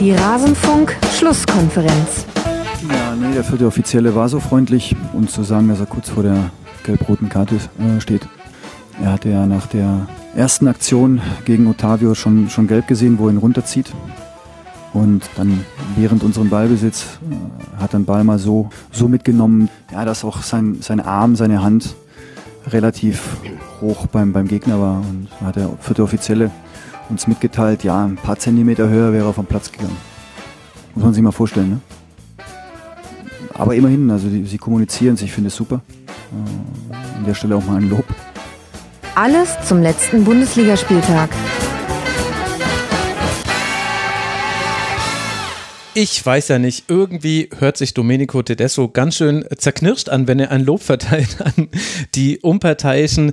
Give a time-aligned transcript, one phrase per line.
[0.00, 2.24] Die Rasenfunk-Schlusskonferenz.
[2.88, 6.22] Ja, nee, der vierte Offizielle war so freundlich, uns zu sagen, dass er kurz vor
[6.22, 6.50] der
[6.84, 8.26] gelb-roten Karte äh, steht.
[9.02, 13.34] Er hatte ja nach der ersten Aktion gegen Otavio schon, schon gelb gesehen, wo er
[13.34, 13.92] ihn runterzieht.
[14.94, 15.66] Und dann
[15.96, 20.78] während unserem Ballbesitz äh, hat den Ball mal so, so mitgenommen, ja, dass auch sein,
[20.80, 21.94] sein Arm, seine Hand
[22.68, 23.36] relativ
[23.82, 25.00] hoch beim, beim Gegner war.
[25.00, 26.50] Und hat der vierte Offizielle
[27.10, 29.96] uns mitgeteilt, ja, ein paar Zentimeter höher wäre er vom Platz gegangen.
[30.94, 31.80] Muss man sich mal vorstellen, ne?
[33.54, 35.82] Aber immerhin, also die, sie kommunizieren ich finde es super.
[36.32, 38.04] Äh, an der Stelle auch mal ein Lob.
[39.14, 41.30] Alles zum letzten Bundesligaspieltag.
[45.92, 50.52] Ich weiß ja nicht, irgendwie hört sich Domenico Tedesco ganz schön zerknirscht an, wenn er
[50.52, 51.68] ein Lob verteilt an
[52.14, 53.32] die Unparteiischen.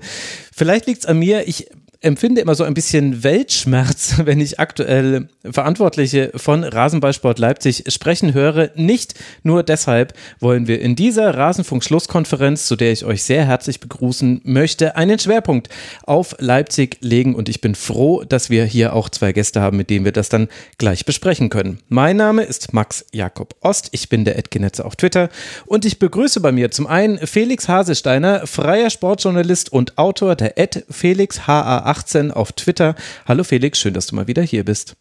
[0.52, 1.70] Vielleicht liegt es an mir, ich
[2.08, 8.72] empfinde immer so ein bisschen Weltschmerz, wenn ich aktuell Verantwortliche von Rasenballsport Leipzig sprechen höre.
[8.76, 14.42] Nicht nur deshalb wollen wir in dieser Rasenfunk-Schlusskonferenz, zu der ich euch sehr herzlich begrüßen
[14.44, 15.70] möchte, einen Schwerpunkt
[16.04, 17.36] auf Leipzig legen.
[17.36, 20.30] Und ich bin froh, dass wir hier auch zwei Gäste haben, mit denen wir das
[20.30, 21.80] dann gleich besprechen können.
[21.90, 23.90] Mein Name ist Max Jakob Ost.
[23.92, 25.30] Ich bin der Edgenetze auf Twitter
[25.66, 30.86] und ich begrüße bei mir zum einen Felix Hasesteiner, freier Sportjournalist und Autor der Ed
[30.90, 32.96] Felix HA8 18 auf Twitter.
[33.28, 34.96] Hallo Felix, schön, dass du mal wieder hier bist.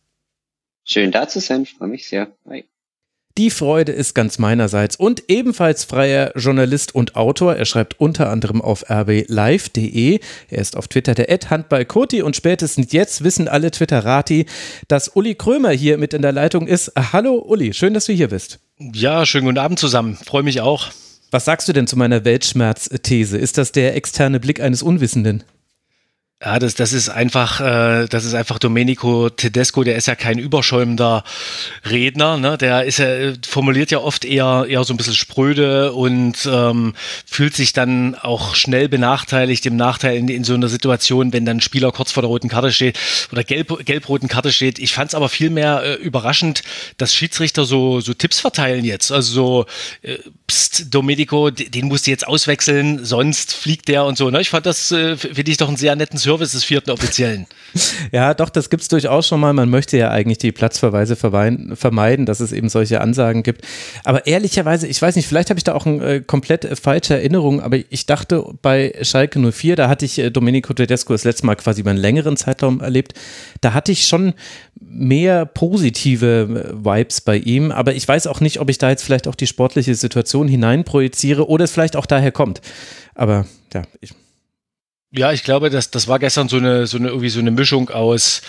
[0.85, 2.29] Schön da zu sein, freue mich sehr.
[2.49, 2.65] Hi.
[3.37, 7.55] Die Freude ist ganz meinerseits und ebenfalls freier Journalist und Autor.
[7.55, 10.21] Er schreibt unter anderem auf rblive.de.
[10.49, 14.47] Er ist auf Twitter der Handballkoti und spätestens jetzt wissen alle Twitterati,
[14.89, 16.93] dass Uli Krömer hier mit in der Leitung ist.
[16.97, 18.61] Hallo Uli, schön, dass du hier bist.
[18.79, 20.17] Ja, schönen guten Abend zusammen.
[20.17, 20.91] Freue mich auch.
[21.31, 23.37] Was sagst du denn zu meiner Weltschmerz-These?
[23.37, 25.45] Ist das der externe Blick eines Unwissenden?
[26.47, 30.39] Ja, das, das ist einfach, äh, das ist einfach Domenico Tedesco, der ist ja kein
[30.39, 31.25] überschäumender
[31.85, 32.57] Redner, ne?
[32.57, 36.95] Der ist ja, formuliert ja oft eher, eher so ein bisschen spröde und ähm,
[37.27, 41.57] fühlt sich dann auch schnell benachteiligt im Nachteil in, in so einer Situation, wenn dann
[41.57, 42.97] ein Spieler kurz vor der roten Karte steht
[43.33, 44.79] oder gelb, gelb-roten Karte steht.
[44.79, 46.63] Ich fand es aber vielmehr äh, überraschend,
[46.97, 49.11] dass Schiedsrichter so, so Tipps verteilen jetzt.
[49.11, 49.67] Also so,
[50.03, 54.31] äh, pst, Domenico, den musst du jetzt auswechseln, sonst fliegt der und so.
[54.31, 54.41] Ne?
[54.41, 57.47] Ich fand das, äh, finde ich doch einen sehr netten Service des vierten Offiziellen.
[58.13, 59.53] ja, doch, das gibt es durchaus schon mal.
[59.53, 63.63] Man möchte ja eigentlich die Platzverweise vermeiden, dass es eben solche Ansagen gibt.
[64.05, 67.61] Aber ehrlicherweise, ich weiß nicht, vielleicht habe ich da auch eine äh, komplett falsche Erinnerung,
[67.61, 71.57] aber ich dachte bei Schalke 04, da hatte ich äh, Domenico Tedesco das letzte Mal
[71.57, 73.15] quasi über einen längeren Zeitraum erlebt,
[73.61, 74.35] da hatte ich schon
[74.81, 79.03] mehr positive äh, Vibes bei ihm, aber ich weiß auch nicht, ob ich da jetzt
[79.03, 82.61] vielleicht auch die sportliche Situation hineinprojiziere oder es vielleicht auch daher kommt.
[83.15, 84.13] Aber ja, ich,
[85.11, 87.91] ja, ich glaube, das, das war gestern so eine, so eine, irgendwie so eine Mischung
[87.91, 88.43] aus,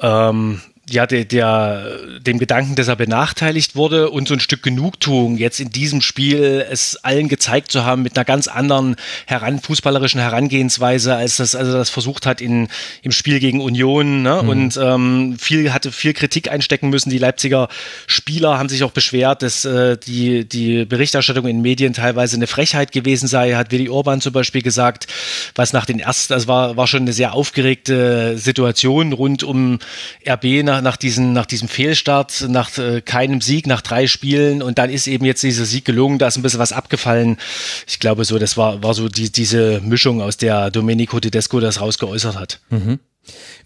[0.00, 5.36] ähm, ja, der, der, dem Gedanken, dass er benachteiligt wurde und so ein Stück Genugtuung,
[5.36, 8.96] jetzt in diesem Spiel es allen gezeigt zu haben mit einer ganz anderen
[9.26, 12.68] heran, fußballerischen Herangehensweise, als das, also das versucht hat in,
[13.02, 14.22] im Spiel gegen Union.
[14.22, 14.40] Ne?
[14.42, 14.48] Mhm.
[14.48, 17.10] Und ähm, viel hatte viel Kritik einstecken müssen.
[17.10, 17.68] Die Leipziger
[18.08, 22.90] Spieler haben sich auch beschwert, dass äh, die, die Berichterstattung in Medien teilweise eine Frechheit
[22.90, 25.06] gewesen sei, hat Willi Orban zum Beispiel gesagt,
[25.54, 29.78] was nach den ersten, das war, war schon eine sehr aufgeregte Situation rund um
[30.28, 34.78] RB nach nach, diesen, nach diesem Fehlstart, nach äh, keinem Sieg, nach drei Spielen und
[34.78, 37.36] dann ist eben jetzt dieser Sieg gelungen, da ist ein bisschen was abgefallen.
[37.86, 41.80] Ich glaube so, das war, war so die, diese Mischung, aus der Domenico Tedesco das
[41.80, 42.60] rausgeäußert hat.
[42.70, 42.98] Mhm.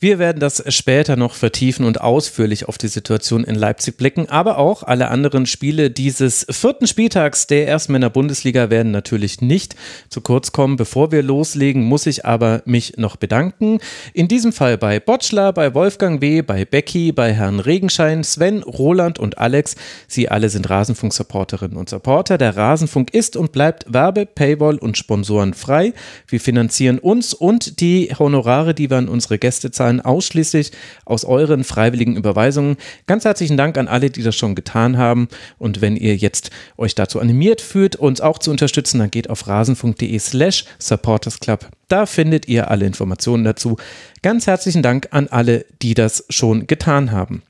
[0.00, 4.58] Wir werden das später noch vertiefen und ausführlich auf die Situation in Leipzig blicken, aber
[4.58, 9.76] auch alle anderen Spiele dieses vierten Spieltags der Erstmänner Bundesliga werden natürlich nicht
[10.08, 10.76] zu kurz kommen.
[10.76, 13.78] Bevor wir loslegen, muss ich aber mich noch bedanken.
[14.12, 19.18] In diesem Fall bei Botschler, bei Wolfgang B., bei Becky, bei Herrn Regenschein, Sven, Roland
[19.18, 19.76] und Alex.
[20.08, 22.38] Sie alle sind Rasenfunk-Supporterinnen und Supporter.
[22.38, 25.92] Der Rasenfunk ist und bleibt Werbe, Paywall und Sponsoren frei.
[26.26, 30.72] Wir finanzieren uns und die Honorare, die wir an unsere Gäste zahlen, ausschließlich
[31.04, 32.76] aus euren freiwilligen Überweisungen.
[33.06, 35.28] Ganz herzlichen Dank an alle, die das schon getan haben.
[35.58, 39.46] Und wenn ihr jetzt euch dazu animiert fühlt, uns auch zu unterstützen, dann geht auf
[39.46, 41.68] rasenfunk.de slash supportersclub.
[41.88, 43.76] Da findet ihr alle Informationen dazu.
[44.22, 47.42] Ganz herzlichen Dank an alle, die das schon getan haben.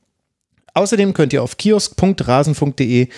[0.74, 3.08] Außerdem könnt ihr auf kiosk.rasenfunk.de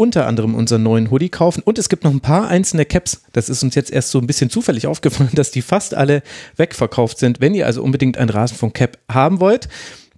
[0.00, 1.62] unter anderem unseren neuen Hoodie kaufen.
[1.62, 3.20] Und es gibt noch ein paar einzelne Caps.
[3.34, 6.22] Das ist uns jetzt erst so ein bisschen zufällig aufgefallen, dass die fast alle
[6.56, 7.40] wegverkauft sind.
[7.40, 9.68] Wenn ihr also unbedingt ein Rasenfunk-Cap haben wollt,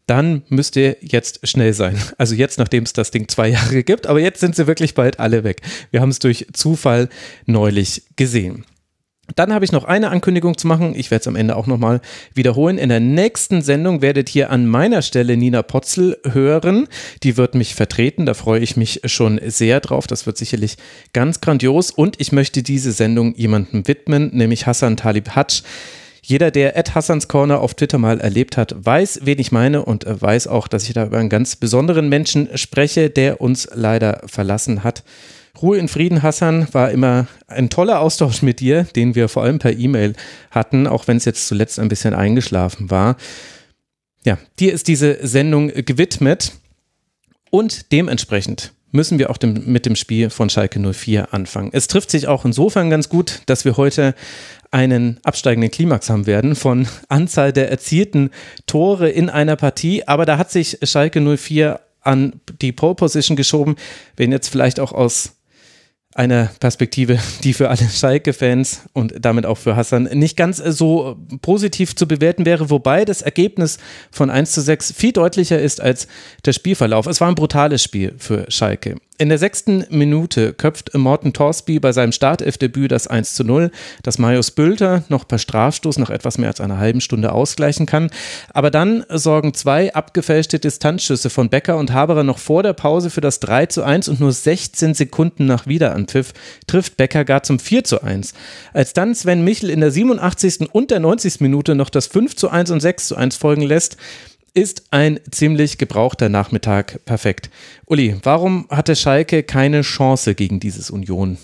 [0.06, 2.00] dann müsst ihr jetzt schnell sein.
[2.16, 5.18] Also jetzt, nachdem es das Ding zwei Jahre gibt, aber jetzt sind sie wirklich bald
[5.18, 5.62] alle weg.
[5.90, 7.08] Wir haben es durch Zufall
[7.46, 8.64] neulich gesehen.
[9.36, 10.94] Dann habe ich noch eine Ankündigung zu machen.
[10.96, 12.00] Ich werde es am Ende auch nochmal
[12.34, 12.76] wiederholen.
[12.76, 16.88] In der nächsten Sendung werdet ihr an meiner Stelle Nina Potzel hören.
[17.22, 18.26] Die wird mich vertreten.
[18.26, 20.06] Da freue ich mich schon sehr drauf.
[20.06, 20.76] Das wird sicherlich
[21.12, 21.92] ganz grandios.
[21.92, 25.62] Und ich möchte diese Sendung jemandem widmen, nämlich Hassan Talib Hatsch.
[26.24, 30.04] Jeder, der Ed Hassans Corner auf Twitter mal erlebt hat, weiß, wen ich meine und
[30.06, 34.84] weiß auch, dass ich da über einen ganz besonderen Menschen spreche, der uns leider verlassen
[34.84, 35.02] hat.
[35.62, 39.60] Ruhe in Frieden, Hassan, war immer ein toller Austausch mit dir, den wir vor allem
[39.60, 40.14] per E-Mail
[40.50, 43.16] hatten, auch wenn es jetzt zuletzt ein bisschen eingeschlafen war.
[44.24, 46.52] Ja, dir ist diese Sendung gewidmet
[47.50, 51.70] und dementsprechend müssen wir auch dem, mit dem Spiel von Schalke 04 anfangen.
[51.72, 54.14] Es trifft sich auch insofern ganz gut, dass wir heute
[54.70, 58.30] einen absteigenden Klimax haben werden von Anzahl der erzielten
[58.66, 63.76] Tore in einer Partie, aber da hat sich Schalke 04 an die Pole Position geschoben,
[64.16, 65.36] wenn jetzt vielleicht auch aus
[66.14, 71.96] eine Perspektive, die für alle Schalke-Fans und damit auch für Hassan nicht ganz so positiv
[71.96, 73.78] zu bewerten wäre, wobei das Ergebnis
[74.10, 76.06] von 1 zu 6 viel deutlicher ist als
[76.44, 77.06] der Spielverlauf.
[77.06, 78.96] Es war ein brutales Spiel für Schalke.
[79.22, 83.70] In der sechsten Minute köpft Morten Torsby bei seinem Startelfdebüt das 1 zu 0,
[84.02, 88.10] das Marius Bülter noch per Strafstoß nach etwas mehr als einer halben Stunde ausgleichen kann.
[88.52, 93.20] Aber dann sorgen zwei abgefälschte Distanzschüsse von Becker und Haberer noch vor der Pause für
[93.20, 96.32] das 3 zu 1 und nur 16 Sekunden nach Wiederanpfiff
[96.66, 98.34] trifft Becker gar zum 4 zu 1.
[98.72, 100.68] Als dann Sven Michel in der 87.
[100.72, 101.40] und der 90.
[101.40, 103.98] Minute noch das 5 zu 1 und 6 zu 1 folgen lässt,
[104.54, 107.50] ist ein ziemlich gebrauchter Nachmittag perfekt.
[107.86, 111.38] Uli, warum hatte Schalke keine Chance gegen dieses Union?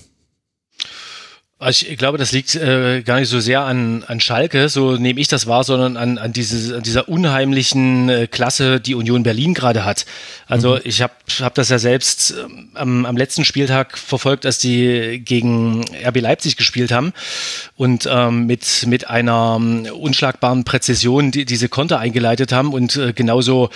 [1.61, 5.19] Also ich glaube, das liegt äh, gar nicht so sehr an, an Schalke, so nehme
[5.19, 9.55] ich das wahr, sondern an, an, diese, an dieser unheimlichen äh, Klasse, die Union Berlin
[9.55, 10.07] gerade hat.
[10.47, 10.83] Also mhm.
[10.85, 15.85] ich habe hab das ja selbst ähm, am, am letzten Spieltag verfolgt, als die gegen
[16.07, 17.13] RB Leipzig gespielt haben
[17.75, 23.13] und ähm, mit, mit einer um, unschlagbaren Präzision die, diese Konter eingeleitet haben und äh,
[23.13, 23.71] genauso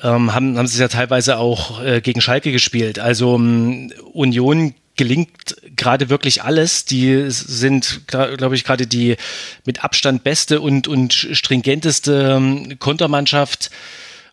[0.00, 3.00] ähm, haben, haben sie es ja teilweise auch äh, gegen Schalke gespielt.
[3.00, 6.84] Also um, Union gelingt gerade wirklich alles.
[6.84, 9.16] Die sind, glaube ich, gerade die
[9.64, 13.70] mit Abstand beste und, und stringenteste ähm, Kontermannschaft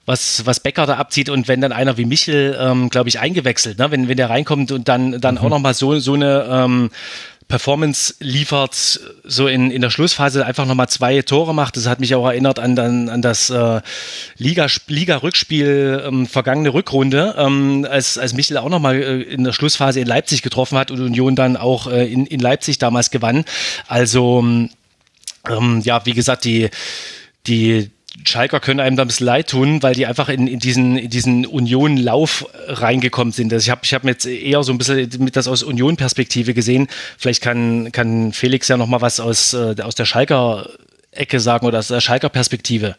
[0.06, 3.78] was, was Becker da abzieht und wenn dann einer wie Michel, ähm, glaube ich, eingewechselt,
[3.78, 3.92] ne?
[3.92, 5.42] wenn, wenn der reinkommt und dann, dann mhm.
[5.42, 6.90] auch nochmal so, so eine ähm,
[7.52, 11.76] Performance liefert, so in, in der Schlussphase einfach nochmal zwei Tore macht.
[11.76, 13.82] Das hat mich auch erinnert an, an, an das äh,
[14.38, 20.08] Liga-Rückspiel ähm, vergangene Rückrunde, ähm, als, als Michel auch nochmal äh, in der Schlussphase in
[20.08, 23.44] Leipzig getroffen hat und Union dann auch äh, in, in Leipzig damals gewann.
[23.88, 24.40] Also
[25.50, 26.70] ähm, ja, wie gesagt, die,
[27.48, 27.92] die
[28.26, 31.10] Schalker können einem da ein bisschen leid tun, weil die einfach in, in diesen, in
[31.10, 33.54] diesen Union-Lauf reingekommen sind.
[33.54, 36.88] Also ich habe ich hab jetzt eher so ein bisschen mit das aus Union-Perspektive gesehen.
[37.18, 40.70] Vielleicht kann, kann Felix ja noch mal was aus, äh, aus der Schalker
[41.12, 42.96] Ecke sagen oder aus der Schalker Perspektive.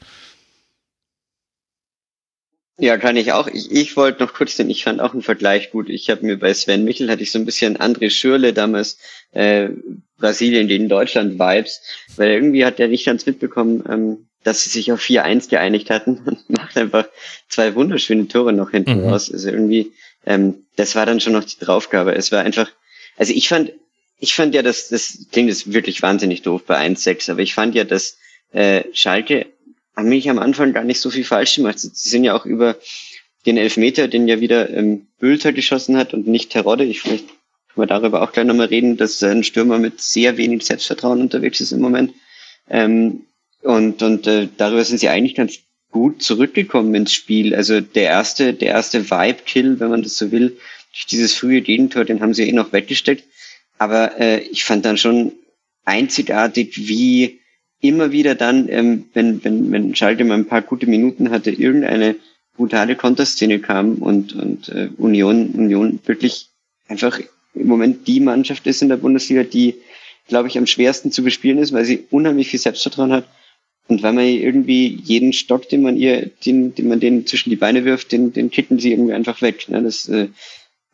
[2.78, 3.48] Ja, kann ich auch.
[3.48, 5.88] Ich, ich wollte noch kurz den, ich fand auch einen Vergleich gut.
[5.88, 8.98] Ich habe mir bei Sven Michel hatte ich so ein bisschen André Schürle damals
[9.32, 9.68] äh,
[10.16, 11.82] Brasilien gegen Deutschland Vibes,
[12.16, 16.20] weil irgendwie hat der nicht ganz mitbekommen, ähm, dass sie sich auf 4-1 geeinigt hatten
[16.24, 17.06] und macht einfach
[17.48, 19.08] zwei wunderschöne Tore noch hinten mhm.
[19.08, 19.30] raus.
[19.32, 19.92] Also irgendwie,
[20.26, 22.14] ähm, das war dann schon noch die Draufgabe.
[22.14, 22.70] Es war einfach,
[23.16, 23.72] also ich fand,
[24.18, 27.74] ich fand ja, dass das klingt jetzt wirklich wahnsinnig doof bei 1-6, aber ich fand
[27.74, 28.18] ja, dass
[28.52, 29.46] äh, Schalke
[29.96, 31.78] haben mich am Anfang gar nicht so viel falsch gemacht.
[31.78, 32.76] Sie sind ja auch über
[33.46, 36.84] den Elfmeter, den ja wieder ähm, Bülter geschossen hat und nicht Terodde.
[36.84, 40.64] Ich vielleicht können wir darüber auch gleich nochmal reden, dass ein Stürmer mit sehr wenig
[40.64, 42.12] Selbstvertrauen unterwegs ist im Moment.
[42.70, 43.26] Ähm,
[43.62, 45.58] und, und äh, darüber sind sie eigentlich ganz
[45.90, 47.54] gut zurückgekommen ins Spiel.
[47.54, 50.56] Also der erste, der erste Vibe-Kill, wenn man das so will,
[50.92, 53.24] durch dieses frühe Gegentor, den haben sie eh noch weggesteckt.
[53.78, 55.32] Aber äh, ich fand dann schon
[55.84, 57.40] einzigartig, wie
[57.80, 62.16] immer wieder dann, ähm, wenn, wenn, wenn Schalke mal ein paar gute Minuten hatte, irgendeine
[62.56, 66.48] brutale Konterszene kam und, und äh, Union, Union wirklich
[66.88, 67.18] einfach
[67.54, 69.76] im Moment die Mannschaft ist in der Bundesliga, die,
[70.28, 73.26] glaube ich, am schwersten zu bespielen ist, weil sie unheimlich viel Selbstvertrauen hat
[73.88, 77.56] und weil man irgendwie jeden Stock, den man ihr, den, den man denen zwischen die
[77.56, 79.68] Beine wirft, den, den kicken sie irgendwie einfach weg.
[79.68, 79.82] Ne?
[79.82, 80.28] Das äh,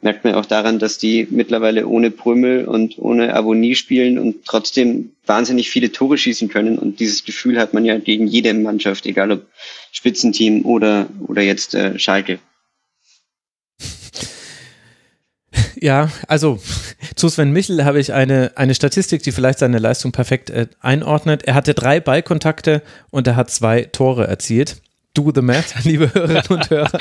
[0.00, 5.12] merkt man auch daran, dass die mittlerweile ohne Prümel und ohne Abonie spielen und trotzdem
[5.26, 6.78] wahnsinnig viele Tore schießen können.
[6.78, 9.47] Und dieses Gefühl hat man ja gegen jede Mannschaft, egal ob
[9.92, 12.38] Spitzenteam oder, oder jetzt äh, Schalke.
[15.80, 16.58] Ja, also
[17.14, 21.44] zu Sven Michel habe ich eine, eine Statistik, die vielleicht seine Leistung perfekt äh, einordnet.
[21.44, 24.80] Er hatte drei Ballkontakte und er hat zwei Tore erzielt
[25.18, 26.99] do the math, liebe Hörerinnen und Hörer.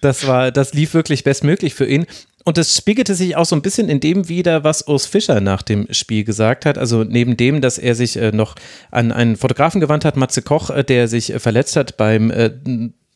[0.00, 2.06] Das war, das lief wirklich bestmöglich für ihn.
[2.44, 5.62] Und das spiegelte sich auch so ein bisschen in dem wieder, was Urs Fischer nach
[5.62, 6.78] dem Spiel gesagt hat.
[6.78, 8.56] Also neben dem, dass er sich äh, noch
[8.90, 12.50] an einen Fotografen gewandt hat, Matze Koch, äh, der sich äh, verletzt hat beim äh,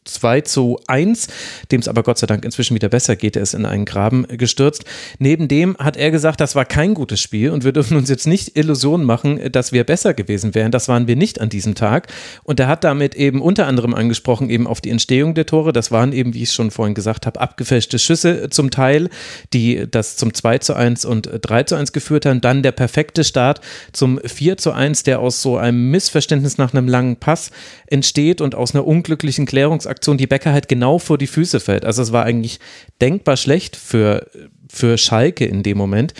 [0.05, 1.29] 2 zu 1,
[1.73, 3.37] dem es aber Gott sei Dank inzwischen wieder besser geht.
[3.37, 4.85] Er ist in einen Graben gestürzt.
[5.19, 8.27] Neben dem hat er gesagt, das war kein gutes Spiel und wir dürfen uns jetzt
[8.27, 10.71] nicht Illusionen machen, dass wir besser gewesen wären.
[10.71, 12.09] Das waren wir nicht an diesem Tag.
[12.43, 15.73] Und er hat damit eben unter anderem angesprochen, eben auf die Entstehung der Tore.
[15.73, 19.09] Das waren eben, wie ich schon vorhin gesagt habe, abgefälschte Schüsse zum Teil,
[19.53, 22.41] die das zum 2 zu 1 und 3 zu 1 geführt haben.
[22.41, 23.61] Dann der perfekte Start
[23.93, 27.51] zum 4 zu 1, der aus so einem Missverständnis nach einem langen Pass
[27.87, 31.85] entsteht und aus einer unglücklichen Klärungsaktion Aktion, die Becker halt genau vor die Füße fällt.
[31.85, 32.59] Also es war eigentlich
[33.01, 34.27] denkbar schlecht für,
[34.69, 36.15] für Schalke in dem Moment.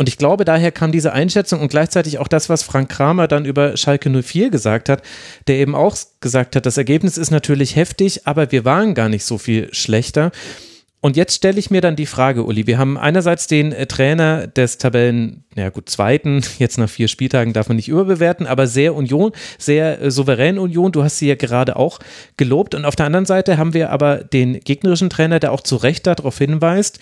[0.00, 3.44] Und ich glaube, daher kam diese Einschätzung und gleichzeitig auch das, was Frank Kramer dann
[3.44, 5.02] über Schalke 04 gesagt hat,
[5.46, 9.26] der eben auch gesagt hat, das Ergebnis ist natürlich heftig, aber wir waren gar nicht
[9.26, 10.32] so viel schlechter.
[11.02, 14.46] Und jetzt stelle ich mir dann die Frage, Uli, wir haben einerseits den äh, Trainer
[14.46, 18.94] des Tabellen, ja gut, zweiten, jetzt nach vier Spieltagen darf man nicht überbewerten, aber sehr
[18.94, 22.00] Union, sehr äh, souverän Union, du hast sie ja gerade auch
[22.36, 22.74] gelobt.
[22.74, 26.06] Und auf der anderen Seite haben wir aber den gegnerischen Trainer, der auch zu Recht
[26.06, 27.00] darauf hinweist,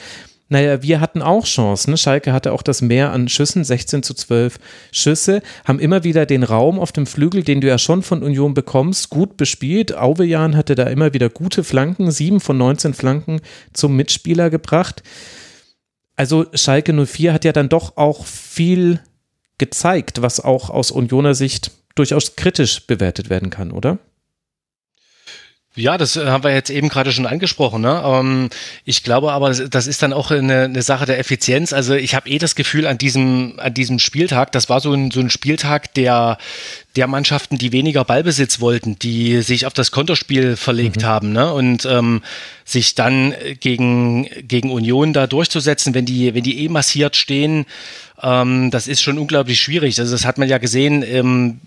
[0.48, 1.96] naja, wir hatten auch Chancen.
[1.98, 4.58] Schalke hatte auch das Mehr an Schüssen, 16 zu 12
[4.92, 8.54] Schüsse, haben immer wieder den Raum auf dem Flügel, den du ja schon von Union
[8.54, 9.94] bekommst, gut bespielt.
[9.94, 13.40] Auvejan hatte da immer wieder gute Flanken, sieben von 19 Flanken
[13.74, 15.02] zum Mitspieler gebracht.
[16.16, 19.00] Also Schalke 04 hat ja dann doch auch viel
[19.58, 23.98] gezeigt, was auch aus Unioner Sicht durchaus kritisch bewertet werden kann, oder?
[25.74, 27.82] Ja, das äh, haben wir jetzt eben gerade schon angesprochen.
[27.82, 28.02] Ne?
[28.04, 28.50] Ähm,
[28.84, 31.72] ich glaube aber, das ist dann auch eine, eine Sache der Effizienz.
[31.72, 35.10] Also ich habe eh das Gefühl an diesem, an diesem Spieltag, das war so ein,
[35.10, 36.38] so ein Spieltag der,
[36.96, 41.06] der Mannschaften, die weniger Ballbesitz wollten, die sich auf das Konterspiel verlegt mhm.
[41.06, 41.52] haben ne?
[41.52, 42.22] und ähm,
[42.64, 47.66] sich dann gegen, gegen Union da durchzusetzen, wenn die, wenn die eh massiert stehen,
[48.20, 49.98] ähm, das ist schon unglaublich schwierig.
[50.00, 51.60] Also das hat man ja gesehen, ähm,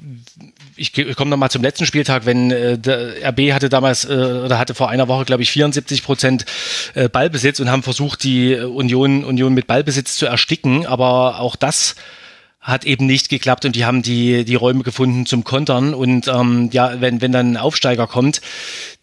[0.81, 4.73] ich, komme nochmal zum letzten Spieltag, wenn äh, der RB hatte damals äh, oder hatte
[4.73, 6.45] vor einer Woche, glaube ich, 74 Prozent
[6.95, 11.95] äh, Ballbesitz und haben versucht, die Union, Union mit Ballbesitz zu ersticken, aber auch das
[12.61, 15.95] hat eben nicht geklappt und die haben die, die Räume gefunden zum Kontern.
[15.95, 18.39] Und ähm, ja, wenn, wenn dann ein Aufsteiger kommt,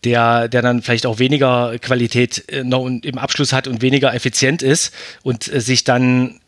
[0.05, 4.63] der, der dann vielleicht auch weniger Qualität äh, noch im Abschluss hat und weniger effizient
[4.63, 4.95] ist
[5.25, 6.39] und äh, sich dann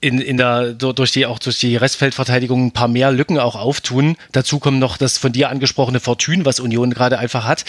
[0.00, 4.16] in, in der, durch die, auch durch die Restfeldverteidigung ein paar mehr Lücken auch auftun.
[4.32, 7.64] Dazu kommt noch das von dir angesprochene Fortune, was Union gerade einfach hat.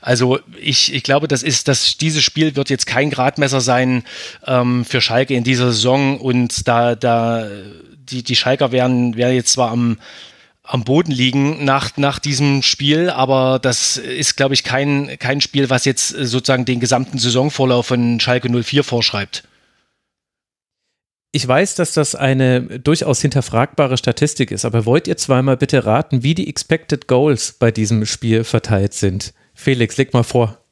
[0.00, 4.02] Also ich, ich glaube, das ist, dass dieses Spiel wird jetzt kein Gradmesser sein
[4.46, 7.46] ähm, für Schalke in dieser Saison und da, da,
[8.10, 9.98] die, die Schalker werden, werden jetzt zwar am,
[10.64, 15.70] am Boden liegen nach, nach diesem Spiel, aber das ist, glaube ich, kein, kein Spiel,
[15.70, 19.47] was jetzt sozusagen den gesamten Saisonvorlauf von Schalke 04 vorschreibt.
[21.30, 26.22] Ich weiß, dass das eine durchaus hinterfragbare Statistik ist, aber wollt ihr zweimal bitte raten,
[26.22, 29.34] wie die Expected Goals bei diesem Spiel verteilt sind?
[29.54, 30.64] Felix, leg mal vor.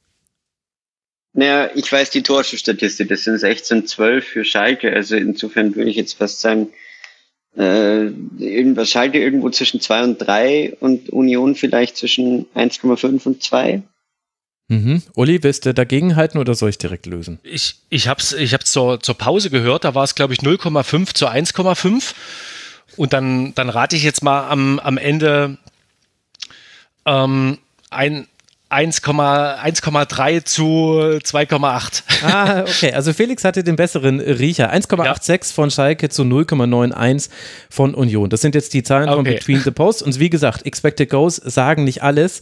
[1.35, 5.97] Naja, ich weiß die Torschusstatistik, das sind 16, 12 für Schalke, also insofern würde ich
[5.97, 6.71] jetzt fast sagen,
[7.59, 8.07] äh,
[8.39, 13.83] irgendwas Schalke irgendwo zwischen 2 und 3 und Union vielleicht zwischen 1,5 und 2.
[14.69, 15.03] Mhm.
[15.15, 17.39] Uli, willst du dagegenhalten oder soll ich direkt lösen?
[17.45, 20.41] Ich, ich habe es ich hab's zur, zur Pause gehört, da war es, glaube ich,
[20.41, 22.15] 0,5 zu 1,5.
[22.97, 25.59] Und dann, dann rate ich jetzt mal am, am Ende
[27.05, 27.59] ähm,
[27.91, 28.27] ein,
[28.71, 32.03] 1,3 zu 2,8.
[32.25, 32.93] Ah, okay.
[32.93, 34.73] Also Felix hatte den besseren Riecher.
[34.73, 35.39] 1,86 ja.
[35.55, 37.29] von Schalke zu 0,91
[37.71, 38.29] von Union.
[38.29, 39.17] Das sind jetzt die Zahlen okay.
[39.17, 40.03] von Between the Posts.
[40.03, 42.41] Und wie gesagt, Expected Goals sagen nicht alles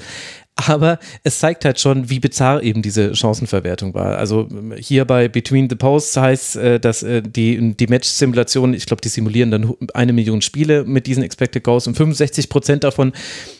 [0.56, 4.18] aber es zeigt halt schon, wie bizarr eben diese Chancenverwertung war.
[4.18, 9.00] Also hier bei Between the Posts heißt, äh, dass äh, die, die Match-Simulation, ich glaube,
[9.00, 13.12] die simulieren dann eine Million Spiele mit diesen Expected Goals und 65 Prozent davon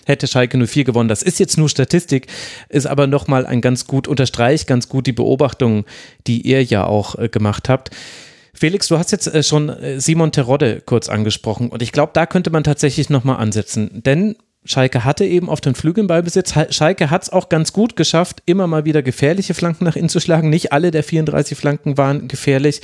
[0.07, 1.09] hätte Schalke 04 gewonnen.
[1.09, 2.29] Das ist jetzt nur Statistik,
[2.69, 5.85] ist aber nochmal ein ganz gut, unterstreicht ganz gut die Beobachtungen,
[6.29, 7.91] die ihr ja auch äh, gemacht habt.
[8.57, 12.63] Felix, du hast jetzt schon Simon Terodde kurz angesprochen und ich glaube, da könnte man
[12.63, 16.55] tatsächlich nochmal ansetzen, denn Schalke hatte eben auf den Flügeln Ballbesitz.
[16.71, 20.21] Schalke hat es auch ganz gut geschafft, immer mal wieder gefährliche Flanken nach innen zu
[20.21, 20.49] schlagen.
[20.49, 22.81] Nicht alle der 34 Flanken waren gefährlich,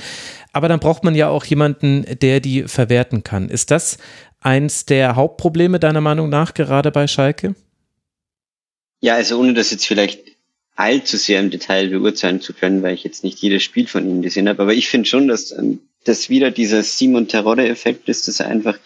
[0.53, 3.49] aber dann braucht man ja auch jemanden, der die verwerten kann.
[3.49, 3.97] Ist das
[4.41, 7.55] eins der Hauptprobleme deiner Meinung nach gerade bei Schalke?
[8.99, 10.19] Ja, also ohne das jetzt vielleicht
[10.75, 14.21] allzu sehr im Detail beurteilen zu können, weil ich jetzt nicht jedes Spiel von ihm
[14.21, 18.39] gesehen habe, aber ich finde schon, dass ähm, das wieder dieser Simon Terodde-Effekt ist, dass
[18.39, 18.77] er einfach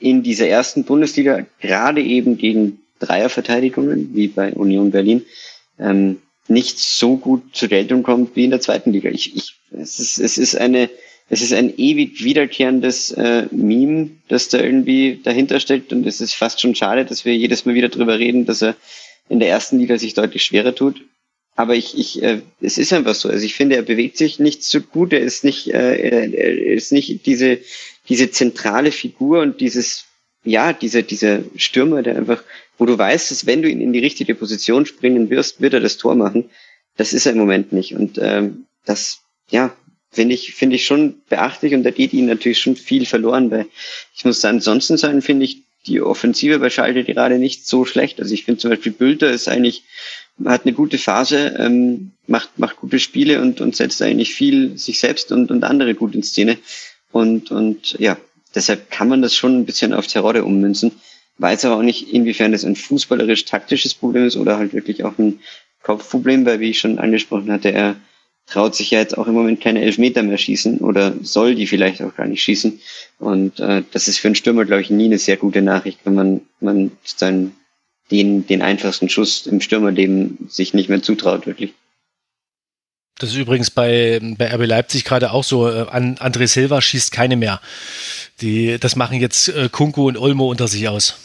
[0.00, 5.24] in dieser ersten Bundesliga gerade eben gegen Dreierverteidigungen, wie bei Union Berlin,
[5.78, 9.10] ähm, nicht so gut zur Geltung kommt wie in der zweiten Liga.
[9.10, 10.88] Ich, ich, es, ist, es ist eine,
[11.28, 16.34] es ist ein ewig wiederkehrendes äh, Meme, das da irgendwie dahinter steckt und es ist
[16.34, 18.76] fast schon schade, dass wir jedes Mal wieder drüber reden, dass er
[19.28, 21.02] in der ersten Liga sich deutlich schwerer tut.
[21.56, 23.30] Aber ich, ich, äh, es ist einfach so.
[23.30, 25.14] Also ich finde, er bewegt sich nicht so gut.
[25.14, 27.58] Er ist nicht, äh, er ist nicht diese,
[28.08, 30.04] diese zentrale Figur und dieses,
[30.44, 32.42] ja, dieser, dieser Stürmer, der einfach,
[32.78, 35.80] wo du weißt, dass wenn du ihn in die richtige Position springen wirst, wird er
[35.80, 36.50] das Tor machen.
[36.96, 37.94] Das ist er im Moment nicht.
[37.94, 39.20] Und ähm, das,
[39.50, 39.74] ja,
[40.10, 43.66] finde ich, finde ich schon beachtlich und da geht ihnen natürlich schon viel verloren, weil
[44.14, 48.20] ich muss sagen, ansonsten sagen, finde ich die Offensive bei Schalke gerade nicht so schlecht.
[48.20, 49.84] Also ich finde zum Beispiel Bülter ist eigentlich,
[50.44, 54.98] hat eine gute Phase, ähm, macht, macht gute Spiele und, und setzt eigentlich viel sich
[54.98, 56.58] selbst und, und andere gut in Szene.
[57.12, 58.16] Und, und ja,
[58.54, 60.92] deshalb kann man das schon ein bisschen auf Terodde ummünzen.
[61.38, 65.40] Weiß aber auch nicht, inwiefern das ein fußballerisch-taktisches Problem ist oder halt wirklich auch ein
[65.82, 67.96] Kopfproblem, weil wie ich schon angesprochen hatte, er
[68.46, 72.00] traut sich ja jetzt auch im Moment keine Elfmeter mehr schießen oder soll die vielleicht
[72.00, 72.80] auch gar nicht schießen.
[73.18, 76.14] Und äh, das ist für einen Stürmer, glaube ich, nie eine sehr gute Nachricht, wenn
[76.14, 77.52] man, man dann
[78.10, 81.74] den, den einfachsten Schuss im Stürmerleben sich nicht mehr zutraut, wirklich.
[83.18, 85.68] Das ist übrigens bei, bei RB Leipzig gerade auch so.
[85.68, 87.60] Äh, André Silva schießt keine mehr.
[88.40, 91.16] Die, das machen jetzt äh, Kunku und Olmo unter sich aus.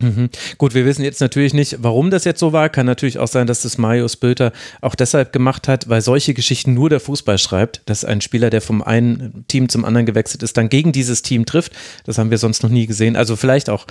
[0.00, 0.28] Mhm.
[0.58, 2.68] Gut, wir wissen jetzt natürlich nicht, warum das jetzt so war.
[2.68, 6.74] Kann natürlich auch sein, dass das Marius Bülter auch deshalb gemacht hat, weil solche Geschichten
[6.74, 10.56] nur der Fußball schreibt, dass ein Spieler, der vom einen Team zum anderen gewechselt ist,
[10.56, 11.72] dann gegen dieses Team trifft.
[12.04, 13.14] Das haben wir sonst noch nie gesehen.
[13.14, 13.86] Also vielleicht auch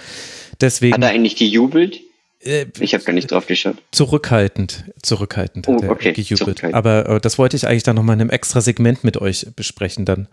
[0.60, 0.94] deswegen.
[0.94, 2.02] Hat er eigentlich gejubelt?
[2.44, 3.78] Äh, ich habe gar nicht drauf geschaut.
[3.92, 6.10] Zurückhaltend, zurückhaltend hat oh, okay.
[6.10, 6.64] er gejubelt.
[6.74, 10.06] Aber äh, das wollte ich eigentlich dann nochmal in einem extra Segment mit euch besprechen.
[10.06, 10.28] Dann,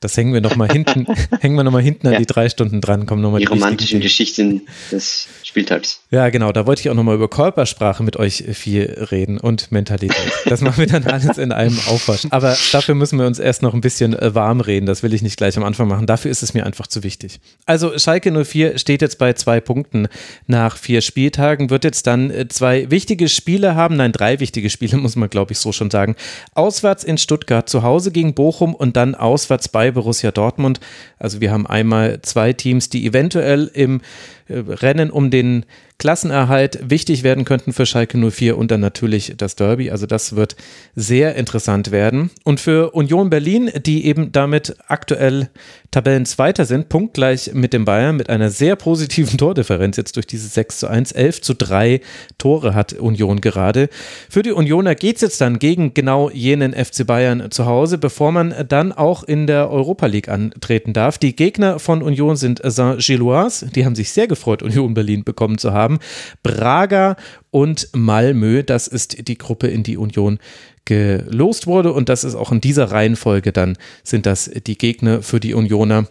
[0.00, 1.06] das hängen wir nochmal hinten,
[1.40, 2.14] hängen wir noch mal hinten ja.
[2.14, 3.06] an die drei Stunden dran.
[3.06, 6.00] Kommen noch mal die, die romantischen Geschichten des Spieltags.
[6.10, 6.52] Ja, genau.
[6.52, 10.32] Da wollte ich auch nochmal über Körpersprache mit euch viel reden und Mentalität.
[10.44, 12.26] Das machen wir dann alles in einem Aufwasch.
[12.30, 14.86] Aber dafür müssen wir uns erst noch ein bisschen äh, warm reden.
[14.86, 16.06] Das will ich nicht gleich am Anfang machen.
[16.06, 17.40] Dafür ist es mir einfach zu wichtig.
[17.64, 20.08] Also Schalke 04 steht jetzt bei zwei Punkten
[20.46, 21.45] nach vier Spieltagen.
[21.46, 25.30] Spieltagen wird jetzt dann äh, zwei wichtige Spiele haben, nein, drei wichtige Spiele, muss man
[25.30, 26.16] glaube ich so schon sagen.
[26.54, 30.80] Auswärts in Stuttgart, zu Hause gegen Bochum und dann auswärts bei Borussia Dortmund.
[31.18, 34.00] Also wir haben einmal zwei Teams, die eventuell im
[34.48, 35.64] äh, Rennen um den
[35.98, 39.90] Klassenerhalt wichtig werden könnten für Schalke 04 und dann natürlich das Derby.
[39.90, 40.56] Also das wird
[40.94, 42.30] sehr interessant werden.
[42.44, 45.48] Und für Union Berlin, die eben damit aktuell
[45.90, 50.80] Tabellenzweiter sind, punktgleich mit dem Bayern, mit einer sehr positiven Tordifferenz jetzt durch diese 6
[50.80, 52.00] zu 1, 11 zu 3
[52.38, 53.88] Tore hat Union gerade.
[54.28, 58.32] Für die Unioner geht es jetzt dann gegen genau jenen FC Bayern zu Hause, bevor
[58.32, 61.18] man dann auch in der Europa League antreten darf.
[61.18, 65.72] Die Gegner von Union sind Saint-Gilloise, die haben sich sehr gefreut, Union Berlin bekommen zu
[65.72, 65.98] haben.
[66.42, 67.16] Braga
[67.50, 70.38] und Malmö, das ist die Gruppe, in die Union
[70.86, 75.40] gelost wurde und das ist auch in dieser Reihenfolge dann sind das die Gegner für
[75.40, 76.06] die Unioner.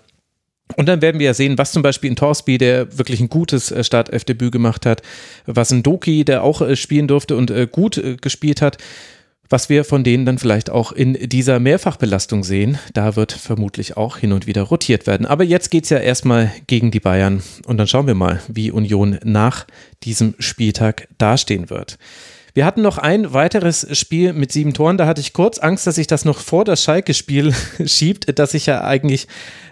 [0.77, 3.71] Und dann werden wir ja sehen, was zum Beispiel in Torsby, der wirklich ein gutes
[3.71, 5.03] äh, Startelfdebüt gemacht hat,
[5.45, 8.77] was ein Doki, der auch äh, spielen durfte und äh, gut gespielt hat,
[9.47, 12.79] was wir von denen dann vielleicht auch in dieser Mehrfachbelastung sehen.
[12.93, 15.27] Da wird vermutlich auch hin und wieder rotiert werden.
[15.27, 18.71] Aber jetzt geht es ja erstmal gegen die Bayern und dann schauen wir mal, wie
[18.71, 19.67] Union nach
[20.03, 21.99] diesem Spieltag dastehen wird.
[22.55, 24.97] Wir hatten noch ein weiteres Spiel mit sieben Toren.
[24.97, 27.53] Da hatte ich kurz Angst, dass sich das noch vor das Schalke-Spiel
[27.85, 29.27] schiebt, dass ich ja eigentlich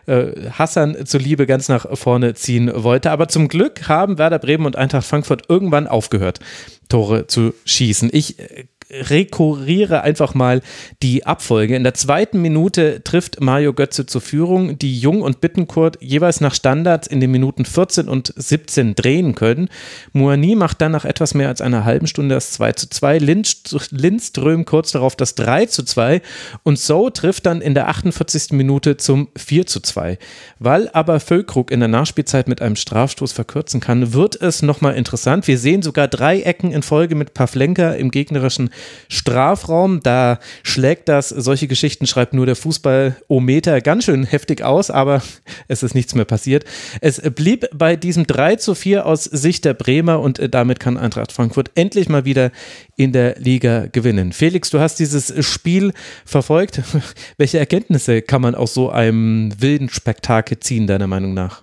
[0.05, 3.11] äh, Hassan zuliebe ganz nach vorne ziehen wollte.
[3.11, 6.41] Aber zum Glück haben Werder Bremen und Eintracht Frankfurt irgendwann aufgehört,
[6.89, 8.09] Tore zu schießen.
[8.11, 10.61] Ich äh, rekurriere einfach mal
[11.01, 11.75] die Abfolge.
[11.75, 16.53] In der zweiten Minute trifft Mario Götze zur Führung, die Jung und Bittenkurt jeweils nach
[16.53, 19.69] Standards in den Minuten 14 und 17 drehen können.
[20.11, 24.65] Moani macht dann nach etwas mehr als einer halben Stunde das 2 zu 2, Lindström
[24.65, 26.21] kurz darauf das 3 zu 2
[26.63, 28.51] und So trifft dann in der 48.
[28.51, 30.17] Minute zum 4 zu 2.
[30.59, 35.47] Weil aber Völkrug in der Nachspielzeit mit einem Strafstoß verkürzen kann, wird es nochmal interessant.
[35.47, 38.69] Wir sehen sogar drei Ecken in Folge mit Pavlenka im gegnerischen
[39.09, 40.01] Strafraum.
[40.01, 45.21] Da schlägt das, solche Geschichten schreibt nur der Fußballometer ganz schön heftig aus, aber
[45.67, 46.65] es ist nichts mehr passiert.
[47.01, 51.31] Es blieb bei diesem 3 zu 4 aus Sicht der Bremer und damit kann Eintracht
[51.31, 52.51] Frankfurt endlich mal wieder
[52.95, 54.33] in der Liga gewinnen.
[54.33, 55.93] Felix, du hast dieses Spiel
[56.25, 56.81] verfolgt.
[57.37, 61.62] Welche Erkenntnisse kann man aus so einem wilden Spektakel ziehen, deiner Meinung nach?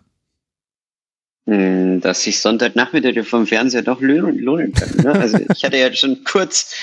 [1.51, 5.03] Hm, dass sich Sonntagnachmittag vom Fernseher doch lohnen können.
[5.03, 5.13] Ne?
[5.13, 6.77] Also ich hatte ja schon kurz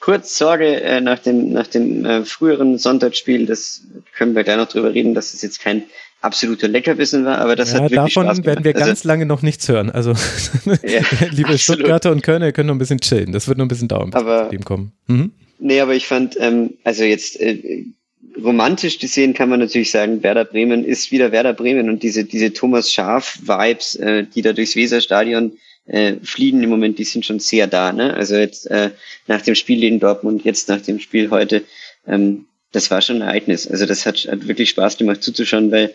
[0.00, 3.82] kurz Sorge äh, nach dem, nach dem äh, früheren Sonntagsspiel, das
[4.16, 5.82] können wir gleich noch drüber reden, dass es jetzt kein
[6.22, 8.46] absoluter Leckerbissen war, aber das ja, hat wirklich davon Spaß gemacht.
[8.46, 9.90] werden wir also, ganz lange noch nichts hören.
[9.90, 10.12] Also
[10.64, 11.60] ja, liebe absolut.
[11.60, 13.32] Stuttgarter und Kölner, ihr könnt noch ein bisschen chillen.
[13.32, 14.92] Das wird noch ein bisschen dauern, bis aber, wir zu dem kommen.
[15.06, 15.32] Mhm.
[15.58, 17.84] Nee, aber ich fand, ähm, also jetzt äh,
[18.42, 22.52] romantisch gesehen kann man natürlich sagen, Werder Bremen ist wieder Werder Bremen und diese, diese
[22.52, 27.66] Thomas Schaf-Vibes, äh, die da durchs Weserstadion äh, fliegen im Moment, die sind schon sehr
[27.66, 27.92] da.
[27.92, 28.14] Ne?
[28.14, 28.90] Also jetzt äh,
[29.26, 31.64] nach dem Spiel in Dortmund, jetzt nach dem Spiel heute,
[32.06, 33.66] ähm, das war schon ein Ereignis.
[33.68, 35.94] Also das hat, hat wirklich Spaß gemacht zuzuschauen, weil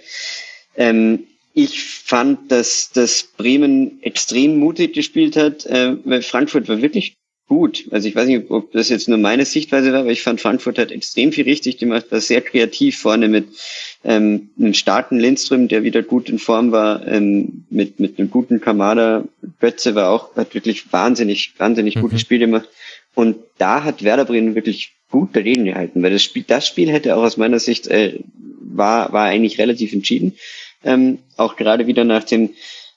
[0.78, 1.23] ähm,
[1.54, 7.15] ich fand, dass, dass Bremen extrem mutig gespielt hat, äh, weil Frankfurt war wirklich
[7.49, 7.85] gut.
[7.91, 10.77] Also ich weiß nicht, ob das jetzt nur meine Sichtweise war, aber ich fand Frankfurt
[10.77, 13.47] hat extrem viel richtig gemacht, war sehr kreativ vorne mit
[14.05, 18.62] ähm, einem starken Lindström, der wieder gut in Form war, ähm, mit, mit einem guten
[18.62, 19.25] Kamada.
[19.59, 22.01] Götze war auch, hat wirklich wahnsinnig, wahnsinnig mhm.
[22.01, 22.69] gutes Spiel gemacht.
[23.15, 27.15] Und da hat Werder Bremen wirklich gut dagegen gehalten, weil das Spiel, das Spiel hätte
[27.15, 28.19] auch aus meiner Sicht, äh,
[28.62, 30.35] war, war eigentlich relativ entschieden.
[30.83, 32.51] Ähm, auch gerade wieder nach dem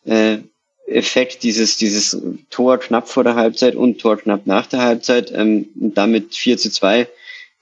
[0.05, 0.39] äh,
[0.87, 5.69] Effekt, dieses, dieses Tor knapp vor der Halbzeit und Tor knapp nach der Halbzeit, ähm,
[5.81, 7.09] und damit 4 zu 2.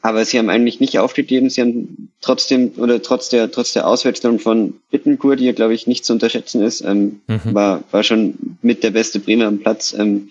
[0.02, 1.50] Aber sie haben eigentlich nicht aufgegeben.
[1.50, 5.86] Sie haben trotzdem, oder trotz der, trotz der Auswechslung von Bittenkur, die ja, glaube ich,
[5.86, 7.54] nicht zu unterschätzen ist, ähm, mhm.
[7.54, 10.30] war, war schon mit der beste Bremer am Platz, ähm,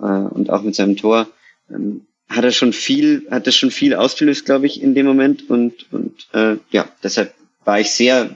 [0.00, 1.28] äh, und auch mit seinem Tor,
[1.70, 5.48] ähm, hat er schon viel, hat er schon viel ausgelöst, glaube ich, in dem Moment.
[5.48, 8.30] Und, und, äh, ja, deshalb war ich sehr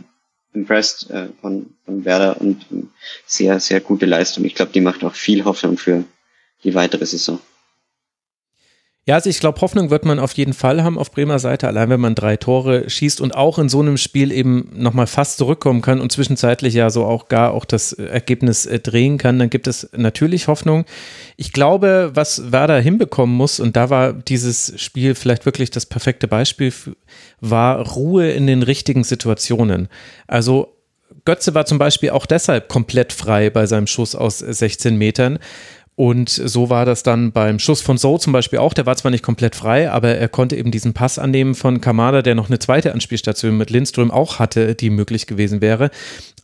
[0.55, 2.91] impressed äh, von, von Werder und ähm,
[3.27, 4.45] sehr, sehr gute Leistung.
[4.45, 6.05] Ich glaube, die macht auch viel Hoffnung für
[6.65, 7.41] die weitere Saison.
[9.09, 11.89] Ja, also ich glaube, Hoffnung wird man auf jeden Fall haben auf Bremer Seite, allein
[11.89, 15.81] wenn man drei Tore schießt und auch in so einem Spiel eben nochmal fast zurückkommen
[15.81, 19.67] kann und zwischenzeitlich ja so auch gar auch das Ergebnis äh, drehen kann, dann gibt
[19.67, 20.85] es natürlich Hoffnung.
[21.39, 26.29] Ich glaube, was Werder hinbekommen muss, und da war dieses Spiel vielleicht wirklich das perfekte
[26.29, 26.75] Beispiel,
[27.41, 29.89] war Ruhe in den richtigen Situationen.
[30.27, 30.75] Also
[31.25, 35.39] Götze war zum Beispiel auch deshalb komplett frei bei seinem Schuss aus 16 Metern,
[35.99, 38.73] und so war das dann beim Schuss von So zum Beispiel auch.
[38.73, 42.23] Der war zwar nicht komplett frei, aber er konnte eben diesen Pass annehmen von Kamada,
[42.23, 45.91] der noch eine zweite Anspielstation mit Lindström auch hatte, die möglich gewesen wäre.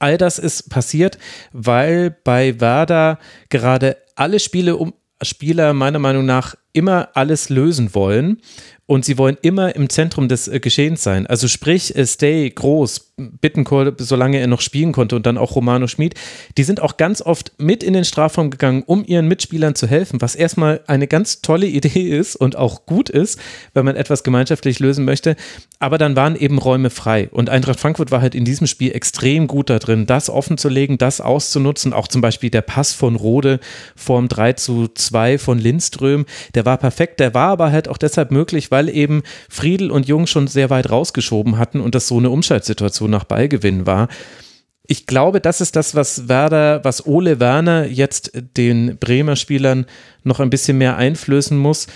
[0.01, 1.19] All das ist passiert,
[1.53, 8.43] weil bei Werder gerade alle Spiele um Spieler meiner Meinung nach immer alles lösen wollen
[8.87, 11.27] und sie wollen immer im Zentrum des äh, Geschehens sein.
[11.27, 15.87] Also sprich, äh, Stay, Groß, Bittencourt, solange er noch spielen konnte und dann auch Romano
[15.87, 16.15] Schmid,
[16.59, 20.21] die sind auch ganz oft mit in den Strafraum gegangen, um ihren Mitspielern zu helfen,
[20.21, 23.39] was erstmal eine ganz tolle Idee ist und auch gut ist,
[23.73, 25.37] wenn man etwas gemeinschaftlich lösen möchte.
[25.79, 29.47] Aber dann waren eben Räume frei und Eintracht Frankfurt war halt in diesem Spiel extrem
[29.47, 31.93] gut da drin, das offen zu legen, das auszunutzen.
[31.93, 33.61] Auch zum Beispiel der Pass von Rode
[33.97, 38.31] vorm 3 zu 2 von Lindström, der war perfekt, der war aber halt auch deshalb
[38.31, 42.31] möglich, weil eben Friedel und Jung schon sehr weit rausgeschoben hatten und das so eine
[42.31, 44.09] Umschaltsituation nach Ballgewinn war.
[44.87, 49.87] Ich glaube, das ist das, was Werder, was Ole Werner jetzt den Bremer Spielern
[50.25, 51.87] noch ein bisschen mehr einflößen muss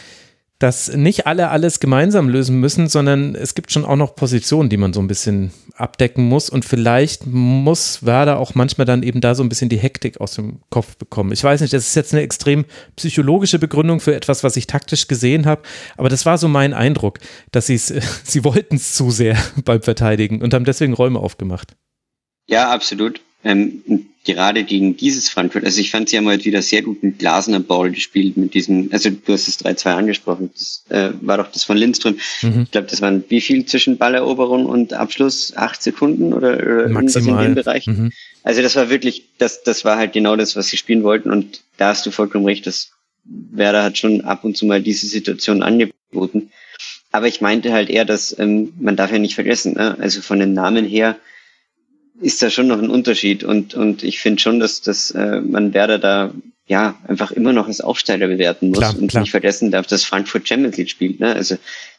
[0.59, 4.77] dass nicht alle alles gemeinsam lösen müssen, sondern es gibt schon auch noch Positionen, die
[4.77, 9.37] man so ein bisschen abdecken muss und vielleicht muss Werder auch manchmal dann eben da
[9.37, 11.31] so ein bisschen die Hektik aus dem Kopf bekommen.
[11.31, 12.65] Ich weiß nicht, das ist jetzt eine extrem
[12.97, 15.63] psychologische Begründung für etwas, was ich taktisch gesehen habe,
[15.97, 17.21] aber das war so mein Eindruck,
[17.53, 17.95] dass sie es,
[18.25, 21.77] sie wollten es zu sehr beim Verteidigen und haben deswegen Räume aufgemacht.
[22.49, 23.21] Ja, absolut.
[23.45, 23.83] Ähm,
[24.25, 27.61] gerade gegen dieses Frankfurt, also ich fand, sie haben heute wieder sehr gut mit Glasner
[27.61, 31.65] Ball gespielt, mit diesem, also du hast das 3-2 angesprochen, das äh, war doch das
[31.65, 32.19] von Lindström.
[32.43, 32.63] Mhm.
[32.65, 35.57] Ich glaube, das waren wie viel zwischen Balleroberung und Abschluss?
[35.57, 37.47] Acht Sekunden oder, oder Maximal.
[37.47, 37.87] in dem Bereich?
[37.87, 38.13] Mhm.
[38.43, 41.63] Also das war wirklich, das, das war halt genau das, was sie spielen wollten und
[41.77, 42.91] da hast du vollkommen recht, dass
[43.25, 46.51] Werder hat schon ab und zu mal diese Situation angeboten.
[47.13, 49.97] Aber ich meinte halt eher, dass ähm, man darf ja nicht vergessen, ne?
[50.01, 51.17] also von den Namen her,
[52.21, 55.75] ist da schon noch ein Unterschied und, und ich finde schon, dass, dass äh, man
[55.75, 56.33] Werder da
[56.67, 59.23] ja einfach immer noch als Aufsteiger bewerten muss klar, und klar.
[59.23, 61.21] nicht vergessen darf, dass Frankfurt Champions League spielt.
[61.21, 61.35] Ne?
[61.35, 61.57] Also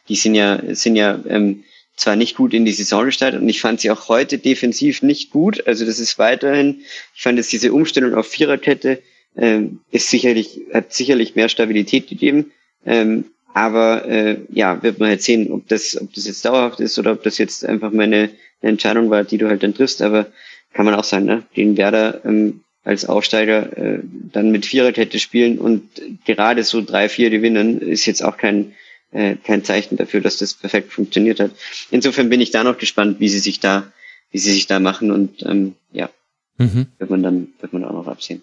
[0.07, 1.63] die sind ja, sind ja ähm,
[1.95, 5.31] zwar nicht gut in die Saison gestartet und ich fand sie auch heute defensiv nicht
[5.31, 5.65] gut.
[5.67, 6.81] Also das ist weiterhin,
[7.15, 9.01] ich fand jetzt diese Umstellung auf Viererkette
[9.35, 12.51] ähm, ist sicherlich, hat sicherlich mehr Stabilität gegeben.
[12.85, 16.99] Ähm, aber äh, ja, wird man halt sehen, ob das, ob das jetzt dauerhaft ist
[16.99, 18.29] oder ob das jetzt einfach meine
[18.61, 20.27] eine Entscheidung war, die du halt dann triffst, aber
[20.73, 21.43] kann man auch sagen, ne?
[21.55, 23.99] Den Werder ähm, als Aufsteiger äh,
[24.31, 25.89] dann mit Viererkette spielen und
[26.25, 28.73] gerade so drei, vier gewinnen, ist jetzt auch kein,
[29.11, 31.51] äh, kein Zeichen dafür, dass das perfekt funktioniert hat.
[31.91, 33.91] Insofern bin ich da noch gespannt, wie sie sich da,
[34.31, 36.09] wie sie sich da machen und ähm, ja,
[36.57, 36.87] mhm.
[36.97, 38.41] wird man dann, wird man auch noch absehen.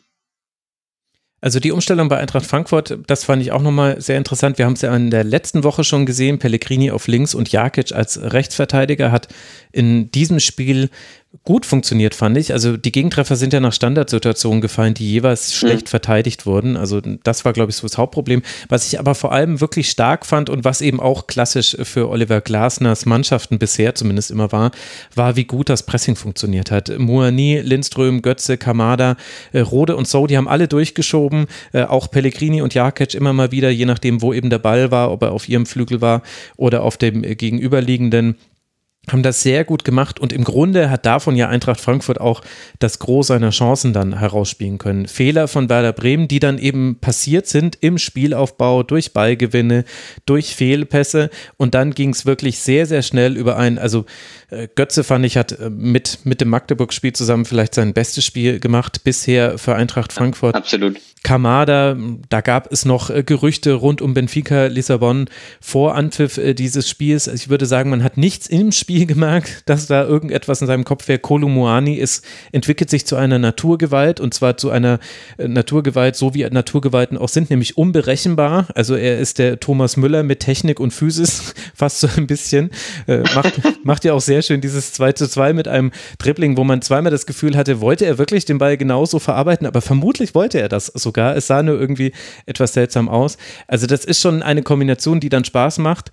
[1.42, 4.56] Also die Umstellung bei Eintracht Frankfurt, das fand ich auch nochmal sehr interessant.
[4.56, 6.38] Wir haben es ja in der letzten Woche schon gesehen.
[6.38, 9.28] Pellegrini auf links und Jakic als Rechtsverteidiger hat
[9.70, 10.88] in diesem Spiel
[11.44, 12.52] gut funktioniert, fand ich.
[12.52, 15.54] Also die Gegentreffer sind ja nach Standardsituationen gefallen, die jeweils mhm.
[15.54, 15.90] schlecht mhm.
[15.90, 16.76] verteidigt wurden.
[16.76, 18.42] Also das war, glaube ich, so das Hauptproblem.
[18.68, 22.40] Was ich aber vor allem wirklich stark fand und was eben auch klassisch für Oliver
[22.40, 24.70] Glasners Mannschaften bisher zumindest immer war,
[25.14, 26.96] war, wie gut das Pressing funktioniert hat.
[26.98, 29.16] Muani, Lindström, Götze, Kamada,
[29.52, 31.46] äh, Rode und So, die haben alle durchgeschoben.
[31.72, 35.12] Äh, auch Pellegrini und Jakic immer mal wieder, je nachdem, wo eben der Ball war,
[35.12, 36.22] ob er auf ihrem Flügel war
[36.56, 38.36] oder auf dem äh, gegenüberliegenden
[39.10, 42.42] haben das sehr gut gemacht und im Grunde hat davon ja Eintracht Frankfurt auch
[42.78, 45.06] das Gros seiner Chancen dann herausspielen können.
[45.06, 49.84] Fehler von Werder Bremen, die dann eben passiert sind im Spielaufbau durch Ballgewinne,
[50.26, 54.04] durch Fehlpässe und dann ging es wirklich sehr, sehr schnell über ein, also
[54.74, 59.02] Götze fand ich hat äh, mit, mit dem Magdeburg-Spiel zusammen vielleicht sein bestes Spiel gemacht
[59.02, 60.54] bisher für Eintracht Frankfurt.
[60.54, 61.00] Absolut.
[61.26, 61.96] Kamada,
[62.28, 65.26] da gab es noch äh, Gerüchte rund um Benfica Lissabon
[65.60, 67.26] vor Anpfiff äh, dieses Spiels.
[67.26, 71.08] Ich würde sagen, man hat nichts im Spiel gemerkt, dass da irgendetwas in seinem Kopf
[71.08, 71.18] wäre.
[71.18, 75.00] Kolumuani ist, entwickelt sich zu einer Naturgewalt und zwar zu einer
[75.36, 78.68] äh, Naturgewalt, so wie Naturgewalten auch sind, nämlich unberechenbar.
[78.76, 82.70] Also er ist der Thomas Müller mit Technik und Physis, fast so ein bisschen.
[83.34, 86.82] macht, macht ja auch sehr schön dieses 2 zu 2 mit einem Dribbling, wo man
[86.82, 90.68] zweimal das Gefühl hatte, wollte er wirklich den Ball genauso verarbeiten, aber vermutlich wollte er
[90.68, 91.36] das so sogar.
[91.36, 92.12] Es sah nur irgendwie
[92.46, 93.38] etwas seltsam aus.
[93.68, 96.10] Also das ist schon eine Kombination, die dann Spaß macht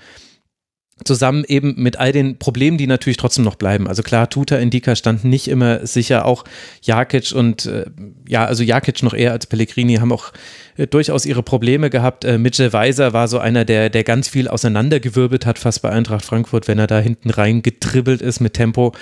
[1.06, 3.88] zusammen eben mit all den Problemen, die natürlich trotzdem noch bleiben.
[3.88, 6.44] Also klar, Tuta Indika standen nicht immer sicher, auch
[6.82, 7.86] Jakic und äh,
[8.28, 10.32] ja, also Jakic noch eher als Pellegrini haben auch
[10.78, 12.26] äh, durchaus ihre Probleme gehabt.
[12.26, 16.26] Äh, Mitchell Weiser war so einer, der, der ganz viel auseinandergewirbelt hat, fast bei Eintracht
[16.26, 18.94] Frankfurt, wenn er da hinten rein getribbelt ist mit Tempo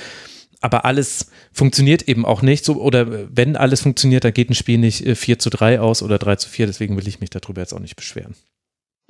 [0.61, 4.77] aber alles funktioniert eben auch nicht so, oder wenn alles funktioniert, dann geht ein Spiel
[4.77, 7.61] nicht 4 äh, zu 3 aus oder 3 zu 4, deswegen will ich mich darüber
[7.61, 8.35] jetzt auch nicht beschweren.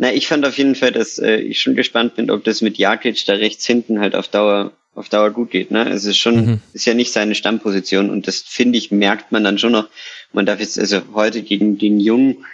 [0.02, 2.80] Na, ich fand auf jeden Fall, dass äh, ich schon gespannt bin, ob das mit
[2.80, 5.70] Jakic da rechts hinten halt auf Dauer auf Dauer gut geht.
[5.70, 5.88] Ne?
[5.90, 6.62] Es ist schon, mhm.
[6.74, 9.90] ist ja nicht seine Stammposition und das finde ich merkt man dann schon noch.
[10.34, 12.46] Man darf jetzt also heute gegen den Jungen,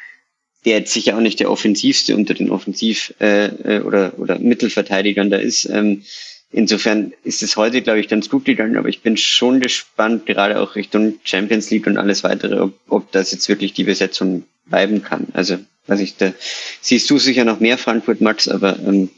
[0.65, 5.29] der jetzt sicher auch nicht der offensivste unter den Offensiv äh, äh oder oder Mittelverteidigern
[5.29, 5.69] da ist.
[5.69, 6.03] Ähm,
[6.49, 10.61] Insofern ist es heute, glaube ich, ganz gut gegangen, aber ich bin schon gespannt, gerade
[10.61, 15.03] auch Richtung Champions League und alles weitere, ob, ob das jetzt wirklich die Besetzung bleiben
[15.03, 15.27] kann.
[15.33, 16.33] Also, weiß ich, da
[16.81, 19.09] siehst du sicher noch mehr Frankfurt, Max, aber ähm,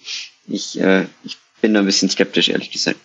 [0.48, 3.00] ich, äh, ich bin da ein bisschen skeptisch, ehrlich gesagt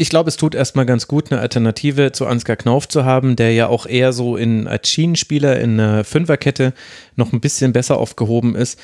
[0.00, 3.52] ich glaube, es tut erstmal ganz gut, eine Alternative zu Ansgar Knauf zu haben, der
[3.52, 6.72] ja auch eher so in, als Schienenspieler in einer Fünferkette
[7.16, 8.80] noch ein bisschen besser aufgehoben ist.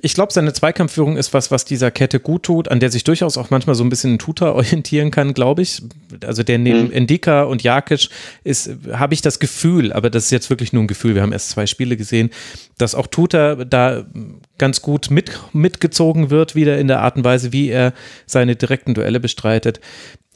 [0.00, 3.36] Ich glaube, seine Zweikampfführung ist was, was dieser Kette gut tut, an der sich durchaus
[3.36, 5.82] auch manchmal so ein bisschen ein Tuta orientieren kann, glaube ich.
[6.24, 6.92] Also der neben mhm.
[6.92, 8.08] Endika und Jakic
[8.42, 11.32] ist, habe ich das Gefühl, aber das ist jetzt wirklich nur ein Gefühl, wir haben
[11.32, 12.30] erst zwei Spiele gesehen,
[12.78, 14.06] dass auch Tuta da
[14.56, 17.92] ganz gut mit, mitgezogen wird, wieder in der Art und Weise, wie er
[18.24, 19.80] seine direkten Duelle bestreitet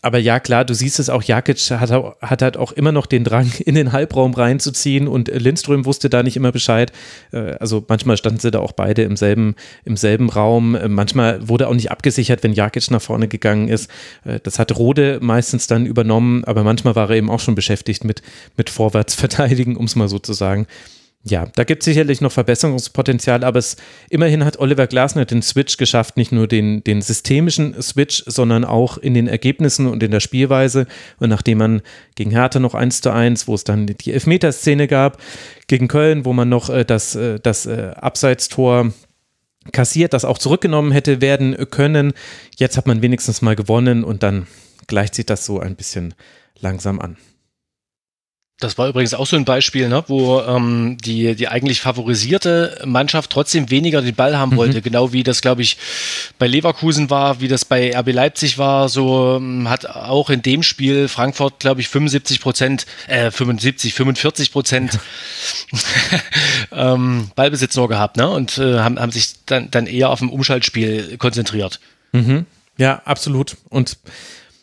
[0.01, 3.25] aber ja, klar, du siehst es auch, Jakic hat, hat halt auch immer noch den
[3.25, 6.93] Drang, in den Halbraum reinzuziehen und Lindström wusste da nicht immer Bescheid.
[7.33, 10.77] Äh, also manchmal standen sie da auch beide im selben, im selben Raum.
[10.77, 13.91] Äh, manchmal wurde auch nicht abgesichert, wenn Jakic nach vorne gegangen ist.
[14.25, 18.05] Äh, das hat Rode meistens dann übernommen, aber manchmal war er eben auch schon beschäftigt
[18.05, 18.23] mit,
[18.57, 20.67] mit Vorwärtsverteidigen, um es mal so zu sagen
[21.25, 23.77] ja, da gibt es sicherlich noch Verbesserungspotenzial, aber es,
[24.09, 28.99] immerhin hat Oliver Glasner den Switch geschafft, nicht nur den, den systemischen Switch, sondern auch
[28.99, 30.87] in den Ergebnissen und in der Spielweise.
[31.19, 31.83] Und nachdem man
[32.15, 35.21] gegen Hertha noch 1 zu 1, wo es dann die Elfmeterszene gab,
[35.67, 38.93] gegen Köln, wo man noch äh, das, äh, das äh, Abseitstor
[39.73, 42.13] kassiert, das auch zurückgenommen hätte werden können.
[42.57, 44.47] Jetzt hat man wenigstens mal gewonnen und dann
[44.87, 46.15] gleicht sich das so ein bisschen
[46.61, 47.17] langsam an.
[48.61, 53.31] Das war übrigens auch so ein Beispiel, ne, wo ähm, die, die eigentlich favorisierte Mannschaft
[53.31, 54.57] trotzdem weniger den Ball haben mhm.
[54.57, 54.83] wollte.
[54.83, 55.77] Genau wie das, glaube ich,
[56.41, 58.89] bei Leverkusen war, wie das bei RB Leipzig war.
[58.89, 64.51] So ähm, hat auch in dem Spiel Frankfurt, glaube ich, 75 Prozent, äh, 75, 45
[64.51, 64.99] Prozent
[66.73, 68.29] ähm, Ballbesitz nur gehabt ne?
[68.29, 71.79] und äh, haben, haben sich dann, dann eher auf dem Umschaltspiel konzentriert.
[72.11, 72.45] Mhm.
[72.77, 73.57] Ja, absolut.
[73.69, 73.99] Und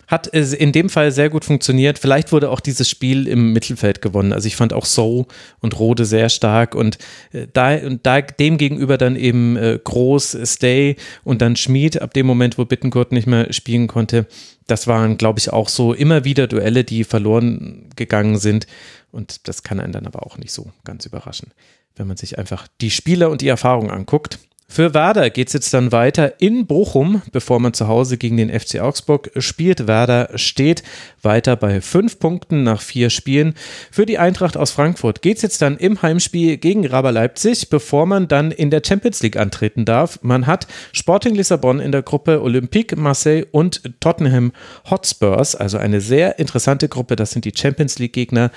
[0.07, 1.99] hat in dem Fall sehr gut funktioniert.
[1.99, 4.33] Vielleicht wurde auch dieses Spiel im Mittelfeld gewonnen.
[4.33, 5.27] Also ich fand auch So
[5.59, 6.97] und Rode sehr stark und
[7.31, 12.13] äh, da, und da dem gegenüber dann eben äh, Groß, Stay und dann Schmid ab
[12.13, 14.27] dem Moment, wo Bittenkurt nicht mehr spielen konnte.
[14.67, 18.67] Das waren, glaube ich, auch so immer wieder Duelle, die verloren gegangen sind.
[19.11, 21.51] Und das kann einen dann aber auch nicht so ganz überraschen,
[21.95, 24.39] wenn man sich einfach die Spieler und die Erfahrung anguckt.
[24.67, 28.49] Für Werder geht es jetzt dann weiter in Bochum, bevor man zu Hause gegen den
[28.49, 29.87] FC Augsburg spielt.
[29.87, 30.83] Werder steht
[31.21, 33.53] weiter bei fünf Punkten nach vier Spielen.
[33.91, 38.07] Für die Eintracht aus Frankfurt geht es jetzt dann im Heimspiel gegen Raber Leipzig, bevor
[38.07, 40.19] man dann in der Champions League antreten darf.
[40.23, 44.51] Man hat Sporting Lissabon in der Gruppe, Olympique Marseille und Tottenham
[44.89, 47.15] Hotspurs, also eine sehr interessante Gruppe.
[47.15, 48.51] Das sind die Champions League Gegner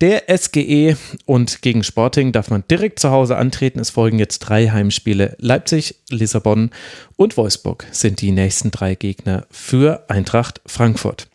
[0.00, 3.78] der SGE und gegen Sporting darf man direkt zu Hause antreten.
[3.78, 5.36] Es folgen jetzt drei Heimspiele.
[5.38, 6.70] Leipzig, Lissabon
[7.16, 11.28] und Wolfsburg sind die nächsten drei Gegner für Eintracht Frankfurt.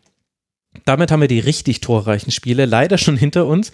[0.86, 3.72] Damit haben wir die richtig torreichen Spiele leider schon hinter uns.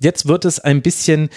[0.00, 1.28] Jetzt wird es ein bisschen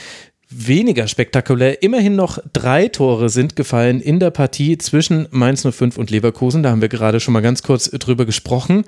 [0.49, 1.81] weniger spektakulär.
[1.83, 6.63] Immerhin noch drei Tore sind gefallen in der Partie zwischen Mainz 05 und Leverkusen.
[6.63, 8.85] Da haben wir gerade schon mal ganz kurz drüber gesprochen.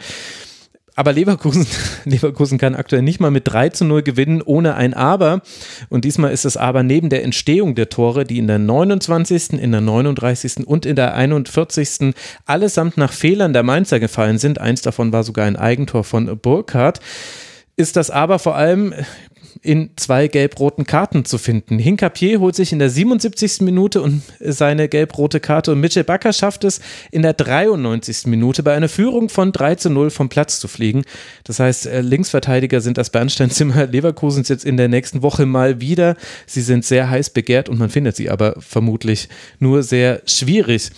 [0.97, 1.67] Aber Leverkusen,
[2.05, 5.41] Leverkusen kann aktuell nicht mal mit 3 zu 0 gewinnen, ohne ein Aber.
[5.89, 9.71] Und diesmal ist das Aber neben der Entstehung der Tore, die in der 29., in
[9.71, 10.65] der 39.
[10.65, 12.15] und in der 41.
[12.47, 14.59] allesamt nach Fehlern der Mainzer gefallen sind.
[14.59, 16.99] Eins davon war sogar ein Eigentor von Burkhardt
[17.79, 18.91] ist das aber vor allem
[19.61, 21.79] in zwei gelb-roten Karten zu finden.
[21.79, 23.61] Hinkapier holt sich in der 77.
[23.61, 28.27] Minute und seine gelb-rote Karte und Mitchell Bakker schafft es in der 93.
[28.27, 31.03] Minute bei einer Führung von 3 zu 0 vom Platz zu fliegen.
[31.43, 36.15] Das heißt, äh, Linksverteidiger sind das Bernsteinzimmer Leverkusens jetzt in der nächsten Woche mal wieder.
[36.45, 40.91] Sie sind sehr heiß begehrt und man findet sie aber vermutlich nur sehr schwierig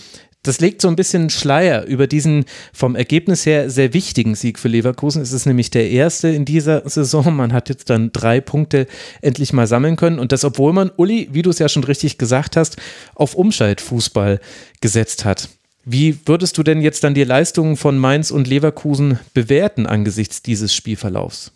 [0.43, 4.69] das legt so ein bisschen Schleier über diesen vom Ergebnis her sehr wichtigen Sieg für
[4.69, 5.21] Leverkusen.
[5.21, 7.35] Es ist nämlich der erste in dieser Saison.
[7.35, 8.87] Man hat jetzt dann drei Punkte
[9.21, 10.17] endlich mal sammeln können.
[10.17, 12.77] Und das, obwohl man, Uli, wie du es ja schon richtig gesagt hast,
[13.15, 14.39] auf Umschaltfußball
[14.79, 15.49] gesetzt hat.
[15.83, 20.73] Wie würdest du denn jetzt dann die Leistungen von Mainz und Leverkusen bewerten angesichts dieses
[20.73, 21.51] Spielverlaufs?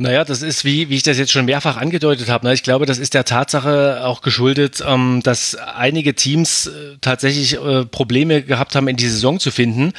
[0.00, 2.46] Naja, das ist, wie, wie ich das jetzt schon mehrfach angedeutet habe.
[2.46, 2.54] Ne?
[2.54, 7.84] Ich glaube, das ist der Tatsache auch geschuldet, ähm, dass einige Teams äh, tatsächlich äh,
[7.84, 9.92] Probleme gehabt haben, in die Saison zu finden.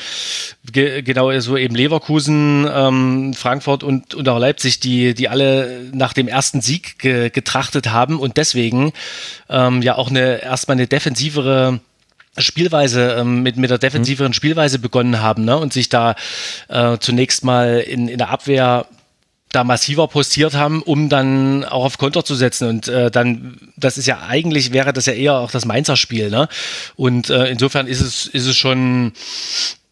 [0.71, 6.13] Ge genau so eben Leverkusen, ähm, Frankfurt und, und auch Leipzig, die, die alle nach
[6.13, 8.93] dem ersten Sieg ge getrachtet haben und deswegen
[9.49, 11.79] ähm, ja auch eine erstmal eine defensivere
[12.39, 15.57] Spielweise ähm, mit mit der defensiveren Spielweise begonnen haben ne?
[15.57, 16.15] und sich da
[16.69, 18.87] äh, zunächst mal in, in der Abwehr
[19.51, 22.67] da massiver postiert haben, um dann auch auf Konter zu setzen.
[22.67, 26.29] Und äh, dann, das ist ja eigentlich, wäre das ja eher auch das Mainzer Spiel.
[26.29, 26.47] Ne?
[26.95, 29.11] Und äh, insofern ist es, ist es schon,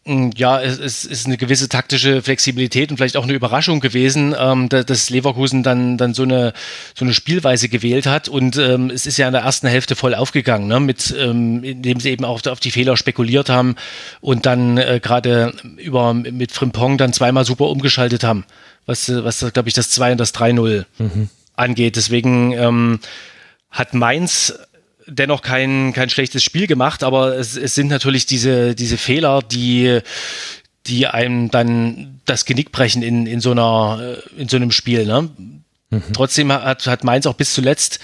[0.06, 4.34] mm, ja, es, es ist eine gewisse taktische Flexibilität und vielleicht auch eine Überraschung gewesen,
[4.38, 6.54] ähm, dass Leverkusen dann, dann so, eine,
[6.94, 8.28] so eine Spielweise gewählt hat.
[8.28, 10.80] Und ähm, es ist ja in der ersten Hälfte voll aufgegangen, ne?
[10.80, 13.76] mit, ähm, indem sie eben auch auf die Fehler spekuliert haben
[14.22, 18.46] und dann äh, gerade über mit Frimpong dann zweimal super umgeschaltet haben
[18.90, 19.08] was,
[19.42, 21.28] was glaube ich, das 2 und das 3-0 mhm.
[21.54, 21.96] angeht.
[21.96, 23.00] Deswegen ähm,
[23.70, 24.58] hat Mainz
[25.06, 30.00] dennoch kein, kein schlechtes Spiel gemacht, aber es, es sind natürlich diese, diese Fehler, die,
[30.86, 35.06] die einem dann das Genick brechen in, in, so, einer, in so einem Spiel.
[35.06, 35.30] Ne?
[35.90, 36.02] Mhm.
[36.12, 38.00] Trotzdem hat, hat Mainz auch bis zuletzt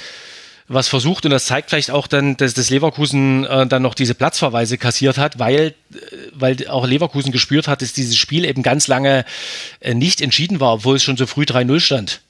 [0.69, 4.15] was versucht und das zeigt vielleicht auch dann, dass das Leverkusen äh, dann noch diese
[4.15, 5.97] Platzverweise kassiert hat, weil, äh,
[6.33, 9.25] weil auch Leverkusen gespürt hat, dass dieses Spiel eben ganz lange
[9.81, 12.21] äh, nicht entschieden war, obwohl es schon so früh 3-0 stand.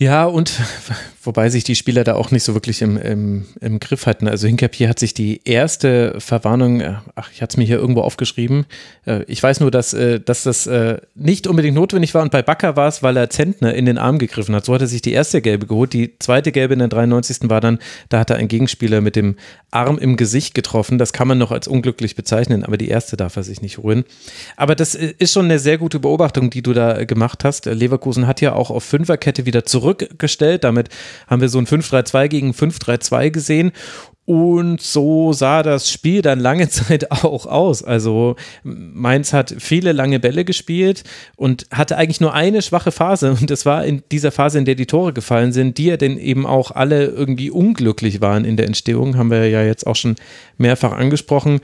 [0.00, 0.58] Ja, und
[1.22, 4.28] wobei sich die Spieler da auch nicht so wirklich im, im, im Griff hatten.
[4.28, 8.00] Also Hinkapier hat sich die erste Verwarnung, äh, ach, ich hatte es mir hier irgendwo
[8.00, 8.64] aufgeschrieben.
[9.04, 10.70] Äh, ich weiß nur, dass, äh, dass das
[11.14, 14.18] nicht unbedingt notwendig war und bei Bakker war es, weil er Zentner in den Arm
[14.18, 14.64] gegriffen hat.
[14.64, 15.92] So hat er sich die erste Gelbe geholt.
[15.92, 17.50] Die zweite Gelbe in der 93.
[17.50, 19.36] war dann, da hat er einen Gegenspieler mit dem
[19.70, 20.96] Arm im Gesicht getroffen.
[20.96, 24.04] Das kann man noch als unglücklich bezeichnen, aber die erste darf er sich nicht holen.
[24.56, 27.66] Aber das ist schon eine sehr gute Beobachtung, die du da gemacht hast.
[27.66, 30.64] Leverkusen hat ja auch auf Fünferkette wieder zurückgestellt.
[30.64, 30.88] Damit
[31.26, 33.72] haben wir so ein 5-3-2 gegen 5-3-2 gesehen.
[34.26, 37.82] Und so sah das Spiel dann lange Zeit auch aus.
[37.82, 41.02] Also Mainz hat viele lange Bälle gespielt
[41.36, 43.32] und hatte eigentlich nur eine schwache Phase.
[43.32, 46.16] Und das war in dieser Phase, in der die Tore gefallen sind, die ja denn
[46.16, 50.14] eben auch alle irgendwie unglücklich waren in der Entstehung, haben wir ja jetzt auch schon
[50.58, 51.60] mehrfach angesprochen.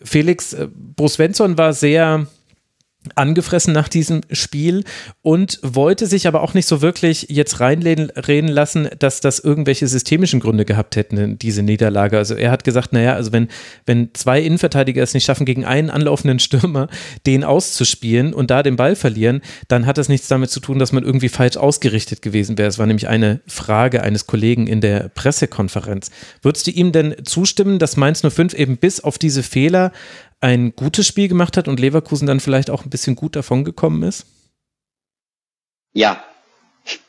[0.00, 2.28] Felix äh, Brosvensson war sehr
[3.14, 4.84] angefressen nach diesem Spiel
[5.22, 10.40] und wollte sich aber auch nicht so wirklich jetzt reinreden lassen, dass das irgendwelche systemischen
[10.40, 12.18] Gründe gehabt hätten, diese Niederlage.
[12.18, 13.48] Also er hat gesagt, naja, also wenn,
[13.86, 16.88] wenn zwei Innenverteidiger es nicht schaffen, gegen einen anlaufenden Stürmer
[17.26, 20.92] den auszuspielen und da den Ball verlieren, dann hat das nichts damit zu tun, dass
[20.92, 22.68] man irgendwie falsch ausgerichtet gewesen wäre.
[22.68, 26.10] Es war nämlich eine Frage eines Kollegen in der Pressekonferenz.
[26.42, 29.92] Würdest du ihm denn zustimmen, dass Mainz 05 eben bis auf diese Fehler
[30.40, 34.02] ein gutes Spiel gemacht hat und Leverkusen dann vielleicht auch ein bisschen gut davon gekommen
[34.02, 34.26] ist?
[35.92, 36.22] Ja,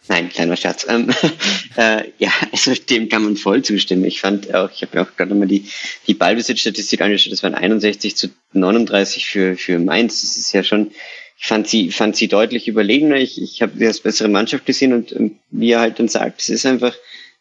[0.09, 0.87] Nein, kleiner Scherz.
[0.89, 1.13] Ähm,
[1.77, 4.05] äh, ja, also dem kann man voll zustimmen.
[4.05, 5.65] Ich fand auch, ich habe mir auch gerade nochmal die,
[6.07, 10.21] die Ballbesitzstatistik angeschaut, das waren 61 zu 39 für, für Mainz.
[10.21, 10.91] Das ist ja schon,
[11.37, 13.17] ich fand sie, fand sie deutlich überlegener.
[13.17, 16.41] Ich, ich habe sie als bessere Mannschaft gesehen und, und wie er halt dann sagt,
[16.41, 16.95] es ist einfach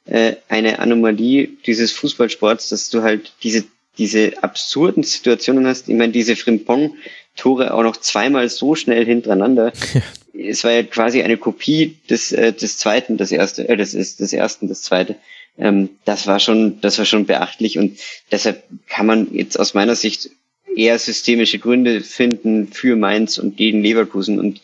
[0.05, 3.65] äh, eine Anomalie dieses Fußballsports, dass du halt diese,
[3.99, 5.89] diese absurden Situationen hast.
[5.89, 9.73] Ich meine, diese Frimpong-Tore auch noch zweimal so schnell hintereinander.
[10.39, 14.21] es war ja quasi eine Kopie des, äh, des zweiten, das erste, äh, das ist
[14.21, 15.17] des ersten, das zweite.
[15.59, 17.99] Ähm, das war schon, das war schon beachtlich und
[18.31, 20.31] deshalb kann man jetzt aus meiner Sicht
[20.77, 24.61] eher systemische Gründe finden für Mainz und gegen Leverkusen und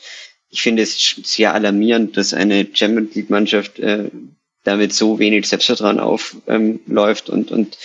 [0.50, 4.10] ich finde es sehr alarmierend, dass eine Champions League Mannschaft äh,
[4.62, 7.76] damit so wenig Selbstvertrauen aufläuft ähm, und, und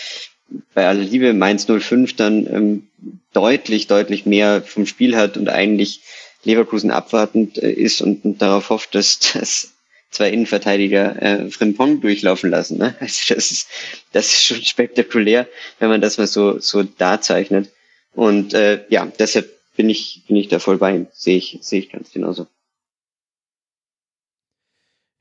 [0.73, 2.87] bei aller Liebe Mainz 05 dann ähm,
[3.33, 6.01] deutlich, deutlich mehr vom Spiel hat und eigentlich
[6.43, 9.73] Leverkusen abwartend äh, ist und, und, darauf hofft, dass, dass
[10.11, 12.77] zwei Innenverteidiger äh, Frimpong durchlaufen lassen.
[12.77, 12.95] Ne?
[12.99, 13.67] Also das ist,
[14.11, 15.47] das ist schon spektakulär,
[15.79, 17.69] wenn man das mal so, so darzeichnet.
[18.13, 21.07] Und äh, ja, deshalb bin ich, bin ich da voll bei ihm.
[21.13, 22.47] Sehe ich, sehe ich ganz genauso.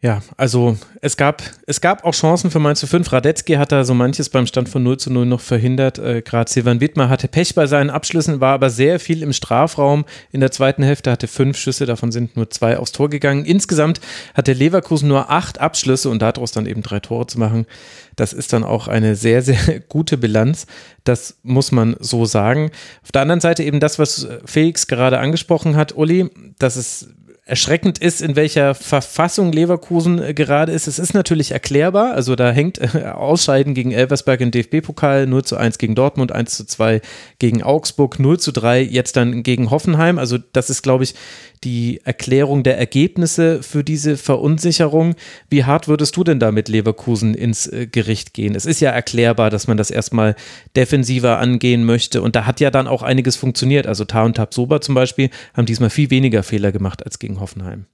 [0.01, 3.13] Ja, also es gab, es gab auch Chancen für Mainz 5.
[3.13, 5.99] Radetzky hat da so manches beim Stand von 0 zu 0 noch verhindert.
[5.99, 10.05] Äh, Gerade Silvan Wittmer hatte Pech bei seinen Abschlüssen, war aber sehr viel im Strafraum.
[10.31, 13.45] In der zweiten Hälfte hatte fünf Schüsse, davon sind nur zwei aufs Tor gegangen.
[13.45, 14.01] Insgesamt
[14.35, 17.67] hatte Leverkusen nur acht Abschlüsse und daraus dann eben drei Tore zu machen.
[18.15, 20.67] Das ist dann auch eine sehr, sehr gute Bilanz.
[21.03, 22.71] Das muss man so sagen.
[23.03, 27.09] Auf der anderen Seite eben das, was Felix gerade angesprochen hat, Uli, dass es
[27.49, 30.87] erschreckend ist, in welcher Verfassung Leverkusen äh, gerade ist.
[30.87, 32.13] Es ist natürlich erklärbar.
[32.13, 36.57] Also da hängt äh, Ausscheiden gegen Elversberg im DFB-Pokal 0 zu 1 gegen Dortmund, 1
[36.57, 37.01] zu 2
[37.39, 40.19] gegen Augsburg, 0 zu 3 jetzt dann gegen Hoffenheim.
[40.19, 41.15] Also das ist, glaube ich,
[41.65, 45.15] die Erklärung der Ergebnisse für diese Verunsicherung.
[45.49, 48.55] Wie hart würdest du denn da mit Leverkusen ins äh, Gericht gehen?
[48.55, 50.37] Es ist ja erklärbar, dass man das erstmal
[50.77, 53.87] defensiver angehen möchte und da hat ja dann auch einiges funktioniert.
[53.87, 57.87] Also Ta und Tabsoba zum Beispiel haben diesmal viel weniger Fehler gemacht als gegen Hoffenheim.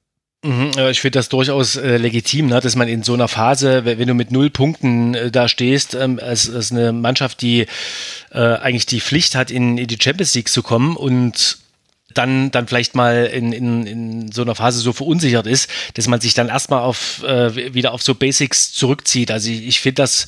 [0.44, 4.06] Mhm, ich finde das durchaus äh, legitim, ne, dass man in so einer Phase, wenn
[4.06, 7.66] du mit null Punkten äh, da stehst, ähm, als, als eine Mannschaft, die
[8.30, 11.63] äh, eigentlich die Pflicht hat, in, in die Champions League zu kommen und
[12.14, 16.20] dann, dann vielleicht mal in, in, in so einer Phase so verunsichert ist, dass man
[16.20, 19.30] sich dann erstmal auf, äh, wieder auf so Basics zurückzieht.
[19.30, 20.26] Also ich, ich finde das,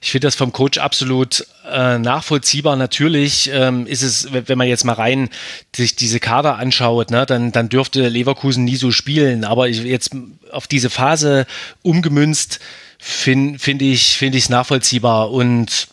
[0.00, 2.76] ich finde das vom Coach absolut äh, nachvollziehbar.
[2.76, 5.28] Natürlich ähm, ist es, wenn man jetzt mal rein
[5.74, 9.44] sich diese Kader anschaut, ne, dann, dann dürfte Leverkusen nie so spielen.
[9.44, 10.10] Aber ich, jetzt
[10.50, 11.46] auf diese Phase
[11.82, 12.60] umgemünzt,
[12.98, 15.88] finde find ich, es nachvollziehbar und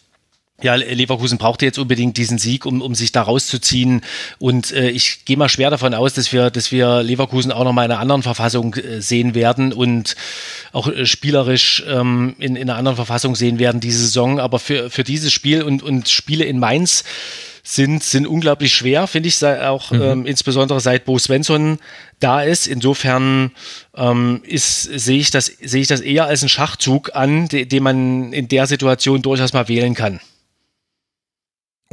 [0.61, 4.01] ja, Leverkusen brauchte jetzt unbedingt diesen Sieg, um, um sich da rauszuziehen.
[4.39, 7.73] Und äh, ich gehe mal schwer davon aus, dass wir, dass wir Leverkusen auch noch
[7.73, 10.15] mal in einer anderen Verfassung äh, sehen werden und
[10.71, 14.39] auch äh, spielerisch ähm, in, in einer anderen Verfassung sehen werden diese Saison.
[14.39, 17.03] Aber für, für dieses Spiel und, und Spiele in Mainz
[17.61, 20.01] sind, sind unglaublich schwer, finde ich, auch mhm.
[20.01, 21.79] ähm, insbesondere seit Bo Svensson
[22.21, 22.65] da ist.
[22.65, 23.51] Insofern
[23.95, 27.83] ähm, ist, sehe ich das, sehe ich das eher als einen Schachzug an, de, den
[27.83, 30.21] man in der Situation durchaus mal wählen kann.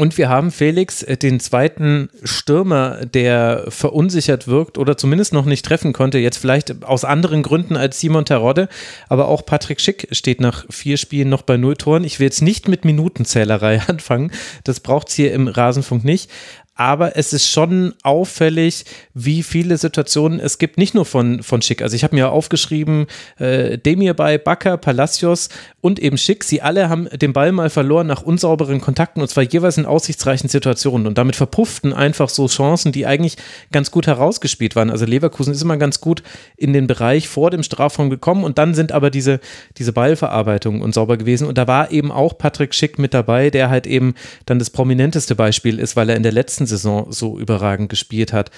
[0.03, 5.64] Und wir haben Felix, äh, den zweiten Stürmer, der verunsichert wirkt oder zumindest noch nicht
[5.64, 8.68] treffen konnte, jetzt vielleicht aus anderen Gründen als Simon Terodde,
[9.09, 12.03] aber auch Patrick Schick steht nach vier Spielen noch bei null Toren.
[12.03, 14.32] Ich will jetzt nicht mit Minutenzählerei anfangen,
[14.64, 16.28] das braucht es hier im Rasenfunk nicht,
[16.75, 21.83] aber es ist schon auffällig, wie viele Situationen es gibt, nicht nur von, von Schick.
[21.83, 23.07] Also ich habe mir aufgeschrieben,
[23.39, 25.51] äh, Demir bei Bakker, Palacios
[25.83, 29.45] und eben Schick, sie alle haben den Ball mal verloren nach unsauberen Kontakten und zwar
[29.45, 33.37] jeweils in aussichtsreichen Situationen und damit verpufften einfach so Chancen, die eigentlich
[33.70, 34.91] ganz gut herausgespielt waren.
[34.91, 36.23] Also Leverkusen ist immer ganz gut
[36.57, 39.41] in den Bereich vor dem Strafraum gekommen und dann sind aber diese,
[39.77, 43.87] diese Ballverarbeitungen unsauber gewesen und da war eben auch Patrick Schick mit dabei, der halt
[43.87, 44.14] eben
[44.47, 48.51] dann das prominenteste Beispiel ist, weil er in der letzten Saison so überragend gespielt hat.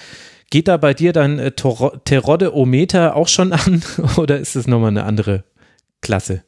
[0.49, 3.83] Geht da bei dir dann äh, Terodde-O-Meter auch schon an
[4.17, 5.43] oder ist es nochmal eine andere
[6.01, 6.43] Klasse?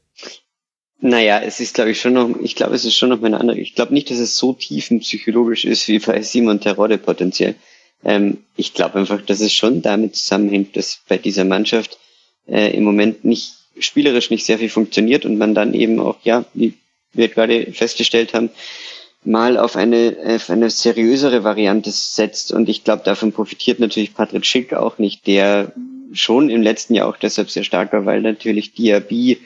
[0.99, 3.39] Naja, es ist, glaube ich, schon noch, ich glaube, es ist schon noch mal eine
[3.39, 3.59] andere.
[3.59, 7.55] Ich glaube nicht, dass es so tiefenpsychologisch ist wie bei Simon Terodde potenziell.
[8.03, 11.99] Ähm, ich glaube einfach, dass es schon damit zusammenhängt, dass bei dieser Mannschaft
[12.47, 16.45] äh, im Moment nicht spielerisch nicht sehr viel funktioniert und man dann eben auch, ja,
[16.53, 16.73] wie
[17.13, 18.49] wir gerade festgestellt haben,
[19.27, 22.51] mal auf eine, auf eine seriösere Variante setzt.
[22.51, 25.73] Und ich glaube, davon profitiert natürlich Patrick Schick auch nicht, der
[26.13, 29.39] schon im letzten Jahr auch deshalb sehr stark war, weil natürlich Diaby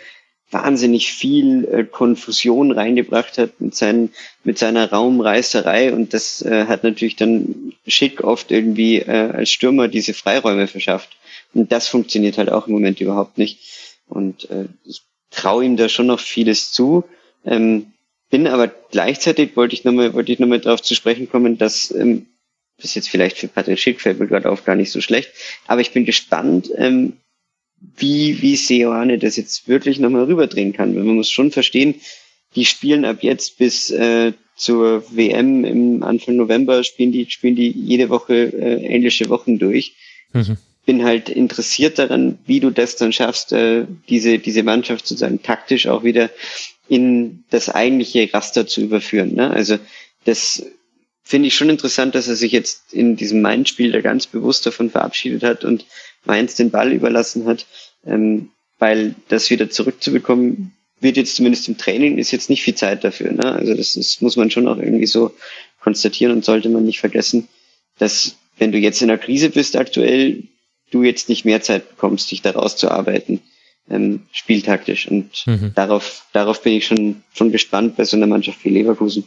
[0.51, 4.13] wahnsinnig viel äh, Konfusion reingebracht hat mit, seinen,
[4.43, 9.87] mit seiner Raumreißerei und das äh, hat natürlich dann Schick oft irgendwie äh, als Stürmer
[9.87, 11.09] diese Freiräume verschafft
[11.53, 13.59] Und das funktioniert halt auch im Moment überhaupt nicht.
[14.07, 15.01] Und äh, ich
[15.31, 17.05] traue ihm da schon noch vieles zu.
[17.45, 17.93] Ähm,
[18.31, 22.25] bin aber gleichzeitig wollte ich nochmal wollte ich nochmal darauf zu sprechen kommen, dass ähm,
[22.77, 25.29] das ist jetzt vielleicht für Patrick Schick fällt mir gerade auf gar nicht so schlecht,
[25.67, 27.13] aber ich bin gespannt, ähm,
[27.97, 30.95] wie wie Seoane das jetzt wirklich nochmal rüberdrehen kann.
[30.95, 31.95] Weil man muss schon verstehen,
[32.55, 37.69] die spielen ab jetzt bis äh, zur WM im Anfang November spielen die spielen die
[37.69, 39.95] jede Woche äh, englische Wochen durch.
[40.33, 40.57] Mhm.
[40.85, 45.87] Bin halt interessiert daran, wie du das dann schaffst, äh, diese diese Mannschaft sozusagen taktisch
[45.87, 46.29] auch wieder
[46.91, 49.33] in das eigentliche Raster zu überführen.
[49.33, 49.49] Ne?
[49.49, 49.79] Also
[50.25, 50.65] das
[51.23, 54.89] finde ich schon interessant, dass er sich jetzt in diesem Mainz-Spiel da ganz bewusst davon
[54.89, 55.85] verabschiedet hat und
[56.25, 57.65] Mainz den Ball überlassen hat,
[58.05, 63.05] ähm, weil das wieder zurückzubekommen wird jetzt zumindest im Training ist jetzt nicht viel Zeit
[63.05, 63.31] dafür.
[63.31, 63.45] Ne?
[63.45, 65.33] Also das ist, muss man schon auch irgendwie so
[65.79, 67.47] konstatieren und sollte man nicht vergessen,
[67.99, 70.43] dass wenn du jetzt in einer Krise bist aktuell,
[70.91, 73.39] du jetzt nicht mehr Zeit bekommst, dich da rauszuarbeiten
[73.89, 75.07] ähm, spieltaktisch.
[75.07, 75.73] Und mhm.
[75.75, 79.23] darauf, darauf bin ich schon, schon gespannt bei so einer Mannschaft wie Leverkusen,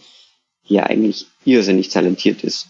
[0.68, 2.68] die ja eigentlich irrsinnig talentiert ist.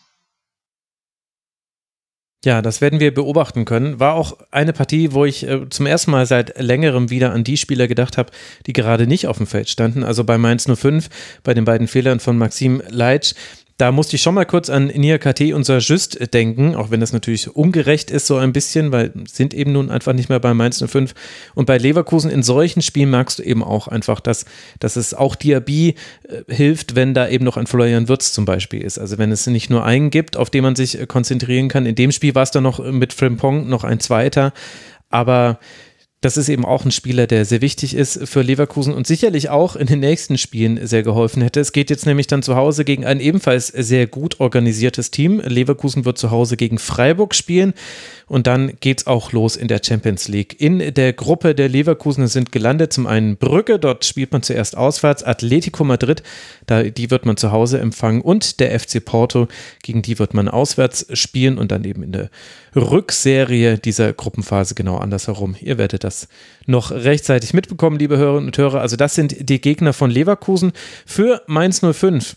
[2.45, 4.01] Ja, das werden wir beobachten können.
[4.01, 7.57] War auch eine Partie, wo ich äh, zum ersten Mal seit längerem wieder an die
[7.57, 8.33] Spieler gedacht habe,
[8.67, 10.05] die gerade nicht auf dem Feld standen.
[10.05, 11.09] Also bei Mainz 05,
[11.43, 13.33] bei den beiden Fehlern von Maxim Leitsch.
[13.77, 17.13] Da musste ich schon mal kurz an Nia KT und Just denken, auch wenn das
[17.13, 20.83] natürlich ungerecht ist, so ein bisschen, weil sind eben nun einfach nicht mehr bei Mainz
[20.87, 21.13] 05.
[21.57, 24.45] Und bei Leverkusen in solchen Spielen magst du eben auch einfach, dass,
[24.79, 25.97] dass es auch Diaby
[26.29, 28.99] äh, hilft, wenn da eben noch ein Florian Würz zum Beispiel ist.
[28.99, 31.85] Also wenn es nicht nur einen gibt, auf den man sich äh, konzentrieren kann.
[31.85, 34.53] In dem Spiel war es dann noch mit Frimpong noch ein zweiter.
[35.11, 35.59] Aber
[36.25, 39.77] das ist eben auch ein Spieler, der sehr wichtig ist für Leverkusen und sicherlich auch
[39.77, 41.61] in den nächsten Spielen sehr geholfen hätte.
[41.61, 45.41] Es geht jetzt nämlich dann zu Hause gegen ein ebenfalls sehr gut organisiertes Team.
[45.45, 47.75] Leverkusen wird zu Hause gegen Freiburg spielen
[48.27, 50.61] und dann geht es auch los in der Champions League.
[50.61, 55.23] In der Gruppe der Leverkusen sind gelandet zum einen Brücke, dort spielt man zuerst auswärts,
[55.23, 56.23] Atletico Madrid,
[56.67, 59.49] da, die wird man zu Hause empfangen und der FC Porto,
[59.83, 62.31] gegen die wird man auswärts spielen und dann eben in der
[62.75, 65.57] Rückserie dieser Gruppenphase genau andersherum.
[65.61, 66.29] Ihr werdet das
[66.67, 68.81] noch rechtzeitig mitbekommen, liebe Hörerinnen und Hörer.
[68.81, 70.73] Also das sind die Gegner von Leverkusen
[71.07, 72.37] für Mainz 05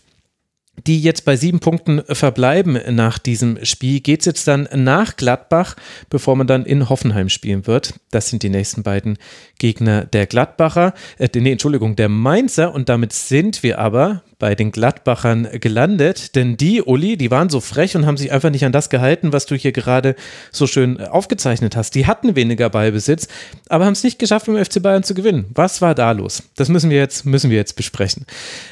[0.86, 5.76] die jetzt bei sieben Punkten verbleiben nach diesem Spiel, geht es jetzt dann nach Gladbach,
[6.10, 7.94] bevor man dann in Hoffenheim spielen wird.
[8.10, 9.18] Das sind die nächsten beiden
[9.58, 12.74] Gegner der Gladbacher, äh, nee, Entschuldigung, der Mainzer.
[12.74, 17.60] Und damit sind wir aber bei den Gladbachern gelandet, denn die, Uli, die waren so
[17.60, 20.14] frech und haben sich einfach nicht an das gehalten, was du hier gerade
[20.52, 21.94] so schön aufgezeichnet hast.
[21.94, 23.26] Die hatten weniger Ballbesitz,
[23.68, 25.46] aber haben es nicht geschafft, im FC Bayern zu gewinnen.
[25.54, 26.44] Was war da los?
[26.56, 28.26] Das müssen wir jetzt, müssen wir jetzt besprechen.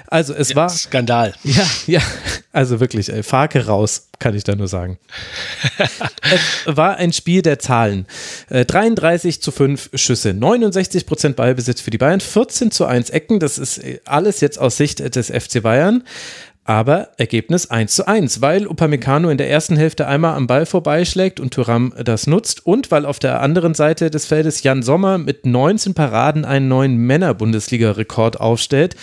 [0.07, 0.69] Also es ja, war.
[0.69, 1.35] Skandal.
[1.43, 2.01] Ja, ja,
[2.53, 4.99] also wirklich, ey, Farke raus, kann ich da nur sagen.
[6.29, 8.07] es war ein Spiel der Zahlen.
[8.51, 13.41] 33 äh, zu 5 Schüsse, 69 Prozent Ballbesitz für die Bayern, 14 zu 1 Ecken.
[13.41, 16.03] Das ist äh, alles jetzt aus Sicht des FC Bayern.
[16.64, 21.39] Aber Ergebnis 1 zu 1, weil Upamecano in der ersten Hälfte einmal am Ball vorbeischlägt
[21.39, 25.47] und Thuram das nutzt und weil auf der anderen Seite des Feldes Jan Sommer mit
[25.47, 28.97] 19 Paraden einen neuen Männer-Bundesliga-Rekord aufstellt.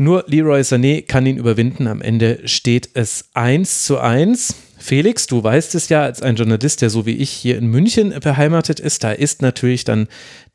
[0.00, 1.88] Nur Leroy Sané kann ihn überwinden.
[1.88, 4.54] Am Ende steht es 1 zu 1.
[4.78, 8.14] Felix, du weißt es ja, als ein Journalist, der so wie ich hier in München
[8.20, 10.06] beheimatet ist, da ist natürlich dann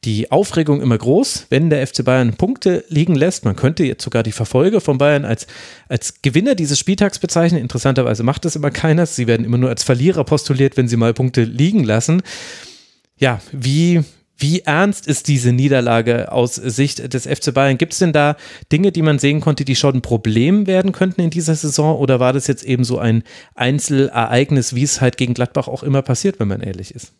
[0.06, 3.44] die Aufregung immer groß, wenn der FC Bayern Punkte liegen lässt.
[3.44, 5.46] Man könnte jetzt sogar die Verfolger von Bayern als,
[5.90, 7.60] als Gewinner dieses Spieltags bezeichnen.
[7.60, 9.06] Interessanterweise macht das immer keiner.
[9.06, 12.22] Sie werden immer nur als Verlierer postuliert, wenn sie mal Punkte liegen lassen.
[13.18, 14.04] Ja, wie,
[14.38, 17.78] wie ernst ist diese Niederlage aus Sicht des FC Bayern?
[17.78, 18.36] Gibt es denn da
[18.72, 21.98] Dinge, die man sehen konnte, die schon ein Problem werden könnten in dieser Saison?
[21.98, 23.24] Oder war das jetzt eben so ein
[23.56, 27.14] Einzelereignis, wie es halt gegen Gladbach auch immer passiert, wenn man ehrlich ist?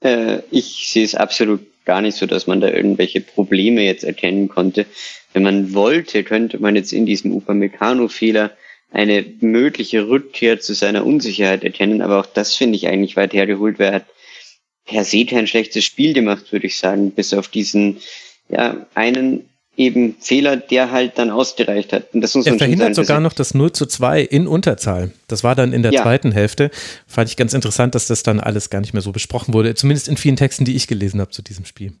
[0.00, 4.48] Äh, ich sehe es absolut gar nicht so, dass man da irgendwelche Probleme jetzt erkennen
[4.48, 4.86] konnte.
[5.32, 8.52] Wenn man wollte, könnte man jetzt in diesem Upamecano-Fehler
[8.90, 13.78] eine mögliche Rückkehr zu seiner Unsicherheit erkennen, aber auch das finde ich eigentlich weit hergeholt.
[13.78, 14.04] Wer hat
[14.88, 17.98] per se kein schlechtes Spiel gemacht, würde ich sagen, bis auf diesen
[18.48, 22.12] ja, einen eben Fehler, der halt dann ausgereicht hat.
[22.12, 25.12] Und das muss er man verhindert sagen, sogar noch das 0 zu 2 in Unterzahl.
[25.28, 26.02] Das war dann in der ja.
[26.02, 26.70] zweiten Hälfte.
[27.06, 29.74] Fand ich ganz interessant, dass das dann alles gar nicht mehr so besprochen wurde.
[29.76, 31.92] Zumindest in vielen Texten, die ich gelesen habe zu diesem Spiel.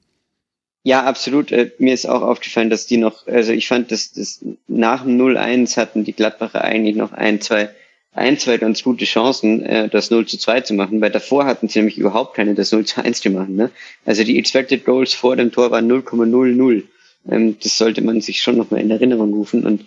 [0.82, 1.52] Ja, absolut.
[1.52, 5.16] Äh, mir ist auch aufgefallen, dass die noch, also ich fand, dass das nach dem
[5.20, 7.70] 0-1 hatten die Gladbacher eigentlich noch ein, zwei
[8.12, 11.68] ein, zwei ganz gute Chancen, äh, das 0 zu 2 zu machen, weil davor hatten
[11.68, 13.56] sie nämlich überhaupt keine, das 0 zu 1 zu machen.
[13.56, 13.70] Ne?
[14.04, 16.82] Also die Expected Goals vor dem Tor waren 0,00.
[17.30, 19.64] Ähm, das sollte man sich schon nochmal in Erinnerung rufen.
[19.64, 19.84] Und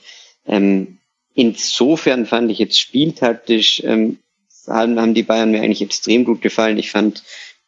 [0.47, 0.97] ähm,
[1.33, 4.19] insofern fand ich jetzt spieltaktisch ähm,
[4.67, 6.77] haben, haben die Bayern mir eigentlich extrem gut gefallen.
[6.77, 7.23] Ich fand,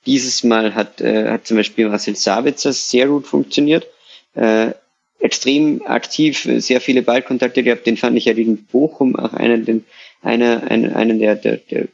[0.05, 3.87] dieses Mal hat, äh, hat zum Beispiel Marcel Sabitzer sehr gut funktioniert.
[4.35, 4.71] Äh,
[5.19, 7.87] extrem aktiv, sehr viele Ballkontakte gehabt.
[7.87, 9.85] Den fand ich ja gegen Bochum auch einen, den,
[10.23, 11.87] einer, einen, einen der, der, der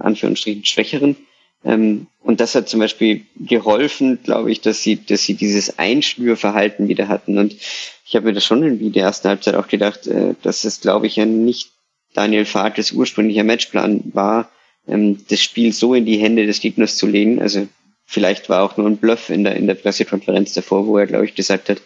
[0.00, 1.16] Anführungsstrichen schwächeren.
[1.64, 6.88] Ähm, und das hat zum Beispiel geholfen, glaube ich, dass sie, dass sie dieses Einschnürverhalten
[6.88, 7.38] wieder hatten.
[7.38, 7.56] Und
[8.04, 10.80] ich habe mir das schon irgendwie in der ersten Halbzeit auch gedacht, äh, dass es,
[10.80, 11.70] glaube ich, ja nicht
[12.14, 14.50] Daniel Farkes ursprünglicher Matchplan war,
[14.88, 17.40] ähm, das Spiel so in die Hände des Gegners zu legen.
[17.40, 17.68] Also
[18.04, 21.26] vielleicht war auch nur ein Bluff in der, in der Pressekonferenz davor, wo er, glaube
[21.26, 21.80] ich, gesagt hat,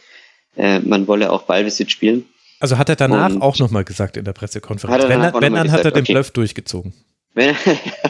[0.56, 2.26] äh, man wolle auch Ballbesitz spielen.
[2.60, 5.04] Also hat er danach und auch nochmal gesagt in der Pressekonferenz.
[5.08, 6.12] Wenn, er, wenn dann hat er den okay.
[6.12, 6.92] Bluff durchgezogen.
[7.34, 7.56] Wenn,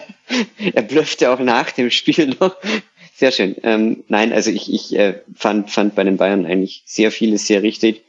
[0.74, 2.56] er blöffte auch nach dem Spiel noch.
[3.14, 3.54] Sehr schön.
[3.62, 7.62] Ähm, nein, also ich, ich äh, fand, fand bei den Bayern eigentlich sehr vieles sehr
[7.62, 8.02] richtig.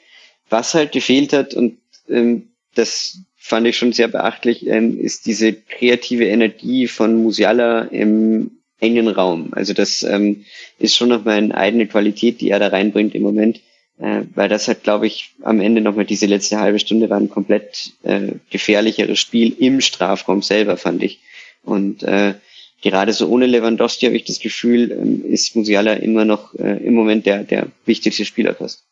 [0.49, 1.77] Was halt gefehlt hat, und
[2.09, 8.51] ähm, das fand ich schon sehr beachtlich, ähm, ist diese kreative Energie von Musiala im
[8.79, 9.49] engen Raum.
[9.51, 10.45] Also das ähm,
[10.79, 13.61] ist schon nochmal eine eigene Qualität, die er da reinbringt im Moment,
[14.02, 17.30] äh, weil das hat, glaube ich, am Ende nochmal diese letzte halbe Stunde war ein
[17.30, 21.20] komplett äh, gefährlicheres Spiel im Strafraum selber, fand ich.
[21.64, 22.34] Und äh,
[22.82, 26.95] gerade so ohne Lewandowski habe ich das Gefühl, ähm, ist Musiala immer noch äh, im
[26.95, 28.84] Moment der, der wichtigste Spieler fast.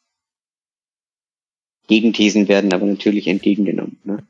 [1.90, 3.98] Gegenthesen werden aber natürlich entgegengenommen.
[4.06, 4.20] Ne?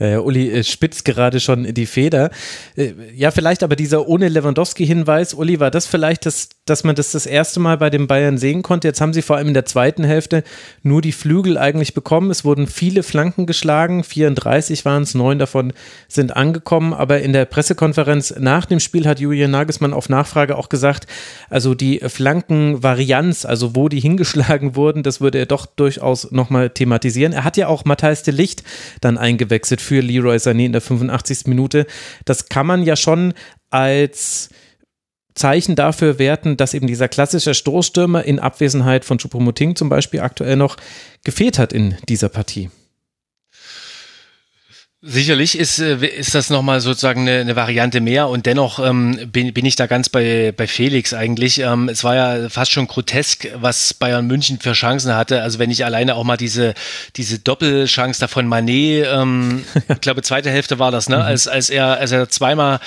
[0.00, 2.30] Ja, ja, Uli äh, spitzt gerade schon die Feder.
[2.76, 7.12] Äh, ja, vielleicht aber dieser ohne Lewandowski-Hinweis, Uli, war das vielleicht, das, dass man das
[7.12, 8.88] das erste Mal bei den Bayern sehen konnte?
[8.88, 10.42] Jetzt haben sie vor allem in der zweiten Hälfte
[10.82, 12.30] nur die Flügel eigentlich bekommen.
[12.30, 15.72] Es wurden viele Flanken geschlagen, 34 waren es, neun davon
[16.08, 16.92] sind angekommen.
[16.92, 21.06] Aber in der Pressekonferenz nach dem Spiel hat Julian Nagelsmann auf Nachfrage auch gesagt,
[21.48, 26.87] also die Flankenvarianz, also wo die hingeschlagen wurden, das würde er doch durchaus nochmal thematisieren
[26.88, 27.32] thematisieren.
[27.32, 28.62] Er hat ja auch Matthijs de Licht
[29.00, 31.46] dann eingewechselt für Leroy Sané in der 85.
[31.46, 31.86] Minute.
[32.24, 33.34] Das kann man ja schon
[33.70, 34.48] als
[35.34, 40.56] Zeichen dafür werten, dass eben dieser klassische Stoßstürmer in Abwesenheit von Choupo-Moting zum Beispiel aktuell
[40.56, 40.76] noch
[41.24, 42.70] gefehlt hat in dieser Partie.
[45.10, 49.54] Sicherlich ist, äh, ist das nochmal sozusagen eine, eine Variante mehr und dennoch ähm, bin,
[49.54, 51.60] bin ich da ganz bei, bei Felix eigentlich.
[51.60, 55.40] Ähm, es war ja fast schon grotesk, was Bayern München für Chancen hatte.
[55.40, 56.74] Also wenn ich alleine auch mal diese,
[57.16, 61.16] diese Doppelchance da von Manet, ähm, ich glaube zweite Hälfte war das, ne?
[61.16, 61.22] Mhm.
[61.22, 62.78] Als, als er, als er zweimal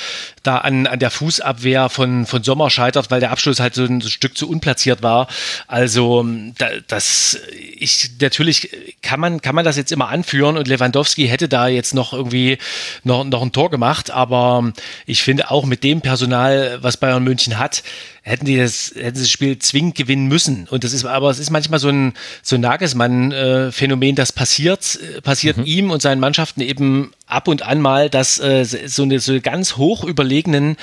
[0.43, 3.99] da an, an der Fußabwehr von, von Sommer scheitert, weil der Abschluss halt so ein,
[3.99, 5.27] so ein Stück zu unplatziert war.
[5.67, 6.23] Also
[6.59, 7.39] da, das
[7.77, 8.69] ich natürlich
[9.01, 12.17] kann man, kann man das jetzt immer anführen und Lewandowski hätte da jetzt noch noch
[12.17, 12.57] irgendwie
[13.03, 14.11] noch, noch ein Tor gemacht.
[14.11, 14.71] Aber
[15.05, 17.83] ich finde auch mit dem Personal, was Bayern München hat,
[18.23, 20.67] hätten die das, hätten sie das Spiel zwingend gewinnen müssen.
[20.69, 25.57] Und das ist, aber es ist manchmal so ein, so ein Nagelsmann-Phänomen, das passiert, passiert
[25.57, 25.65] mhm.
[25.65, 29.77] ihm und seinen Mannschaften eben ab und an mal, dass äh, so eine so ganz
[29.77, 30.77] hoch überlegenen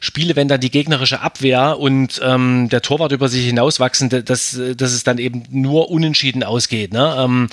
[0.00, 4.92] Spiele, wenn dann die gegnerische Abwehr und ähm, der Torwart über sich hinauswachsen, dass, dass
[4.92, 6.92] es dann eben nur unentschieden ausgeht.
[6.92, 7.16] Ne?
[7.18, 7.48] Ähm,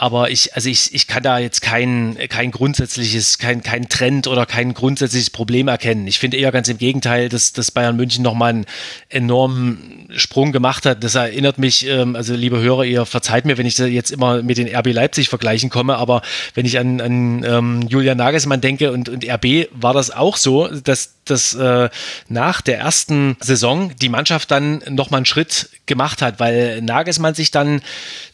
[0.00, 4.46] aber ich, also ich, ich kann da jetzt kein, kein grundsätzliches, kein, kein Trend oder
[4.46, 6.06] kein grundsätzliches Problem erkennen.
[6.06, 8.66] Ich finde eher ganz im Gegenteil, dass, dass Bayern München nochmal einen
[9.10, 11.04] enormen Sprung gemacht hat.
[11.04, 14.56] Das erinnert mich, ähm, also liebe Hörer, ihr verzeiht mir, wenn ich jetzt immer mit
[14.56, 16.22] den RB Leipzig vergleichen komme, aber
[16.54, 20.66] wenn ich an, an ähm, Julian Nagelsmann denke und, und RB war das auch so,
[20.68, 21.88] dass dass äh,
[22.28, 27.50] nach der ersten Saison die Mannschaft dann nochmal einen Schritt gemacht hat, weil Nagelsmann sich
[27.50, 27.82] dann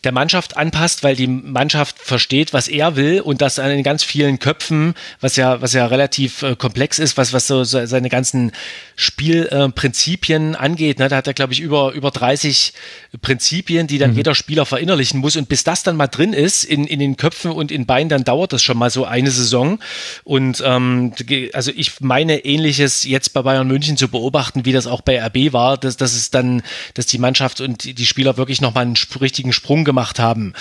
[0.04, 1.26] der Mannschaft anpasst, weil die
[1.56, 5.72] Mannschaft versteht, was er will und das an den ganz vielen Köpfen, was ja, was
[5.72, 8.52] ja relativ äh, komplex ist, was, was so, so seine ganzen
[8.94, 10.98] Spielprinzipien äh, angeht.
[10.98, 11.08] Ne?
[11.08, 12.74] Da hat er, glaube ich, über, über 30
[13.22, 14.18] Prinzipien, die dann mhm.
[14.18, 15.36] jeder Spieler verinnerlichen muss.
[15.36, 18.24] Und bis das dann mal drin ist in, in den Köpfen und in Beinen, dann
[18.24, 19.78] dauert das schon mal so eine Saison.
[20.24, 21.14] Und ähm,
[21.54, 25.54] also ich meine ähnliches jetzt bei Bayern München zu beobachten, wie das auch bei RB
[25.54, 29.54] war, dass, dass es dann, dass die Mannschaft und die Spieler wirklich nochmal einen richtigen
[29.54, 30.52] Sprung gemacht haben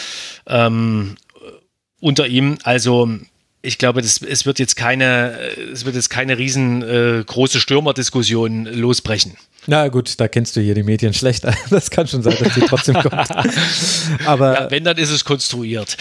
[0.47, 0.74] ähm,
[1.99, 2.57] unter ihm.
[2.63, 3.09] Also
[3.61, 5.37] ich glaube, das, es wird jetzt keine,
[5.71, 9.35] es wird jetzt keine riesengroße äh, Stürmerdiskussion losbrechen.
[9.67, 11.53] Na gut, da kennst du hier die Medien schlechter.
[11.69, 13.13] Das kann schon sein, dass die trotzdem kommt.
[14.25, 15.97] Aber ja, wenn, dann ist es konstruiert.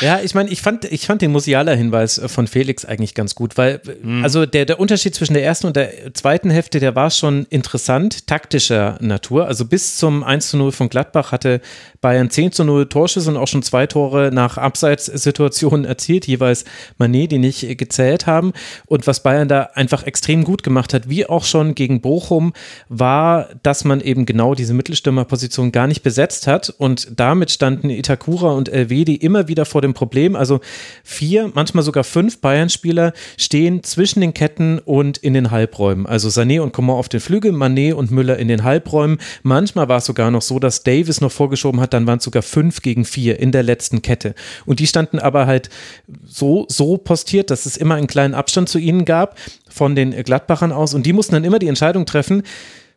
[0.00, 3.80] ja, ich meine, ich fand, ich fand den Musiala-Hinweis von Felix eigentlich ganz gut, weil,
[4.02, 4.22] mhm.
[4.22, 8.26] also der, der Unterschied zwischen der ersten und der zweiten Hälfte, der war schon interessant,
[8.26, 9.46] taktischer Natur.
[9.46, 11.60] Also bis zum 1 zu 0 von Gladbach hatte
[12.00, 16.64] Bayern 10 zu 0 Torschüsse und auch schon zwei Tore nach Abseitssituationen erzielt, jeweils
[16.98, 18.52] Manet, die nicht gezählt haben.
[18.86, 22.52] Und was Bayern da einfach extrem gut gemacht hat, wie auch schon schon gegen Bochum
[22.88, 28.52] war, dass man eben genau diese Mittelstürmerposition gar nicht besetzt hat und damit standen Itakura
[28.52, 30.34] und Elvedi immer wieder vor dem Problem.
[30.34, 30.60] Also
[31.04, 36.06] vier, manchmal sogar fünf Bayern-Spieler stehen zwischen den Ketten und in den Halbräumen.
[36.06, 39.18] Also Sané und Coman auf den Flügeln, Manet und Müller in den Halbräumen.
[39.42, 42.42] Manchmal war es sogar noch so, dass Davis noch vorgeschoben hat, dann waren es sogar
[42.42, 44.34] fünf gegen vier in der letzten Kette.
[44.66, 45.70] Und die standen aber halt
[46.24, 49.36] so, so postiert, dass es immer einen kleinen Abstand zu ihnen gab
[49.72, 50.94] von den Gladbachern aus.
[50.94, 52.42] Und die mussten dann immer die Entscheidung treffen,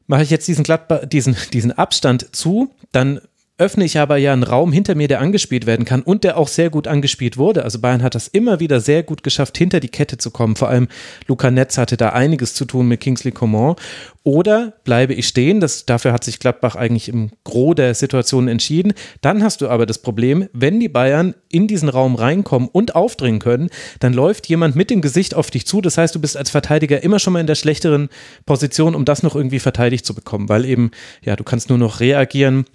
[0.07, 3.21] mache ich jetzt diesen, Gladbach, diesen, diesen Abstand zu, dann
[3.57, 6.49] öffne ich aber ja einen Raum hinter mir, der angespielt werden kann und der auch
[6.49, 7.63] sehr gut angespielt wurde.
[7.63, 10.57] Also Bayern hat das immer wieder sehr gut geschafft, hinter die Kette zu kommen.
[10.57, 10.89] Vor allem
[11.27, 13.75] Luca Netz hatte da einiges zu tun mit Kingsley Coman.
[14.23, 18.93] Oder bleibe ich stehen, das, dafür hat sich Gladbach eigentlich im Gros der Situation entschieden.
[19.21, 23.39] Dann hast du aber das Problem, wenn die Bayern in diesen Raum reinkommen und aufdringen
[23.39, 25.79] können, dann läuft jemand mit dem Gesicht auf dich zu.
[25.79, 28.09] Das heißt, du bist als Verteidiger immer schon mal in der schlechteren
[28.45, 30.91] Position, um das noch irgendwie verteidigt zu bekommen, weil eben,
[31.23, 32.65] ja, du kannst nur noch reagieren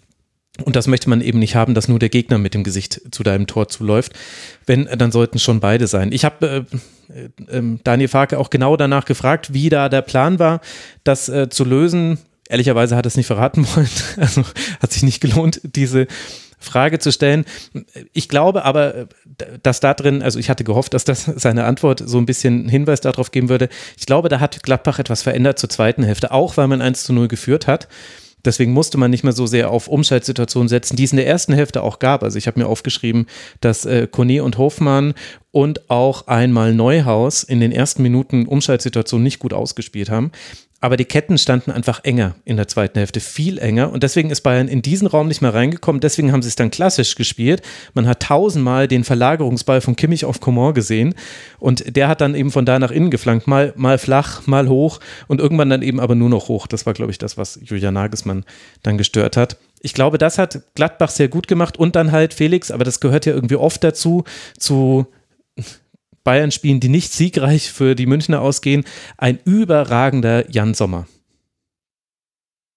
[0.63, 3.23] und das möchte man eben nicht haben, dass nur der Gegner mit dem Gesicht zu
[3.23, 4.13] deinem Tor zuläuft.
[4.67, 6.13] Wenn, dann sollten schon beide sein.
[6.13, 6.67] Ich habe
[7.11, 10.61] äh, äh, Daniel Farke auch genau danach gefragt, wie da der Plan war,
[11.05, 12.19] das äh, zu lösen.
[12.49, 13.89] Ehrlicherweise hat er es nicht verraten wollen.
[14.17, 14.45] Also
[14.81, 16.07] hat sich nicht gelohnt, diese
[16.61, 17.45] Frage zu stellen.
[18.13, 19.09] Ich glaube aber,
[19.63, 23.01] dass da drin, also ich hatte gehofft, dass das seine Antwort so ein bisschen Hinweis
[23.01, 23.69] darauf geben würde.
[23.99, 27.13] Ich glaube, da hat Gladbach etwas verändert zur zweiten Hälfte, auch weil man 1 zu
[27.13, 27.89] 0 geführt hat.
[28.45, 31.53] Deswegen musste man nicht mehr so sehr auf Umschaltsituationen setzen, die es in der ersten
[31.53, 32.23] Hälfte auch gab.
[32.23, 33.27] Also ich habe mir aufgeschrieben,
[33.61, 35.15] dass äh, Kone und Hofmann
[35.51, 40.31] und auch einmal Neuhaus in den ersten Minuten Umschaltsituationen nicht gut ausgespielt haben.
[40.83, 43.93] Aber die Ketten standen einfach enger in der zweiten Hälfte, viel enger.
[43.93, 46.01] Und deswegen ist Bayern in diesen Raum nicht mehr reingekommen.
[46.01, 47.61] Deswegen haben sie es dann klassisch gespielt.
[47.93, 51.15] Man hat tausendmal den Verlagerungsball von Kimmich auf Coman gesehen.
[51.59, 53.47] Und der hat dann eben von da nach innen geflankt.
[53.47, 56.67] Mal, mal flach, mal hoch und irgendwann dann eben aber nur noch hoch.
[56.67, 58.45] Das war, glaube ich, das, was Julian Nagelsmann
[58.83, 59.59] dann gestört hat.
[59.83, 63.27] Ich glaube, das hat Gladbach sehr gut gemacht und dann halt Felix, aber das gehört
[63.27, 64.25] ja irgendwie oft dazu,
[64.59, 65.07] zu
[66.31, 68.85] Bayern spielen, die nicht siegreich für die Münchner ausgehen.
[69.17, 71.09] Ein überragender Jan Sommer.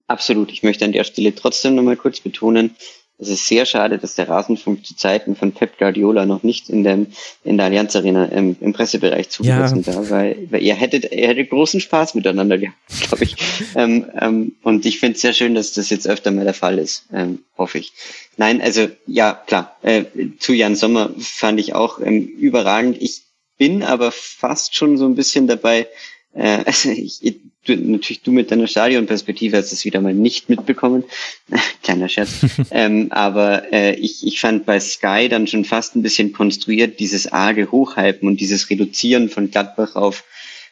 [0.08, 0.50] Absolut.
[0.50, 2.74] Ich möchte an der Stelle trotzdem nochmal kurz betonen,
[3.16, 6.82] es ist sehr schade, dass der Rasenfunk zu Zeiten von Pep Guardiola noch nicht in,
[6.82, 7.06] dem,
[7.44, 9.94] in der Allianz Arena im, im Pressebereich zugelassen ja.
[9.94, 12.76] war, weil, weil ihr hättet, ihr hättet großen Spaß miteinander gehabt,
[13.08, 13.36] glaube ich.
[13.76, 16.78] ähm, ähm, und ich finde es sehr schön, dass das jetzt öfter mal der Fall
[16.78, 17.92] ist, ähm, hoffe ich.
[18.36, 20.04] Nein, also ja, klar, äh,
[20.40, 23.00] zu Jan Sommer fand ich auch ähm, überragend.
[23.00, 23.22] Ich
[23.58, 25.86] bin aber fast schon so ein bisschen dabei,
[26.34, 31.04] äh, also ich, du, natürlich du mit deiner Stadionperspektive hast es wieder mal nicht mitbekommen.
[31.82, 32.30] Kleiner Scherz.
[32.70, 37.32] ähm, aber äh, ich, ich fand bei Sky dann schon fast ein bisschen konstruiert, dieses
[37.32, 40.24] arge Hochhypen und dieses Reduzieren von Gladbach auf,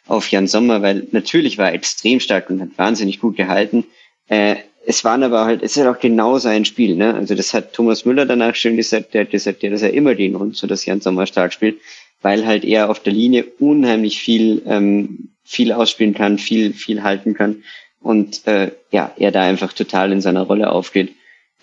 [0.06, 3.84] auf Jan Sommer, weil natürlich war er extrem stark und hat wahnsinnig gut gehalten.
[4.28, 7.14] Äh, es waren aber halt, es ist halt auch genau sein Spiel, ne?
[7.14, 10.16] Also das hat Thomas Müller danach schön gesagt, der hat gesagt, ja, dass er immer
[10.16, 11.76] den Hund, so dass Jan Sommer stark spielt
[12.22, 17.34] weil halt er auf der Linie unheimlich viel, ähm, viel ausspielen kann, viel, viel halten
[17.34, 17.62] kann
[18.00, 21.12] und äh, ja, er da einfach total in seiner Rolle aufgeht.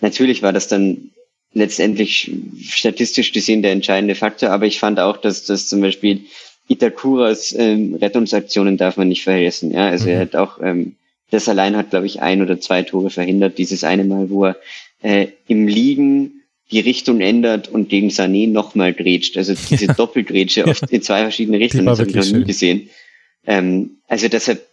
[0.00, 1.10] Natürlich war das dann
[1.52, 2.30] letztendlich
[2.62, 6.26] statistisch gesehen der entscheidende Faktor, aber ich fand auch, dass das zum Beispiel
[6.68, 9.72] Itakuras ähm, Rettungsaktionen darf man nicht vergessen.
[9.72, 10.12] Ja, also mhm.
[10.12, 10.94] er hat auch ähm,
[11.30, 13.58] das allein hat, glaube ich, ein oder zwei Tore verhindert.
[13.58, 14.56] Dieses eine Mal, wo er
[15.02, 16.39] äh, im Liegen
[16.70, 19.36] die Richtung ändert und gegen Sané nochmal grätscht.
[19.36, 19.94] Also diese ja.
[19.94, 20.74] Doppelgrätsche ja.
[20.90, 22.44] in zwei verschiedene Richtungen, das habe ich noch nie schön.
[22.44, 22.90] gesehen.
[23.46, 24.66] Ähm, also deshalb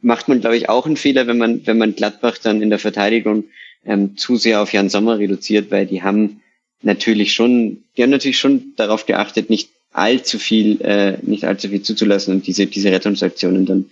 [0.00, 2.78] macht man, glaube ich, auch einen Fehler, wenn man, wenn man Gladbach dann in der
[2.78, 3.44] Verteidigung
[3.84, 6.40] ähm, zu sehr auf Jan Sommer reduziert, weil die haben
[6.82, 11.82] natürlich schon, die haben natürlich schon darauf geachtet, nicht allzu viel, äh, nicht allzu viel
[11.82, 13.86] zuzulassen und diese, diese Rettungsaktionen dann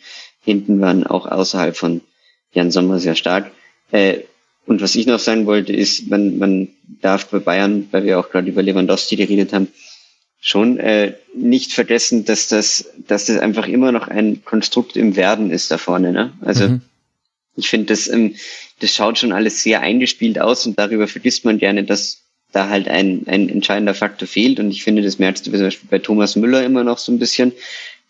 [0.44, 2.00] hinten waren auch außerhalb von
[2.52, 3.50] Jan Sommer sehr stark.
[3.90, 4.20] Äh,
[4.66, 6.68] und was ich noch sagen wollte, ist, man, man
[7.00, 9.68] darf bei Bayern, weil wir auch gerade über Lewandowski geredet haben,
[10.40, 15.50] schon äh, nicht vergessen, dass das, dass das einfach immer noch ein Konstrukt im Werden
[15.50, 16.12] ist da vorne.
[16.12, 16.32] Ne?
[16.40, 16.80] Also mhm.
[17.56, 18.34] ich finde, das, ähm,
[18.80, 22.88] das schaut schon alles sehr eingespielt aus und darüber vergisst man gerne, dass da halt
[22.88, 24.58] ein, ein entscheidender Faktor fehlt.
[24.58, 27.18] Und ich finde, das merkst du zum Beispiel bei Thomas Müller immer noch so ein
[27.18, 27.52] bisschen,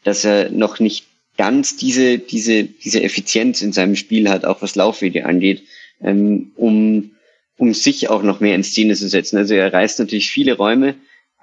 [0.04, 1.04] dass er noch nicht
[1.36, 5.62] ganz diese, diese, diese Effizienz in seinem Spiel hat, auch was Laufwege angeht
[6.02, 7.10] ähm, um,
[7.56, 9.36] um sich auch noch mehr in Szene zu setzen.
[9.36, 10.94] Also er reißt natürlich viele Räume,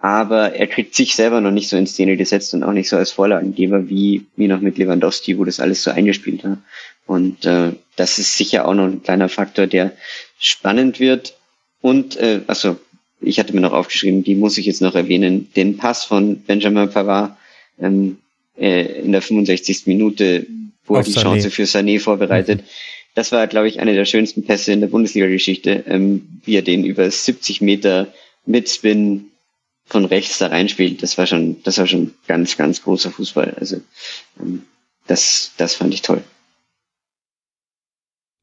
[0.01, 2.97] aber er kriegt sich selber noch nicht so in Szene gesetzt und auch nicht so
[2.97, 6.57] als Vorlagengeber wie, wie noch mit Lewandowski, wo das alles so eingespielt hat.
[7.05, 9.93] Und äh, das ist sicher auch noch ein kleiner Faktor, der
[10.39, 11.35] spannend wird.
[11.81, 12.77] Und, äh, also
[13.21, 16.89] ich hatte mir noch aufgeschrieben, die muss ich jetzt noch erwähnen, den Pass von Benjamin
[16.89, 17.37] Pavard,
[17.79, 18.17] ähm,
[18.57, 19.87] äh, in der 65.
[19.87, 20.45] Minute,
[20.85, 21.13] wo er die.
[21.13, 22.61] Chance für Sané vorbereitet.
[22.61, 22.65] Mhm.
[23.15, 26.83] Das war, glaube ich, eine der schönsten Pässe in der Bundesliga-Geschichte, ähm, wie er den
[26.83, 28.11] über 70 Meter
[28.45, 29.31] mit Spin
[29.85, 31.03] von rechts da reinspielt.
[31.03, 33.55] Das war schon, das war schon ganz, ganz großer Fußball.
[33.59, 33.81] Also
[34.39, 34.63] ähm,
[35.07, 36.23] das, das fand ich toll.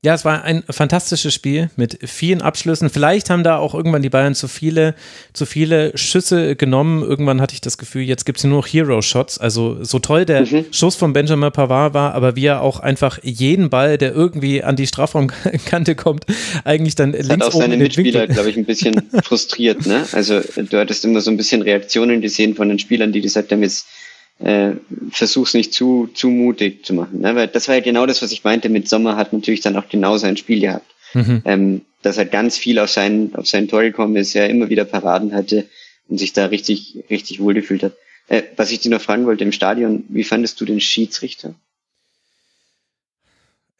[0.02, 2.88] Ja, es war ein fantastisches Spiel mit vielen Abschlüssen.
[2.88, 4.94] Vielleicht haben da auch irgendwann die Bayern zu viele,
[5.34, 7.02] zu viele Schüsse genommen.
[7.02, 9.36] Irgendwann hatte ich das Gefühl, jetzt gibt es nur noch Hero-Shots.
[9.36, 10.64] Also so toll der mhm.
[10.70, 14.74] Schuss von Benjamin Pavard war, aber wie er auch einfach jeden Ball, der irgendwie an
[14.74, 16.24] die Strafraumkante kommt,
[16.64, 19.84] eigentlich dann das links hat auch seine Mitspieler, glaube ich, ein bisschen frustriert.
[19.84, 20.06] Ne?
[20.12, 23.62] Also du hattest immer so ein bisschen Reaktionen gesehen von den Spielern, die gesagt haben,
[23.62, 23.84] jetzt
[24.40, 24.72] äh,
[25.10, 27.20] versuch's nicht zu, zu mutig zu machen.
[27.20, 27.34] Ne?
[27.34, 29.88] Weil das war ja genau das, was ich meinte mit Sommer, hat natürlich dann auch
[29.88, 30.86] genau sein Spiel gehabt.
[31.14, 31.42] Mhm.
[31.44, 34.84] Ähm, dass er ganz viel auf sein, auf sein Tor gekommen ist, er immer wieder
[34.84, 35.68] Paraden hatte
[36.08, 37.92] und sich da richtig, richtig wohl gefühlt hat.
[38.28, 41.54] Äh, was ich dir noch fragen wollte im Stadion, wie fandest du den Schiedsrichter?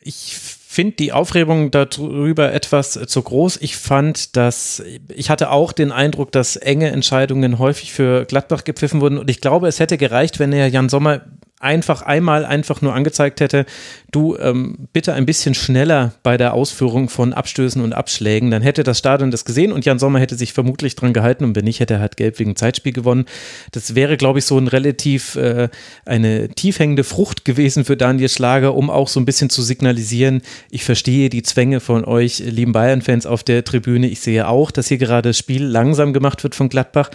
[0.01, 0.35] Ich
[0.73, 3.57] finde die Aufregung darüber etwas zu groß.
[3.61, 9.01] Ich fand, dass ich hatte auch den Eindruck, dass enge Entscheidungen häufig für Gladbach gepfiffen
[9.01, 11.23] wurden und ich glaube, es hätte gereicht, wenn er Jan Sommer
[11.61, 13.67] einfach einmal einfach nur angezeigt hätte,
[14.11, 18.83] du ähm, bitte ein bisschen schneller bei der Ausführung von Abstößen und Abschlägen, dann hätte
[18.83, 21.79] das Stadion das gesehen und Jan Sommer hätte sich vermutlich dran gehalten und wenn nicht,
[21.81, 23.27] hätte er halt gelb wegen Zeitspiel gewonnen.
[23.73, 25.69] Das wäre, glaube ich, so ein relativ äh,
[26.07, 30.41] eine tiefhängende Frucht gewesen für Daniel Schlager, um auch so ein bisschen zu signalisieren,
[30.71, 34.07] ich verstehe die Zwänge von euch, lieben Bayern-Fans auf der Tribüne.
[34.07, 37.11] Ich sehe auch, dass hier gerade das Spiel langsam gemacht wird von Gladbach.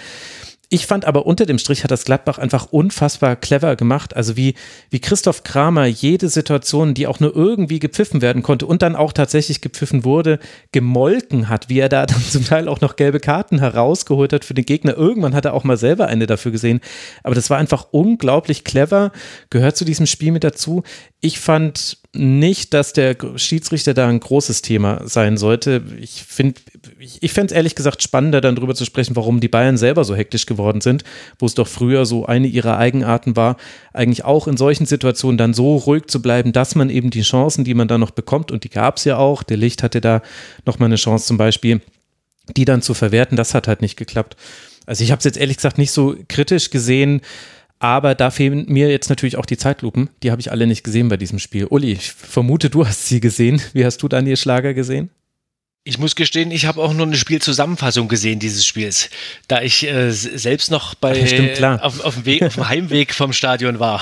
[0.69, 4.15] Ich fand aber unter dem Strich hat das Gladbach einfach unfassbar clever gemacht.
[4.15, 4.55] Also wie,
[4.89, 9.13] wie Christoph Kramer jede Situation, die auch nur irgendwie gepfiffen werden konnte und dann auch
[9.13, 10.39] tatsächlich gepfiffen wurde,
[10.71, 14.55] gemolken hat, wie er da dann zum Teil auch noch gelbe Karten herausgeholt hat für
[14.55, 14.97] den Gegner.
[14.97, 16.81] Irgendwann hat er auch mal selber eine dafür gesehen.
[17.23, 19.11] Aber das war einfach unglaublich clever,
[19.49, 20.83] gehört zu diesem Spiel mit dazu.
[21.21, 25.83] Ich fand nicht, dass der Schiedsrichter da ein großes Thema sein sollte.
[25.99, 26.59] Ich finde,
[26.99, 30.03] ich, ich fände es ehrlich gesagt spannender, dann darüber zu sprechen, warum die Bayern selber
[30.03, 31.03] so hektisch geworden sind,
[31.39, 33.57] wo es doch früher so eine ihrer Eigenarten war,
[33.93, 37.63] eigentlich auch in solchen Situationen dann so ruhig zu bleiben, dass man eben die Chancen,
[37.63, 40.21] die man da noch bekommt, und die gab es ja auch, der Licht hatte da
[40.65, 41.81] nochmal eine Chance zum Beispiel,
[42.55, 44.35] die dann zu verwerten, das hat halt nicht geklappt.
[44.85, 47.21] Also ich habe es jetzt ehrlich gesagt nicht so kritisch gesehen,
[47.79, 50.09] aber da fehlen mir jetzt natürlich auch die Zeitlupen.
[50.23, 51.65] Die habe ich alle nicht gesehen bei diesem Spiel.
[51.65, 53.61] Uli, ich vermute, du hast sie gesehen.
[53.73, 55.09] Wie hast du Daniel Schlager gesehen?
[55.87, 59.11] Ich muss gestehen, ich habe auch nur eine Spielzusammenfassung gesehen dieses Spiels,
[59.47, 63.13] da ich äh, selbst noch bei Ach, stimmt, auf, auf, dem Weg, auf dem Heimweg
[63.13, 64.01] vom Stadion war.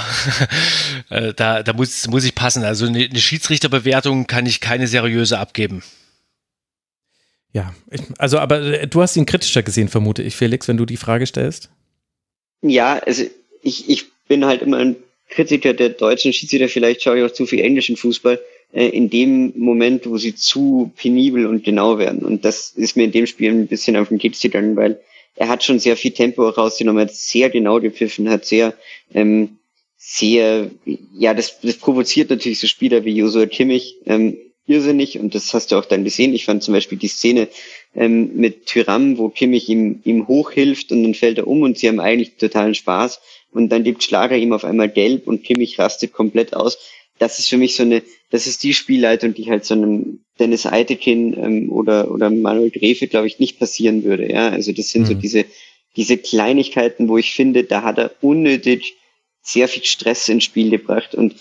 [1.09, 2.63] äh, da da muss, muss ich passen.
[2.63, 5.84] Also eine, eine Schiedsrichterbewertung kann ich keine seriöse abgeben.
[7.51, 10.86] Ja, ich, also aber äh, du hast ihn kritischer gesehen, vermute ich, Felix, wenn du
[10.86, 11.69] die Frage stellst.
[12.61, 13.26] Ja, also
[13.64, 14.95] ich, ich bin halt immer ein
[15.30, 18.39] Kritiker der deutschen Schiedsrichter, vielleicht schaue ich auch zu viel englischen Fußball,
[18.74, 22.24] äh, in dem Moment, wo sie zu penibel und genau werden.
[22.24, 24.99] Und das ist mir in dem Spiel ein bisschen auf den Keks gegangen, weil
[25.36, 28.74] er hat schon sehr viel Tempo rausgenommen, hat sehr genau gepfiffen, hat sehr,
[29.14, 29.57] ähm,
[29.97, 30.70] sehr,
[31.18, 34.38] ja, das, das provoziert natürlich so Spieler wie Josua Kimmich ähm,
[34.68, 36.34] irrsinnig und das hast du auch dann gesehen.
[36.34, 37.47] Ich fand zum Beispiel die Szene
[37.95, 41.88] ähm, mit Tyram, wo Kimmich ihm, ihm hochhilft und dann fällt er um und sie
[41.88, 43.20] haben eigentlich totalen Spaß
[43.54, 46.78] und dann gibt Schlager ihm auf einmal gelb und Kimmich rastet komplett aus.
[47.20, 48.01] Das ist für mich so eine,
[48.32, 53.08] das ist die Spielleitung, die halt so einem Dennis Eitekin ähm, oder, oder Manuel Grefe,
[53.08, 54.32] glaube ich, nicht passieren würde.
[54.32, 55.08] Ja, also das sind mhm.
[55.08, 55.45] so diese,
[55.95, 58.95] diese Kleinigkeiten, wo ich finde, da hat er unnötig
[59.41, 61.36] sehr viel Stress ins Spiel gebracht und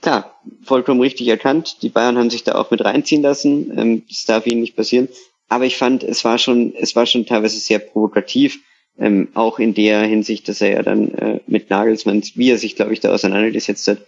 [0.00, 1.82] klar, vollkommen richtig erkannt.
[1.82, 3.76] Die Bayern haben sich da auch mit reinziehen lassen.
[3.76, 5.08] Ähm, das darf ihnen nicht passieren.
[5.48, 8.60] Aber ich fand, es war schon, es war schon teilweise sehr provokativ.
[9.00, 12.74] Ähm, auch in der Hinsicht, dass er ja dann äh, mit Nagelsmann, wie er sich,
[12.74, 13.98] glaube ich, da auseinandergesetzt hat,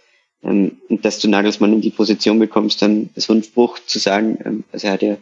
[0.43, 4.37] ähm, und dass du Nagelsmann in die Position bekommst, dann so einen Spruch zu sagen,
[4.43, 5.17] ähm, also er hat ja,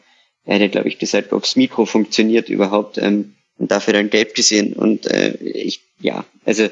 [0.46, 4.10] er hat ja, glaube ich, gesagt, ob das Mikro funktioniert überhaupt, ähm, und dafür dann
[4.10, 4.74] gelb gesehen.
[4.74, 6.68] Und äh, ich, ja, also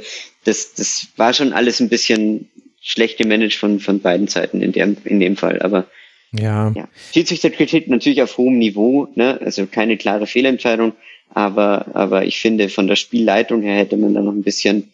[0.46, 2.50] das, das war schon alles ein bisschen
[2.82, 5.62] schlecht gemanagt von, von beiden Seiten in dem, in dem Fall.
[5.62, 5.86] Aber
[6.32, 6.72] ja.
[6.76, 6.88] ja.
[7.14, 9.40] Schiedsrichterkritik natürlich auf hohem Niveau, ne?
[9.44, 10.94] also keine klare Fehlentscheidung.
[11.30, 14.92] Aber, aber ich finde, von der Spielleitung her hätte man da noch ein bisschen,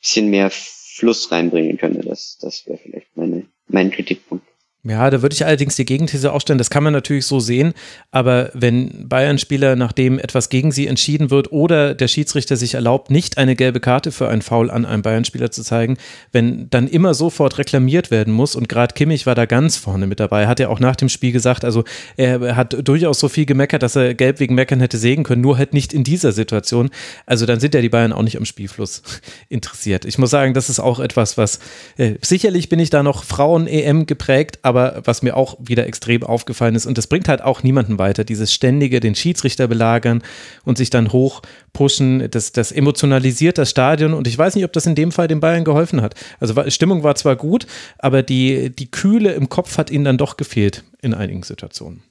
[0.00, 2.02] bisschen mehr Fluss reinbringen können.
[2.02, 4.46] Das, das wäre vielleicht meine, mein Kritikpunkt.
[4.82, 7.74] Ja, da würde ich allerdings die Gegenthese aufstellen, das kann man natürlich so sehen,
[8.12, 13.36] aber wenn Bayern-Spieler, nachdem etwas gegen sie entschieden wird oder der Schiedsrichter sich erlaubt, nicht
[13.36, 15.98] eine gelbe Karte für einen Foul an einem Bayern-Spieler zu zeigen,
[16.32, 20.18] wenn dann immer sofort reklamiert werden muss und gerade Kimmich war da ganz vorne mit
[20.18, 21.84] dabei, hat er auch nach dem Spiel gesagt, also
[22.16, 25.58] er hat durchaus so viel gemeckert, dass er gelb wegen Meckern hätte sägen können, nur
[25.58, 26.88] halt nicht in dieser Situation.
[27.26, 29.02] Also dann sind ja die Bayern auch nicht am Spielfluss
[29.50, 30.06] interessiert.
[30.06, 31.60] Ich muss sagen, das ist auch etwas, was
[31.98, 36.74] äh, sicherlich bin ich da noch Frauen-EM geprägt, aber was mir auch wieder extrem aufgefallen
[36.74, 40.22] ist, und das bringt halt auch niemanden weiter, dieses ständige den Schiedsrichter belagern
[40.64, 41.42] und sich dann hoch
[41.72, 45.28] pushen, das, das emotionalisiert das Stadion und ich weiß nicht, ob das in dem Fall
[45.28, 46.14] den Bayern geholfen hat.
[46.38, 47.66] Also Stimmung war zwar gut,
[47.98, 52.02] aber die, die Kühle im Kopf hat ihnen dann doch gefehlt in einigen Situationen.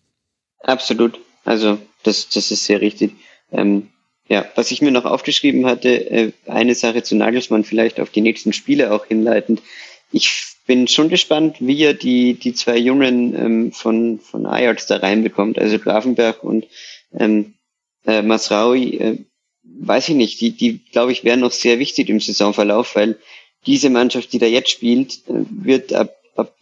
[0.62, 1.20] Absolut.
[1.46, 3.16] Also das, das ist sehr richtig.
[3.52, 3.88] Ähm,
[4.28, 8.22] ja, was ich mir noch aufgeschrieben hatte, äh, eine Sache zu Nagelsmann vielleicht auf die
[8.22, 9.62] nächsten Spiele auch hinleitend.
[10.12, 14.98] Ich bin schon gespannt, wie er die, die zwei Jungen ähm, von, von Ajax da
[14.98, 16.68] reinbekommt, also Grafenberg und
[17.12, 17.56] ähm,
[18.06, 19.18] äh, Masraui, äh,
[19.64, 23.18] weiß ich nicht, die, die glaube ich, wären noch sehr wichtig im Saisonverlauf, weil
[23.66, 26.56] diese Mannschaft, die da jetzt spielt, äh, wird ab, ab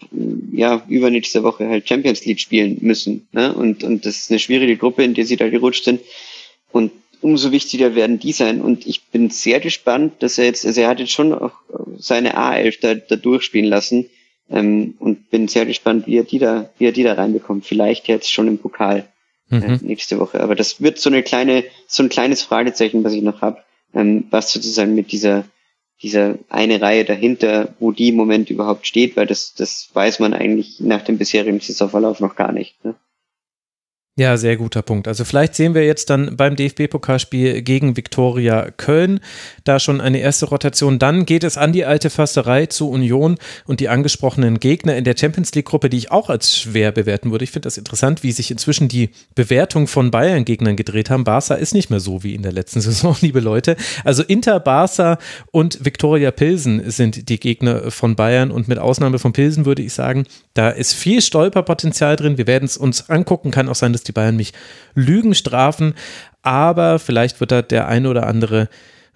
[0.53, 3.27] ja, übernächste Woche halt Champions League spielen müssen.
[3.33, 3.53] Ne?
[3.53, 5.99] Und, und das ist eine schwierige Gruppe, in der sie da gerutscht sind.
[6.71, 8.61] Und umso wichtiger werden die sein.
[8.61, 11.53] Und ich bin sehr gespannt, dass er jetzt, also er hat jetzt schon auch
[11.97, 14.09] seine A11 da, da durchspielen lassen.
[14.49, 17.65] Ähm, und bin sehr gespannt, wie er die da, wie er die da reinbekommt.
[17.65, 19.05] Vielleicht jetzt schon im Pokal
[19.51, 19.79] äh, mhm.
[19.81, 20.41] nächste Woche.
[20.41, 23.61] Aber das wird so eine kleine, so ein kleines Fragezeichen, was ich noch habe,
[23.93, 25.45] ähm, was sozusagen mit dieser,
[26.01, 30.33] dieser eine Reihe dahinter, wo die im Moment überhaupt steht, weil das, das weiß man
[30.33, 32.83] eigentlich nach dem bisherigen Saisonverlauf noch gar nicht.
[32.85, 32.95] Ne?
[34.19, 35.07] Ja, sehr guter Punkt.
[35.07, 39.19] Also vielleicht sehen wir jetzt dann beim DFB-Pokalspiel gegen Viktoria Köln
[39.63, 40.97] da schon eine erste Rotation.
[40.97, 45.15] Dann geht es an die alte Försterei zu Union und die angesprochenen Gegner in der
[45.15, 47.43] Champions League-Gruppe, die ich auch als schwer bewerten würde.
[47.43, 51.23] Ich finde das interessant, wie sich inzwischen die Bewertung von Bayern-Gegnern gedreht haben.
[51.23, 53.77] Barca ist nicht mehr so wie in der letzten Saison, liebe Leute.
[54.03, 55.19] Also Inter, Barca
[55.51, 59.93] und Viktoria Pilsen sind die Gegner von Bayern und mit Ausnahme von Pilsen würde ich
[59.93, 62.39] sagen, da ist viel Stolperpotenzial drin.
[62.39, 63.51] Wir werden es uns angucken.
[63.51, 64.53] Kann auch sein, dass die Bayern mich
[64.95, 65.93] Lügen strafen,
[66.41, 68.69] aber vielleicht wird da der ein oder andere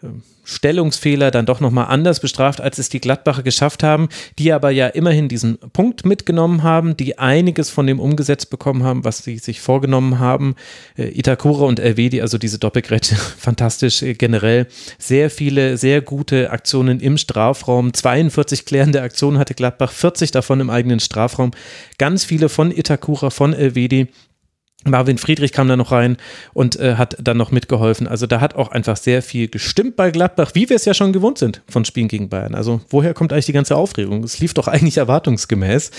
[0.04, 4.72] ähm, Stellungsfehler dann doch nochmal anders bestraft, als es die Gladbacher geschafft haben, die aber
[4.72, 9.38] ja immerhin diesen Punkt mitgenommen haben, die einiges von dem umgesetzt bekommen haben, was sie
[9.38, 10.56] sich vorgenommen haben.
[10.98, 14.68] Äh, Itakura und Elvedi, also diese Doppelgrätsche, fantastisch äh, generell.
[14.98, 17.94] Sehr viele, sehr gute Aktionen im Strafraum.
[17.94, 21.52] 42 klärende Aktionen hatte Gladbach, 40 davon im eigenen Strafraum.
[21.98, 24.08] Ganz viele von Itakura, von Elvedi.
[24.84, 26.18] Marvin Friedrich kam da noch rein
[26.54, 28.08] und äh, hat dann noch mitgeholfen.
[28.08, 31.14] Also da hat auch einfach sehr viel gestimmt bei Gladbach, wie wir es ja schon
[31.14, 32.56] gewohnt sind von Spielen gegen Bayern.
[32.56, 34.24] Also woher kommt eigentlich die ganze Aufregung?
[34.24, 35.92] Es lief doch eigentlich erwartungsgemäß.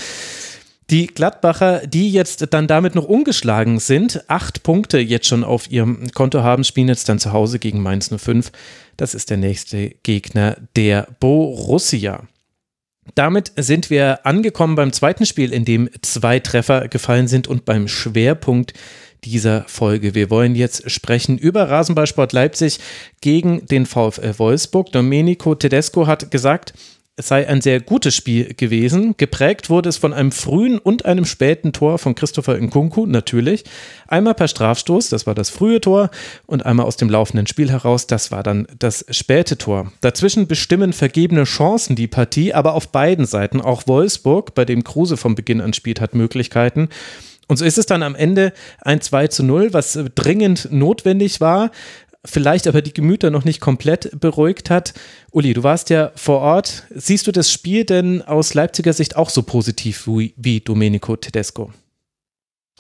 [0.90, 6.10] Die Gladbacher, die jetzt dann damit noch ungeschlagen sind, acht Punkte jetzt schon auf ihrem
[6.12, 8.50] Konto haben, spielen jetzt dann zu Hause gegen Mainz 05.
[8.96, 12.24] Das ist der nächste Gegner der Borussia.
[13.14, 17.88] Damit sind wir angekommen beim zweiten Spiel, in dem zwei Treffer gefallen sind und beim
[17.88, 18.74] Schwerpunkt
[19.24, 20.14] dieser Folge.
[20.14, 22.80] Wir wollen jetzt sprechen über Rasenballsport Leipzig
[23.20, 24.92] gegen den VfL Wolfsburg.
[24.92, 26.74] Domenico Tedesco hat gesagt,
[27.16, 29.14] es sei ein sehr gutes Spiel gewesen.
[29.18, 33.64] Geprägt wurde es von einem frühen und einem späten Tor von Christopher Nkunku, natürlich.
[34.08, 36.10] Einmal per Strafstoß, das war das frühe Tor,
[36.46, 39.92] und einmal aus dem laufenden Spiel heraus, das war dann das späte Tor.
[40.00, 43.60] Dazwischen bestimmen vergebene Chancen die Partie, aber auf beiden Seiten.
[43.60, 46.88] Auch Wolfsburg, bei dem Kruse von Beginn an spielt, hat Möglichkeiten.
[47.46, 51.70] Und so ist es dann am Ende ein 2 zu 0, was dringend notwendig war
[52.24, 54.94] vielleicht aber die Gemüter noch nicht komplett beruhigt hat.
[55.30, 56.84] Uli, du warst ja vor Ort.
[56.90, 61.72] Siehst du das Spiel denn aus Leipziger Sicht auch so positiv wie, wie Domenico Tedesco?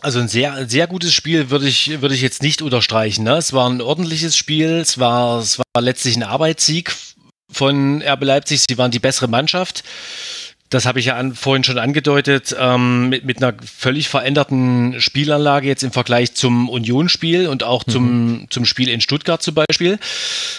[0.00, 3.24] Also ein sehr, sehr gutes Spiel würde ich, würde ich jetzt nicht unterstreichen.
[3.24, 3.36] Ne?
[3.36, 6.92] Es war ein ordentliches Spiel, es war, es war letztlich ein Arbeitssieg
[7.50, 8.64] von RB Leipzig.
[8.68, 9.84] Sie waren die bessere Mannschaft
[10.72, 15.68] das habe ich ja an, vorhin schon angedeutet, ähm, mit, mit einer völlig veränderten Spielanlage
[15.68, 18.46] jetzt im Vergleich zum Unionsspiel und auch zum, mhm.
[18.48, 19.98] zum Spiel in Stuttgart zum Beispiel.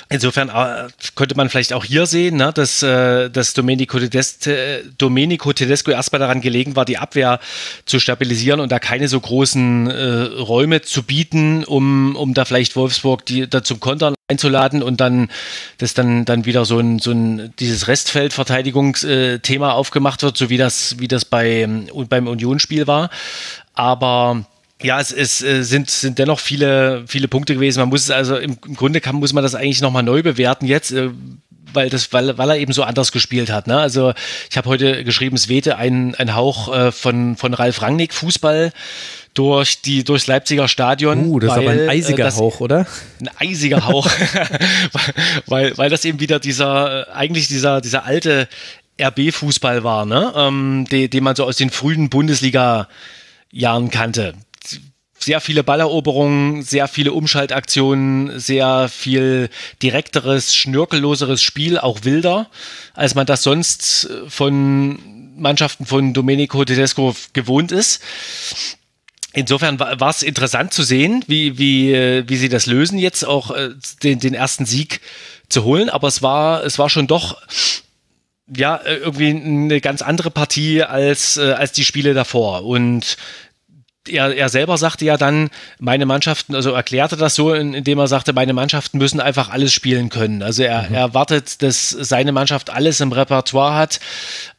[0.10, 4.52] Insofern äh, könnte man vielleicht auch hier sehen, ne, dass, äh, dass Domenico, Tedesco,
[5.00, 7.40] Domenico Tedesco erstmal daran gelegen war, die Abwehr
[7.86, 12.76] zu stabilisieren und da keine so großen äh, Räume zu bieten, um, um da vielleicht
[12.76, 15.30] Wolfsburg die, da zum Kontern einzuladen und dann
[15.78, 20.96] das dann dann wieder so ein so ein dieses Restfeldverteidigungsthema aufgemacht wird, so wie das
[21.00, 21.68] wie das bei
[22.10, 23.10] beim Unionsspiel war.
[23.74, 24.46] Aber
[24.84, 27.80] ja, es, es äh, sind, sind dennoch viele, viele Punkte gewesen.
[27.80, 30.66] Man muss es also im, im Grunde kann, muss man das eigentlich nochmal neu bewerten
[30.66, 30.92] jetzt.
[30.92, 31.10] Äh,
[31.74, 33.66] weil das, weil, weil er eben so anders gespielt hat.
[33.66, 33.80] Ne?
[33.80, 34.14] Also
[34.50, 38.72] ich habe heute geschrieben, es wehte ein, ein Hauch äh, von, von Ralf Rangnick Fußball
[39.34, 41.26] durch die durchs Leipziger Stadion.
[41.26, 42.86] Uh, das weil, ist aber ein eisiger äh, das, Hauch, oder?
[43.20, 44.08] Ein eisiger Hauch,
[45.48, 48.48] weil, weil das eben wieder dieser äh, eigentlich dieser dieser alte
[49.02, 50.34] RB-Fußball war, ne?
[50.36, 54.34] Ähm, den, den man so aus den frühen Bundesliga-Jahren kannte
[55.24, 59.50] sehr viele Balleroberungen, sehr viele Umschaltaktionen, sehr viel
[59.82, 62.50] direkteres, schnörkelloseres Spiel, auch wilder,
[62.94, 65.00] als man das sonst von
[65.36, 68.02] Mannschaften von Domenico Tedesco gewohnt ist.
[69.34, 73.50] Insofern war es interessant zu sehen, wie, wie, äh, wie sie das lösen, jetzt auch
[73.50, 73.72] äh,
[74.04, 75.02] den, den ersten Sieg
[75.50, 75.90] zu holen.
[75.90, 77.42] Aber es war, es war schon doch
[78.56, 82.64] ja irgendwie eine ganz andere Partie als, äh, als die Spiele davor.
[82.64, 83.18] Und
[84.08, 85.50] er, er selber sagte ja dann,
[85.80, 90.10] meine Mannschaften, also erklärte das so, indem er sagte, meine Mannschaften müssen einfach alles spielen
[90.10, 90.44] können.
[90.44, 90.96] Also er, mhm.
[90.96, 94.00] er erwartet, dass seine Mannschaft alles im Repertoire hat,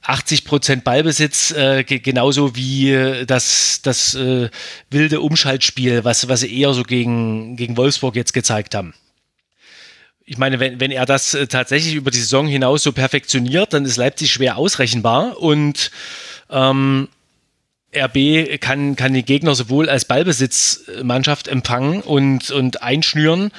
[0.02, 4.48] 80 Prozent Ballbesitz, äh, genauso wie das, das äh,
[4.90, 8.94] wilde Umschaltspiel, was, was sie eher so gegen, gegen Wolfsburg jetzt gezeigt haben.
[10.26, 13.84] Ich meine, wenn, wenn er das äh, tatsächlich über die Saison hinaus so perfektioniert, dann
[13.84, 15.90] ist Leipzig schwer ausrechenbar und
[16.50, 17.08] ähm,
[17.96, 23.50] RB kann, kann die Gegner sowohl als Ballbesitzmannschaft empfangen und, und einschnüren,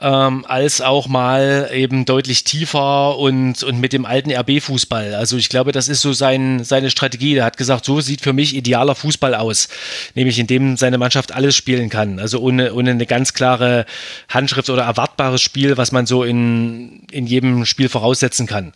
[0.00, 5.14] ähm, als auch mal eben deutlich tiefer und, und mit dem alten RB-Fußball.
[5.14, 7.36] Also ich glaube, das ist so sein, seine Strategie.
[7.36, 9.68] Er hat gesagt, so sieht für mich idealer Fußball aus,
[10.14, 12.18] nämlich in dem seine Mannschaft alles spielen kann.
[12.18, 13.84] Also ohne, ohne eine ganz klare
[14.28, 18.72] Handschrift oder erwartbares Spiel, was man so in, in jedem Spiel voraussetzen kann.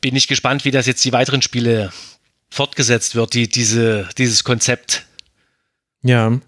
[0.00, 1.92] Bin ich gespannt, wie das jetzt die weiteren Spiele
[2.50, 5.06] fortgesetzt wird, die, diese, dieses Konzept.
[6.02, 6.38] Ja.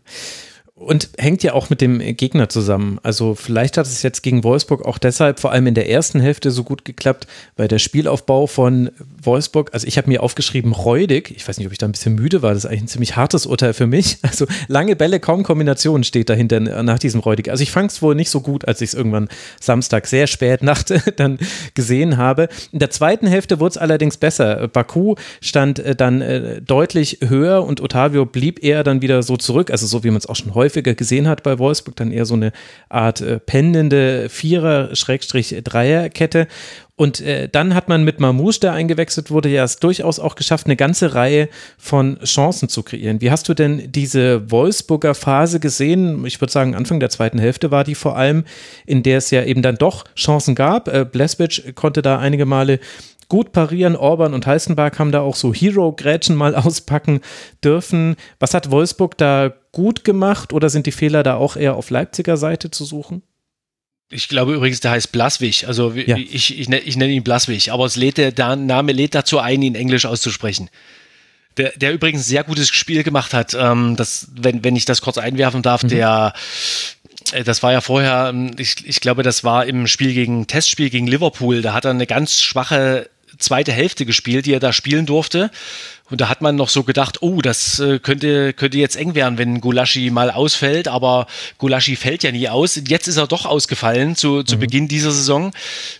[0.74, 2.98] Und hängt ja auch mit dem Gegner zusammen.
[3.02, 6.50] Also vielleicht hat es jetzt gegen Wolfsburg auch deshalb vor allem in der ersten Hälfte
[6.50, 7.26] so gut geklappt,
[7.56, 8.90] weil der Spielaufbau von
[9.22, 11.32] Wolfsburg, also ich habe mir aufgeschrieben, räudig.
[11.36, 12.54] Ich weiß nicht, ob ich da ein bisschen müde war.
[12.54, 14.18] Das ist eigentlich ein ziemlich hartes Urteil für mich.
[14.30, 17.50] Also lange Bälle, kaum Kombinationen steht dahinter nach diesem räudig.
[17.50, 19.28] Also ich fand es wohl nicht so gut, als ich es irgendwann
[19.60, 21.38] Samstag sehr spät Nacht dann
[21.74, 22.48] gesehen habe.
[22.70, 24.68] In der zweiten Hälfte wurde es allerdings besser.
[24.68, 29.72] Baku stand äh, dann äh, deutlich höher und Otavio blieb eher dann wieder so zurück.
[29.72, 32.34] Also so wie man es auch schon häufiger gesehen hat bei Wolfsburg, dann eher so
[32.34, 32.52] eine
[32.88, 36.46] Art äh, pendende Vierer-Dreier-Kette.
[37.00, 40.66] Und äh, dann hat man mit Mamouche, der eingewechselt wurde, ja es durchaus auch geschafft,
[40.66, 41.48] eine ganze Reihe
[41.78, 43.22] von Chancen zu kreieren.
[43.22, 46.26] Wie hast du denn diese Wolfsburger Phase gesehen?
[46.26, 48.44] Ich würde sagen, Anfang der zweiten Hälfte war die vor allem,
[48.84, 50.88] in der es ja eben dann doch Chancen gab.
[50.88, 52.80] Äh, Bleswitsch konnte da einige Male
[53.30, 53.96] gut parieren.
[53.96, 57.20] Orban und Heißenberg haben da auch so Hero-Grätschen mal auspacken
[57.64, 58.16] dürfen.
[58.40, 62.36] Was hat Wolfsburg da gut gemacht oder sind die Fehler da auch eher auf Leipziger
[62.36, 63.22] Seite zu suchen?
[64.10, 65.66] Ich glaube übrigens, der heißt Blaswig.
[65.66, 66.16] Also ja.
[66.16, 69.62] ich, ich, ich, nenne ihn Blaswig, aber es lädt der, der Name lädt dazu ein,
[69.62, 70.68] ihn Englisch auszusprechen.
[71.56, 73.54] Der, der übrigens ein sehr gutes Spiel gemacht hat.
[73.54, 75.88] Ähm, das, wenn, wenn ich das kurz einwerfen darf, mhm.
[75.88, 76.34] der
[77.32, 80.90] äh, das war ja vorher, ähm, ich, ich glaube, das war im Spiel gegen Testspiel
[80.90, 81.62] gegen Liverpool.
[81.62, 83.08] Da hat er eine ganz schwache
[83.38, 85.50] zweite Hälfte gespielt, die er da spielen durfte.
[86.10, 89.38] Und da hat man noch so gedacht, oh, das äh, könnte, könnte jetzt eng werden,
[89.38, 90.88] wenn Gulaschi mal ausfällt.
[90.88, 91.26] Aber
[91.58, 92.80] Gulaschi fällt ja nie aus.
[92.86, 94.60] Jetzt ist er doch ausgefallen zu, zu mhm.
[94.60, 95.52] Beginn dieser Saison.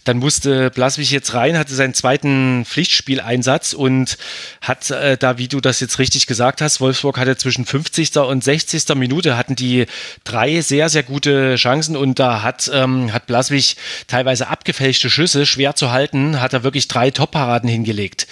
[0.05, 4.19] Dann musste Blaswig jetzt rein, hatte seinen zweiten Pflichtspieleinsatz und
[4.61, 8.17] hat äh, da, wie du das jetzt richtig gesagt hast, Wolfsburg hatte zwischen 50.
[8.19, 8.95] und 60.
[8.97, 9.87] Minute hatten die
[10.25, 13.77] drei sehr, sehr gute Chancen und da hat, ähm, hat Blaswig
[14.09, 18.27] teilweise abgefälschte Schüsse, schwer zu halten, hat er wirklich drei Top-Paraden hingelegt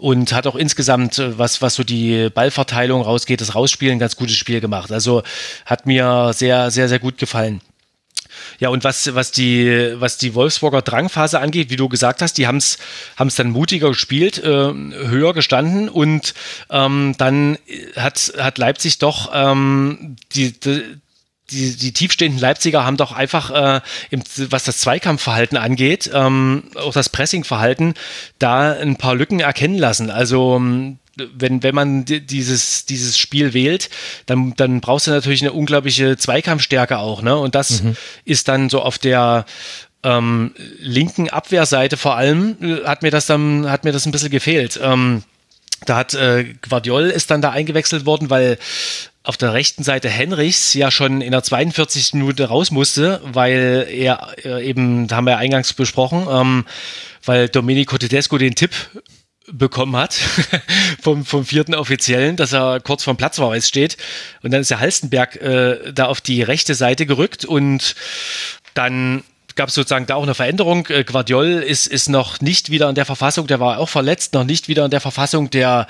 [0.00, 4.36] und hat auch insgesamt, äh, was, was so die Ballverteilung rausgeht, das Rausspielen, ganz gutes
[4.36, 4.90] Spiel gemacht.
[4.90, 5.22] Also
[5.66, 7.60] hat mir sehr, sehr, sehr gut gefallen.
[8.58, 12.46] Ja, und was, was, die, was die Wolfsburger Drangphase angeht, wie du gesagt hast, die
[12.46, 12.78] haben es
[13.36, 16.34] dann mutiger gespielt, äh, höher gestanden und
[16.70, 17.58] ähm, dann
[17.96, 20.82] hat, hat Leipzig doch ähm, die, die
[21.50, 23.80] die, die tiefstehenden Leipziger haben doch einfach, äh,
[24.10, 27.94] im, was das Zweikampfverhalten angeht, ähm, auch das Pressingverhalten,
[28.38, 30.10] da ein paar Lücken erkennen lassen.
[30.10, 33.90] Also ähm, wenn, wenn man dieses, dieses Spiel wählt,
[34.26, 37.22] dann, dann brauchst du natürlich eine unglaubliche Zweikampfstärke auch.
[37.22, 37.36] Ne?
[37.36, 37.96] Und das mhm.
[38.24, 39.44] ist dann so auf der
[40.02, 44.30] ähm, linken Abwehrseite vor allem, äh, hat mir das dann, hat mir das ein bisschen
[44.30, 44.80] gefehlt.
[44.82, 45.22] Ähm,
[45.86, 48.58] da hat äh, Guardiol ist dann da eingewechselt worden, weil
[49.22, 52.14] auf der rechten Seite Henrichs ja schon in der 42.
[52.14, 56.64] Minute raus musste, weil er äh, eben, da haben wir ja eingangs besprochen, ähm,
[57.24, 58.72] weil Domenico Tedesco den Tipp
[59.52, 60.14] bekommen hat
[61.02, 63.96] vom, vom vierten Offiziellen, dass er kurz vorm Platzverweis steht.
[64.42, 67.94] Und dann ist der Halstenberg äh, da auf die rechte Seite gerückt und
[68.74, 69.22] dann
[69.56, 70.86] gab es sozusagen da auch eine Veränderung.
[70.88, 74.44] Äh, Guardiol ist, ist noch nicht wieder in der Verfassung, der war auch verletzt, noch
[74.44, 75.86] nicht wieder in der Verfassung der,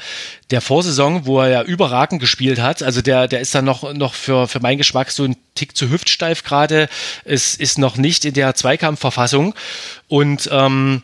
[0.51, 2.83] der Vorsaison, wo er ja überragend gespielt hat.
[2.83, 5.91] Also der, der ist dann noch, noch für, für meinen Geschmack so ein Tick zu
[5.91, 6.89] hüftsteif gerade.
[7.25, 9.55] Es ist noch nicht in der Zweikampfverfassung.
[10.09, 11.03] Und ähm,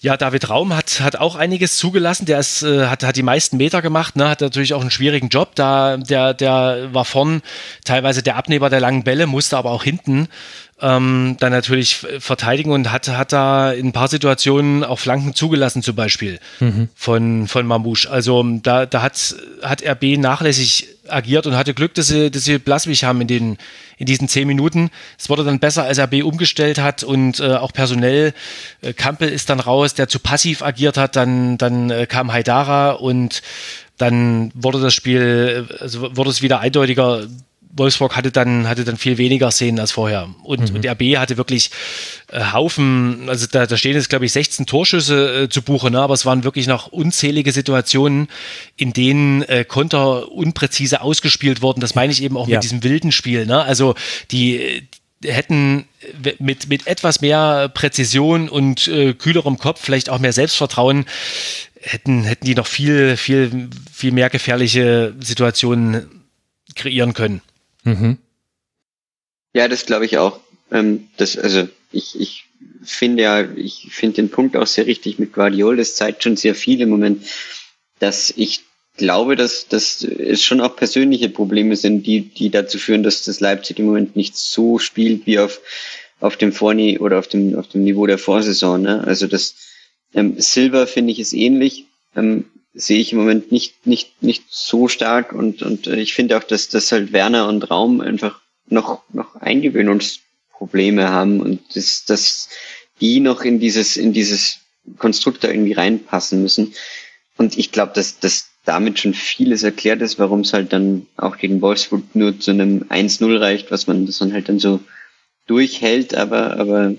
[0.00, 2.26] ja, David Raum hat, hat auch einiges zugelassen.
[2.26, 4.28] Der ist, äh, hat, hat die meisten Meter gemacht, ne?
[4.28, 5.54] hat natürlich auch einen schwierigen Job.
[5.54, 7.40] Da, der, der war vorn
[7.84, 10.28] teilweise der Abnehmer der langen Bälle, musste aber auch hinten
[10.80, 15.82] ähm, dann natürlich verteidigen und hat, hat da in ein paar Situationen auch Flanken zugelassen,
[15.82, 16.88] zum Beispiel mhm.
[16.94, 18.10] von, von Mamouche.
[18.10, 22.58] Also da, da hat, hat RB nachlässig agiert und hatte Glück, dass sie, dass sie
[22.58, 23.58] Blaswig haben in, den,
[23.98, 24.90] in diesen zehn Minuten.
[25.18, 28.34] Es wurde dann besser, als RB umgestellt hat und äh, auch personell.
[28.80, 31.16] Äh, Kampel ist dann raus, der zu passiv agiert hat.
[31.16, 33.42] Dann, dann äh, kam Haidara und
[33.96, 37.26] dann wurde das Spiel, also wurde es wieder eindeutiger
[37.76, 40.28] Wolfsburg hatte dann, hatte dann viel weniger Szenen als vorher.
[40.42, 40.76] Und, mhm.
[40.76, 41.70] und RB hatte wirklich
[42.28, 46.00] äh, Haufen, also da, da stehen jetzt, glaube ich, 16 Torschüsse äh, zu Buche, ne?
[46.00, 48.28] aber es waren wirklich noch unzählige Situationen,
[48.76, 51.80] in denen äh, Konter unpräzise ausgespielt wurden.
[51.80, 52.56] Das meine ich eben auch ja.
[52.56, 53.46] mit diesem wilden Spiel.
[53.46, 53.62] Ne?
[53.62, 53.94] Also
[54.30, 54.88] die,
[55.22, 55.86] die hätten
[56.38, 61.06] mit, mit etwas mehr Präzision und äh, kühlerem Kopf, vielleicht auch mehr Selbstvertrauen,
[61.80, 66.24] hätten, hätten die noch viel, viel, viel mehr gefährliche Situationen
[66.74, 67.40] kreieren können.
[67.84, 68.18] Mhm.
[69.54, 70.40] Ja, das glaube ich auch.
[70.70, 72.44] Ähm, das, also ich, ich
[72.82, 75.76] finde ja, ich finde den Punkt auch sehr richtig mit Guardiol.
[75.76, 77.24] Das zeigt schon sehr viel im Moment,
[78.00, 78.62] dass ich
[78.96, 83.40] glaube, dass, dass es schon auch persönliche Probleme sind, die, die dazu führen, dass das
[83.40, 85.60] Leipzig im Moment nicht so spielt wie auf,
[86.20, 88.82] auf dem Vorni oder auf dem, auf dem Niveau der Vorsaison.
[88.82, 89.02] Ne?
[89.04, 89.56] Also das
[90.14, 91.86] ähm, Silver finde ich ist ähnlich.
[92.16, 92.44] Ähm,
[92.74, 96.44] sehe ich im Moment nicht, nicht, nicht so stark und, und äh, ich finde auch,
[96.44, 102.48] dass, dass halt Werner und Raum einfach noch, noch Eingewöhnungsprobleme haben und das, dass
[103.00, 104.58] die noch in dieses, in dieses
[104.98, 106.74] Konstrukt da irgendwie reinpassen müssen.
[107.36, 111.36] Und ich glaube, dass, dass damit schon vieles erklärt ist, warum es halt dann auch
[111.36, 114.80] gegen Wolfsburg nur zu einem 1-0 reicht, was man, das man halt dann so
[115.46, 116.94] durchhält, aber, aber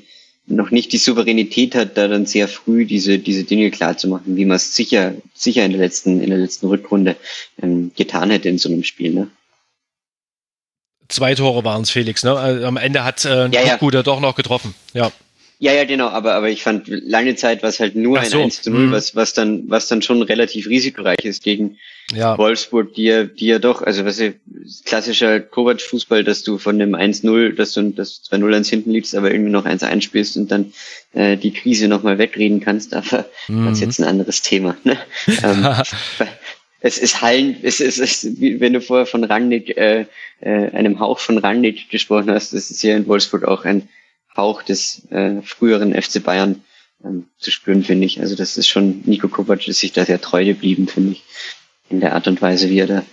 [0.48, 4.36] noch nicht die Souveränität hat, da dann sehr früh diese, diese Dinge klar zu machen,
[4.36, 7.16] wie man es sicher, sicher in der letzten, in der letzten Rückrunde
[7.62, 9.28] ähm, getan hätte in so einem Spiel, ne?
[11.08, 12.36] Zwei Tore waren es, Felix, ne?
[12.38, 14.02] Also am Ende hat äh, ja, ja.
[14.04, 15.12] doch noch getroffen, ja.
[15.58, 18.38] Ja, ja, genau, aber, aber ich fand lange Zeit war es halt nur so.
[18.38, 18.92] ein 1 zu 0, mhm.
[18.92, 21.78] was, was dann, was dann schon relativ risikoreich ist gegen
[22.14, 22.38] ja.
[22.38, 24.36] Wolfsburg, die ja, die ja doch, also was ist
[24.86, 29.32] klassischer Kovac-Fußball, dass du von dem 1-0, dass du das 2-0 ans hinten liegst, aber
[29.32, 30.74] irgendwie noch 1-1 spielst und dann
[31.14, 33.66] äh, die Krise nochmal wegreden kannst, aber mhm.
[33.66, 34.76] das ist jetzt ein anderes Thema.
[34.84, 34.98] Ne?
[35.44, 35.68] ähm,
[36.82, 40.06] es ist Hallen, es ist, es ist wie wenn du vorher von Rangnick, äh,
[40.42, 43.88] äh, einem Hauch von Rangnick gesprochen hast, das ist hier in Wolfsburg auch ein
[44.36, 46.64] Hauch des äh, früheren FC Bayern
[47.04, 48.20] ähm, zu spüren, finde ich.
[48.20, 51.24] Also das ist schon, Nico Kovac ist sich da sehr treu geblieben, finde ich,
[51.90, 53.04] in der Art und Weise, wie er da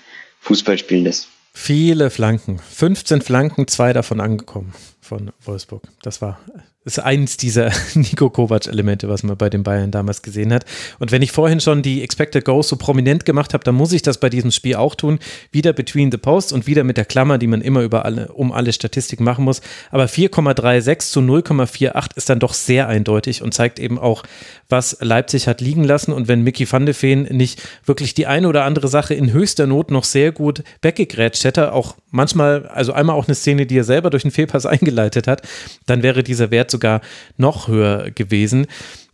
[0.41, 1.29] Fußball spielen lässt.
[1.55, 5.83] Viele Flanken, 15 Flanken, zwei davon angekommen von Wolfsburg.
[6.03, 6.41] Das war
[6.85, 10.65] ist eins dieser Nico Kovac-Elemente, was man bei den Bayern damals gesehen hat.
[10.99, 14.03] Und wenn ich vorhin schon die Expected Goals so prominent gemacht habe, dann muss ich
[14.03, 15.19] das bei diesem Spiel auch tun.
[15.53, 18.51] Wieder between the posts und wieder mit der Klammer, die man immer über alle, um
[18.51, 19.61] alle Statistiken machen muss.
[19.91, 24.25] Aber 4,36 zu 0,48 ist dann doch sehr eindeutig und zeigt eben auch,
[24.69, 26.13] was Leipzig hat liegen lassen.
[26.13, 29.69] Und wenn Mickey van de Feen nicht wirklich die eine oder andere Sache in höchster
[29.69, 33.85] Not noch sehr gut weggegrätscht hätte, auch manchmal, also einmal auch eine Szene, die er
[33.85, 35.43] selber durch einen Fehlpass eingeleitet hat,
[35.87, 37.01] dann wäre dieser Wert sogar
[37.37, 38.67] noch höher gewesen.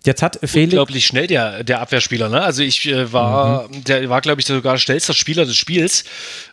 [0.06, 0.72] Jetzt hat Felix.
[0.72, 2.40] Unglaublich schnell der, der Abwehrspieler, ne?
[2.40, 3.84] Also ich äh, war, mhm.
[3.84, 6.04] der war, glaube ich, sogar schnellster Spieler des Spiels.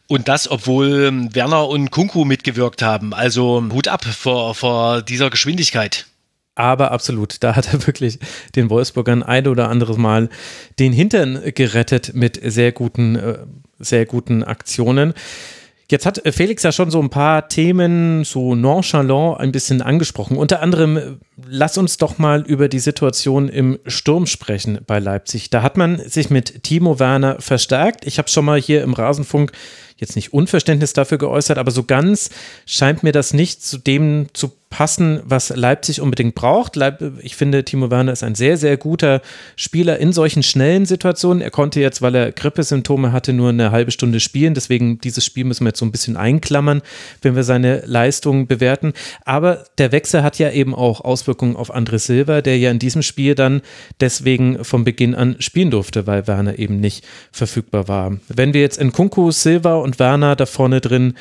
[0.07, 3.14] Und das, obwohl ähm, Werner und Kunku mitgewirkt haben.
[3.14, 6.07] Also Hut ab vor, vor dieser Geschwindigkeit.
[6.56, 8.18] Aber absolut, da hat er wirklich
[8.56, 10.30] den Wolfsburgern ein oder anderes Mal
[10.80, 13.38] den Hintern gerettet mit sehr guten, äh,
[13.77, 15.14] sehr guten Aktionen.
[15.90, 20.36] Jetzt hat Felix ja schon so ein paar Themen so nonchalant ein bisschen angesprochen.
[20.36, 25.52] Unter anderem, lass uns doch mal über die Situation im Sturm sprechen bei Leipzig.
[25.52, 28.07] Da hat man sich mit Timo Werner verstärkt.
[28.07, 29.52] Ich habe schon mal hier im Rasenfunk
[29.98, 32.30] jetzt nicht Unverständnis dafür geäußert, aber so ganz
[32.66, 36.78] scheint mir das nicht zu dem zu passen, was Leipzig unbedingt braucht.
[37.22, 39.22] Ich finde, Timo Werner ist ein sehr, sehr guter
[39.56, 41.42] Spieler in solchen schnellen Situationen.
[41.42, 44.54] Er konnte jetzt, weil er Grippesymptome hatte, nur eine halbe Stunde spielen.
[44.54, 46.82] Deswegen dieses Spiel müssen wir jetzt so ein bisschen einklammern,
[47.22, 48.92] wenn wir seine Leistungen bewerten.
[49.24, 53.02] Aber der Wechsel hat ja eben auch Auswirkungen auf André Silva, der ja in diesem
[53.02, 53.62] Spiel dann
[54.02, 58.18] deswegen von Beginn an spielen durfte, weil Werner eben nicht verfügbar war.
[58.28, 61.14] Wenn wir jetzt in Kunku, Silva und Werner da vorne drin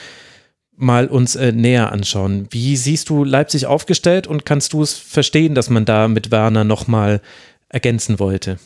[0.77, 2.49] mal uns äh, näher anschauen.
[2.51, 6.65] Wie siehst du Leipzig aufgestellt und kannst du es verstehen, dass man da mit Werner
[6.65, 7.20] nochmal
[7.69, 8.59] ergänzen wollte?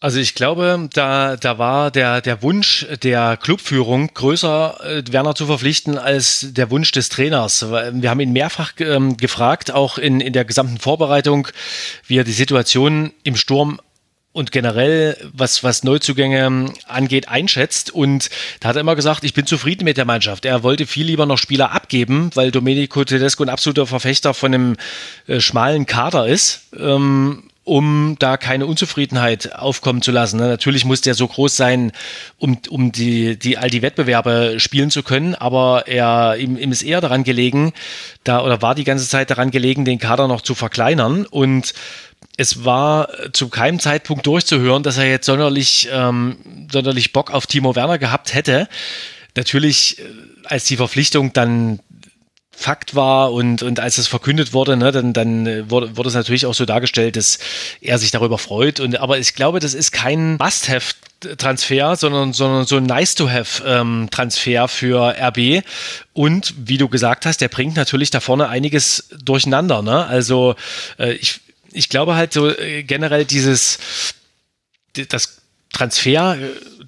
[0.00, 5.46] Also ich glaube, da, da war der, der Wunsch der Clubführung größer, äh, Werner zu
[5.46, 7.66] verpflichten, als der Wunsch des Trainers.
[7.68, 11.48] Wir haben ihn mehrfach ähm, gefragt, auch in, in der gesamten Vorbereitung,
[12.06, 13.80] wie er die Situation im Sturm
[14.32, 17.90] und generell, was, was Neuzugänge angeht, einschätzt.
[17.90, 18.30] Und
[18.60, 20.44] da hat er immer gesagt, ich bin zufrieden mit der Mannschaft.
[20.44, 24.76] Er wollte viel lieber noch Spieler abgeben, weil Domenico Tedesco ein absoluter Verfechter von einem
[25.26, 26.68] äh, schmalen Kader ist.
[26.78, 30.38] Ähm, um da keine Unzufriedenheit aufkommen zu lassen.
[30.38, 30.48] Ne?
[30.48, 31.92] Natürlich muss der so groß sein,
[32.38, 36.82] um, um die, die, all die Wettbewerbe spielen zu können, aber er, ihm, ihm ist
[36.82, 37.74] eher daran gelegen,
[38.24, 41.74] da oder war die ganze Zeit daran gelegen, den Kader noch zu verkleinern und
[42.36, 46.36] es war zu keinem Zeitpunkt durchzuhören, dass er jetzt sonderlich, ähm,
[46.70, 48.68] sonderlich Bock auf Timo Werner gehabt hätte.
[49.36, 50.04] Natürlich, äh,
[50.44, 51.80] als die Verpflichtung dann
[52.52, 56.14] Fakt war und, und als es verkündet wurde, ne, dann, dann äh, wurde, wurde es
[56.16, 57.38] natürlich auch so dargestellt, dass
[57.80, 58.80] er sich darüber freut.
[58.80, 65.14] Und, aber ich glaube, das ist kein Must-Have-Transfer, sondern, sondern so ein Nice-to-Have-Transfer ähm, für
[65.20, 65.64] RB.
[66.12, 69.82] Und wie du gesagt hast, der bringt natürlich da vorne einiges durcheinander.
[69.82, 70.04] Ne?
[70.06, 70.56] Also
[70.98, 71.40] äh, ich,
[71.78, 73.78] ich glaube halt so äh, generell dieses,
[74.92, 75.38] das
[75.72, 76.36] Transfer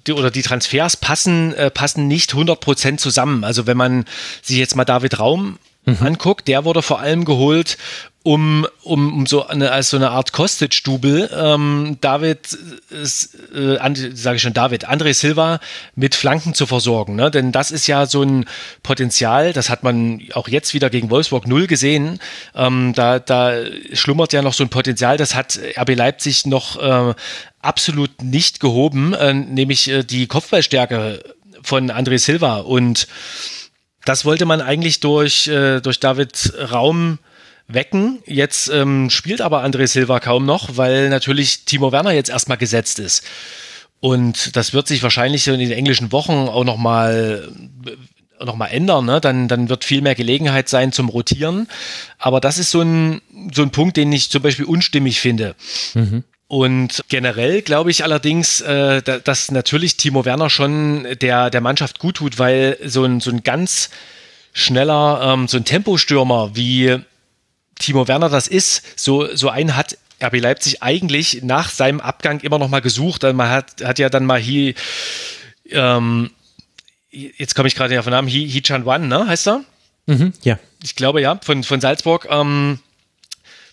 [0.05, 3.43] die, oder die Transfers passen, äh, passen nicht 100% zusammen.
[3.45, 4.05] Also wenn man
[4.41, 5.97] sich jetzt mal David Raum mhm.
[6.01, 7.77] anguckt, der wurde vor allem geholt,
[8.23, 12.55] um, um, um so eine, als so eine Art Kostic-Stubel ähm, David,
[12.91, 15.59] äh, sage ich schon David, André Silva
[15.95, 17.15] mit Flanken zu versorgen.
[17.15, 17.31] Ne?
[17.31, 18.45] Denn das ist ja so ein
[18.83, 22.19] Potenzial, das hat man auch jetzt wieder gegen Wolfsburg null gesehen.
[22.53, 23.55] Ähm, da, da
[23.93, 27.15] schlummert ja noch so ein Potenzial, das hat RB Leipzig noch äh,
[27.59, 31.23] absolut nicht gehoben, äh, nämlich äh, die Kopfballstärke
[31.63, 32.57] von André Silva.
[32.57, 33.07] Und
[34.05, 37.17] das wollte man eigentlich durch, äh, durch David Raum
[37.73, 38.19] wecken.
[38.25, 42.99] Jetzt ähm, spielt aber André Silva kaum noch, weil natürlich Timo Werner jetzt erstmal gesetzt
[42.99, 43.23] ist.
[43.99, 47.51] Und das wird sich wahrscheinlich in den englischen Wochen auch nochmal
[48.43, 49.21] noch mal ändern, ne?
[49.21, 51.67] dann, dann wird viel mehr Gelegenheit sein zum Rotieren.
[52.17, 53.21] Aber das ist so ein,
[53.53, 55.55] so ein Punkt, den ich zum Beispiel unstimmig finde.
[55.93, 56.23] Mhm.
[56.47, 62.17] Und generell glaube ich allerdings, äh, dass natürlich Timo Werner schon der, der Mannschaft gut
[62.17, 63.89] tut, weil so ein, so ein ganz
[64.53, 66.97] schneller, ähm, so ein Tempostürmer wie
[67.81, 72.59] Timo Werner das ist, so, so einen hat RB Leipzig eigentlich nach seinem Abgang immer
[72.59, 73.23] noch mal gesucht.
[73.23, 74.73] Man hat, hat ja dann mal hier,
[75.69, 76.29] ähm,
[77.09, 79.63] jetzt komme ich gerade auf den Namen, He, He Chan Wan, ne, heißt er?
[80.07, 80.59] Mhm, ja.
[80.83, 82.27] Ich glaube ja, von, von Salzburg.
[82.29, 82.79] Ähm,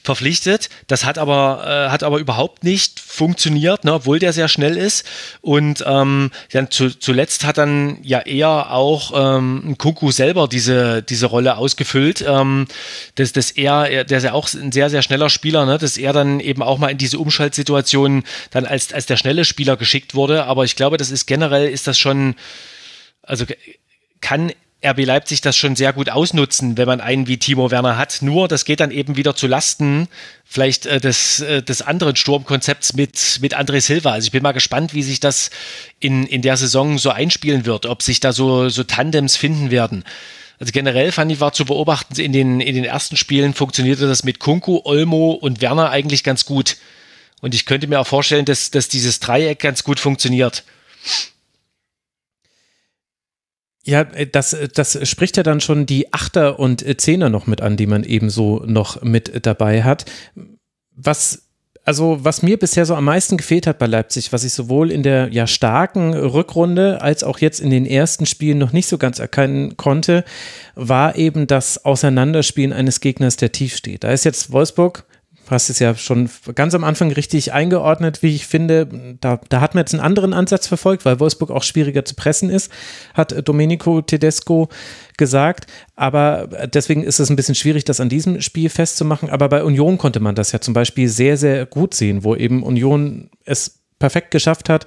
[0.09, 0.71] verpflichtet.
[0.87, 5.05] Das hat aber, äh, hat aber überhaupt nicht funktioniert, ne, obwohl der sehr schnell ist.
[5.43, 11.27] Und ähm, dann zu, zuletzt hat dann ja eher auch ähm, Kuku selber diese, diese
[11.27, 12.25] Rolle ausgefüllt.
[12.27, 12.67] Ähm,
[13.17, 16.15] dass, dass er, der ist ja auch ein sehr, sehr schneller Spieler, ne, dass er
[16.15, 20.45] dann eben auch mal in diese Umschaltsituation dann als, als der schnelle Spieler geschickt wurde.
[20.45, 22.35] Aber ich glaube, das ist generell ist das schon,
[23.21, 23.45] also
[24.23, 24.53] kann
[24.85, 28.19] RB Leipzig das schon sehr gut ausnutzen, wenn man einen wie Timo Werner hat.
[28.23, 30.07] Nur, das geht dann eben wieder zu Lasten
[30.45, 34.13] vielleicht äh, des, äh, des anderen Sturmkonzepts mit, mit André Silva.
[34.13, 35.51] Also ich bin mal gespannt, wie sich das
[35.99, 40.05] in, in der Saison so einspielen wird, ob sich da so, so Tandems finden werden.
[40.61, 44.23] Also generell fand ich, war zu beobachten, in den, in den ersten Spielen funktionierte das
[44.23, 46.77] mit Kunku, Olmo und Werner eigentlich ganz gut.
[47.41, 50.65] Und ich könnte mir auch vorstellen, dass, dass dieses Dreieck ganz gut funktioniert.
[53.89, 57.47] Ja, äh, das, äh, das spricht ja dann schon die Achter und äh, Zehner noch
[57.47, 60.05] mit an, die man ebenso noch mit dabei hat.
[60.95, 61.45] Was
[61.87, 65.03] also was mir bisher so am meisten gefehlt hat bei Leipzig, was ich sowohl in
[65.03, 69.21] der ja starken Rückrunde als auch jetzt in den ersten Spielen noch nicht so ganz
[69.21, 70.23] erkennen konnte,
[70.75, 74.05] war eben das Auseinanderspielen eines Gegners, der tief steht.
[74.05, 75.07] Da ist jetzt Wolfsburg
[75.51, 79.17] hast es ja schon ganz am Anfang richtig eingeordnet, wie ich finde.
[79.21, 82.51] Da, da hat man jetzt einen anderen Ansatz verfolgt, weil Wolfsburg auch schwieriger zu pressen
[82.51, 82.71] ist,
[83.15, 84.69] hat Domenico Tedesco
[85.17, 85.67] gesagt.
[85.97, 89.31] Aber deswegen ist es ein bisschen schwierig, das an diesem Spiel festzumachen.
[89.31, 92.63] Aber bei Union konnte man das ja zum Beispiel sehr, sehr gut sehen, wo eben
[92.63, 94.87] Union es perfekt geschafft hat,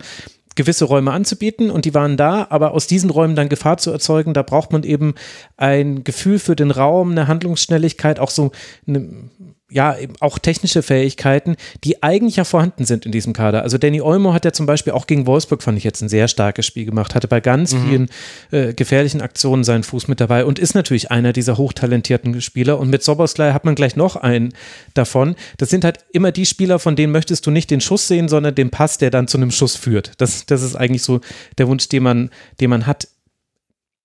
[0.56, 4.34] gewisse Räume anzubieten und die waren da, aber aus diesen Räumen dann Gefahr zu erzeugen,
[4.34, 5.16] da braucht man eben
[5.58, 8.52] ein Gefühl für den Raum, eine Handlungsschnelligkeit, auch so
[8.88, 9.30] eine,
[9.72, 13.64] ja, auch technische Fähigkeiten, die eigentlich ja vorhanden sind in diesem Kader.
[13.64, 16.28] Also Danny Olmo hat ja zum Beispiel auch gegen Wolfsburg, fand ich jetzt ein sehr
[16.28, 17.88] starkes Spiel gemacht, hatte bei ganz mhm.
[17.88, 18.10] vielen
[18.52, 22.80] äh, gefährlichen Aktionen seinen Fuß mit dabei und ist natürlich einer dieser hochtalentierten Spieler.
[22.80, 24.54] Und mit Soboslai hat man gleich noch einen
[24.94, 25.36] davon.
[25.58, 28.54] Das sind halt immer die Spieler, von denen möchtest du nicht den Schuss sehen, sondern
[28.54, 30.12] den Pass, der dann zu einem Schuss führt.
[30.18, 31.22] Das, das ist eigentlich so
[31.58, 32.30] der Wunsch, den man,
[32.60, 33.08] den man hat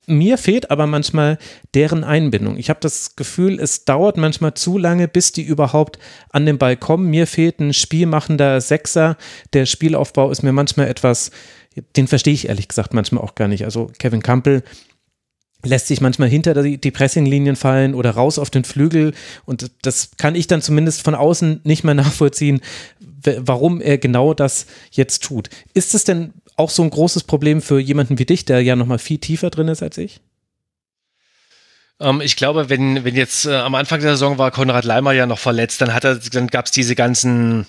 [0.06, 1.38] mir fehlt aber manchmal
[1.74, 2.56] deren Einbindung.
[2.56, 5.98] Ich habe das Gefühl, es dauert manchmal zu lange, bis die überhaupt
[6.30, 7.10] an den Ball kommen.
[7.10, 9.16] Mir fehlt ein spielmachender Sechser.
[9.52, 11.32] Der Spielaufbau ist mir manchmal etwas,
[11.96, 13.64] den verstehe ich ehrlich gesagt manchmal auch gar nicht.
[13.64, 14.62] Also Kevin Campbell
[15.64, 19.12] lässt sich manchmal hinter die, die Pressinglinien fallen oder raus auf den Flügel
[19.44, 22.60] und das kann ich dann zumindest von außen nicht mehr nachvollziehen,
[23.38, 25.50] warum er genau das jetzt tut.
[25.74, 28.86] Ist es denn auch so ein großes Problem für jemanden wie dich, der ja noch
[28.86, 30.20] mal viel tiefer drin ist als ich?
[32.00, 35.26] Ähm, ich glaube, wenn, wenn jetzt äh, am Anfang der Saison war Konrad Leimer ja
[35.26, 37.66] noch verletzt, dann hat er, dann gab es diese ganzen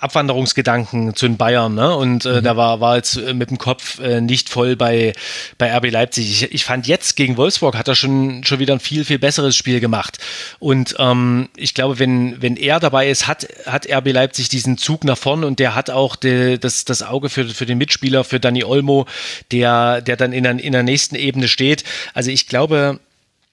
[0.00, 1.94] Abwanderungsgedanken zu den Bayern, ne?
[1.96, 2.44] Und äh, mhm.
[2.44, 5.12] da war, war jetzt äh, mit dem Kopf äh, nicht voll bei,
[5.58, 6.42] bei RB Leipzig.
[6.42, 9.56] Ich, ich fand jetzt gegen Wolfsburg hat er schon, schon wieder ein viel, viel besseres
[9.56, 10.18] Spiel gemacht.
[10.58, 15.04] Und ähm, ich glaube, wenn, wenn er dabei ist, hat, hat RB Leipzig diesen Zug
[15.04, 18.40] nach vorn und der hat auch de, das, das Auge für, für den Mitspieler, für
[18.40, 19.06] Dani Olmo,
[19.50, 21.84] der, der dann in der, in der nächsten Ebene steht.
[22.14, 23.00] Also ich glaube,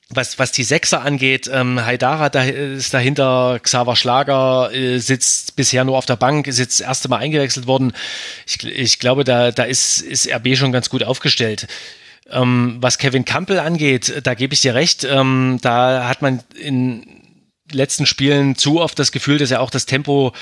[0.09, 5.83] was, was die Sechser angeht, ähm, Haidara da ist dahinter, Xaver Schlager äh, sitzt bisher
[5.83, 7.93] nur auf der Bank, ist jetzt das erste Mal eingewechselt worden.
[8.45, 11.67] Ich, ich glaube, da, da ist, ist RB schon ganz gut aufgestellt.
[12.29, 17.05] Ähm, was Kevin Campbell angeht, da gebe ich dir recht, ähm, da hat man in
[17.71, 20.33] letzten Spielen zu oft das Gefühl, dass er auch das Tempo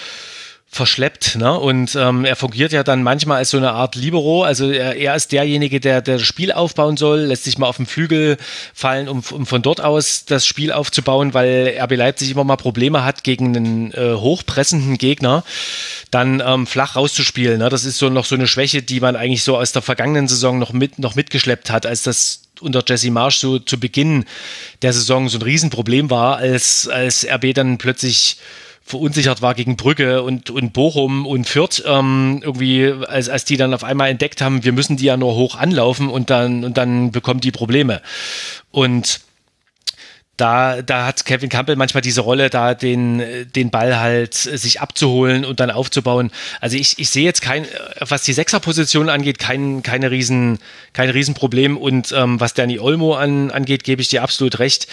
[0.73, 1.35] verschleppt.
[1.35, 1.57] Ne?
[1.57, 4.43] Und ähm, er fungiert ja dann manchmal als so eine Art Libero.
[4.43, 7.77] Also er, er ist derjenige, der, der das Spiel aufbauen soll, lässt sich mal auf
[7.77, 8.37] den Flügel
[8.73, 13.05] fallen, um, um von dort aus das Spiel aufzubauen, weil RB Leipzig immer mal Probleme
[13.05, 15.43] hat gegen einen äh, hochpressenden Gegner,
[16.09, 17.59] dann ähm, flach rauszuspielen.
[17.59, 17.69] Ne?
[17.69, 20.57] Das ist so noch so eine Schwäche, die man eigentlich so aus der vergangenen Saison
[20.57, 24.25] noch, mit, noch mitgeschleppt hat, als das unter Jesse Marsch so zu Beginn
[24.81, 28.37] der Saison so ein Riesenproblem war, als, als RB dann plötzlich
[28.83, 33.73] verunsichert war gegen Brügge und, und Bochum und Fürth, ähm, irgendwie, als, als die dann
[33.73, 37.11] auf einmal entdeckt haben, wir müssen die ja nur hoch anlaufen und dann, und dann
[37.11, 38.01] bekommen die Probleme.
[38.71, 39.21] Und
[40.37, 43.21] da, da hat Kevin Campbell manchmal diese Rolle, da den,
[43.55, 46.31] den Ball halt sich abzuholen und dann aufzubauen.
[46.59, 47.67] Also ich, ich sehe jetzt kein,
[47.99, 50.57] was die Sechserposition angeht, kein, keine riesen,
[50.93, 51.77] kein Riesenproblem.
[51.77, 54.87] Und ähm, was Danny Olmo an, angeht, gebe ich dir absolut recht.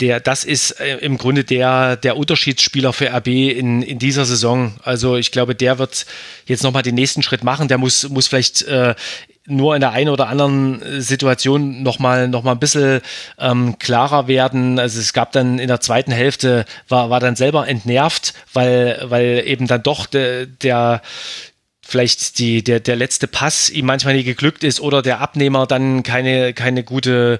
[0.00, 4.74] Der, das ist äh, im Grunde der, der Unterschiedsspieler für RB in, in dieser Saison.
[4.82, 6.06] Also ich glaube, der wird
[6.46, 7.68] jetzt nochmal den nächsten Schritt machen.
[7.68, 8.94] Der muss, muss vielleicht äh,
[9.46, 13.00] nur in der einen oder anderen äh, Situation nochmal noch mal ein bisschen
[13.38, 14.78] ähm, klarer werden.
[14.78, 19.42] Also es gab dann in der zweiten Hälfte, war, war dann selber entnervt, weil, weil
[19.46, 21.02] eben dann doch de, der
[21.82, 26.02] vielleicht die, der, der letzte Pass ihm manchmal nicht geglückt ist oder der Abnehmer dann
[26.02, 27.38] keine, keine gute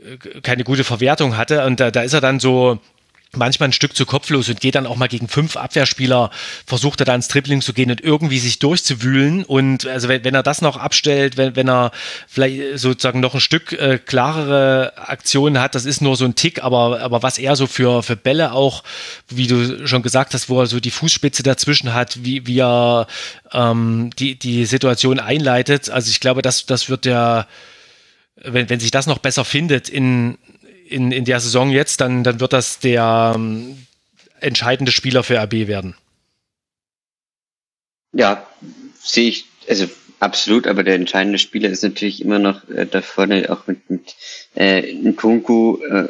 [0.00, 2.78] äh, keine gute Verwertung hatte und da, da ist er dann so
[3.36, 6.30] manchmal ein Stück zu kopflos und geht dann auch mal gegen fünf Abwehrspieler,
[6.66, 9.44] versucht er dann ins Tripling zu gehen und irgendwie sich durchzuwühlen.
[9.44, 11.92] Und also wenn, wenn er das noch abstellt, wenn, wenn er
[12.28, 16.62] vielleicht sozusagen noch ein Stück äh, klarere Aktionen hat, das ist nur so ein Tick,
[16.62, 18.84] aber, aber was er so für, für Bälle auch,
[19.28, 23.06] wie du schon gesagt hast, wo er so die Fußspitze dazwischen hat, wie, wie er
[23.52, 27.46] ähm, die, die Situation einleitet, also ich glaube, das, das wird der
[28.44, 30.38] wenn, wenn sich das noch besser findet in,
[30.94, 33.86] in, in der Saison jetzt, dann, dann wird das der ähm,
[34.40, 35.96] entscheidende Spieler für RB werden.
[38.12, 38.46] Ja,
[39.02, 39.88] sehe ich, also
[40.20, 44.14] absolut, aber der entscheidende Spieler ist natürlich immer noch äh, da vorne auch mit, mit
[44.54, 46.08] äh, Nkunku äh,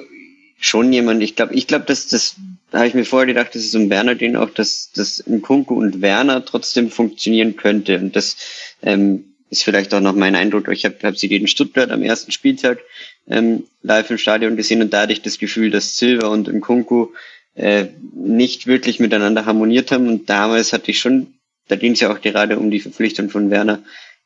[0.59, 2.36] schon jemand, ich glaube, ich glaube, dass das
[2.73, 6.02] habe ich mir vorher gedacht, dass es um Werner den auch, dass, dass Nkunku und
[6.02, 7.98] Werner trotzdem funktionieren könnte.
[7.98, 8.36] Und das
[8.82, 10.69] ähm, ist vielleicht auch noch mein Eindruck.
[10.69, 12.81] Ich habe hab sie gegen Stuttgart am ersten Spieltag
[13.29, 17.09] ähm, live im Stadion gesehen und da hatte ich das Gefühl, dass Silva und Nkunku
[17.55, 21.35] äh, nicht wirklich miteinander harmoniert haben und damals hatte ich schon,
[21.69, 23.83] da ging es ja auch gerade um die Verpflichtung von Werner,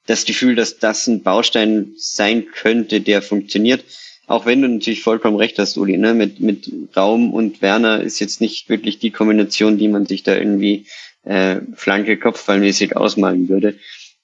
[0.07, 3.85] das Gefühl, dass das ein Baustein sein könnte, der funktioniert.
[4.27, 6.15] Auch wenn du natürlich vollkommen recht hast, Uli, ne?
[6.15, 10.35] mit, mit Raum und Werner ist jetzt nicht wirklich die Kombination, die man sich da
[10.35, 10.87] irgendwie
[11.25, 13.79] äh, Flanke kopfballmäßig ausmalen würde.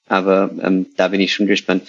[0.07, 1.89] Aber ähm, da bin ich schon gespannt.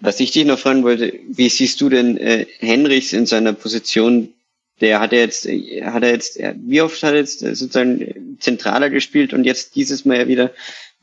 [0.00, 4.32] Was ich dich noch fragen wollte, wie siehst du denn äh, Henrichs in seiner Position?
[4.80, 9.34] Der hat er jetzt, hat er jetzt, wie oft hat er jetzt sozusagen zentraler gespielt
[9.34, 10.54] und jetzt dieses Mal ja wieder,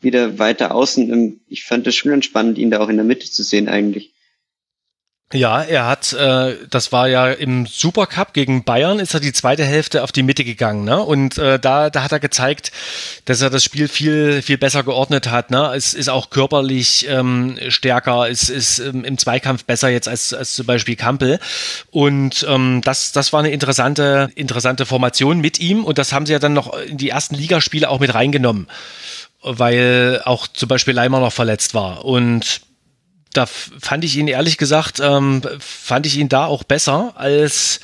[0.02, 1.42] wieder weiter außen.
[1.48, 4.14] Ich fand es schon ganz spannend, ihn da auch in der Mitte zu sehen eigentlich.
[5.34, 9.66] Ja, er hat, äh, das war ja im Supercup gegen Bayern, ist er die zweite
[9.66, 11.04] Hälfte auf die Mitte gegangen, ne?
[11.04, 12.72] Und äh, da, da hat er gezeigt,
[13.26, 15.74] dass er das Spiel viel, viel besser geordnet hat, ne?
[15.76, 20.54] Es ist auch körperlich ähm, stärker, es ist ähm, im Zweikampf besser jetzt als, als
[20.54, 21.40] zum Beispiel Kampel.
[21.92, 26.32] Und ähm, das, das war eine interessante, interessante Formation mit ihm und das haben sie
[26.32, 28.68] ja dann noch in die ersten Ligaspiele auch mit reingenommen,
[29.42, 32.06] weil auch zum Beispiel Leimer noch verletzt war.
[32.06, 32.62] Und
[33.38, 37.80] da fand ich ihn ehrlich gesagt, ähm, fand ich ihn da auch besser als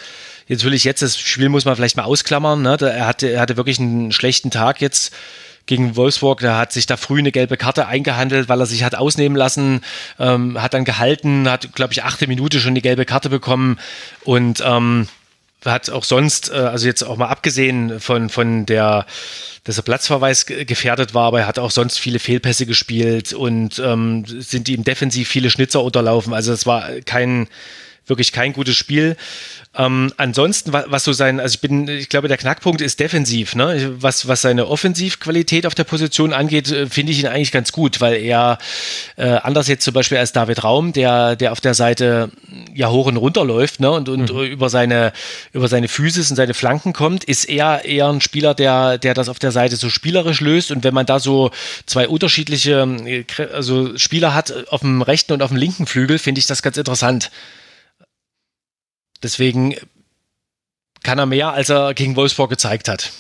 [0.48, 2.62] jetzt will ich jetzt das Spiel muss man vielleicht mal ausklammern.
[2.62, 2.78] Ne?
[2.82, 5.14] Er hatte, er hatte wirklich einen schlechten Tag jetzt
[5.66, 6.40] gegen Wolfsburg.
[6.42, 9.82] Der hat sich da früh eine gelbe Karte eingehandelt, weil er sich hat ausnehmen lassen,
[10.20, 13.80] ähm, hat dann gehalten, hat, glaube ich, achte Minute schon die gelbe Karte bekommen
[14.24, 15.08] und ähm,
[15.72, 19.06] hat auch sonst, äh, also jetzt auch mal abgesehen von, von der,
[19.64, 24.26] dass er Platzverweis gefährdet war, aber er hat auch sonst viele Fehlpässe gespielt und ähm,
[24.26, 26.34] sind ihm defensiv viele Schnitzer unterlaufen.
[26.34, 27.48] Also es war kein,
[28.08, 29.16] wirklich kein gutes Spiel.
[29.76, 33.56] Ähm, ansonsten, was, was so sein, also ich bin, ich glaube, der Knackpunkt ist defensiv,
[33.56, 33.96] ne?
[34.00, 38.00] Was, was seine Offensivqualität auf der Position angeht, äh, finde ich ihn eigentlich ganz gut,
[38.00, 38.60] weil er
[39.16, 42.30] äh, anders jetzt zum Beispiel als David Raum, der, der auf der Seite
[42.76, 43.90] ja hoch und runter läuft, ne?
[43.90, 44.44] Und, und mhm.
[44.44, 45.12] über seine,
[45.54, 49.28] über seine Physis und seine Flanken kommt, ist er eher ein Spieler, der, der das
[49.28, 50.70] auf der Seite so spielerisch löst.
[50.70, 51.50] Und wenn man da so
[51.88, 56.38] zwei unterschiedliche, äh, also Spieler hat auf dem rechten und auf dem linken Flügel, finde
[56.38, 57.32] ich das ganz interessant.
[59.24, 59.76] Deswegen
[61.04, 63.12] kann er mehr, als er gegen Wolfsburg gezeigt hat.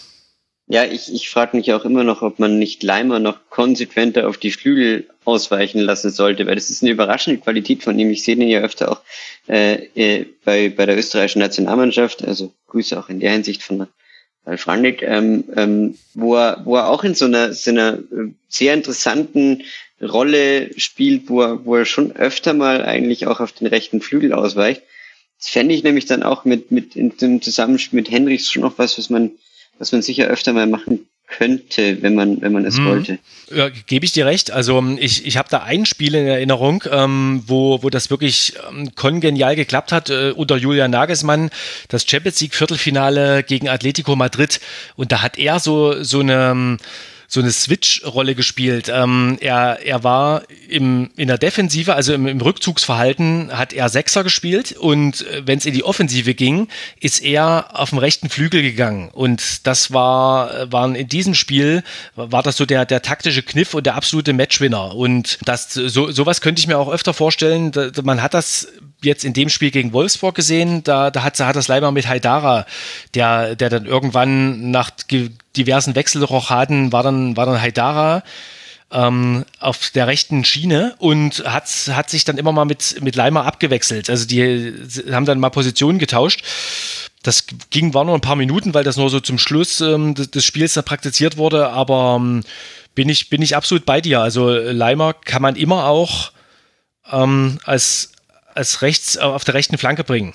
[0.67, 4.37] Ja, ich, ich frage mich auch immer noch, ob man nicht Leimer noch konsequenter auf
[4.37, 8.09] die Flügel ausweichen lassen sollte, weil das ist eine überraschende Qualität von ihm.
[8.09, 9.01] Ich sehe den ja öfter auch
[9.47, 13.87] äh, äh bei, bei der österreichischen Nationalmannschaft, also Grüße auch in der Hinsicht von
[14.45, 18.31] Ralf Randig, ähm, ähm, wo, er, wo er auch in so einer, so einer äh,
[18.47, 19.63] sehr interessanten
[20.01, 24.33] Rolle spielt, wo er, wo er schon öfter mal eigentlich auch auf den rechten Flügel
[24.33, 24.81] ausweicht.
[25.43, 28.77] Das fände ich nämlich dann auch mit, mit in dem Zusammenspiel mit Henrichs schon noch
[28.77, 29.31] was, was man,
[29.77, 32.85] was man sicher öfter mal machen könnte, wenn man, wenn man es mhm.
[32.85, 33.19] wollte.
[33.53, 34.51] Ja, gebe ich dir recht.
[34.51, 38.95] Also ich, ich habe da ein Spiel in Erinnerung, ähm, wo, wo das wirklich ähm,
[38.95, 41.49] kongenial geklappt hat äh, unter Julian Nagelsmann,
[41.89, 44.61] das Champions League Viertelfinale gegen Atletico Madrid.
[44.95, 46.77] Und da hat er so, so eine
[47.33, 48.91] so eine Switch-Rolle gespielt.
[48.93, 54.23] Ähm, er, er war im, in der Defensive, also im, im Rückzugsverhalten, hat er Sechser
[54.23, 56.67] gespielt und äh, wenn es in die Offensive ging,
[56.99, 59.09] ist er auf dem rechten Flügel gegangen.
[59.09, 61.83] Und das war, waren in diesem Spiel,
[62.15, 64.93] war das so der, der taktische Kniff und der absolute Matchwinner.
[64.93, 67.71] Und das, so, sowas könnte ich mir auch öfter vorstellen.
[68.03, 68.67] Man hat das
[69.05, 72.65] jetzt in dem Spiel gegen Wolfsburg gesehen, da, da hat, hat das Leiber mit Haidara,
[73.13, 74.91] der, der dann irgendwann nach
[75.55, 78.23] diversen Wechselrochaden war dann, war dann Haidara
[78.93, 83.45] ähm, auf der rechten Schiene und hat, hat sich dann immer mal mit, mit Leimer
[83.45, 84.09] abgewechselt.
[84.09, 84.73] Also die
[85.11, 86.43] haben dann mal Positionen getauscht.
[87.23, 90.31] Das ging, war nur ein paar Minuten, weil das nur so zum Schluss ähm, des,
[90.31, 92.43] des Spiels dann praktiziert wurde, aber ähm,
[92.95, 94.21] bin ich, bin ich absolut bei dir.
[94.21, 96.31] Also Leimer kann man immer auch
[97.11, 98.11] ähm, als,
[98.55, 100.33] als rechts auf der rechten Flanke bringen.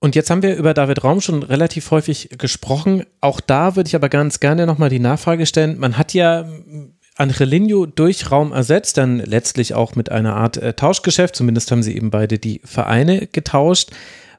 [0.00, 3.06] Und jetzt haben wir über David Raum schon relativ häufig gesprochen.
[3.22, 5.78] Auch da würde ich aber ganz gerne nochmal die Nachfrage stellen.
[5.78, 6.46] Man hat ja
[7.16, 11.34] Angelino durch Raum ersetzt, dann letztlich auch mit einer Art äh, Tauschgeschäft.
[11.36, 13.92] Zumindest haben sie eben beide die Vereine getauscht.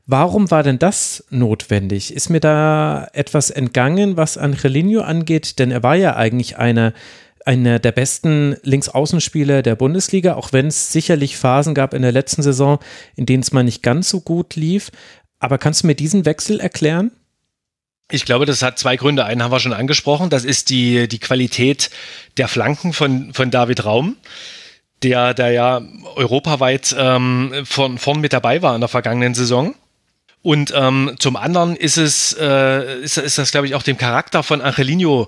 [0.05, 2.13] Warum war denn das notwendig?
[2.13, 5.57] Ist mir da etwas entgangen, was Angelino angeht?
[5.57, 6.93] Denn er war ja eigentlich einer
[7.45, 12.41] einer der besten Linksaußenspieler der Bundesliga, auch wenn es sicherlich Phasen gab in der letzten
[12.41, 12.79] Saison,
[13.15, 14.91] in denen es mal nicht ganz so gut lief.
[15.39, 17.11] Aber kannst du mir diesen Wechsel erklären?
[18.11, 19.25] Ich glaube, das hat zwei Gründe.
[19.25, 20.29] Einen haben wir schon angesprochen.
[20.29, 21.89] Das ist die, die Qualität
[22.37, 24.15] der Flanken von, von David Raum,
[25.03, 25.81] der, der ja
[26.15, 29.75] europaweit ähm, von vorn mit dabei war in der vergangenen Saison.
[30.41, 34.43] Und ähm, zum anderen ist es, äh, ist, ist das, glaube ich, auch dem Charakter
[34.43, 35.27] von Angelino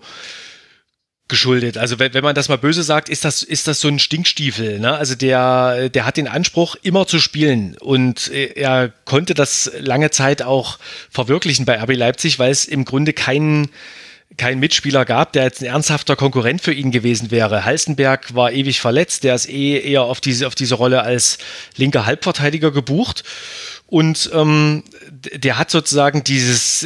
[1.27, 1.77] geschuldet.
[1.77, 4.79] Also wenn, wenn man das mal böse sagt, ist das, ist das so ein Stinkstiefel.
[4.79, 4.95] Ne?
[4.95, 7.75] Also der, der hat den Anspruch, immer zu spielen.
[7.79, 10.79] Und er konnte das lange Zeit auch
[11.09, 13.69] verwirklichen bei RB Leipzig, weil es im Grunde keinen
[14.35, 17.63] kein Mitspieler gab, der jetzt ein ernsthafter Konkurrent für ihn gewesen wäre.
[17.63, 21.37] Halstenberg war ewig verletzt, der ist eh eher auf diese, auf diese Rolle als
[21.77, 23.23] linker Halbverteidiger gebucht.
[23.87, 26.85] Und ähm, der hat sozusagen dieses,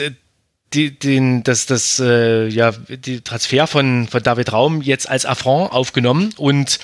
[0.74, 5.72] die, den, das, das, äh, ja, die Transfer von, von David Raum jetzt als Affront
[5.72, 6.80] aufgenommen und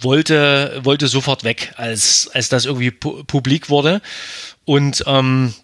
[0.00, 4.00] wollte, wollte sofort weg, als, als das irgendwie pu publik wurde.
[4.64, 5.54] Und ähm,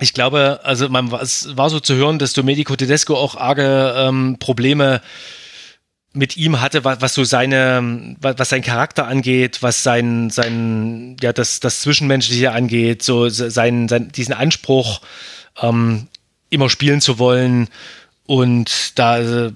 [0.00, 4.36] ich glaube, also man es war so zu hören, dass Domenico Tedesco auch arge ähm,
[4.38, 5.02] Probleme
[6.12, 11.16] mit ihm hatte, was, was so seine, was, was sein Charakter angeht, was sein, sein,
[11.20, 15.02] ja, das, das Zwischenmenschliche angeht, so sein, sein diesen Anspruch,
[15.60, 16.08] ähm,
[16.50, 17.68] immer spielen zu wollen.
[18.26, 19.52] Und da äh,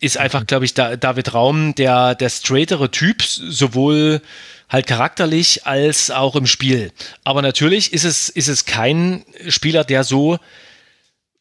[0.00, 4.22] ist einfach, glaube ich, da, David Raum der, der straightere Typ, sowohl
[4.68, 6.92] halt charakterlich als auch im Spiel.
[7.24, 10.38] Aber natürlich ist es, ist es kein Spieler, der so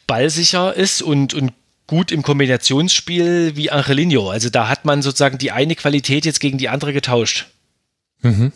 [0.08, 1.54] ballsicher ist und, und
[1.88, 4.30] gut im Kombinationsspiel wie Angelino.
[4.30, 7.48] Also da hat man sozusagen die eine Qualität jetzt gegen die andere getauscht.
[8.22, 8.52] Mhm.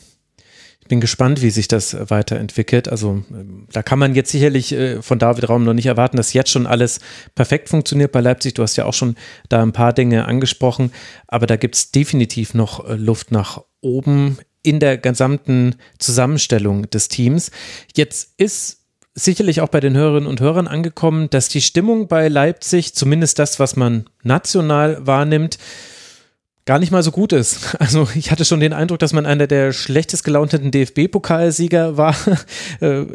[0.83, 2.89] Ich bin gespannt, wie sich das weiterentwickelt.
[2.89, 3.23] Also
[3.71, 6.67] da kann man jetzt sicherlich äh, von David Raum noch nicht erwarten, dass jetzt schon
[6.67, 6.99] alles
[7.35, 8.55] perfekt funktioniert bei Leipzig.
[8.55, 9.15] Du hast ja auch schon
[9.47, 10.91] da ein paar Dinge angesprochen,
[11.25, 17.07] aber da gibt es definitiv noch äh, Luft nach oben in der gesamten Zusammenstellung des
[17.07, 17.51] Teams.
[17.95, 18.81] Jetzt ist
[19.13, 23.57] sicherlich auch bei den Hörerinnen und Hörern angekommen, dass die Stimmung bei Leipzig, zumindest das,
[23.57, 25.59] was man national wahrnimmt,
[26.65, 27.77] gar nicht mal so gut ist.
[27.83, 32.15] Also ich hatte schon den Eindruck, dass man einer der schlechtest gelaunten DFB-Pokalsieger war
[32.79, 33.05] äh,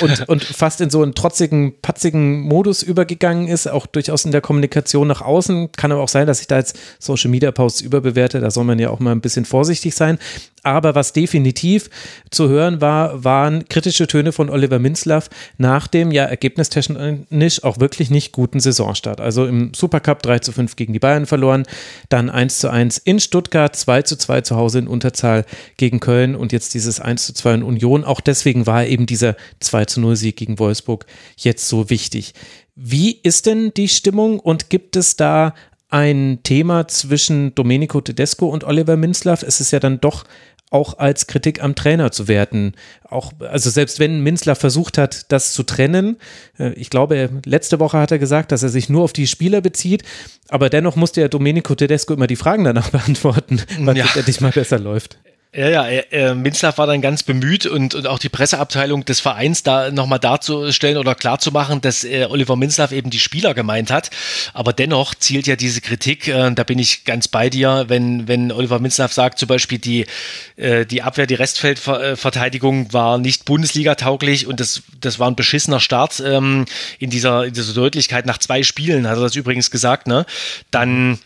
[0.00, 4.42] und, und fast in so einen trotzigen, patzigen Modus übergegangen ist, auch durchaus in der
[4.42, 5.72] Kommunikation nach außen.
[5.72, 8.40] Kann aber auch sein, dass ich da jetzt Social Media Posts überbewerte.
[8.40, 10.18] Da soll man ja auch mal ein bisschen vorsichtig sein.
[10.62, 11.88] Aber was definitiv
[12.30, 18.10] zu hören war, waren kritische Töne von Oliver Minzlaff nach dem ja ergebnistechnisch auch wirklich
[18.10, 19.20] nicht guten Saisonstart.
[19.20, 21.64] Also im Supercup 3 zu 5 gegen die Bayern verloren,
[22.08, 25.44] dann 1 zu 1 in Stuttgart, 2 zu 2 zu Hause in Unterzahl
[25.76, 28.04] gegen Köln und jetzt dieses 1 zu 2 in Union.
[28.04, 31.06] Auch deswegen war eben dieser 2 zu 0 Sieg gegen Wolfsburg
[31.36, 32.34] jetzt so wichtig.
[32.74, 35.54] Wie ist denn die Stimmung und gibt es da
[35.90, 39.42] ein Thema zwischen Domenico Tedesco und Oliver Minzlaff?
[39.42, 40.24] Es ist ja dann doch
[40.70, 42.74] auch als Kritik am Trainer zu werten.
[43.08, 46.16] Auch, also selbst wenn Minzler versucht hat, das zu trennen,
[46.58, 49.60] äh, ich glaube, letzte Woche hat er gesagt, dass er sich nur auf die Spieler
[49.60, 50.04] bezieht,
[50.48, 54.06] aber dennoch musste ja Domenico Tedesco immer die Fragen danach beantworten, was ja.
[54.14, 55.18] endlich mal besser läuft.
[55.52, 59.64] Ja, ja, äh, Minzlaff war dann ganz bemüht und, und auch die Presseabteilung des Vereins
[59.64, 64.10] da nochmal darzustellen oder klarzumachen, dass äh, Oliver Minzlaff eben die Spieler gemeint hat.
[64.54, 68.52] Aber dennoch zielt ja diese Kritik, äh, da bin ich ganz bei dir, wenn, wenn
[68.52, 70.06] Oliver Minzlaff sagt, zum Beispiel die,
[70.54, 76.22] äh, die Abwehr, die Restfeldverteidigung war nicht Bundesliga-tauglich und das, das war ein beschissener Start
[76.24, 76.64] ähm,
[77.00, 80.26] in, dieser, in dieser Deutlichkeit nach zwei Spielen, hat er das übrigens gesagt, ne?
[80.70, 81.18] Dann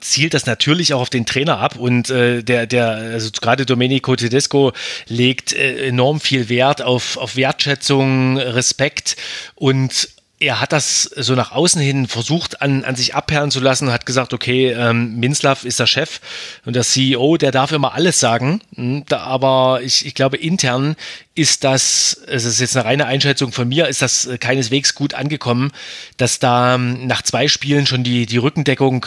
[0.00, 4.16] zielt das natürlich auch auf den Trainer ab und äh, der, der, also gerade Domenico
[4.16, 4.72] Tedesco
[5.06, 9.16] legt äh, enorm viel Wert auf, auf Wertschätzung, Respekt
[9.54, 10.08] und
[10.40, 14.06] er hat das so nach außen hin versucht an, an sich abperlen zu lassen, hat
[14.06, 16.20] gesagt, okay, ähm, Minslav ist der Chef
[16.64, 18.62] und der CEO, der darf immer alles sagen.
[18.74, 20.96] Hm, aber ich, ich glaube, intern
[21.34, 25.72] ist das, es ist jetzt eine reine Einschätzung von mir, ist das keineswegs gut angekommen,
[26.16, 29.06] dass da ähm, nach zwei Spielen schon die, die Rückendeckung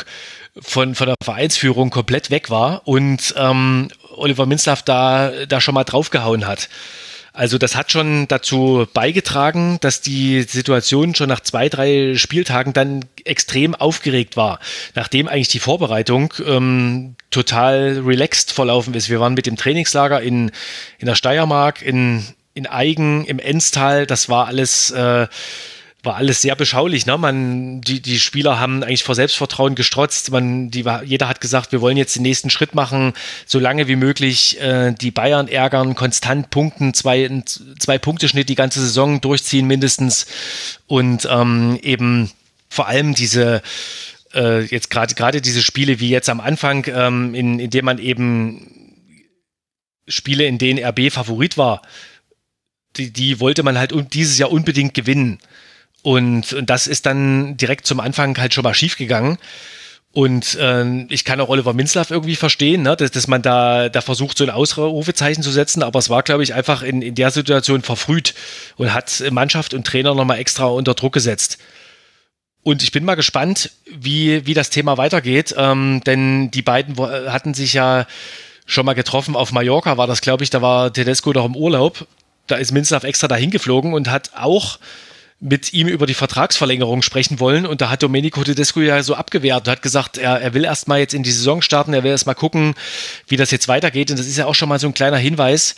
[0.60, 5.84] von, von der Vereinsführung komplett weg war und ähm, Oliver Minzlaff da, da schon mal
[5.84, 6.70] draufgehauen hat.
[7.36, 13.06] Also das hat schon dazu beigetragen, dass die Situation schon nach zwei, drei Spieltagen dann
[13.26, 14.60] extrem aufgeregt war,
[14.94, 19.10] nachdem eigentlich die Vorbereitung ähm, total relaxed verlaufen ist.
[19.10, 20.52] Wir waren mit dem Trainingslager in,
[21.00, 22.24] in der Steiermark, in,
[22.54, 25.26] in Eigen, im Enstal, das war alles äh,
[26.04, 27.06] war alles sehr beschaulich.
[27.06, 27.18] Ne?
[27.18, 30.32] Man, die, die Spieler haben eigentlich vor Selbstvertrauen gestrotzt.
[30.32, 33.14] Man, die, jeder hat gesagt, wir wollen jetzt den nächsten Schritt machen,
[33.46, 37.44] so lange wie möglich äh, die Bayern ärgern, konstant punkten, zwei,
[37.80, 40.26] zwei Punkte Schnitt die ganze Saison durchziehen mindestens
[40.88, 42.30] und ähm, eben
[42.68, 43.62] vor allem diese
[44.34, 48.00] äh, jetzt gerade gerade diese Spiele wie jetzt am Anfang, ähm, in, in dem man
[48.00, 48.68] eben
[50.08, 51.82] Spiele, in denen RB Favorit war,
[52.98, 55.40] die, die wollte man halt dieses Jahr unbedingt gewinnen.
[56.04, 59.40] Und, und das ist dann direkt zum Anfang halt schon mal schief gegangen.
[60.12, 64.02] Und äh, ich kann auch Oliver Minzlaff irgendwie verstehen, ne, dass, dass man da, da
[64.02, 67.32] versucht, so ein Ausrufezeichen zu setzen, aber es war, glaube ich, einfach in, in der
[67.32, 68.36] Situation verfrüht
[68.78, 71.58] und hat Mannschaft und Trainer nochmal extra unter Druck gesetzt.
[72.62, 77.56] Und ich bin mal gespannt, wie, wie das Thema weitergeht, ähm, denn die beiden hatten
[77.56, 78.06] sich ja
[78.66, 79.36] schon mal getroffen.
[79.36, 82.08] Auf Mallorca war das, glaube ich, da war Tedesco doch im Urlaub.
[82.46, 84.78] Da ist Minzlaff extra dahin geflogen und hat auch
[85.40, 87.66] mit ihm über die Vertragsverlängerung sprechen wollen.
[87.66, 90.88] Und da hat Domenico Tedesco ja so abgewehrt und hat gesagt, er, er will erst
[90.88, 92.76] mal jetzt in die Saison starten, er will erst mal gucken,
[93.28, 94.10] wie das jetzt weitergeht.
[94.10, 95.76] Und das ist ja auch schon mal so ein kleiner Hinweis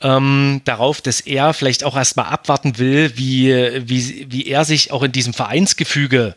[0.00, 3.52] ähm, darauf, dass er vielleicht auch erst mal abwarten will, wie,
[3.88, 6.34] wie, wie er sich auch in diesem Vereinsgefüge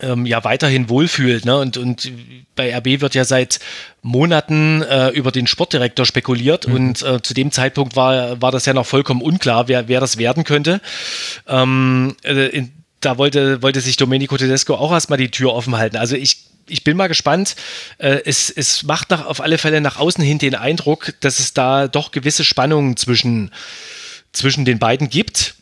[0.00, 1.44] ähm, ja weiterhin wohlfühlt.
[1.44, 1.56] Ne?
[1.58, 2.10] Und, und
[2.56, 3.60] bei RB wird ja seit
[4.02, 6.74] Monaten äh, über den Sportdirektor spekuliert mhm.
[6.74, 10.18] und äh, zu dem Zeitpunkt war, war das ja noch vollkommen unklar, wer, wer das
[10.18, 10.80] werden könnte.
[11.46, 15.96] Ähm, äh, in, da wollte, wollte sich Domenico Tedesco auch erstmal die Tür offen halten.
[15.96, 17.54] Also ich, ich bin mal gespannt.
[17.98, 21.52] Äh, es, es macht nach, auf alle Fälle nach außen hin den Eindruck, dass es
[21.52, 23.50] da doch gewisse Spannungen zwischen,
[24.32, 25.54] zwischen den beiden gibt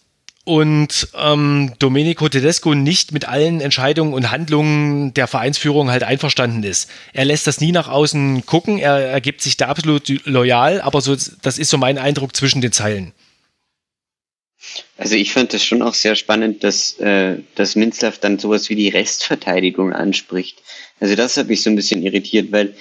[0.45, 6.91] und ähm, Domenico Tedesco nicht mit allen Entscheidungen und Handlungen der Vereinsführung halt einverstanden ist.
[7.13, 11.01] Er lässt das nie nach außen gucken, er, er gibt sich da absolut loyal, aber
[11.01, 13.13] so, das ist so mein Eindruck zwischen den Zeilen.
[14.97, 18.77] Also ich fand das schon auch sehr spannend, dass, äh, dass Minzlaff dann sowas wie
[18.77, 20.63] die Restverteidigung anspricht.
[21.01, 22.75] Also das hat mich so ein bisschen irritiert, weil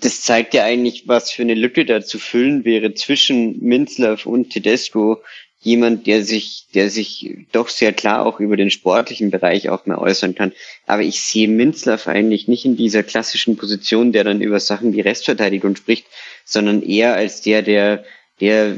[0.00, 4.50] das zeigt ja eigentlich, was für eine Lücke da zu füllen wäre zwischen Minzlaff und
[4.50, 5.22] Tedesco.
[5.60, 10.00] Jemand, der sich, der sich doch sehr klar auch über den sportlichen Bereich auch mehr
[10.00, 10.52] äußern kann.
[10.86, 15.00] Aber ich sehe Minzlaff eigentlich nicht in dieser klassischen Position, der dann über Sachen wie
[15.00, 16.06] Restverteidigung spricht,
[16.44, 18.04] sondern eher als der, der
[18.40, 18.76] der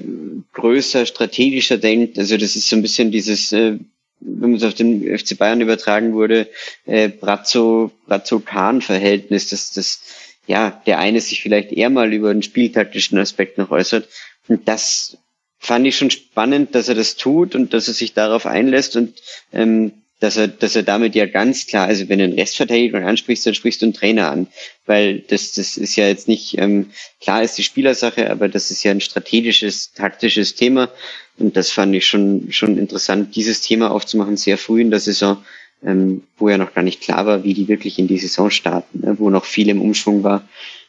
[0.52, 2.19] größer, strategischer denkt.
[2.19, 3.78] Also das ist so ein bisschen dieses, äh,
[4.20, 6.48] wenn man es auf den FC Bayern übertragen würde,
[6.86, 10.02] äh, Brazzo, Brazzo-Kahn-Verhältnis, dass das,
[10.47, 14.09] ja, der eine sich vielleicht eher mal über den spieltaktischen Aspekt noch äußert.
[14.48, 15.19] Und das
[15.61, 19.20] fand ich schon spannend, dass er das tut und dass er sich darauf einlässt und
[19.53, 23.47] ähm, dass er, dass er damit ja ganz klar, also wenn du einen Restverteidiger ansprichst,
[23.47, 24.49] dann sprichst du einen Trainer an,
[24.87, 28.82] weil das, das ist ja jetzt nicht, ähm, klar ist die Spielersache, aber das ist
[28.82, 30.91] ja ein strategisches, taktisches Thema.
[31.39, 35.43] Und das fand ich schon, schon interessant, dieses Thema aufzumachen, sehr früh in der Saison,
[35.82, 39.01] ähm, wo ja noch gar nicht klar war, wie die wirklich in die Saison starten,
[39.01, 40.47] ne, wo noch viel im Umschwung war.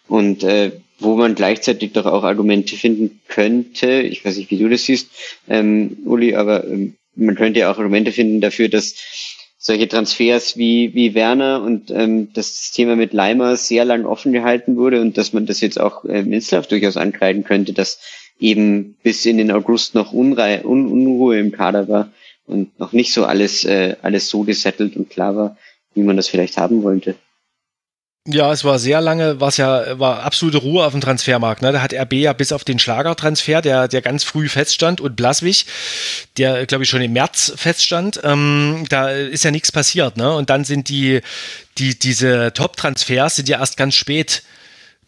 [0.09, 0.71] Und äh,
[1.01, 5.09] wo man gleichzeitig doch auch Argumente finden könnte, ich weiß nicht, wie du das siehst,
[5.49, 8.95] ähm, Uli, aber ähm, man könnte ja auch Argumente finden dafür, dass
[9.57, 14.75] solche Transfers wie, wie Werner und ähm, das Thema mit Leimer sehr lang offen gehalten
[14.75, 17.99] wurde und dass man das jetzt auch äh, Minzlaff durchaus ankreiden könnte, dass
[18.39, 22.11] eben bis in den August noch Unrei Un Unruhe im Kader war
[22.47, 25.57] und noch nicht so alles, äh, alles so gesettelt und klar war,
[25.93, 27.15] wie man das vielleicht haben wollte.
[28.27, 31.63] Ja, es war sehr lange, war es ja, war absolute Ruhe auf dem Transfermarkt.
[31.63, 31.71] Ne?
[31.71, 35.65] Da hat RB ja bis auf den Schlagertransfer, der, der ganz früh feststand, und Blaswig,
[36.37, 40.17] der, glaube ich, schon im März feststand, ähm, da ist ja nichts passiert.
[40.17, 40.31] Ne?
[40.35, 41.21] Und dann sind die,
[41.79, 44.43] die, diese Top-Transfers sind ja erst ganz spät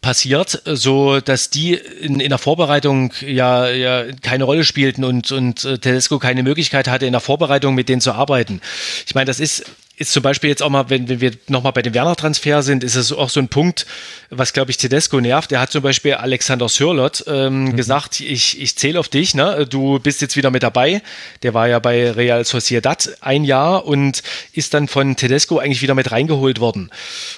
[0.00, 5.64] passiert, so dass die in, in der Vorbereitung ja, ja keine Rolle spielten und, und
[5.64, 8.60] äh, Tedesco keine Möglichkeit hatte, in der Vorbereitung mit denen zu arbeiten.
[9.06, 9.64] Ich meine, das ist
[9.96, 12.96] ist zum Beispiel jetzt auch mal, wenn, wenn wir nochmal bei dem Werner-Transfer sind, ist
[12.96, 13.86] es auch so ein Punkt,
[14.28, 15.52] was, glaube ich, Tedesco nervt.
[15.52, 17.76] Er hat zum Beispiel Alexander Sörlot ähm, mhm.
[17.76, 19.66] gesagt, ich, ich zähle auf dich, ne?
[19.70, 21.00] du bist jetzt wieder mit dabei.
[21.44, 25.94] Der war ja bei Real Sociedad ein Jahr und ist dann von Tedesco eigentlich wieder
[25.94, 26.90] mit reingeholt worden.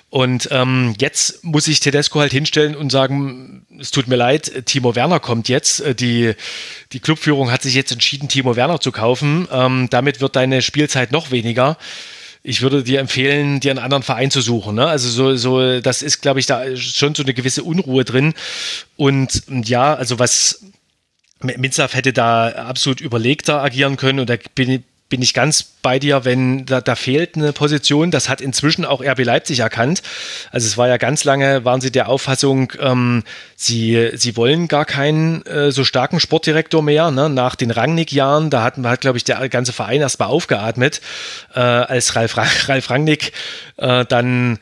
[0.08, 4.94] Und ähm, jetzt muss ich Tedesco halt hinstellen und sagen, es tut mir leid, Timo
[4.94, 5.84] Werner kommt jetzt.
[6.00, 6.32] Die,
[6.92, 9.46] die Clubführung hat sich jetzt entschieden, Timo Werner zu kaufen.
[9.52, 11.76] Ähm, damit wird deine Spielzeit noch weniger
[12.48, 14.76] ich würde dir empfehlen, dir einen anderen Verein zu suchen.
[14.76, 14.86] Ne?
[14.86, 18.34] Also so, so, das ist, glaube ich, da schon so eine gewisse Unruhe drin.
[18.96, 20.64] Und ja, also was
[21.40, 26.24] Minzaf hätte da absolut überlegter agieren können und da bin, bin ich ganz bei dir,
[26.24, 28.10] wenn da, da fehlt eine Position.
[28.10, 30.02] Das hat inzwischen auch RB Leipzig erkannt.
[30.50, 33.22] Also es war ja ganz lange, waren sie der Auffassung, ähm,
[33.54, 37.12] sie, sie wollen gar keinen äh, so starken Sportdirektor mehr.
[37.12, 37.28] Ne?
[37.28, 41.00] Nach den Rangnick-Jahren, da hat, hat glaube ich, der ganze Verein erstmal aufgeatmet,
[41.54, 43.32] äh, als Ralf, Ralf Rangnick
[43.76, 44.58] äh, dann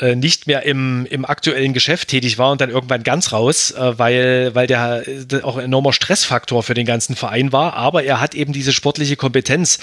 [0.00, 4.54] nicht mehr im, im aktuellen Geschäft tätig war und dann irgendwann ganz raus, äh, weil,
[4.54, 7.74] weil der äh, auch ein enormer Stressfaktor für den ganzen Verein war.
[7.74, 9.78] Aber er hat eben diese sportliche Kompetenz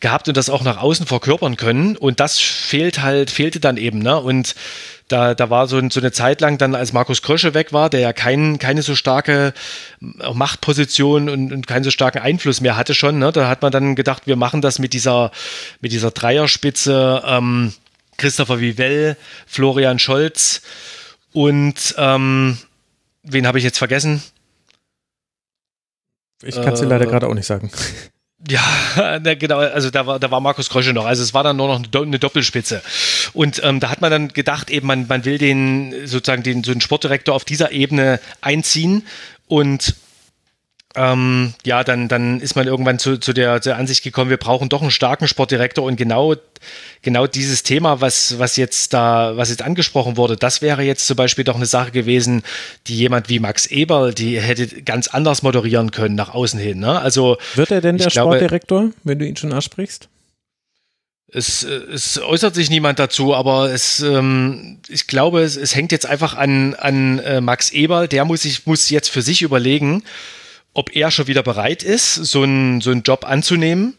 [0.00, 1.96] gehabt und das auch nach außen verkörpern können.
[1.96, 4.00] Und das fehlt halt, fehlte dann eben.
[4.00, 4.18] Ne?
[4.18, 4.56] Und
[5.06, 8.00] da, da war so, so eine Zeit lang dann, als Markus Krösche weg war, der
[8.00, 9.52] ja kein, keine so starke
[10.00, 13.18] Machtposition und, und keinen so starken Einfluss mehr hatte schon.
[13.18, 13.30] Ne?
[13.30, 15.30] Da hat man dann gedacht, wir machen das mit dieser,
[15.80, 17.22] mit dieser Dreierspitze.
[17.26, 17.72] Ähm,
[18.22, 19.16] Christopher Vivell,
[19.48, 20.62] Florian Scholz
[21.32, 22.56] und ähm,
[23.24, 24.22] wen habe ich jetzt vergessen?
[26.40, 27.70] Ich kann es dir äh, leider gerade auch nicht sagen.
[28.48, 31.04] Ja, genau, also da war, da war Markus Krösche noch.
[31.04, 32.82] Also es war dann nur noch eine Doppelspitze.
[33.34, 36.72] Und ähm, da hat man dann gedacht, eben, man, man will den sozusagen den so
[36.72, 39.06] einen Sportdirektor auf dieser Ebene einziehen
[39.46, 39.94] und
[40.94, 44.68] ähm, ja, dann, dann ist man irgendwann zu, zu der, der Ansicht gekommen, wir brauchen
[44.68, 46.34] doch einen starken Sportdirektor und genau,
[47.00, 51.16] genau dieses Thema, was, was jetzt da, was jetzt angesprochen wurde, das wäre jetzt zum
[51.16, 52.42] Beispiel doch eine Sache gewesen,
[52.86, 56.80] die jemand wie Max Eberl, die hätte ganz anders moderieren können nach außen hin.
[56.80, 57.00] Ne?
[57.00, 60.08] Also wird er denn der glaube, Sportdirektor, wenn du ihn schon ansprichst?
[61.34, 66.04] Es, es äußert sich niemand dazu, aber es, ähm, ich glaube, es, es hängt jetzt
[66.04, 68.06] einfach an, an äh, Max Eberl.
[68.06, 70.04] Der muss sich muss jetzt für sich überlegen,
[70.74, 73.94] ob er schon wieder bereit ist, so einen, so einen Job anzunehmen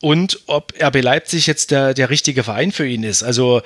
[0.00, 3.22] und ob RB Leipzig jetzt der, der richtige Verein für ihn ist.
[3.22, 3.62] Also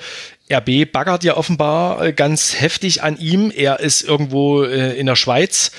[0.51, 3.51] RB baggert ja offenbar äh, ganz heftig an ihm.
[3.55, 5.71] Er ist irgendwo äh, in der Schweiz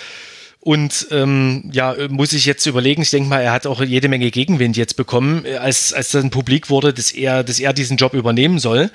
[0.61, 4.31] und ähm, ja, muss ich jetzt überlegen, ich denke mal, er hat auch jede Menge
[4.31, 8.13] Gegenwind jetzt bekommen, äh, als, als dann publik wurde, dass er, dass er diesen Job
[8.13, 8.91] übernehmen soll.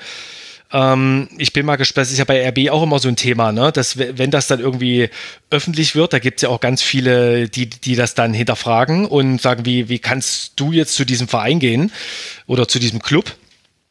[0.76, 3.54] Ähm, ich bin mal gespannt, das ist ja bei RB auch immer so ein Thema,
[3.54, 3.72] ne?
[3.72, 5.10] dass wenn das dann irgendwie
[5.50, 9.42] öffentlich wird, da gibt es ja auch ganz viele, die, die das dann hinterfragen und
[9.42, 11.94] sagen, wie, wie kannst du jetzt zu diesem Verein gehen
[12.46, 13.38] oder zu diesem Club?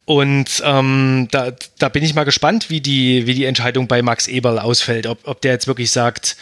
[0.04, 4.28] Und ähm, da, da bin ich mal gespannt, wie die, wie die Entscheidung bei Max
[4.28, 6.36] Eberl ausfällt, ob, ob der jetzt wirklich sagt,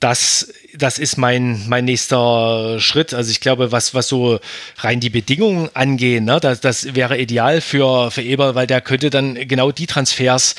[0.00, 3.14] das, das ist mein, mein nächster Schritt.
[3.14, 4.38] Also ich glaube, was, was so
[4.78, 9.10] rein die Bedingungen angehen, ne, das, das wäre ideal für, für Eber, weil der könnte
[9.10, 10.54] dann genau die Transfers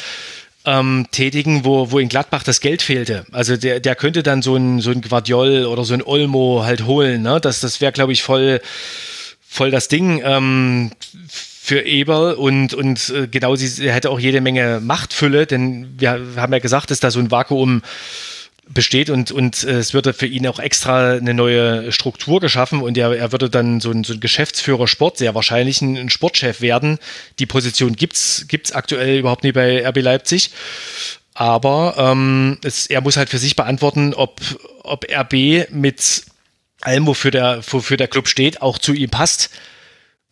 [0.66, 3.26] ähm, tätigen, wo, wo in Gladbach das Geld fehlte.
[3.32, 6.86] Also der, der könnte dann so ein, so ein Guardiol oder so ein Olmo halt
[6.86, 7.22] holen.
[7.22, 7.40] Ne?
[7.40, 8.62] Das, das wäre, glaube ich, voll,
[9.48, 10.22] voll das Ding.
[10.24, 10.92] Ähm,
[11.70, 16.52] für Eberl und, und äh, genau sie hätte auch jede Menge Machtfülle, denn wir haben
[16.52, 17.84] ja gesagt, dass da so ein Vakuum
[18.74, 22.98] besteht und, und äh, es würde für ihn auch extra eine neue Struktur geschaffen und
[22.98, 26.62] er, er würde dann so ein, so ein Geschäftsführer Sport, sehr wahrscheinlich ein, ein Sportchef
[26.62, 27.00] werden.
[27.40, 30.52] Die Position gibt's gibt's aktuell überhaupt nicht bei RB Leipzig.
[31.34, 34.42] Aber ähm, es, er muss halt für sich beantworten, ob,
[34.84, 36.24] ob RB mit
[36.82, 39.50] allem, wofür der, wofür der Club steht, auch zu ihm passt.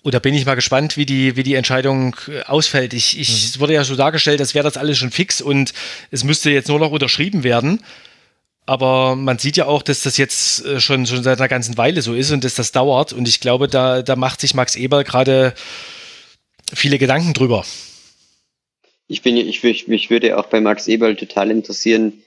[0.03, 2.93] Und da bin ich mal gespannt, wie die, wie die Entscheidung äh, ausfällt.
[2.93, 3.35] Ich, ich, mhm.
[3.35, 5.73] Es wurde ja so dargestellt, als wäre das alles schon fix und
[6.11, 7.83] es müsste jetzt nur noch unterschrieben werden.
[8.67, 12.01] Aber man sieht ja auch, dass das jetzt äh, schon, schon seit einer ganzen Weile
[12.01, 13.13] so ist und dass das dauert.
[13.13, 15.53] Und ich glaube, da, da macht sich Max Eberl gerade
[16.73, 17.65] viele Gedanken drüber.
[19.07, 22.21] Ich bin, ich, ich, mich würde auch bei Max Eberl total interessieren,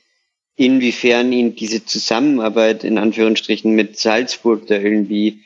[0.56, 5.42] inwiefern ihn diese Zusammenarbeit in Anführungsstrichen mit Salzburg da irgendwie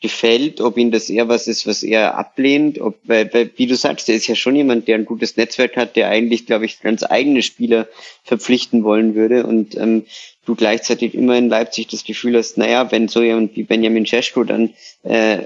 [0.00, 3.74] gefällt, ob ihm das eher was ist, was er ablehnt, ob, weil, weil, wie du
[3.74, 6.80] sagst, der ist ja schon jemand, der ein gutes Netzwerk hat, der eigentlich, glaube ich,
[6.80, 7.88] ganz eigene Spieler
[8.22, 10.04] verpflichten wollen würde und ähm,
[10.48, 14.44] du gleichzeitig immer in Leipzig das Gefühl hast, naja, wenn so jemand wie Benjamin Cesko
[14.44, 15.44] dann äh,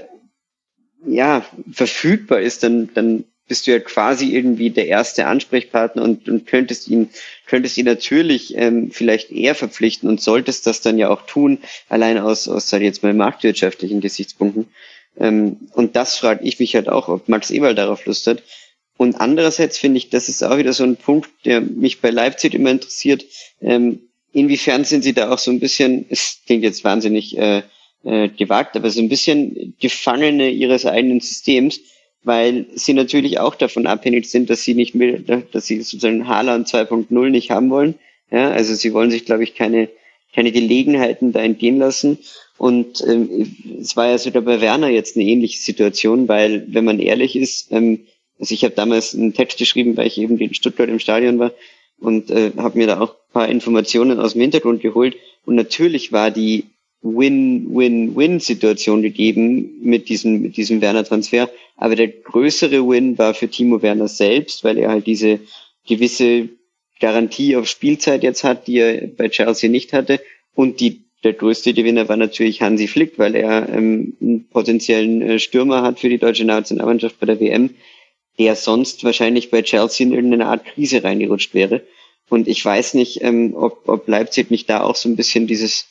[1.05, 6.47] ja verfügbar ist, dann, dann bist du ja quasi irgendwie der erste Ansprechpartner und, und
[6.47, 7.09] könntest ihn,
[7.45, 11.59] könntest ihn natürlich ähm, vielleicht eher verpflichten und solltest das dann ja auch tun,
[11.89, 14.69] allein aus, aus sag ich jetzt mal, marktwirtschaftlichen Gesichtspunkten.
[15.19, 18.41] Ähm, und das frage ich mich halt auch, ob Max Eberl darauf Lust hat.
[18.95, 22.53] Und andererseits finde ich, das ist auch wieder so ein Punkt, der mich bei Leipzig
[22.53, 23.25] immer interessiert.
[23.59, 23.99] Ähm,
[24.33, 27.61] inwiefern sind sie da auch so ein bisschen, es klingt jetzt wahnsinnig äh,
[28.03, 31.79] äh, gewagt, aber so ein bisschen Gefangene ihres eigenen Systems,
[32.23, 36.67] weil sie natürlich auch davon abhängig sind, dass sie nicht mehr, dass sie sozusagen Haaland
[36.67, 37.95] 2.0 nicht haben wollen.
[38.31, 39.89] Ja, also sie wollen sich, glaube ich, keine,
[40.33, 42.17] keine Gelegenheiten da entgehen lassen.
[42.57, 46.99] Und ähm, es war ja sogar bei Werner jetzt eine ähnliche Situation, weil, wenn man
[46.99, 48.01] ehrlich ist, ähm,
[48.39, 51.51] also ich habe damals einen Text geschrieben, weil ich eben in Stuttgart im Stadion war
[52.03, 55.15] und äh, habe mir da auch ein paar Informationen aus dem Hintergrund geholt.
[55.45, 56.65] Und natürlich war die
[57.01, 61.49] Win-Win-Win-Situation gegeben mit diesem, mit diesem Werner-Transfer.
[61.77, 65.39] Aber der größere Win war für Timo Werner selbst, weil er halt diese
[65.87, 66.49] gewisse
[66.99, 70.21] Garantie auf Spielzeit jetzt hat, die er bei Chelsea nicht hatte.
[70.55, 75.39] Und die, der größte Gewinner war natürlich Hansi Flick, weil er ähm, einen potenziellen äh,
[75.39, 77.71] Stürmer hat für die deutsche Nationalmannschaft bei der WM,
[78.39, 81.81] der sonst wahrscheinlich bei Chelsea in irgendeine Art Krise reingerutscht wäre.
[82.29, 85.87] Und ich weiß nicht, ähm, ob, ob Leipzig nicht da auch so ein bisschen dieses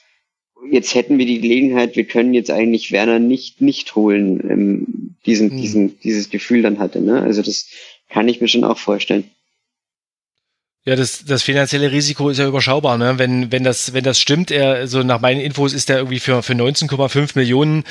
[0.70, 5.50] jetzt hätten wir die Gelegenheit, wir können jetzt eigentlich Werner nicht nicht holen, ähm, diesen,
[5.50, 5.56] hm.
[5.56, 7.00] diesen, dieses Gefühl dann hatte.
[7.00, 7.20] Ne?
[7.20, 7.68] Also das
[8.08, 9.24] kann ich mir schon auch vorstellen.
[10.84, 13.16] Ja, das, das finanzielle Risiko ist ja überschaubar, ne?
[13.16, 16.42] Wenn, wenn das, wenn das stimmt, er, also nach meinen Infos ist er irgendwie für,
[16.42, 17.84] für 19,5 Millionen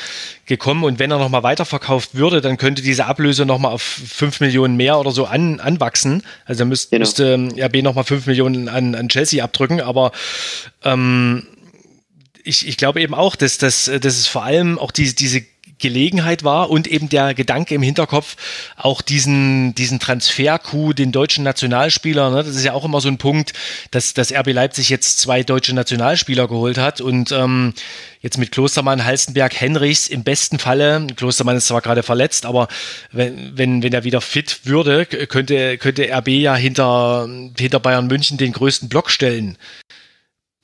[0.46, 4.76] gekommen und wenn er nochmal weiterverkauft würde, dann könnte diese Ablöse nochmal auf 5 Millionen
[4.76, 6.24] mehr oder so an, anwachsen.
[6.44, 7.04] Also müsste, genau.
[7.04, 10.12] müsste ähm, RB nochmal 5 Millionen an, an Chelsea abdrücken, aber
[10.84, 11.48] ähm,
[12.44, 15.46] ich, ich glaube eben auch, dass, dass, dass es vor allem auch diese, diese
[15.82, 18.38] Gelegenheit war und eben der Gedanke im Hinterkopf,
[18.78, 23.18] auch diesen, diesen Transfer-Coup, den deutschen Nationalspieler, ne, das ist ja auch immer so ein
[23.18, 23.54] Punkt,
[23.92, 27.74] dass, dass RB Leipzig jetzt zwei deutsche Nationalspieler geholt hat und ähm,
[28.22, 32.68] jetzt mit Klostermann, Halstenberg, Henrichs im besten Falle, Klostermann ist zwar gerade verletzt, aber
[33.12, 37.28] wenn, wenn, wenn er wieder fit würde, könnte, könnte RB ja hinter,
[37.58, 39.58] hinter Bayern München den größten Block stellen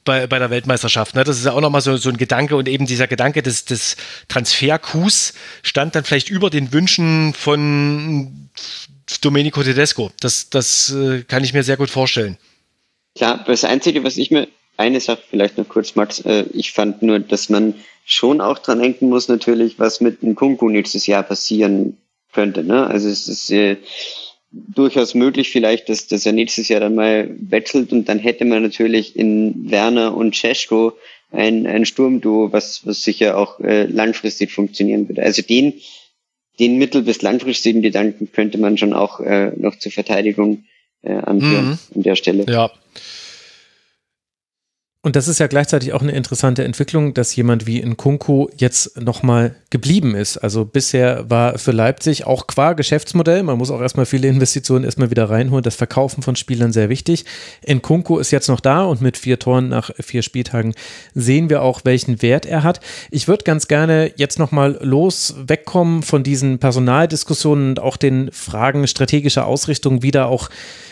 [0.08, 1.16] bei, bei der Weltmeisterschaft.
[1.16, 1.24] Ne?
[1.24, 3.98] Das ist ja auch nochmal so, so ein Gedanke und eben dieser Gedanke des, des
[4.30, 8.50] Transferkus stand dann vielleicht über den Wünschen von
[9.22, 10.12] Domenico Tedesco.
[10.20, 12.38] Das, das äh, kann ich mir sehr gut vorstellen.
[13.16, 14.48] Klar, das Einzige, was ich mir,
[14.78, 17.74] eine Sache vielleicht noch kurz, Max, äh, ich fand nur, dass man
[18.06, 21.98] schon auch dran denken muss, natürlich, was mit dem Kunku nächstes Jahr passieren
[22.32, 22.64] könnte.
[22.64, 22.88] Ne?
[22.88, 23.78] Also es ist äh,
[24.52, 28.64] durchaus möglich vielleicht, dass, dass er nächstes Jahr dann mal wechselt und dann hätte man
[28.64, 30.94] natürlich in Werner und Cesko
[31.32, 35.24] ein, ein Sturmduo, was, was sicher auch äh, langfristig funktionieren würde.
[35.24, 35.74] Also den,
[36.60, 40.64] den mittel- bis langfristigen Gedanken könnte man schon auch äh, noch zur Verteidigung
[41.02, 41.80] äh, anführen mhm.
[41.96, 42.46] an der Stelle.
[42.48, 42.72] Ja,
[45.08, 49.56] und das ist ja gleichzeitig auch eine interessante Entwicklung, dass jemand wie Nkunku jetzt nochmal
[49.70, 50.36] geblieben ist.
[50.36, 55.10] Also bisher war für Leipzig auch qua Geschäftsmodell, man muss auch erstmal viele Investitionen erstmal
[55.10, 57.24] wieder reinholen, das Verkaufen von Spielern sehr wichtig.
[57.66, 60.74] Nkunku ist jetzt noch da und mit vier Toren nach vier Spieltagen
[61.16, 62.82] sehen wir auch, welchen Wert er hat.
[63.10, 68.86] Ich würde ganz gerne jetzt nochmal los wegkommen von diesen Personaldiskussionen und auch den Fragen
[68.86, 70.50] strategischer Ausrichtung wieder auch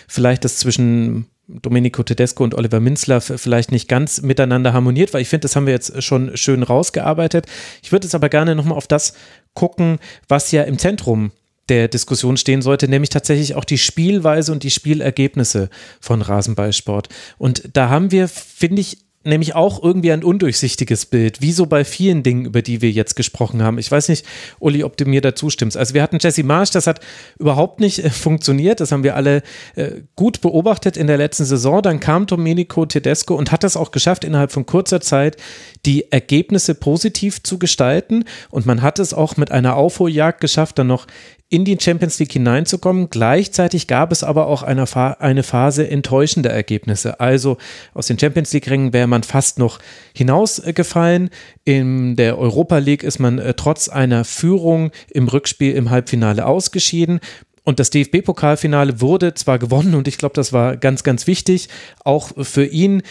[0.07, 5.29] vielleicht das zwischen Domenico Tedesco und Oliver Minzler vielleicht nicht ganz miteinander harmoniert, weil ich
[5.29, 7.45] finde, das haben wir jetzt schon schön rausgearbeitet.
[7.83, 9.13] Ich würde jetzt aber gerne nochmal auf das
[9.53, 11.31] gucken, was ja im Zentrum
[11.69, 15.69] der Diskussion stehen sollte, nämlich tatsächlich auch die Spielweise und die Spielergebnisse
[15.99, 17.09] von Rasenballsport.
[17.37, 21.83] Und da haben wir, finde ich, nämlich auch irgendwie ein undurchsichtiges Bild, wie so bei
[21.83, 23.77] vielen Dingen, über die wir jetzt gesprochen haben.
[23.77, 24.25] Ich weiß nicht,
[24.59, 25.77] Uli, ob du mir da zustimmst.
[25.77, 26.99] Also wir hatten Jesse Marsch, das hat
[27.39, 29.41] überhaupt nicht äh, funktioniert, das haben wir alle
[29.75, 31.81] äh, gut beobachtet in der letzten Saison.
[31.81, 35.37] Dann kam Domenico Tedesco und hat das auch geschafft, innerhalb von kurzer Zeit
[35.85, 38.25] die Ergebnisse positiv zu gestalten.
[38.49, 41.07] Und man hat es auch mit einer Aufholjagd geschafft, dann noch
[41.55, 43.09] in die Champions League hineinzukommen.
[43.09, 44.85] Gleichzeitig gab es aber auch eine,
[45.21, 47.21] eine Phase enttäuschender Ergebnisse.
[47.21, 47.57] Also
[47.93, 49.79] aus den Champions League-Rängen wäre man fast noch
[50.13, 51.29] hinausgefallen.
[51.63, 57.21] In der Europa League ist man äh, trotz einer Führung im Rückspiel im Halbfinale ausgeschieden.
[57.63, 61.69] Und das DFB-Pokalfinale wurde zwar gewonnen und ich glaube, das war ganz, ganz wichtig,
[62.03, 63.01] auch für ihn.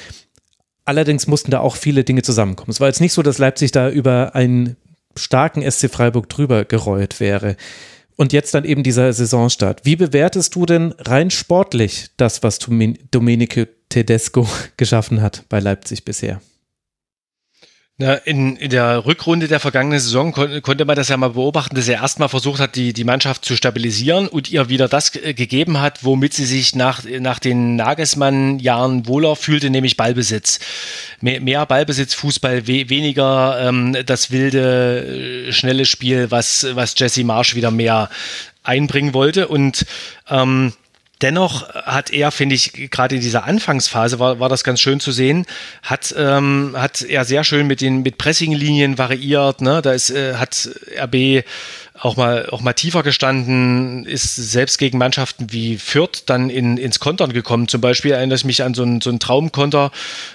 [0.85, 2.73] Allerdings mussten da auch viele Dinge zusammenkommen.
[2.73, 4.77] Es war jetzt nicht so, dass Leipzig da über einen
[5.17, 7.57] starken SC Freiburg drüber gerollt wäre.
[8.17, 9.85] Und jetzt dann eben dieser Saisonstart.
[9.85, 12.59] Wie bewertest du denn rein sportlich das, was
[13.11, 16.41] Domenico Tedesco geschaffen hat bei Leipzig bisher?
[17.97, 21.77] Na, in, in der Rückrunde der vergangenen Saison kon konnte man das ja mal beobachten,
[21.77, 25.81] dass er erstmal versucht hat, die, die Mannschaft zu stabilisieren und ihr wieder das gegeben
[25.81, 30.59] hat, womit sie sich nach, nach den Nagelsmann-Jahren wohler fühlte, nämlich Ballbesitz.
[31.21, 37.23] Mehr, mehr Ballbesitz, Fußball, we weniger ähm, das wilde, äh, schnelle Spiel, was, was Jesse
[37.23, 38.11] Marsch wieder mehr
[38.65, 39.47] einbringen wollte.
[39.47, 39.87] Und
[40.29, 40.73] ähm,
[41.23, 45.13] Dennoch hat er, finde ich, gerade in dieser Anfangsphase war, war das ganz schön zu
[45.13, 45.47] sehen,
[45.83, 49.61] hat, ähm, hat er sehr schön mit den mit Pressinglinien variiert.
[49.61, 49.81] Ne?
[49.81, 50.69] Da ist, äh, hat
[50.99, 51.45] RB
[51.99, 56.99] auch mal, auch mal tiefer gestanden, ist selbst gegen Mannschaften wie Fürth dann in, ins
[56.99, 57.69] Kontern gekommen.
[57.69, 59.93] Zum Beispiel erinnere ich mich an so einen, so einen Traumkonter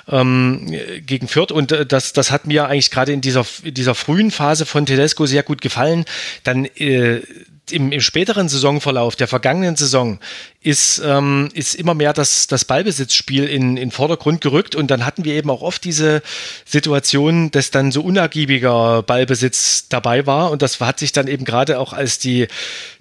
[0.08, 0.74] ähm,
[1.06, 4.32] gegen Fürth und äh, das, das hat mir eigentlich gerade in dieser, in dieser frühen
[4.32, 6.06] Phase von Tedesco sehr gut gefallen.
[6.44, 7.22] Dann äh,
[7.72, 10.20] im, im späteren Saisonverlauf der vergangenen Saison
[10.62, 15.24] ist, ähm, ist immer mehr das, das Ballbesitzspiel in, in Vordergrund gerückt und dann hatten
[15.24, 16.22] wir eben auch oft diese
[16.66, 21.80] Situation, dass dann so unergiebiger Ballbesitz dabei war und das hat sich dann eben gerade
[21.80, 22.48] auch als die,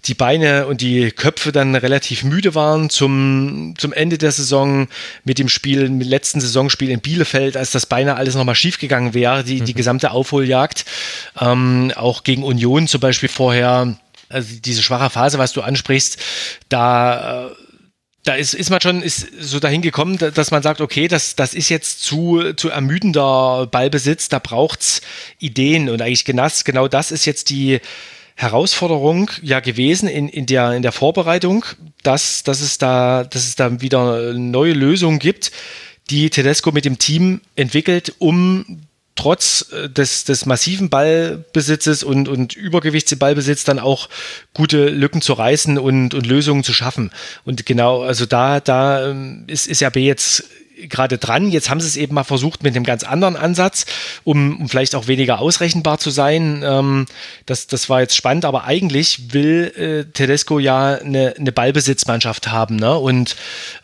[0.04, 4.86] die Beine und die Köpfe dann relativ müde waren zum, zum Ende der Saison
[5.24, 9.14] mit dem Spiel, mit dem letzten Saisonspiel in Bielefeld, als das beinahe alles nochmal schiefgegangen
[9.14, 9.76] wäre, die, die mhm.
[9.76, 10.84] gesamte Aufholjagd,
[11.40, 13.96] ähm, auch gegen Union zum Beispiel vorher
[14.28, 16.18] also diese schwache Phase, was du ansprichst,
[16.68, 17.54] da, äh,
[18.24, 21.54] da ist, ist man schon ist so dahin gekommen, dass man sagt, okay, das, das
[21.54, 25.00] ist jetzt zu, zu ermüdender Ballbesitz, da braucht's
[25.38, 25.88] Ideen.
[25.88, 27.80] Und eigentlich genau, genau das ist jetzt die
[28.34, 31.64] Herausforderung ja gewesen in, in, der, in der Vorbereitung,
[32.02, 35.50] dass, dass, es da, dass es da wieder neue Lösungen gibt,
[36.10, 38.82] die Tedesco mit dem Team entwickelt, um
[39.18, 44.08] trotz äh, des, des massiven Ballbesitzes und, und Übergewichtsballbesitz dann auch
[44.54, 47.10] gute Lücken zu reißen und, und Lösungen zu schaffen.
[47.44, 50.44] Und genau, also da, da ähm, ist, ist RB jetzt
[50.88, 51.50] gerade dran.
[51.50, 53.86] Jetzt haben sie es eben mal versucht mit einem ganz anderen Ansatz,
[54.22, 56.62] um, um vielleicht auch weniger ausrechenbar zu sein.
[56.64, 57.06] Ähm,
[57.44, 62.76] das, das war jetzt spannend, aber eigentlich will äh, Tedesco ja eine, eine Ballbesitzmannschaft haben
[62.76, 62.96] ne?
[62.96, 63.34] und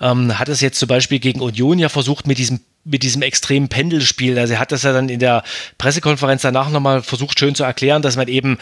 [0.00, 3.68] ähm, hat es jetzt zum Beispiel gegen Union ja versucht mit diesem mit diesem extremen
[3.68, 4.38] Pendelspiel.
[4.38, 5.42] Also er hat das ja dann in der
[5.78, 8.58] Pressekonferenz danach nochmal versucht schön zu erklären, dass man eben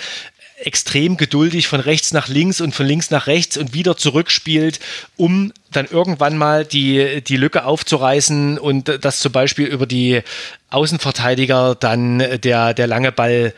[0.64, 4.78] extrem geduldig von rechts nach links und von links nach rechts und wieder zurückspielt,
[5.16, 10.22] um dann irgendwann mal die, die Lücke aufzureißen und das zum Beispiel über die
[10.70, 13.54] Außenverteidiger dann der, der lange Ball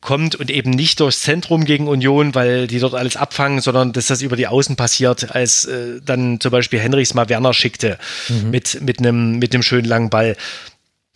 [0.00, 4.06] kommt und eben nicht durchs Zentrum gegen Union, weil die dort alles abfangen, sondern dass
[4.06, 7.98] das über die Außen passiert, als äh, dann zum Beispiel Henrichs mal Werner schickte
[8.28, 8.50] mhm.
[8.50, 10.36] mit, mit einem mit einem schönen langen Ball.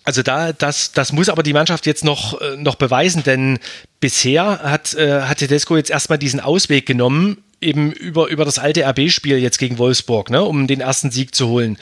[0.05, 3.59] Also da, das, das muss aber die Mannschaft jetzt noch, äh, noch beweisen, denn
[4.01, 8.82] bisher hat, äh, hat Tedesco jetzt erstmal diesen Ausweg genommen, eben über, über das alte
[8.85, 11.77] RB-Spiel jetzt gegen Wolfsburg, ne, um den ersten Sieg zu holen.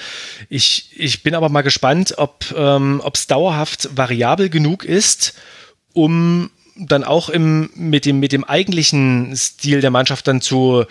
[0.49, 5.35] Ich, ich bin aber mal gespannt, ob ähm, es dauerhaft variabel genug ist,
[5.93, 10.85] um dann auch im, mit, dem, mit dem eigentlichen Stil der Mannschaft dann zu,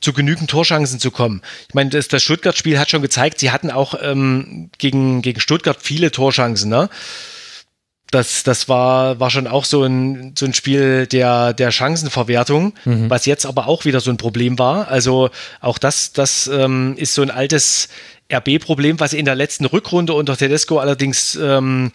[0.00, 1.42] zu genügend Torschancen zu kommen.
[1.68, 5.78] Ich meine, das, das Stuttgart-Spiel hat schon gezeigt, sie hatten auch ähm, gegen, gegen Stuttgart
[5.80, 6.70] viele Torschancen.
[6.70, 6.88] Ne?
[8.10, 13.08] Das, das war, war schon auch so ein, so ein Spiel der, der Chancenverwertung, mhm.
[13.10, 14.88] was jetzt aber auch wieder so ein Problem war.
[14.88, 17.88] Also auch das, das ähm, ist so ein altes
[18.32, 21.92] RB-Problem, was in der letzten Rückrunde unter Tedesco allerdings ähm,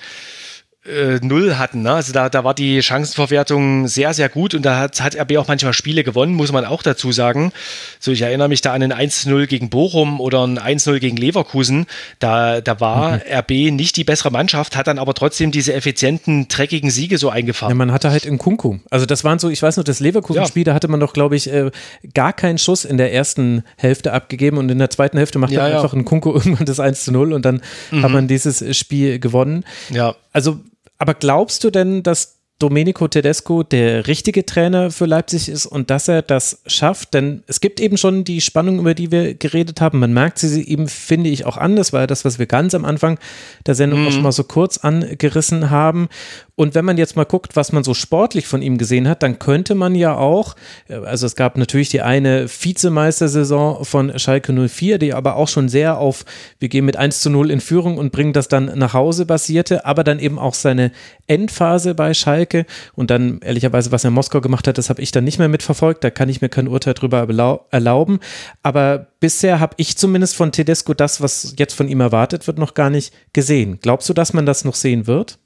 [0.88, 1.82] äh, null hatten.
[1.82, 1.94] Ne?
[1.94, 5.48] Also da, da war die Chancenverwertung sehr, sehr gut und da hat, hat RB auch
[5.48, 7.52] manchmal Spiele gewonnen, muss man auch dazu sagen.
[8.00, 11.86] So, ich erinnere mich da an ein 1-0 gegen Bochum oder ein 1-0 gegen Leverkusen.
[12.20, 13.22] Da, da war mhm.
[13.30, 17.72] RB nicht die bessere Mannschaft, hat dann aber trotzdem diese effizienten, dreckigen Siege so eingefahren.
[17.72, 18.78] Ja, man hatte halt in Kunku.
[18.90, 20.72] Also das waren so, ich weiß noch, das Leverkusen-Spiel, ja.
[20.72, 21.72] da hatte man doch, glaube ich, äh,
[22.14, 25.68] gar keinen Schuss in der ersten Hälfte abgegeben und in der zweiten Hälfte macht ja,
[25.68, 27.62] dann einfach ein Kunku irgendwann das 1 0 und dann
[27.92, 28.04] mhm.
[28.04, 29.64] hat man dieses Spiel gewonnen.
[29.90, 30.16] Ja.
[30.34, 30.60] Also
[30.98, 36.08] aber glaubst du denn, dass Domenico Tedesco der richtige Trainer für Leipzig ist und dass
[36.08, 37.14] er das schafft.
[37.14, 40.00] Denn es gibt eben schon die Spannung, über die wir geredet haben.
[40.00, 41.76] Man merkt sie ihm, finde ich, auch an.
[41.76, 43.20] Das war ja das, was wir ganz am Anfang
[43.68, 44.08] der Sendung mhm.
[44.08, 46.10] auch schon mal so kurz angerissen haben.
[46.60, 49.38] Und wenn man jetzt mal guckt, was man so sportlich von ihm gesehen hat, dann
[49.38, 50.56] könnte man ja auch,
[50.90, 56.00] also es gab natürlich die eine Vizemeistersaison von Schalke 04, die aber auch schon sehr
[56.00, 56.26] auf,
[56.58, 59.86] wir gehen mit 1 zu 0 in Führung und bringen das dann nach Hause basierte,
[59.86, 60.92] aber dann eben auch seine
[61.28, 62.66] Endphase bei Schalke
[62.96, 65.50] und dann ehrlicherweise, was er in Moskau gemacht hat, das habe ich dann nicht mehr
[65.50, 67.28] mitverfolgt, da kann ich mir kein Urteil drüber
[67.70, 68.20] erlauben,
[68.64, 72.74] aber bisher habe ich zumindest von Tedesco das, was jetzt von ihm erwartet wird, noch
[72.74, 73.78] gar nicht gesehen.
[73.80, 75.38] Glaubst du, dass man das noch sehen wird?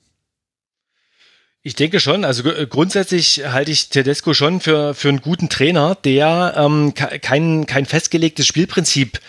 [1.63, 2.25] Ich denke schon.
[2.25, 7.85] Also grundsätzlich halte ich Tedesco schon für, für einen guten Trainer, der ähm, kein, kein
[7.85, 9.19] festgelegtes Spielprinzip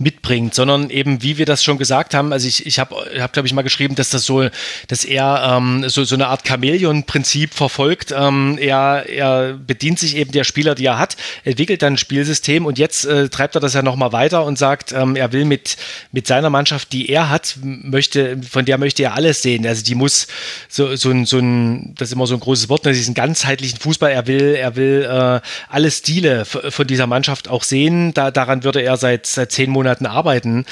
[0.00, 3.46] mitbringt, sondern eben, wie wir das schon gesagt haben, also ich, ich habe, hab, glaube
[3.46, 4.48] ich, mal geschrieben, dass das so,
[4.88, 8.12] dass er ähm, so, so eine Art Chamäleon-Prinzip verfolgt.
[8.16, 12.64] Ähm, er, er bedient sich eben der Spieler, die er hat, entwickelt dann ein Spielsystem
[12.64, 15.76] und jetzt äh, treibt er das ja nochmal weiter und sagt, ähm, er will mit,
[16.12, 19.66] mit seiner Mannschaft, die er hat, möchte, von der möchte er alles sehen.
[19.66, 20.28] Also die muss
[20.68, 23.78] so, so ein, so ein, das ist immer so ein großes Wort, ne, diesen ganzheitlichen
[23.78, 28.14] Fußball, er will, er will äh, alle Stile von dieser Mannschaft auch sehen.
[28.14, 30.66] Da, daran würde er seit, seit zehn Monaten Monaten arbeiten,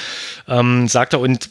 [0.47, 1.19] ähm, sagt er.
[1.19, 1.49] Und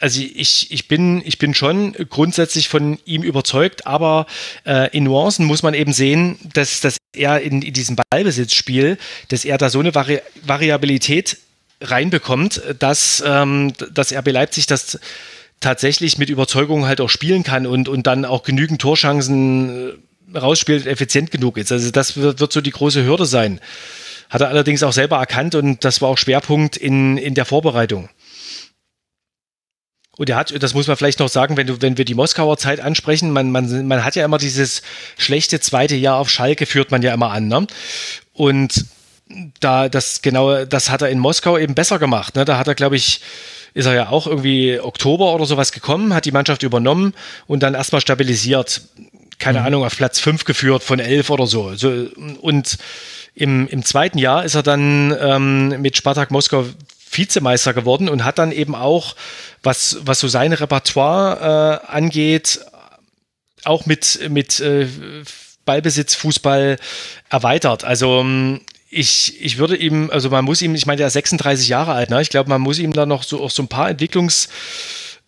[0.00, 4.26] also ich, ich, bin, ich bin schon grundsätzlich von ihm überzeugt, aber
[4.64, 8.98] äh, in Nuancen muss man eben sehen, dass, dass er in, in diesem Ballbesitzspiel,
[9.28, 11.36] dass er da so eine Vari Variabilität
[11.80, 14.98] reinbekommt, dass, ähm, dass RB Leipzig das
[15.60, 19.90] tatsächlich mit Überzeugung halt auch spielen kann und, und dann auch genügend Torschancen
[20.34, 21.70] äh, rausspielt, effizient genug ist.
[21.70, 23.60] Also das wird, wird so die große Hürde sein.
[24.32, 28.08] Hat er allerdings auch selber erkannt und das war auch Schwerpunkt in, in der Vorbereitung.
[30.16, 32.56] Und er hat, das muss man vielleicht noch sagen, wenn, du, wenn wir die Moskauer
[32.56, 34.80] Zeit ansprechen, man, man, man hat ja immer dieses
[35.18, 37.48] schlechte zweite Jahr auf Schalke, führt man ja immer an.
[37.48, 37.66] Ne?
[38.32, 38.86] Und
[39.60, 42.34] da das genau, das hat er in Moskau eben besser gemacht.
[42.34, 42.46] Ne?
[42.46, 43.20] Da hat er, glaube ich,
[43.74, 47.12] ist er ja auch irgendwie Oktober oder sowas gekommen, hat die Mannschaft übernommen
[47.46, 48.80] und dann erstmal stabilisiert.
[49.42, 49.66] Keine mhm.
[49.66, 51.74] Ahnung, auf Platz 5 geführt von 11 oder so.
[51.74, 51.88] so
[52.40, 52.78] und
[53.34, 56.64] im, Im zweiten Jahr ist er dann ähm, mit Spartak Moskau
[57.10, 59.16] Vizemeister geworden und hat dann eben auch,
[59.64, 62.60] was, was so sein Repertoire äh, angeht,
[63.64, 64.86] auch mit, mit äh,
[65.64, 66.76] Ballbesitz, Fußball
[67.28, 67.82] erweitert.
[67.82, 68.24] Also
[68.90, 72.10] ich, ich würde ihm, also man muss ihm, ich meine, der ist 36 Jahre alt,
[72.10, 72.22] ne?
[72.22, 74.48] ich glaube, man muss ihm da noch so, auch so ein paar Entwicklungs-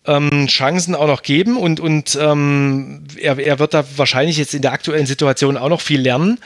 [0.07, 4.61] ähm, Chancen auch noch geben und, und ähm, er, er wird da wahrscheinlich jetzt in
[4.61, 6.39] der aktuellen Situation auch noch viel lernen.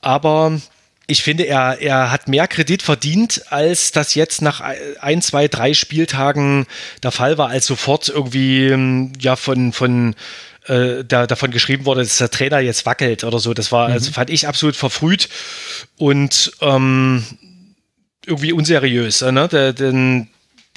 [0.00, 0.60] Aber
[1.06, 4.62] ich finde, er, er hat mehr Kredit verdient, als das jetzt nach
[5.00, 6.66] ein, zwei, drei Spieltagen
[7.02, 10.14] der Fall war, als sofort irgendwie ähm, ja von, von
[10.66, 13.52] äh, da, davon geschrieben wurde, dass der Trainer jetzt wackelt oder so.
[13.52, 13.94] Das war, also mhm.
[13.96, 15.28] also fand ich absolut verfrüht
[15.98, 17.24] und ähm,
[18.26, 19.20] irgendwie unseriös.
[19.20, 19.48] Ne?
[19.78, 20.28] Denn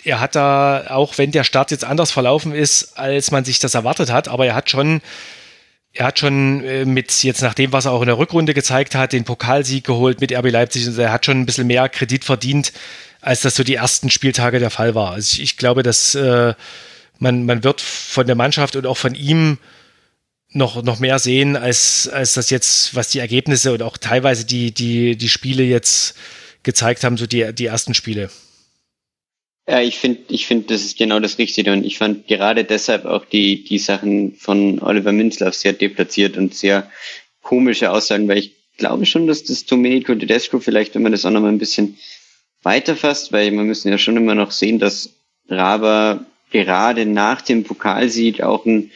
[0.04, 3.74] er hat da, auch wenn der Start jetzt anders verlaufen ist, als man sich das
[3.74, 5.02] erwartet hat, aber er hat schon
[5.94, 8.94] er hat schon äh, mit jetzt nach dem, was er auch in der Rückrunde gezeigt
[8.94, 12.24] hat, den Pokalsieg geholt mit RB Leipzig und er hat schon ein bisschen mehr Kredit
[12.24, 12.72] verdient,
[13.22, 15.14] als das so die ersten Spieltage der Fall war.
[15.14, 16.54] Also ich, ich glaube, dass äh,
[17.20, 19.58] man, man wird von der Mannschaft und auch von ihm
[20.50, 24.74] noch, noch mehr sehen, als, als das jetzt, was die Ergebnisse und auch teilweise die,
[24.74, 26.16] die, die Spiele jetzt
[26.64, 28.30] gezeigt haben, so die, die ersten Spiele.
[29.70, 31.74] Ja, ich finde, ich finde, das ist genau das Richtige.
[31.74, 36.56] Und ich fand gerade deshalb auch die, die Sachen von Oliver Minzlaff sehr deplatziert und
[36.56, 36.90] sehr
[37.42, 41.32] komische Aussagen, weil ich glaube schon, dass das Domenico Tedesco vielleicht, wenn man das auch
[41.32, 41.98] noch mal ein bisschen
[42.64, 45.16] weiterfasst, weil wir müssen ja schon immer noch sehen, dass
[45.50, 48.92] Raba gerade nach dem Pokalsieg auch ein,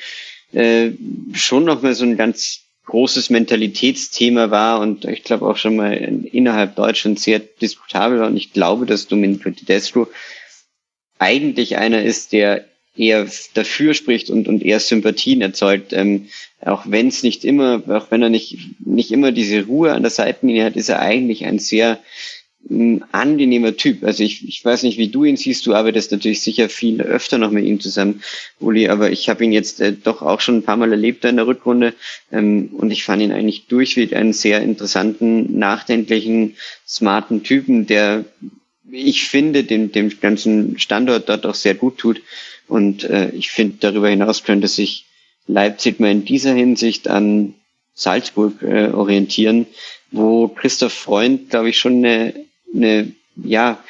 [0.54, 0.92] äh,
[1.34, 5.94] schon noch mal so ein ganz großes Mentalitätsthema war und ich glaube auch schon mal
[5.94, 8.28] innerhalb Deutschlands sehr diskutabel war.
[8.28, 10.08] Und ich glaube, dass Domenico Tedesco
[11.22, 12.66] eigentlich einer ist, der
[12.96, 15.94] eher dafür spricht und, und eher Sympathien erzeugt.
[15.94, 16.28] Ähm,
[16.60, 20.12] auch wenn es nicht immer, auch wenn er nicht, nicht immer diese Ruhe an der
[20.12, 22.00] Seitenlinie hat, ist er eigentlich ein sehr
[22.70, 24.04] ein angenehmer Typ.
[24.04, 27.38] Also ich, ich weiß nicht, wie du ihn siehst, du arbeitest natürlich sicher viel öfter
[27.40, 28.22] noch mit ihm zusammen,
[28.60, 31.38] Uli, aber ich habe ihn jetzt äh, doch auch schon ein paar Mal erlebt in
[31.38, 31.96] der Rückrunde
[32.32, 36.56] ähm, und ich fand ihn eigentlich durchweg einen sehr interessanten, nachdenklichen,
[36.88, 38.26] smarten Typen, der
[38.92, 42.22] ich finde, dem, dem ganzen Standort dort auch sehr gut tut.
[42.68, 45.06] Und äh, ich finde, darüber hinaus könnte sich
[45.48, 47.56] Leipzig mal in dieser Hinsicht an
[47.94, 49.66] Salzburg äh, orientieren,
[50.12, 52.34] wo Christoph Freund, glaube ich, schon eine
[52.74, 53.84] eine ja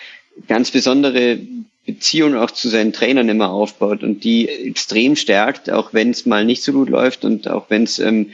[0.47, 1.39] ganz besondere
[1.85, 6.45] Beziehung auch zu seinen Trainern immer aufbaut und die extrem stärkt, auch wenn es mal
[6.45, 8.31] nicht so gut läuft und auch wenn es ähm,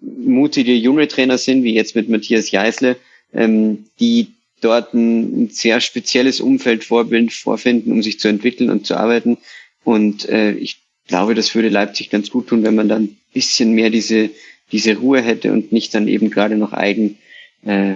[0.00, 2.96] mutige junge Trainer sind, wie jetzt mit Matthias Jeißle,
[3.34, 4.32] ähm, die
[4.62, 9.38] dort ein, ein sehr spezielles Umfeld vorbild, vorfinden, um sich zu entwickeln und zu arbeiten.
[9.84, 10.78] Und äh, ich
[11.08, 14.30] glaube, das würde Leipzig ganz gut tun, wenn man dann ein bisschen mehr diese,
[14.70, 17.18] diese Ruhe hätte und nicht dann eben gerade noch eigen
[17.64, 17.94] äh,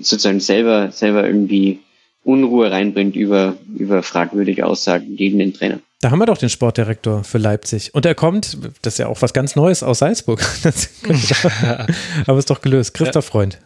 [0.00, 1.78] sozusagen selber, selber irgendwie
[2.22, 5.80] Unruhe reinbringt über, über fragwürdige Aussagen gegen den Trainer.
[6.02, 7.94] Da haben wir doch den Sportdirektor für Leipzig.
[7.94, 10.40] Und er kommt, das ist ja auch was ganz Neues aus Salzburg.
[12.26, 12.94] aber ist doch gelöst.
[12.94, 13.58] Christoph Freund.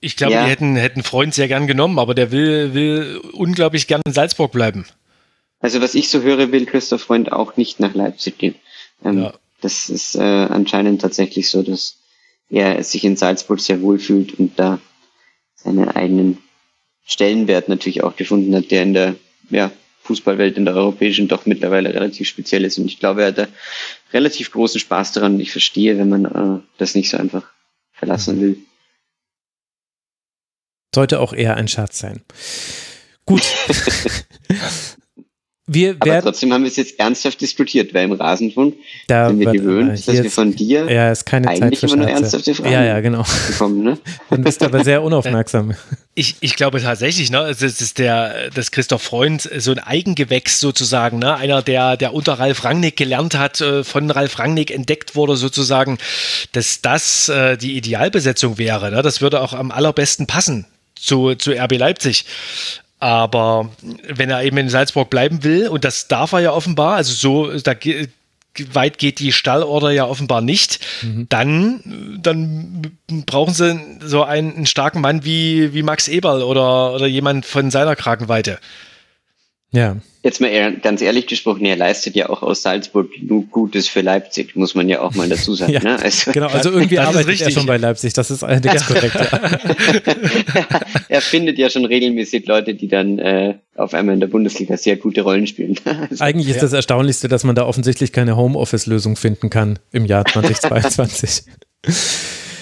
[0.00, 0.44] Ich glaube, ja.
[0.44, 4.52] die hätten, hätten Freund sehr gern genommen, aber der will, will unglaublich gern in Salzburg
[4.52, 4.86] bleiben.
[5.60, 8.54] Also was ich so höre, will Christoph Freund auch nicht nach Leipzig gehen.
[9.04, 9.34] Ähm, ja.
[9.60, 11.96] Das ist äh, anscheinend tatsächlich so, dass
[12.48, 14.78] er sich in Salzburg sehr wohl fühlt und da
[15.56, 16.38] seinen eigenen
[17.04, 19.16] Stellenwert natürlich auch gefunden hat, der in der
[19.50, 19.72] ja,
[20.02, 22.78] Fußballwelt, in der europäischen doch mittlerweile relativ speziell ist.
[22.78, 23.48] Und ich glaube, er hat da
[24.12, 25.40] relativ großen Spaß daran.
[25.40, 27.44] Ich verstehe, wenn man äh, das nicht so einfach
[27.92, 28.40] verlassen mhm.
[28.40, 28.58] will.
[30.94, 32.22] Sollte auch eher ein Scherz sein.
[33.26, 33.42] Gut.
[35.70, 39.38] Wir Aber werden, trotzdem haben wir es jetzt ernsthaft diskutiert, weil im Rasenfunk da sind
[39.38, 42.72] wir gewöhnt, dass wir von dir ja, ist keine eigentlich Zeit immer nur ernsthafte Fragen
[42.72, 43.22] ja, ja, genau.
[43.48, 43.82] bekommen.
[43.82, 43.98] Ne?
[44.30, 45.74] Du bist aber sehr unaufmerksam.
[46.14, 51.20] Ich, ich glaube tatsächlich, ne, das ist der, das Christoph Freund so ein Eigengewächs sozusagen,
[51.20, 55.36] ne, einer, der, der unter Ralf Rangnick gelernt hat, äh, von Ralf Rangnick entdeckt wurde
[55.36, 55.96] sozusagen,
[56.50, 58.90] dass das äh, die Idealbesetzung wäre.
[58.90, 59.02] Ne?
[59.02, 60.66] Das würde auch am allerbesten passen
[61.00, 62.24] zu, zu RB Leipzig.
[63.00, 63.70] Aber
[64.08, 67.58] wenn er eben in Salzburg bleiben will, und das darf er ja offenbar, also so,
[67.60, 67.74] da
[68.72, 71.26] weit geht die Stallorder ja offenbar nicht, mhm.
[71.28, 72.92] dann, dann
[73.26, 77.70] brauchen sie so einen, einen, starken Mann wie, wie Max Eberl oder, oder jemand von
[77.70, 78.58] seiner Kragenweite.
[79.70, 79.96] Ja.
[80.22, 84.00] Jetzt mal eher, ganz ehrlich gesprochen, er leistet ja auch aus Salzburg genug Gutes für
[84.00, 85.72] Leipzig, muss man ja auch mal dazu sagen.
[85.74, 86.02] ja, ne?
[86.02, 89.14] also, genau, also irgendwie arbeitet er schon bei Leipzig, das ist ganz korrekt.
[89.14, 89.50] Ja.
[91.08, 94.96] er findet ja schon regelmäßig Leute, die dann äh, auf einmal in der Bundesliga sehr
[94.96, 95.78] gute Rollen spielen.
[96.10, 96.62] also, Eigentlich ist ja.
[96.62, 101.44] das Erstaunlichste, dass man da offensichtlich keine Homeoffice-Lösung finden kann im Jahr 2022.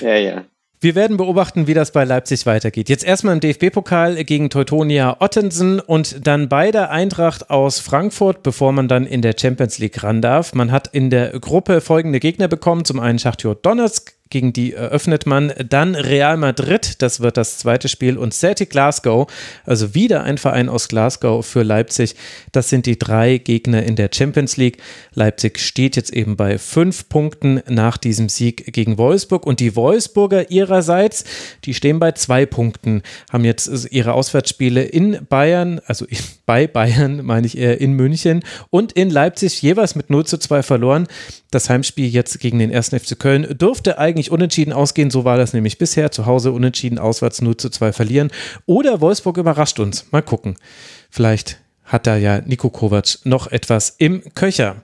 [0.02, 0.44] ja, ja.
[0.86, 2.88] Wir werden beobachten, wie das bei Leipzig weitergeht.
[2.88, 8.70] Jetzt erstmal im DFB-Pokal gegen Teutonia Ottensen und dann bei der Eintracht aus Frankfurt, bevor
[8.70, 10.54] man dann in der Champions League ran darf.
[10.54, 12.84] Man hat in der Gruppe folgende Gegner bekommen.
[12.84, 15.52] Zum einen Schachtjor Donetsk, gegen die eröffnet man.
[15.68, 18.18] Dann Real Madrid, das wird das zweite Spiel.
[18.18, 19.30] Und Celtic Glasgow,
[19.64, 22.14] also wieder ein Verein aus Glasgow für Leipzig.
[22.52, 24.78] Das sind die drei Gegner in der Champions League.
[25.14, 29.46] Leipzig steht jetzt eben bei fünf Punkten nach diesem Sieg gegen Wolfsburg.
[29.46, 31.24] Und die Wolfsburger ihrerseits,
[31.64, 36.06] die stehen bei zwei Punkten, haben jetzt ihre Auswärtsspiele in Bayern, also
[36.46, 40.62] bei Bayern, meine ich eher in München und in Leipzig jeweils mit 0 zu 2
[40.62, 41.06] verloren.
[41.50, 42.88] Das Heimspiel jetzt gegen den 1.
[42.88, 45.10] FC Köln dürfte eigentlich unentschieden ausgehen.
[45.10, 46.10] So war das nämlich bisher.
[46.10, 48.30] Zu Hause unentschieden, auswärts 0 zu 2 verlieren.
[48.66, 50.06] Oder Wolfsburg überrascht uns.
[50.10, 50.56] Mal gucken.
[51.10, 54.76] Vielleicht hat da ja Nico Kovac noch etwas im Köcher.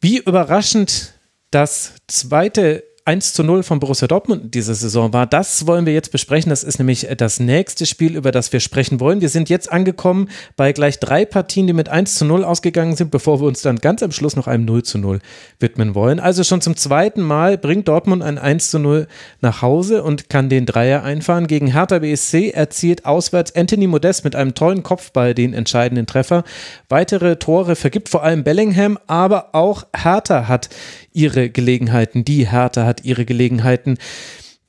[0.00, 1.14] Wie überraschend
[1.50, 5.26] das zweite 1 zu 0 von Borussia Dortmund diese Saison war.
[5.26, 6.50] Das wollen wir jetzt besprechen.
[6.50, 9.20] Das ist nämlich das nächste Spiel, über das wir sprechen wollen.
[9.20, 13.10] Wir sind jetzt angekommen bei gleich drei Partien, die mit 1 zu 0 ausgegangen sind,
[13.10, 15.18] bevor wir uns dann ganz am Schluss noch einem 0 zu 0
[15.58, 16.20] widmen wollen.
[16.20, 19.08] Also schon zum zweiten Mal bringt Dortmund ein 1 zu 0
[19.40, 21.48] nach Hause und kann den Dreier einfahren.
[21.48, 26.44] Gegen Hertha BSC erzielt auswärts Anthony Modest mit einem tollen Kopfball den entscheidenden Treffer.
[26.88, 30.68] Weitere Tore vergibt vor allem Bellingham, aber auch Hertha hat
[31.14, 33.98] ihre Gelegenheiten, die Hertha hat ihre Gelegenheiten.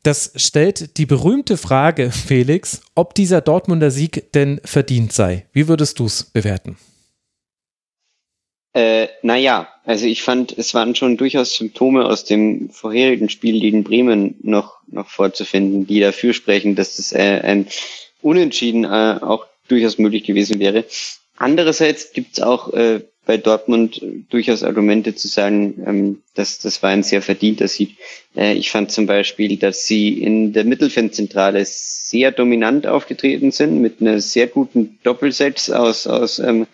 [0.03, 5.45] Das stellt die berühmte Frage, Felix, ob dieser Dortmunder Sieg denn verdient sei.
[5.53, 6.77] Wie würdest du es bewerten?
[8.73, 13.83] Äh, naja, also ich fand, es waren schon durchaus Symptome aus dem vorherigen Spiel gegen
[13.83, 17.67] Bremen noch, noch vorzufinden, die dafür sprechen, dass das äh, ein
[18.21, 20.85] Unentschieden äh, auch durchaus möglich gewesen wäre.
[21.37, 26.89] Andererseits gibt es auch äh, bei Dortmund durchaus Argumente zu sagen, ähm, dass das war
[26.89, 27.97] ein sehr verdienter Sieg.
[28.35, 34.01] Äh, ich fand zum Beispiel, dass sie in der Mittelfeldzentrale sehr dominant aufgetreten sind mit
[34.01, 36.67] einer sehr guten Doppelsets aus aus ähm,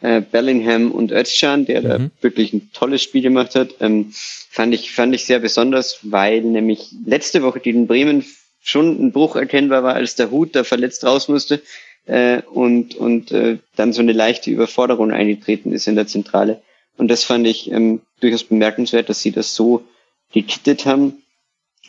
[0.00, 1.88] äh, Bellingham und Özcan, der mhm.
[1.88, 3.74] da wirklich ein tolles Spiel gemacht hat.
[3.80, 8.24] Ähm, fand ich fand ich sehr besonders, weil nämlich letzte Woche gegen Bremen
[8.62, 11.62] schon ein Bruch erkennbar war, als der Hut da verletzt raus musste
[12.06, 16.62] äh, und, und äh, dann so eine leichte Überforderung eingetreten ist in der Zentrale.
[16.96, 19.84] Und das fand ich ähm, durchaus bemerkenswert, dass sie das so
[20.32, 21.22] gekittet haben.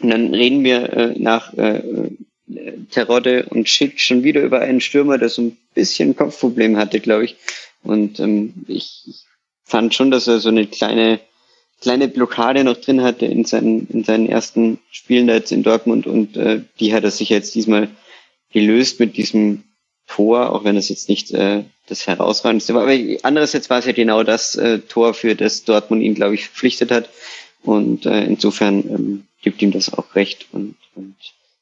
[0.01, 1.81] Und dann reden wir äh, nach äh,
[2.91, 7.25] Terodde und Schick schon wieder über einen Stürmer, der so ein bisschen Kopfproblem hatte, glaube
[7.25, 7.35] ich.
[7.83, 9.03] Und ähm, ich
[9.63, 11.19] fand schon, dass er so eine kleine
[11.81, 16.07] kleine Blockade noch drin hatte in seinen, in seinen ersten Spielen da jetzt in Dortmund
[16.07, 17.89] und äh, die hat er sich jetzt diesmal
[18.53, 19.63] gelöst mit diesem
[20.11, 22.83] Tor, auch wenn es jetzt nicht äh, das herausragendste war.
[22.83, 26.45] Aber andererseits war es ja genau das äh, Tor, für das Dortmund ihn, glaube ich,
[26.45, 27.09] verpflichtet hat.
[27.63, 30.47] Und äh, insofern ähm, gibt ihm das auch recht.
[30.51, 31.15] Und, und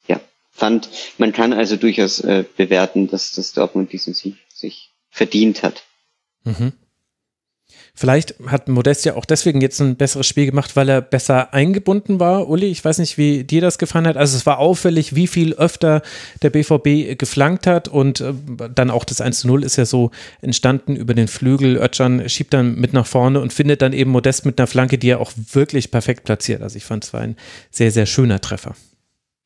[0.08, 0.20] ja,
[0.50, 5.84] fand, man kann also durchaus äh, bewerten, dass das Dortmund diesen Sieg sich verdient hat.
[6.42, 6.72] Mhm.
[7.94, 12.20] Vielleicht hat Modest ja auch deswegen jetzt ein besseres Spiel gemacht, weil er besser eingebunden
[12.20, 12.48] war.
[12.48, 14.16] Uli, ich weiß nicht, wie dir das gefallen hat.
[14.16, 16.02] Also es war auffällig, wie viel öfter
[16.42, 18.32] der BVB geflankt hat und äh,
[18.74, 20.10] dann auch das 1 zu 0 ist ja so
[20.40, 21.76] entstanden über den Flügel.
[21.76, 25.10] Özcan schiebt dann mit nach vorne und findet dann eben Modest mit einer Flanke, die
[25.10, 26.62] er auch wirklich perfekt platziert.
[26.62, 27.36] Also ich fand es war ein
[27.70, 28.74] sehr, sehr schöner Treffer.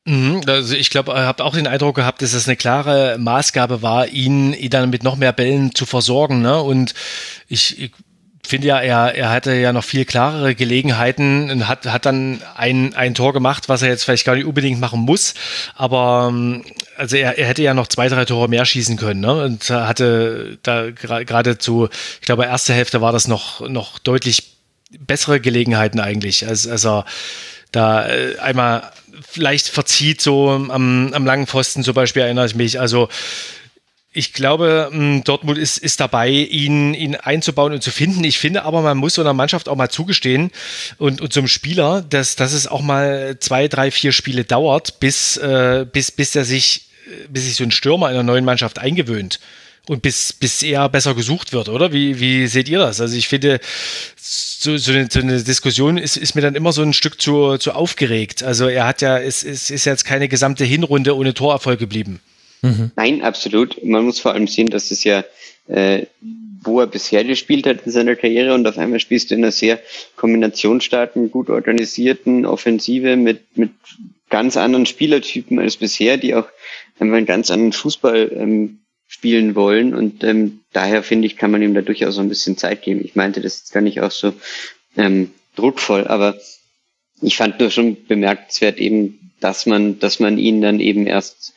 [0.07, 3.81] Mhm, also ich glaube, ihr habt auch den Eindruck gehabt, dass es eine klare Maßgabe
[3.81, 6.43] war, ihn, ihn dann mit noch mehr Bällen zu versorgen.
[6.43, 6.61] Ne?
[6.61, 6.93] Und
[7.47, 7.91] ich, ich
[8.47, 12.93] finde ja, er, er hatte ja noch viel klarere Gelegenheiten und hat, hat dann ein,
[12.95, 15.33] ein Tor gemacht, was er jetzt vielleicht gar nicht unbedingt machen muss.
[15.75, 16.63] Aber ähm,
[16.97, 19.21] also er, er hätte ja noch zwei, drei Tore mehr schießen können.
[19.21, 19.43] Ne?
[19.43, 21.89] Und hatte da gerade zu,
[22.19, 24.55] ich glaube, erste Hälfte war das noch, noch deutlich
[24.99, 27.05] bessere Gelegenheiten eigentlich, als, als er
[27.71, 28.91] da äh, einmal
[29.27, 32.79] vielleicht verzieht, so am, am langen Pfosten zum Beispiel erinnere ich mich.
[32.79, 33.09] Also
[34.15, 38.23] ich glaube, ähm, Dortmund ist, ist dabei, ihn, ihn einzubauen und zu finden.
[38.23, 40.51] Ich finde aber, man muss so einer Mannschaft auch mal zugestehen
[40.97, 45.35] und, und zum Spieler, dass, dass es auch mal zwei, drei, vier Spiele dauert, bis,
[45.37, 46.87] äh, bis, bis er sich,
[47.29, 49.39] bis sich so ein Stürmer in einer neuen Mannschaft eingewöhnt
[49.87, 51.91] und bis, bis er besser gesucht wird, oder?
[51.91, 53.01] Wie, wie seht ihr das?
[53.01, 53.59] Also ich finde,
[54.15, 57.57] so, so, eine, so eine Diskussion ist, ist mir dann immer so ein Stück zu,
[57.57, 58.43] zu aufgeregt.
[58.43, 62.21] Also er hat ja, es, es ist jetzt keine gesamte Hinrunde ohne Torerfolg geblieben.
[62.61, 62.91] Mhm.
[62.95, 63.83] Nein, absolut.
[63.83, 65.23] Man muss vor allem sehen, dass es ja,
[65.67, 66.05] äh,
[66.61, 69.51] wo er bisher gespielt hat in seiner Karriere und auf einmal spielst du in einer
[69.51, 69.79] sehr
[70.15, 73.71] kombinationsstarken, gut organisierten Offensive mit, mit
[74.29, 76.47] ganz anderen Spielertypen als bisher, die auch
[76.99, 81.61] einfach einen ganz anderen Fußball ähm, spielen wollen und ähm, daher finde ich, kann man
[81.61, 83.01] ihm da durchaus ein bisschen Zeit geben.
[83.03, 84.33] Ich meinte das ist gar nicht auch so
[84.97, 86.37] ähm, druckvoll, aber
[87.21, 91.53] ich fand nur schon bemerkenswert eben, dass man, dass man ihn dann eben erst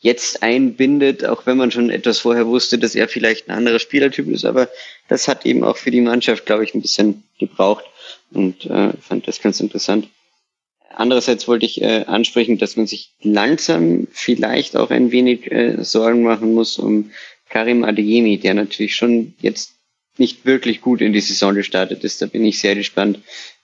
[0.00, 4.28] jetzt einbindet, auch wenn man schon etwas vorher wusste, dass er vielleicht ein anderer Spielertyp
[4.28, 4.68] ist, aber
[5.08, 7.84] das hat eben auch für die Mannschaft, glaube ich, ein bisschen gebraucht
[8.32, 10.08] und äh, fand das ganz interessant.
[10.92, 16.22] Andererseits wollte ich äh, ansprechen, dass man sich langsam vielleicht auch ein wenig äh, Sorgen
[16.22, 17.10] machen muss um
[17.48, 19.74] Karim Adeyemi, der natürlich schon jetzt
[20.16, 22.20] nicht wirklich gut in die Saison gestartet ist.
[22.22, 23.20] Da bin ich sehr gespannt,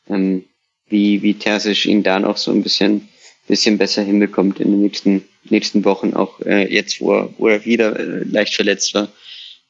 [0.08, 0.44] ähm,
[0.88, 3.08] wie, wie Terzic ihn da noch so ein bisschen,
[3.48, 7.64] bisschen besser hinbekommt in den nächsten nächsten Wochen, auch äh, jetzt, wo er, wo er
[7.64, 9.08] wieder äh, leicht verletzt war.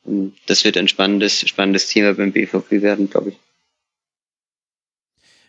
[0.05, 3.37] Und das wird ein spannendes, spannendes Thema beim BVB werden, glaube ich.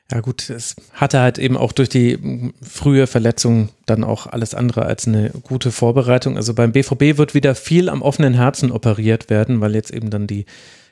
[0.09, 2.17] Ja gut, es hatte halt eben auch durch die
[2.61, 6.37] frühe Verletzung dann auch alles andere als eine gute Vorbereitung.
[6.37, 10.25] Also beim BVB wird wieder viel am offenen Herzen operiert werden, weil jetzt eben dann
[10.25, 10.45] die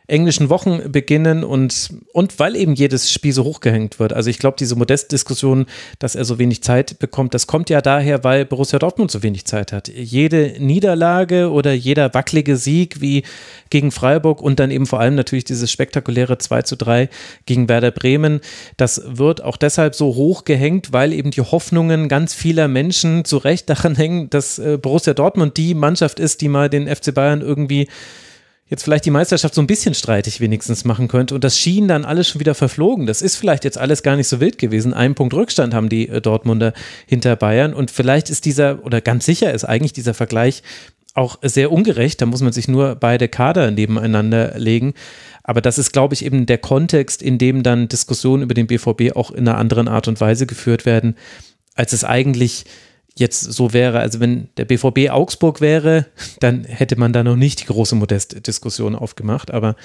[0.08, 4.14] englischen Wochen beginnen und, und weil eben jedes Spiel so hochgehängt wird.
[4.14, 5.66] Also ich glaube, diese Modest-Diskussion,
[6.00, 9.46] dass er so wenig Zeit bekommt, das kommt ja daher, weil Borussia Dortmund so wenig
[9.46, 9.88] Zeit hat.
[9.88, 13.24] Jede Niederlage oder jeder wackelige Sieg wie
[13.70, 17.10] gegen Freiburg und dann eben vor allem natürlich dieses spektakuläre 2 zu 3
[17.46, 18.42] gegen Werder Bremen,
[18.78, 23.70] das wird auch deshalb so hochgehängt, weil eben die Hoffnungen ganz vieler Menschen zu Recht
[23.70, 27.88] daran hängen, dass äh, Borussia Dortmund die Mannschaft ist, die mal den FC Bayern irgendwie
[28.68, 31.36] jetzt vielleicht die Meisterschaft so ein bisschen streitig wenigstens machen könnte.
[31.36, 33.06] Und das schien dann alles schon wieder verflogen.
[33.06, 34.94] Das ist vielleicht jetzt alles gar nicht so wild gewesen.
[34.94, 36.74] Einen Punkt Rückstand haben die äh, Dortmunder
[37.06, 37.74] hinter Bayern.
[37.74, 40.64] Und vielleicht ist dieser, oder ganz sicher ist eigentlich dieser Vergleich
[41.14, 42.22] auch sehr ungerecht.
[42.22, 44.96] Da muss man sich nur beide Kader nebeneinander legen.
[45.44, 49.16] Aber das ist, glaube ich, eben der Kontext, in dem dann Diskussionen über den BVB
[49.16, 51.16] auch in einer anderen Art und Weise geführt werden,
[51.76, 52.66] als es eigentlich
[53.18, 54.00] jetzt so wäre.
[54.00, 56.06] Also wenn der BVB Augsburg wäre,
[56.40, 59.52] dann hätte man da noch nicht die große Modest-Diskussion aufgemacht.
[59.52, 59.76] Aber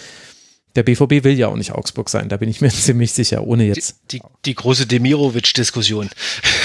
[0.76, 3.64] der BVB will ja auch nicht Augsburg sein, da bin ich mir ziemlich sicher, ohne
[3.64, 3.96] jetzt.
[4.10, 6.08] Die, die, die große Demirovic-Diskussion.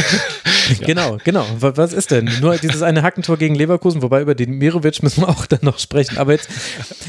[0.86, 1.46] genau, genau.
[1.60, 2.30] Was ist denn?
[2.42, 6.18] Nur dieses eine Hackentor gegen Leverkusen, wobei über Demirovic müssen wir auch dann noch sprechen.
[6.18, 6.50] Aber jetzt,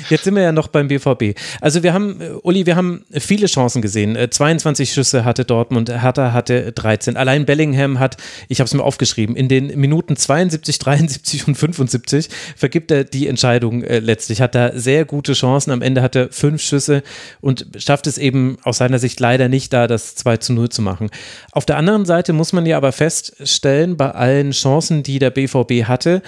[0.08, 1.38] jetzt sind wir ja noch beim BVB.
[1.60, 4.16] Also wir haben, äh, Uli, wir haben viele Chancen gesehen.
[4.30, 7.16] 22 äh, Schüsse hatte Dortmund, Hertha hatte 13.
[7.16, 8.16] Allein Bellingham hat,
[8.48, 13.26] ich habe es mir aufgeschrieben, in den Minuten 72, 73 und 75 vergibt er die
[13.26, 14.40] Entscheidung äh, letztlich.
[14.40, 15.70] Hat da sehr gute Chancen.
[15.70, 17.02] Am Ende hat er fünf Schüsse Torschüsse
[17.40, 20.82] und schafft es eben aus seiner Sicht leider nicht da, das 2 zu 0 zu
[20.82, 21.10] machen.
[21.52, 25.84] Auf der anderen Seite muss man ja aber feststellen, bei allen Chancen, die der BVB
[25.84, 26.22] hatte,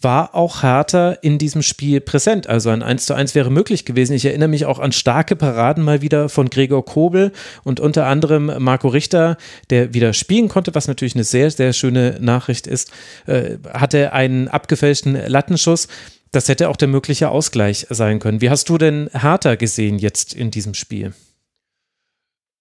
[0.00, 2.46] war auch Hertha in diesem Spiel präsent.
[2.46, 4.12] Also ein 1 zu 1 wäre möglich gewesen.
[4.12, 7.32] Ich erinnere mich auch an starke Paraden mal wieder von Gregor Kobel
[7.64, 9.36] und unter anderem Marco Richter,
[9.70, 12.92] der wieder spielen konnte, was natürlich eine sehr, sehr schöne Nachricht ist,
[13.26, 15.88] äh, hatte einen abgefälschten Lattenschuss.
[16.30, 18.40] Das hätte auch der mögliche Ausgleich sein können.
[18.40, 21.14] Wie hast du denn Hertha gesehen jetzt in diesem Spiel?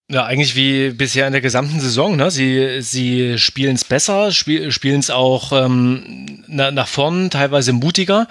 [0.10, 2.16] Ja, eigentlich wie bisher in der gesamten Saison.
[2.16, 2.32] Ne?
[2.32, 8.30] Sie, sie spielen es besser, spiel, spielen es auch ähm, na, nach vorn, teilweise mutiger.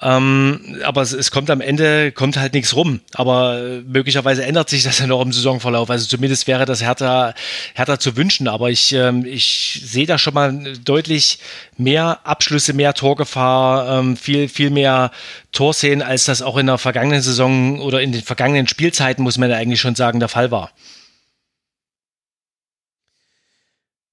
[0.00, 3.00] Ähm, aber es, es, kommt am Ende, kommt halt nichts rum.
[3.14, 5.90] Aber äh, möglicherweise ändert sich das ja noch im Saisonverlauf.
[5.90, 7.34] Also zumindest wäre das härter,
[7.74, 8.46] härter zu wünschen.
[8.46, 10.52] Aber ich, ähm, ich sehe da schon mal
[10.84, 11.40] deutlich
[11.76, 15.10] mehr Abschlüsse, mehr Torgefahr, ähm, viel, viel mehr
[15.50, 19.50] Torszenen, als das auch in der vergangenen Saison oder in den vergangenen Spielzeiten, muss man
[19.50, 20.70] ja eigentlich schon sagen, der Fall war.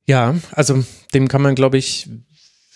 [0.07, 0.83] Ja, also
[1.13, 2.09] dem kann man, glaube ich,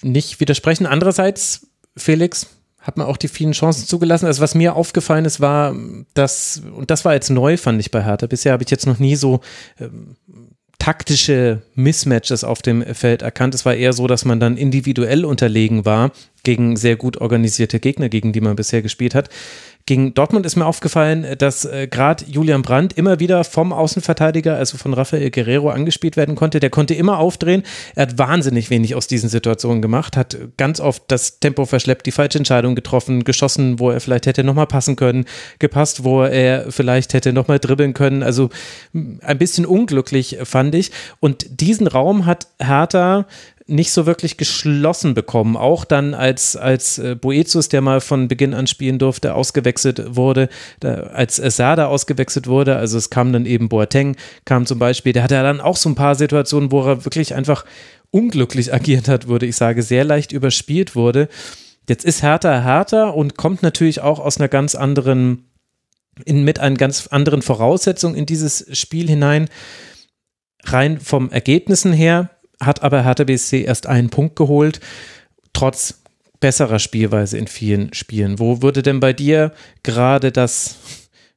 [0.02, 0.86] nicht widersprechen.
[0.86, 2.48] Andererseits, Felix,
[2.80, 4.26] hat man auch die vielen Chancen zugelassen.
[4.26, 5.76] Also was mir aufgefallen ist, war,
[6.14, 8.26] dass, und das war jetzt neu, fand ich bei Hertha.
[8.26, 9.42] Bisher habe ich jetzt noch nie so
[9.80, 10.16] ähm,
[10.80, 13.54] taktische Mismatches auf dem Feld erkannt.
[13.54, 16.12] Es war eher so, dass man dann individuell unterlegen war
[16.44, 19.30] gegen sehr gut organisierte Gegner, gegen die man bisher gespielt hat.
[19.90, 24.78] Gegen Dortmund ist mir aufgefallen, dass äh, gerade Julian Brandt immer wieder vom Außenverteidiger, also
[24.78, 26.60] von Rafael Guerrero, angespielt werden konnte.
[26.60, 27.64] Der konnte immer aufdrehen.
[27.96, 32.12] Er hat wahnsinnig wenig aus diesen Situationen gemacht, hat ganz oft das Tempo verschleppt, die
[32.12, 35.26] falsche Entscheidung getroffen, geschossen, wo er vielleicht hätte nochmal passen können,
[35.58, 38.22] gepasst, wo er vielleicht hätte nochmal dribbeln können.
[38.22, 38.52] Also
[38.94, 40.92] ein bisschen unglücklich fand ich.
[41.20, 43.26] Und diesen Raum hat Hertha
[43.70, 45.56] nicht so wirklich geschlossen bekommen.
[45.56, 50.50] Auch dann, als, als äh, Boetius, der mal von Beginn an spielen durfte, ausgewechselt wurde,
[50.82, 54.16] als Sada ausgewechselt wurde, also es kam dann eben Boateng,
[54.46, 57.36] kam zum Beispiel, der hatte ja dann auch so ein paar Situationen, wo er wirklich
[57.36, 57.66] einfach
[58.12, 61.30] unglücklich agiert hat, würde ich sagen, sehr leicht überspielt wurde.
[61.88, 65.50] Jetzt ist Hertha härter und kommt natürlich auch aus einer ganz anderen,
[66.26, 69.50] in, mit einer ganz anderen Voraussetzung in dieses Spiel hinein.
[70.64, 72.30] Rein vom Ergebnissen her
[72.60, 74.80] hat aber Hertha BSC erst einen Punkt geholt,
[75.54, 76.02] trotz
[76.40, 78.40] besserer Spielweise in vielen Spielen.
[78.40, 79.54] Wo würde denn bei dir
[79.84, 80.78] gerade das,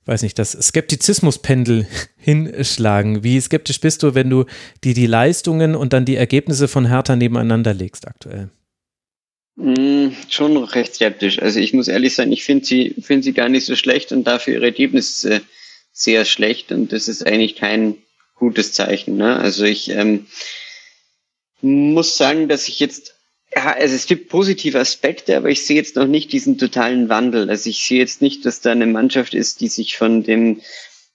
[0.06, 1.86] weiß nicht, das Skeptizismuspendel
[2.16, 3.24] hinschlagen?
[3.24, 4.44] Wie skeptisch bist du, wenn du
[4.84, 8.50] die, die Leistungen und dann die Ergebnisse von Hertha nebeneinander legst aktuell?
[9.56, 11.40] Mm, schon recht skeptisch.
[11.40, 14.24] Also ich muss ehrlich sein, ich finde sie, finde sie gar nicht so schlecht und
[14.24, 15.42] dafür ihre Ergebnisse
[15.92, 17.96] sehr schlecht und das ist eigentlich kein
[18.34, 19.16] gutes Zeichen.
[19.16, 19.36] Ne?
[19.36, 20.26] Also ich ähm,
[21.62, 23.14] muss sagen, dass ich jetzt,
[23.54, 27.48] ja, also es gibt positive Aspekte, aber ich sehe jetzt noch nicht diesen totalen Wandel.
[27.48, 30.60] Also ich sehe jetzt nicht, dass da eine Mannschaft ist, die sich von dem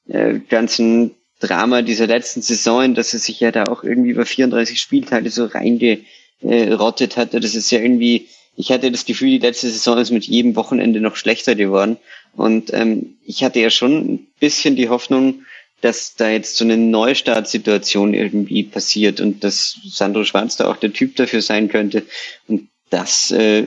[0.08, 4.80] äh, ganzen Drama dieser letzten Saison, dass er sich ja da auch irgendwie über 34
[4.80, 7.40] Spieltage so reingerottet hatte.
[7.40, 11.00] Das ist ja irgendwie, ich hatte das Gefühl, die letzte Saison ist mit jedem Wochenende
[11.00, 11.98] noch schlechter geworden.
[12.36, 15.44] Und ähm, ich hatte ja schon ein bisschen die Hoffnung,
[15.82, 20.94] dass da jetzt so eine Neustartsituation irgendwie passiert und dass Sandro Schwarz da auch der
[20.94, 22.04] Typ dafür sein könnte.
[22.48, 23.66] Und das äh,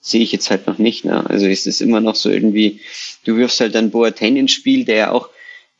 [0.00, 1.04] sehe ich jetzt halt noch nicht.
[1.04, 1.28] Ne?
[1.30, 2.80] Also ist es immer noch so irgendwie,
[3.24, 5.30] du wirfst halt dann Boateng ins Spiel, der ja auch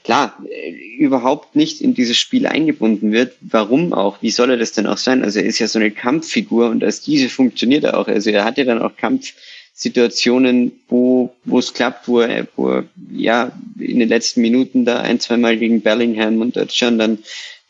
[0.05, 3.35] klar äh, überhaupt nicht in dieses Spiel eingebunden wird.
[3.41, 4.23] Warum auch?
[4.23, 5.25] Wie soll er das denn auch sein?
[5.25, 8.07] Also er ist ja so eine Kampffigur und als diese funktioniert er auch.
[8.07, 9.33] Also er hat ja dann auch Kampf
[9.74, 15.01] Situationen, wo, wo es klappt, wo er, wo er ja in den letzten Minuten da
[15.01, 17.19] ein, zweimal gegen Bellingham und Özcan dann,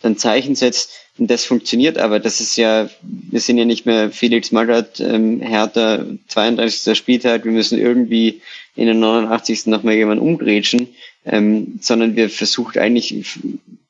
[0.02, 0.90] dann Zeichen setzt.
[1.18, 5.40] Und das funktioniert, aber das ist ja, wir sind ja nicht mehr Felix Magath, ähm,
[5.40, 6.96] Hertha, 32.
[6.96, 8.40] Spieltag, wir müssen irgendwie
[8.74, 9.66] in den 89.
[9.66, 10.88] nochmal jemanden umgrätschen,
[11.26, 13.24] ähm, sondern wir versuchen eigentlich,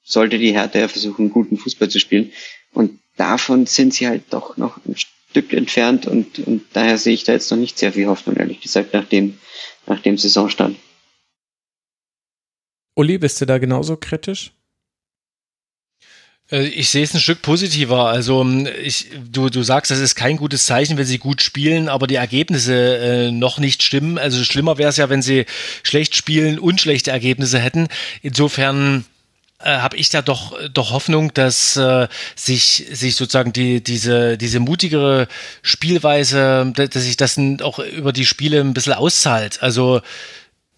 [0.02, 2.32] sollte die Hertha ja versuchen, guten Fußball zu spielen.
[2.72, 4.96] Und davon sind sie halt doch noch ein
[5.32, 8.60] Stück entfernt und, und daher sehe ich da jetzt noch nicht sehr viel Hoffnung, ehrlich
[8.60, 9.38] gesagt, nach dem,
[9.86, 10.76] nach dem Saisonstand.
[12.94, 14.52] Uli, bist du da genauso kritisch?
[16.50, 18.08] Äh, ich sehe es ein Stück positiver.
[18.08, 18.46] Also
[18.82, 22.16] ich, du, du sagst, das ist kein gutes Zeichen, wenn sie gut spielen, aber die
[22.16, 24.18] Ergebnisse äh, noch nicht stimmen.
[24.18, 25.46] Also schlimmer wäre es ja, wenn sie
[25.82, 27.88] schlecht spielen und schlechte Ergebnisse hätten.
[28.20, 29.06] Insofern
[29.64, 34.60] äh, habe ich da doch doch Hoffnung, dass äh, sich sich sozusagen die diese diese
[34.60, 35.28] mutigere
[35.62, 39.62] Spielweise, dass sich das auch über die Spiele ein bisschen auszahlt.
[39.62, 40.00] Also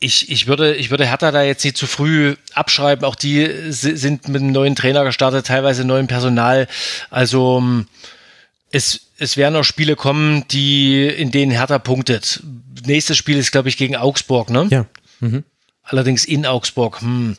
[0.04, 3.04] ich, ich, würde, ich würde Hertha da jetzt nicht zu früh abschreiben.
[3.04, 6.68] Auch die sind mit einem neuen Trainer gestartet, teilweise neuem Personal.
[7.10, 7.86] Also ähm,
[8.70, 12.42] es, es werden auch Spiele kommen, die in denen Hertha punktet.
[12.84, 14.66] Nächstes Spiel ist, glaube ich, gegen Augsburg, ne?
[14.70, 14.86] Ja.
[15.20, 15.44] Mhm.
[15.82, 17.00] Allerdings in Augsburg.
[17.00, 17.36] Hm.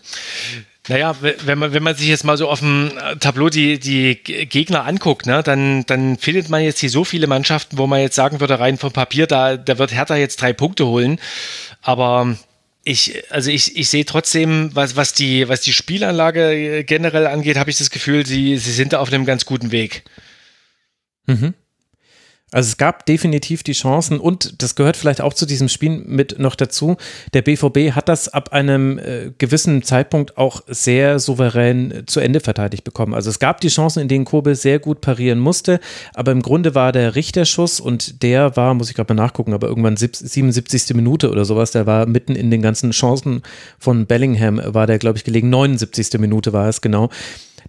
[0.87, 4.85] Naja, wenn man, wenn man sich jetzt mal so auf dem Tableau die, die Gegner
[4.85, 8.39] anguckt, ne, dann, dann findet man jetzt hier so viele Mannschaften, wo man jetzt sagen
[8.39, 11.19] würde, rein vom Papier, da, da wird Hertha jetzt drei Punkte holen.
[11.81, 12.37] Aber
[12.83, 17.71] ich, also ich, ich sehe trotzdem, was, was, die, was die Spielanlage generell angeht, habe
[17.71, 20.03] ich das Gefühl, sie, sie sind da auf einem ganz guten Weg.
[21.25, 21.55] Mhm.
[22.51, 26.37] Also es gab definitiv die Chancen und das gehört vielleicht auch zu diesem Spiel mit
[26.37, 26.95] noch dazu.
[27.33, 32.39] Der BVB hat das ab einem äh, gewissen Zeitpunkt auch sehr souverän äh, zu Ende
[32.39, 33.15] verteidigt bekommen.
[33.15, 35.79] Also es gab die Chancen, in denen Kobel sehr gut parieren musste,
[36.13, 39.67] aber im Grunde war der Richterschuss und der war, muss ich gerade mal nachgucken, aber
[39.67, 40.95] irgendwann 77.
[40.95, 43.41] Minute oder sowas, der war mitten in den ganzen Chancen
[43.79, 45.49] von Bellingham, war der, glaube ich, gelegen.
[45.49, 46.19] 79.
[46.19, 47.09] Minute war es genau.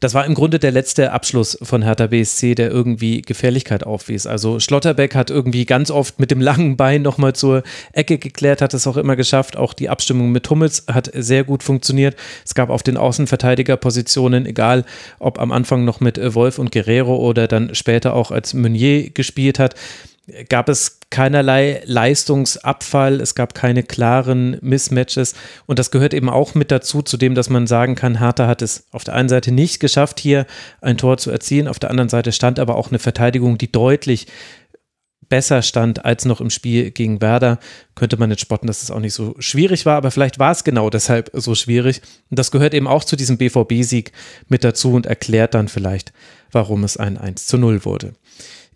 [0.01, 4.27] Das war im Grunde der letzte Abschluss von Hertha BSC, der irgendwie Gefährlichkeit aufwies.
[4.27, 7.63] Also Schlotterbeck hat irgendwie ganz oft mit dem langen Bein nochmal zur
[7.93, 9.57] Ecke geklärt, hat es auch immer geschafft.
[9.57, 12.15] Auch die Abstimmung mit Hummels hat sehr gut funktioniert.
[12.45, 14.85] Es gab auf den Außenverteidigerpositionen, egal
[15.19, 19.59] ob am Anfang noch mit Wolf und Guerrero oder dann später auch als Meunier gespielt
[19.59, 19.75] hat,
[20.49, 25.35] gab es keinerlei Leistungsabfall, es gab keine klaren Mismatches
[25.67, 28.61] und das gehört eben auch mit dazu, zu dem, dass man sagen kann, Hertha hat
[28.61, 30.47] es auf der einen Seite nicht geschafft, hier
[30.81, 34.27] ein Tor zu erzielen, auf der anderen Seite stand aber auch eine Verteidigung, die deutlich
[35.29, 37.59] besser stand als noch im Spiel gegen Werder,
[37.95, 40.65] könnte man jetzt spotten, dass es auch nicht so schwierig war, aber vielleicht war es
[40.65, 42.01] genau deshalb so schwierig.
[42.31, 44.13] Und das gehört eben auch zu diesem BVB-Sieg
[44.49, 46.13] mit dazu und erklärt dann vielleicht,
[46.53, 48.13] warum es ein 1 zu 0 wurde.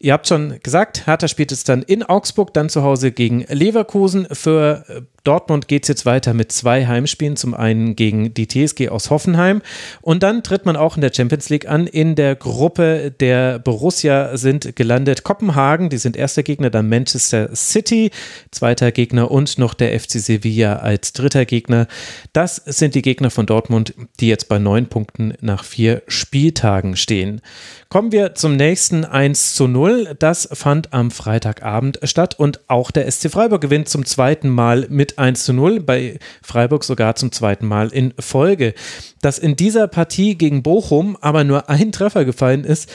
[0.02, 4.26] Ihr habt schon gesagt, Hertha spielt es dann in Augsburg, dann zu Hause gegen Leverkusen.
[4.32, 7.36] Für äh, Dortmund geht es jetzt weiter mit zwei Heimspielen.
[7.36, 9.60] Zum einen gegen die TSG aus Hoffenheim
[10.00, 11.86] und dann tritt man auch in der Champions League an.
[11.86, 18.10] In der Gruppe der Borussia sind gelandet Kopenhagen, die sind erster Gegner, dann Manchester City,
[18.50, 21.88] zweiter Gegner und noch der FC Sevilla als dritter Gegner.
[22.32, 27.42] Das sind die Gegner von Dortmund, die jetzt bei neun Punkten nach vier Spieltagen stehen.
[27.92, 30.14] Kommen wir zum nächsten 1 zu 0.
[30.16, 35.18] Das fand am Freitagabend statt und auch der SC Freiburg gewinnt zum zweiten Mal mit
[35.18, 38.74] 1 zu 0, bei Freiburg sogar zum zweiten Mal in Folge.
[39.22, 42.88] Dass in dieser Partie gegen Bochum aber nur ein Treffer gefallen ist,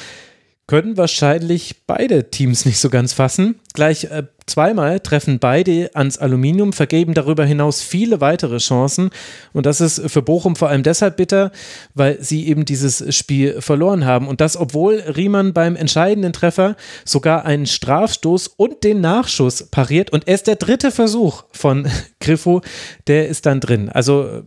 [0.65, 3.59] können wahrscheinlich beide Teams nicht so ganz fassen.
[3.73, 9.09] Gleich äh, zweimal treffen beide ans Aluminium, vergeben darüber hinaus viele weitere Chancen.
[9.53, 11.51] Und das ist für Bochum vor allem deshalb bitter,
[11.93, 14.27] weil sie eben dieses Spiel verloren haben.
[14.27, 20.11] Und das, obwohl Riemann beim entscheidenden Treffer sogar einen Strafstoß und den Nachschuss pariert.
[20.11, 21.88] Und erst der dritte Versuch von
[22.19, 22.61] Griffo,
[23.07, 23.89] der ist dann drin.
[23.89, 24.43] Also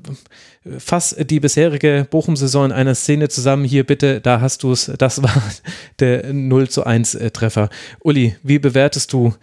[0.79, 3.65] fass die bisherige Bochum-Saison in einer Szene zusammen.
[3.65, 4.91] Hier bitte, da hast du es.
[4.99, 5.43] Das war
[6.01, 7.69] der 0 zu 1 äh, Treffer.
[8.01, 9.35] Uli, wie bewertest du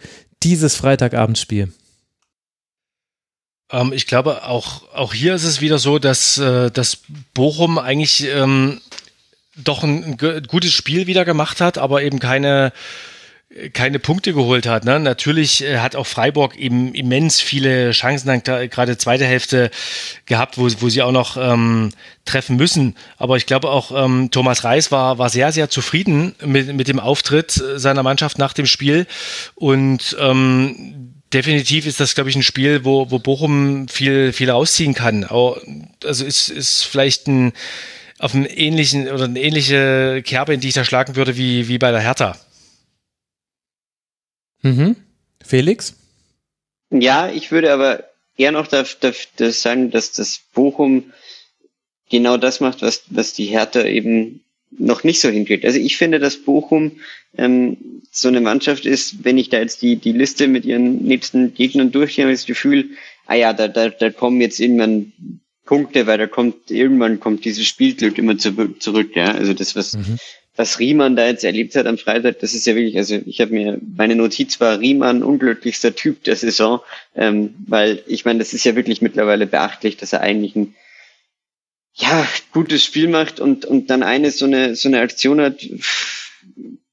[0.42, 1.72] dieses Freitagabendspiel?
[3.70, 6.98] Ähm, ich glaube, auch, auch hier ist es wieder so, dass, äh, dass
[7.34, 8.80] Bochum eigentlich ähm,
[9.56, 12.72] doch ein, ein, gutes Spiel wieder gemacht hat, aber eben keine
[13.72, 14.84] keine Punkte geholt hat.
[14.84, 14.98] Ne?
[15.00, 19.70] Natürlich äh, hat auch Freiburg eben immens viele Chancen, dann gerade zweite Hälfte
[20.26, 21.90] gehabt, wo, wo sie auch noch ähm,
[22.24, 22.96] treffen müssen.
[23.16, 27.00] Aber ich glaube auch, ähm, Thomas Reis war, war sehr, sehr zufrieden mit, mit dem
[27.00, 29.06] Auftritt seiner Mannschaft nach dem Spiel.
[29.54, 34.94] Und ähm, definitiv ist das, glaube ich, ein Spiel, wo, wo Bochum viel, viel rausziehen
[34.94, 35.24] kann.
[35.24, 37.52] Also ist, ist vielleicht ein
[38.18, 41.78] auf einen ähnlichen oder eine ähnliche Kerbe, in die ich da schlagen würde, wie, wie
[41.78, 42.34] bei der Hertha.
[44.66, 44.96] Mhm.
[45.44, 45.94] Felix?
[46.90, 48.04] Ja, ich würde aber
[48.36, 51.12] eher noch das, das, das sagen, dass das Bochum
[52.10, 54.40] genau das macht, was, was die Hertha eben
[54.70, 55.64] noch nicht so hinkriegt.
[55.64, 57.00] Also ich finde, dass Bochum
[57.36, 57.76] ähm,
[58.10, 61.92] so eine Mannschaft ist, wenn ich da jetzt die, die Liste mit ihren nächsten Gegnern
[61.92, 62.90] durchgehe, habe ich das Gefühl,
[63.26, 65.12] ah ja, da, da, da kommen jetzt irgendwann
[65.64, 69.32] Punkte, weil da kommt, irgendwann kommt dieses Spielglück immer zu, zurück, ja.
[69.32, 70.18] Also das, was, mhm
[70.56, 73.52] was Riemann da jetzt erlebt hat am Freitag, das ist ja wirklich, also ich habe
[73.52, 76.80] mir, meine Notiz war Riemann unglücklichster Typ der Saison,
[77.14, 80.74] ähm, weil ich meine, das ist ja wirklich mittlerweile beachtlich, dass er eigentlich ein
[81.94, 85.66] ja, gutes Spiel macht und, und dann eine so eine, so eine Aktion hat,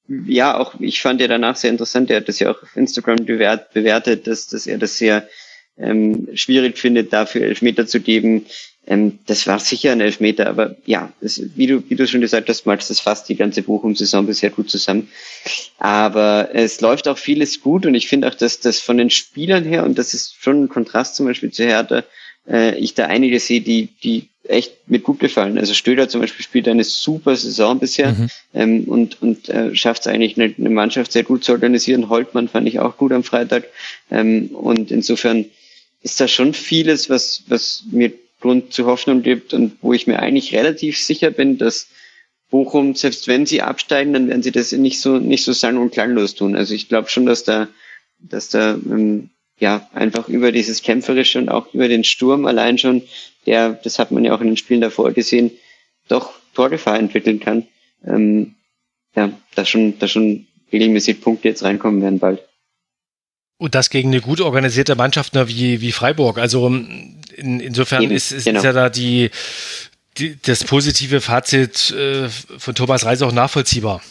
[0.08, 3.26] ja, auch ich fand ja danach sehr interessant, er hat das ja auch auf Instagram
[3.26, 5.28] bewert, bewertet, dass, dass er das sehr
[5.78, 8.46] ähm, schwierig findet, dafür Elfmeter zu geben.
[8.86, 12.50] Ähm, das war sicher ein Elfmeter, aber ja, das, wie du wie du schon gesagt
[12.50, 15.10] hast, Max, das fasst die ganze Bochum-Saison bisher gut zusammen.
[15.78, 19.64] Aber es läuft auch vieles gut und ich finde auch, dass das von den Spielern
[19.64, 22.04] her, und das ist schon ein Kontrast zum Beispiel zu Hertha,
[22.50, 25.58] äh, ich da einige sehe, die, die echt mit gut gefallen.
[25.58, 28.30] Also Stöder zum Beispiel spielt eine super Saison bisher mhm.
[28.54, 32.10] ähm, und, und äh, schafft es eigentlich eine, eine, Mannschaft sehr gut zu organisieren.
[32.10, 33.66] Holtmann fand ich auch gut am Freitag.
[34.12, 35.46] Ähm, und insofern
[36.02, 38.12] ist da schon vieles, was, was mir
[38.44, 41.88] Grund zu Hoffnung gibt und wo ich mir eigentlich relativ sicher bin, dass
[42.52, 45.92] Bochum, selbst wenn sie absteigen, dann werden sie das nicht so nicht so sang- und
[45.92, 46.58] klanglos tun.
[46.58, 47.70] Also ich glaube schon, dass da,
[48.20, 49.30] dass da ähm,
[49.60, 53.02] ja einfach über dieses Kämpferische und auch über den Sturm allein schon,
[53.46, 55.52] der, das hat man ja auch in den Spielen davor gesehen,
[56.10, 57.66] doch Torgefahr entwickeln kann.
[58.06, 58.56] Ähm,
[59.16, 62.44] ja, da schon, da schon regelmäßig Punkte jetzt reinkommen werden bald.
[63.58, 66.38] Und das gegen eine gut organisierte Mannschaft wie, wie Freiburg.
[66.38, 66.70] Also
[67.36, 68.62] in, insofern Eben, ist, ist, genau.
[68.62, 69.30] ja da die,
[70.18, 74.02] die, das positive Fazit äh, von Thomas Reis auch nachvollziehbar.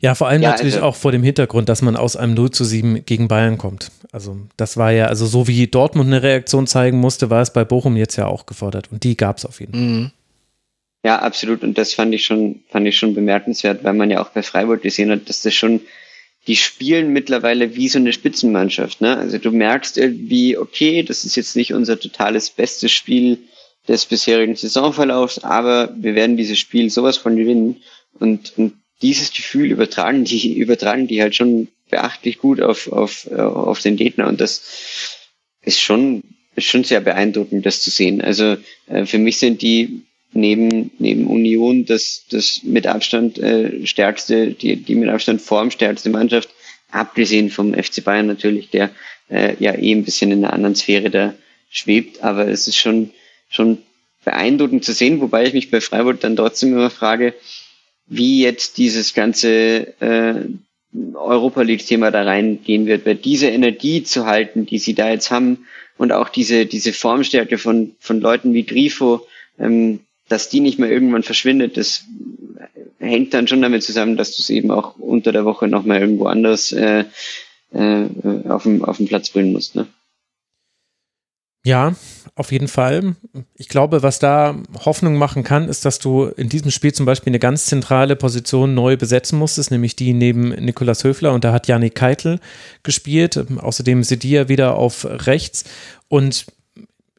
[0.00, 2.50] Ja, vor allem ja, natürlich also, auch vor dem Hintergrund, dass man aus einem 0
[2.50, 3.90] zu 7 gegen Bayern kommt.
[4.12, 7.64] Also das war ja, also so wie Dortmund eine Reaktion zeigen musste, war es bei
[7.64, 8.92] Bochum jetzt ja auch gefordert.
[8.92, 9.80] Und die gab es auf jeden Fall.
[9.82, 10.10] Mhm.
[11.04, 11.62] Ja, absolut.
[11.62, 14.82] Und das fand ich schon, fand ich schon bemerkenswert, weil man ja auch bei Freiburg
[14.82, 15.80] gesehen hat, dass das schon
[16.46, 19.00] die spielen mittlerweile wie so eine Spitzenmannschaft.
[19.00, 19.16] Ne?
[19.16, 23.38] Also du merkst irgendwie, okay, das ist jetzt nicht unser totales bestes Spiel
[23.88, 27.82] des bisherigen Saisonverlaufs, aber wir werden dieses Spiel sowas von gewinnen.
[28.18, 33.80] Und, und dieses Gefühl übertragen die, übertragen die halt schon beachtlich gut auf, auf, auf
[33.80, 34.26] den Gegner.
[34.28, 35.26] Und das
[35.62, 36.22] ist schon,
[36.54, 38.20] ist schon sehr beeindruckend, das zu sehen.
[38.20, 38.56] Also
[38.86, 40.02] äh, für mich sind die
[40.36, 46.50] neben, neben Union das, das mit Abstand äh, stärkste, die, die mit Abstand formstärkste Mannschaft,
[46.90, 48.90] abgesehen vom FC Bayern natürlich, der
[49.28, 51.34] äh, ja eh ein bisschen in einer anderen Sphäre da
[51.70, 53.10] schwebt, aber es ist schon,
[53.48, 53.78] schon
[54.24, 57.34] beeindruckend zu sehen, wobei ich mich bei Freiburg dann trotzdem immer frage,
[58.06, 60.34] wie jetzt dieses ganze äh,
[61.14, 65.66] Europa League-Thema da reingehen wird, weil diese Energie zu halten, die sie da jetzt haben
[65.98, 69.26] und auch diese, diese Formstärke von, von Leuten wie Grifo,
[69.58, 72.04] ähm, dass die nicht mehr irgendwann verschwindet, das
[72.98, 76.26] hängt dann schon damit zusammen, dass du es eben auch unter der Woche nochmal irgendwo
[76.26, 77.04] anders äh,
[77.72, 78.06] äh,
[78.48, 79.74] auf, dem, auf dem Platz bringen musst.
[79.76, 79.86] Ne?
[81.64, 81.96] Ja,
[82.36, 83.16] auf jeden Fall.
[83.56, 87.32] Ich glaube, was da Hoffnung machen kann, ist, dass du in diesem Spiel zum Beispiel
[87.32, 91.66] eine ganz zentrale Position neu besetzen musstest, nämlich die neben Nikolas Höfler und da hat
[91.66, 92.38] Janik Keitel
[92.82, 95.64] gespielt, außerdem Sedia wieder auf rechts
[96.08, 96.46] und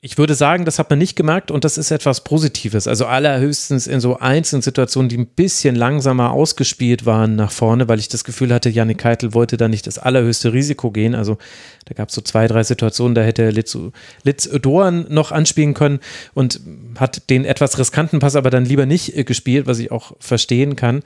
[0.07, 2.87] ich würde sagen, das hat man nicht gemerkt und das ist etwas Positives.
[2.87, 7.99] Also allerhöchstens in so einzelnen Situationen, die ein bisschen langsamer ausgespielt waren nach vorne, weil
[7.99, 11.13] ich das Gefühl hatte, Janik Keitel wollte da nicht das allerhöchste Risiko gehen.
[11.13, 11.37] Also
[11.83, 13.77] da gab es so zwei, drei Situationen, da hätte Litz,
[14.23, 15.99] Litz Doan noch anspielen können
[16.33, 16.61] und
[16.97, 20.77] hat den etwas riskanten Pass aber dann lieber nicht äh, gespielt, was ich auch verstehen
[20.77, 21.03] kann.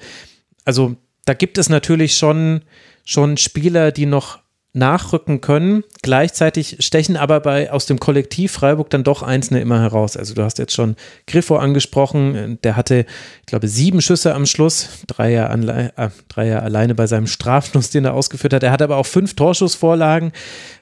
[0.64, 0.96] Also
[1.26, 2.62] da gibt es natürlich schon,
[3.04, 4.38] schon Spieler, die noch
[4.74, 5.84] nachrücken können.
[6.02, 10.16] Gleichzeitig stechen aber bei aus dem Kollektiv Freiburg dann doch Einzelne immer heraus.
[10.16, 10.96] Also du hast jetzt schon
[11.28, 13.06] Griffo angesprochen, der hatte,
[13.42, 17.90] ich glaube, sieben Schüsse am Schluss, drei ja, äh, drei ja alleine bei seinem Strafnuss,
[17.90, 18.64] den er ausgeführt hat.
[18.64, 20.32] Er hat aber auch fünf Torschussvorlagen,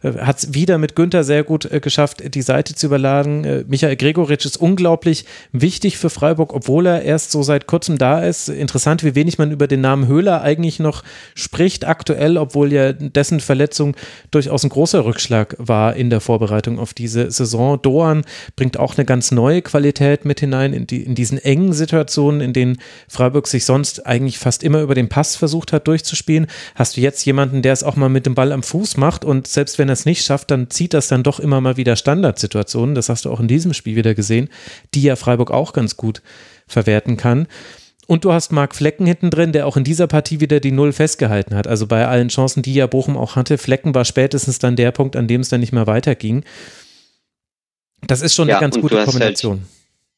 [0.03, 3.43] äh, hat es wieder mit Günther sehr gut äh, geschafft, die Seite zu überladen.
[3.43, 8.23] Äh, Michael Gregoritsch ist unglaublich wichtig für Freiburg, obwohl er erst so seit kurzem da
[8.23, 8.49] ist.
[8.49, 11.03] Interessant, wie wenig man über den Namen Höhler eigentlich noch
[11.33, 13.95] spricht aktuell, obwohl ja dessen Verletzung Verletzung
[14.31, 17.81] durchaus ein großer Rückschlag war in der Vorbereitung auf diese Saison.
[17.81, 18.23] Doan
[18.55, 22.53] bringt auch eine ganz neue Qualität mit hinein in, die, in diesen engen Situationen, in
[22.53, 22.77] denen
[23.07, 26.47] Freiburg sich sonst eigentlich fast immer über den Pass versucht hat durchzuspielen.
[26.75, 29.47] Hast du jetzt jemanden, der es auch mal mit dem Ball am Fuß macht und
[29.47, 32.95] selbst wenn er es nicht schafft, dann zieht das dann doch immer mal wieder Standardsituationen.
[32.95, 34.49] Das hast du auch in diesem Spiel wieder gesehen,
[34.93, 36.21] die ja Freiburg auch ganz gut
[36.67, 37.47] verwerten kann.
[38.09, 40.93] Und du hast Marc Flecken hinten drin, der auch in dieser Partie wieder die Null
[40.93, 41.67] festgehalten hat.
[41.67, 45.15] Also bei allen Chancen, die ja Bochum auch hatte, Flecken war spätestens dann der Punkt,
[45.15, 46.43] an dem es dann nicht mehr weiterging.
[48.07, 49.57] Das ist schon ja, eine ganz gute halt Kombination.
[49.57, 49.67] Halt,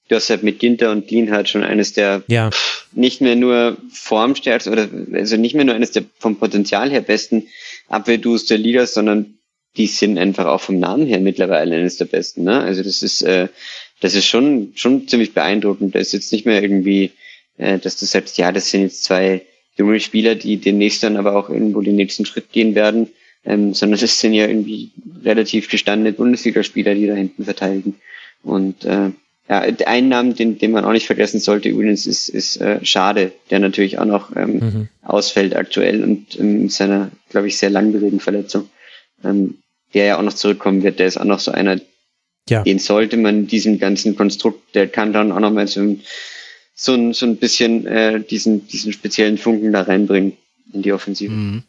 [0.07, 2.49] du hast halt mit Ginter und Dean halt schon eines der ja.
[2.93, 7.47] nicht mehr nur formstärksten oder also nicht mehr nur eines der vom Potenzial her besten
[7.89, 9.33] Abwehrduos der Liga, sondern
[9.75, 12.45] die sind einfach auch vom Namen her mittlerweile eines der besten.
[12.45, 12.57] Ne?
[12.57, 13.49] Also das ist äh,
[13.99, 15.93] das ist schon schon ziemlich beeindruckend.
[15.93, 17.11] Das ist jetzt nicht mehr irgendwie
[17.61, 19.43] äh, dass du sagst, ja, das sind jetzt zwei
[19.77, 23.09] junge Spieler, die demnächst dann aber auch irgendwo den nächsten Schritt gehen werden,
[23.45, 24.91] ähm, sondern das sind ja irgendwie
[25.23, 27.95] relativ gestandene Bundesligaspieler, die da hinten verteidigen.
[28.43, 29.11] Und äh,
[29.47, 33.31] ja, ein Namen, den, den man auch nicht vergessen sollte übrigens, ist, ist äh, Schade,
[33.49, 34.87] der natürlich auch noch ähm, mhm.
[35.03, 38.69] ausfällt aktuell und ähm, mit seiner, glaube ich, sehr langwierigen Verletzung,
[39.23, 39.59] ähm,
[39.93, 40.99] der ja auch noch zurückkommen wird.
[40.99, 41.79] Der ist auch noch so einer,
[42.49, 42.63] ja.
[42.63, 46.01] den sollte man diesem ganzen Konstrukt, der kann dann auch noch mal so ein,
[46.81, 50.33] so ein, so ein bisschen äh, diesen, diesen speziellen Funken da reinbringen
[50.73, 51.31] in die Offensive.
[51.31, 51.63] Mhm.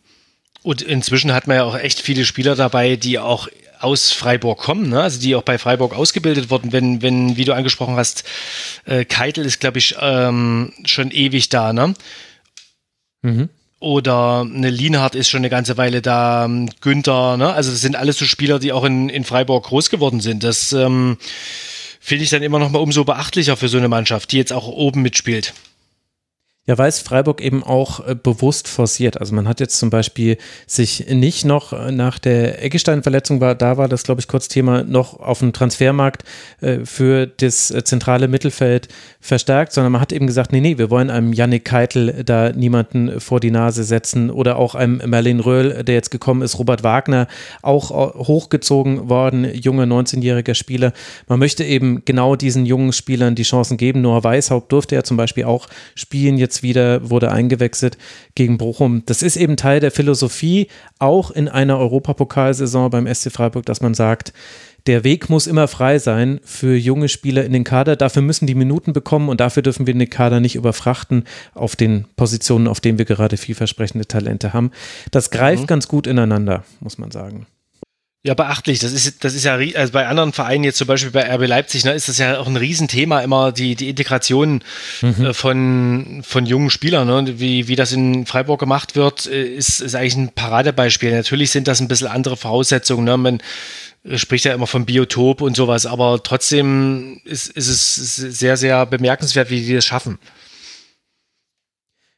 [0.62, 4.88] Und inzwischen hat man ja auch echt viele Spieler dabei, die auch aus Freiburg kommen,
[4.88, 5.02] ne?
[5.02, 6.72] also die auch bei Freiburg ausgebildet wurden.
[6.72, 8.24] Wenn, wenn, wie du angesprochen hast,
[8.86, 11.94] äh, Keitel ist, glaube ich, ähm, schon ewig da, ne?
[13.20, 13.48] Mhm.
[13.80, 17.52] Oder eine Lienhardt ist schon eine ganze Weile da, ähm, Günther, ne?
[17.52, 20.44] Also das sind alles so Spieler, die auch in, in Freiburg groß geworden sind.
[20.44, 21.18] Das ähm,
[22.02, 24.66] finde ich dann immer noch mal umso beachtlicher für so eine Mannschaft, die jetzt auch
[24.66, 25.54] oben mitspielt.
[26.64, 29.18] Ja, weil es Freiburg eben auch äh, bewusst forciert.
[29.18, 33.78] Also man hat jetzt zum Beispiel sich nicht noch äh, nach der Eggestein-Verletzung war, da
[33.78, 36.22] war das, glaube ich, kurz Thema, noch auf dem Transfermarkt
[36.60, 38.86] äh, für das zentrale Mittelfeld
[39.20, 43.18] verstärkt, sondern man hat eben gesagt, nee, nee, wir wollen einem Yannick Keitel da niemanden
[43.20, 47.26] vor die Nase setzen oder auch einem Merlin Röhl, der jetzt gekommen ist, Robert Wagner,
[47.62, 50.92] auch hochgezogen worden, junger 19-jähriger Spieler.
[51.26, 54.00] Man möchte eben genau diesen jungen Spielern die Chancen geben.
[54.00, 55.66] Noah Weishaupt durfte ja zum Beispiel auch
[55.96, 57.96] spielen jetzt jetzt wieder, wurde eingewechselt
[58.34, 59.02] gegen Bochum.
[59.06, 63.94] Das ist eben Teil der Philosophie, auch in einer Europapokalsaison beim SC Freiburg, dass man
[63.94, 64.32] sagt,
[64.86, 67.94] der Weg muss immer frei sein für junge Spieler in den Kader.
[67.94, 71.24] Dafür müssen die Minuten bekommen und dafür dürfen wir den Kader nicht überfrachten
[71.54, 74.72] auf den Positionen, auf denen wir gerade vielversprechende Talente haben.
[75.12, 75.66] Das greift mhm.
[75.68, 77.46] ganz gut ineinander, muss man sagen.
[78.24, 78.78] Ja, beachtlich.
[78.78, 81.84] Das ist, das ist ja, also bei anderen Vereinen, jetzt zum Beispiel bei RB Leipzig,
[81.84, 84.62] ne, ist das ja auch ein Riesenthema, immer die, die Integration
[85.00, 85.26] mhm.
[85.26, 87.08] äh, von, von jungen Spielern.
[87.08, 87.40] Ne?
[87.40, 91.10] Wie, wie das in Freiburg gemacht wird, äh, ist, ist eigentlich ein Paradebeispiel.
[91.10, 93.04] Natürlich sind das ein bisschen andere Voraussetzungen.
[93.04, 93.16] Ne?
[93.16, 93.42] Man
[94.14, 99.50] spricht ja immer von Biotop und sowas, aber trotzdem ist, ist es sehr, sehr bemerkenswert,
[99.50, 100.20] wie die das schaffen.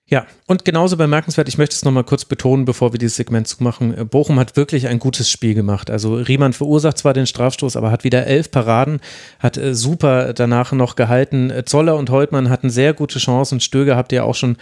[0.07, 3.97] Ja, und genauso bemerkenswert, ich möchte es nochmal kurz betonen, bevor wir dieses Segment zumachen.
[3.97, 5.91] Äh, Bochum hat wirklich ein gutes Spiel gemacht.
[5.91, 9.01] Also Riemann verursacht zwar den Strafstoß, aber hat wieder elf Paraden,
[9.39, 11.49] hat äh, super danach noch gehalten.
[11.49, 13.61] Äh, Zoller und Holtmann hatten sehr gute Chancen.
[13.61, 14.59] Stöger habt ihr auch schon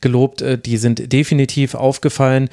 [0.00, 2.48] gelobt, die sind definitiv aufgefallen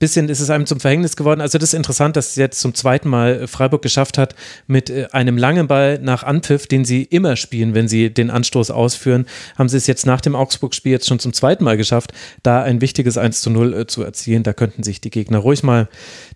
[0.00, 1.40] bisschen ist es einem zum Verhängnis geworden.
[1.40, 4.34] Also das ist interessant, dass es jetzt zum zweiten Mal Freiburg geschafft hat,
[4.66, 8.70] mit äh, einem langen Ball nach Anpfiff, den sie immer spielen, wenn sie den Anstoß
[8.70, 12.12] ausführen, haben sie es jetzt nach dem Augsburg-Spiel jetzt schon zum zweiten Mal geschafft,
[12.42, 14.42] da ein wichtiges 1 zu 0 äh, zu erzielen.
[14.42, 15.88] Da könnten sich die Gegner ruhig mal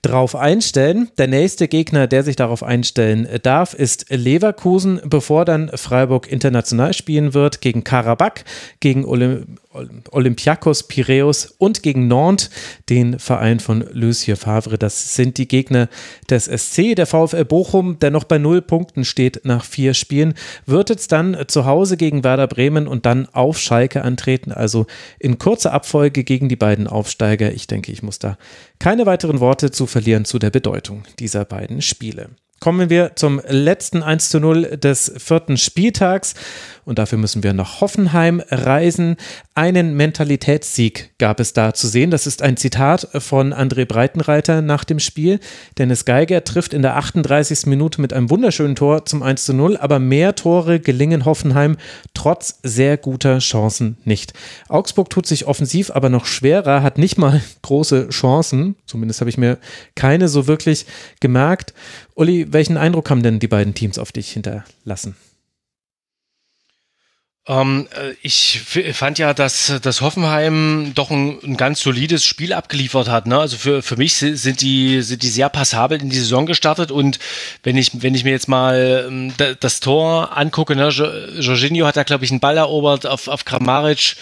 [0.02, 1.08] drauf einstellen.
[1.16, 6.92] Der nächste Gegner, der sich darauf einstellen äh, darf, ist Leverkusen, bevor dann Freiburg international
[6.92, 8.44] spielen wird gegen Karabakh,
[8.80, 12.50] gegen Olymp Olympiakos Piräus und gegen Nantes,
[12.88, 14.78] den Verein von Lucien Favre.
[14.78, 15.88] Das sind die Gegner
[16.30, 16.94] des SC.
[16.94, 20.34] Der VfL Bochum, der noch bei null Punkten steht nach vier Spielen,
[20.66, 24.52] wird jetzt dann zu Hause gegen Werder Bremen und dann auf Schalke antreten.
[24.52, 24.86] Also
[25.18, 27.52] in kurzer Abfolge gegen die beiden Aufsteiger.
[27.52, 28.38] Ich denke, ich muss da
[28.78, 32.30] keine weiteren Worte zu verlieren zu der Bedeutung dieser beiden Spiele.
[32.60, 36.34] Kommen wir zum letzten 1 zu 0 des vierten Spieltags
[36.84, 39.16] und dafür müssen wir nach Hoffenheim reisen.
[39.54, 42.10] Einen Mentalitätssieg gab es da zu sehen.
[42.10, 45.40] Das ist ein Zitat von André Breitenreiter nach dem Spiel.
[45.78, 47.66] Dennis Geiger trifft in der 38.
[47.66, 51.76] Minute mit einem wunderschönen Tor zum 1 zu 0, aber mehr Tore gelingen Hoffenheim
[52.14, 54.32] trotz sehr guter Chancen nicht.
[54.68, 58.76] Augsburg tut sich offensiv aber noch schwerer, hat nicht mal große Chancen.
[58.86, 59.58] Zumindest habe ich mir
[59.94, 60.86] keine so wirklich
[61.20, 61.74] gemerkt.
[62.14, 65.16] Uli, welchen Eindruck haben denn die beiden Teams auf dich hinterlassen?
[67.46, 68.60] Ähm, äh, ich
[68.94, 73.26] fand ja, dass, dass Hoffenheim doch ein, ein, ganz solides Spiel abgeliefert hat.
[73.26, 73.38] Ne?
[73.38, 77.18] Also für, für mich sind die, sind die sehr passabel in die Saison gestartet und
[77.62, 82.02] wenn ich, wenn ich mir jetzt mal ähm, das Tor angucke, ne, Jorginho hat da,
[82.04, 84.16] glaube ich, einen Ball erobert auf, auf Kramaric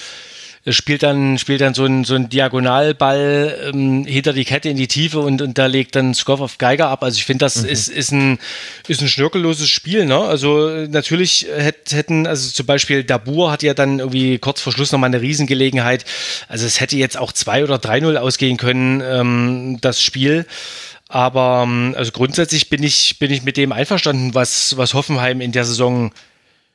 [0.69, 4.87] spielt dann, spielt dann so ein, so ein Diagonalball ähm, hinter die Kette in die
[4.87, 7.03] Tiefe und, und da legt dann Skoff auf Geiger ab.
[7.03, 7.69] Also ich finde, das mhm.
[7.69, 8.39] ist, ist, ein,
[8.87, 10.07] ist ein schnörkelloses Spiel.
[10.07, 10.19] Ne?
[10.19, 15.09] Also natürlich hätten, also zum Beispiel Dabur hat ja dann irgendwie kurz vor Schluss nochmal
[15.09, 16.05] eine Riesengelegenheit.
[16.49, 20.47] Also es hätte jetzt auch 2 oder 3-0 ausgehen können, ähm, das Spiel.
[21.09, 25.51] Aber ähm, also grundsätzlich bin ich, bin ich mit dem einverstanden, was, was Hoffenheim in
[25.51, 26.13] der Saison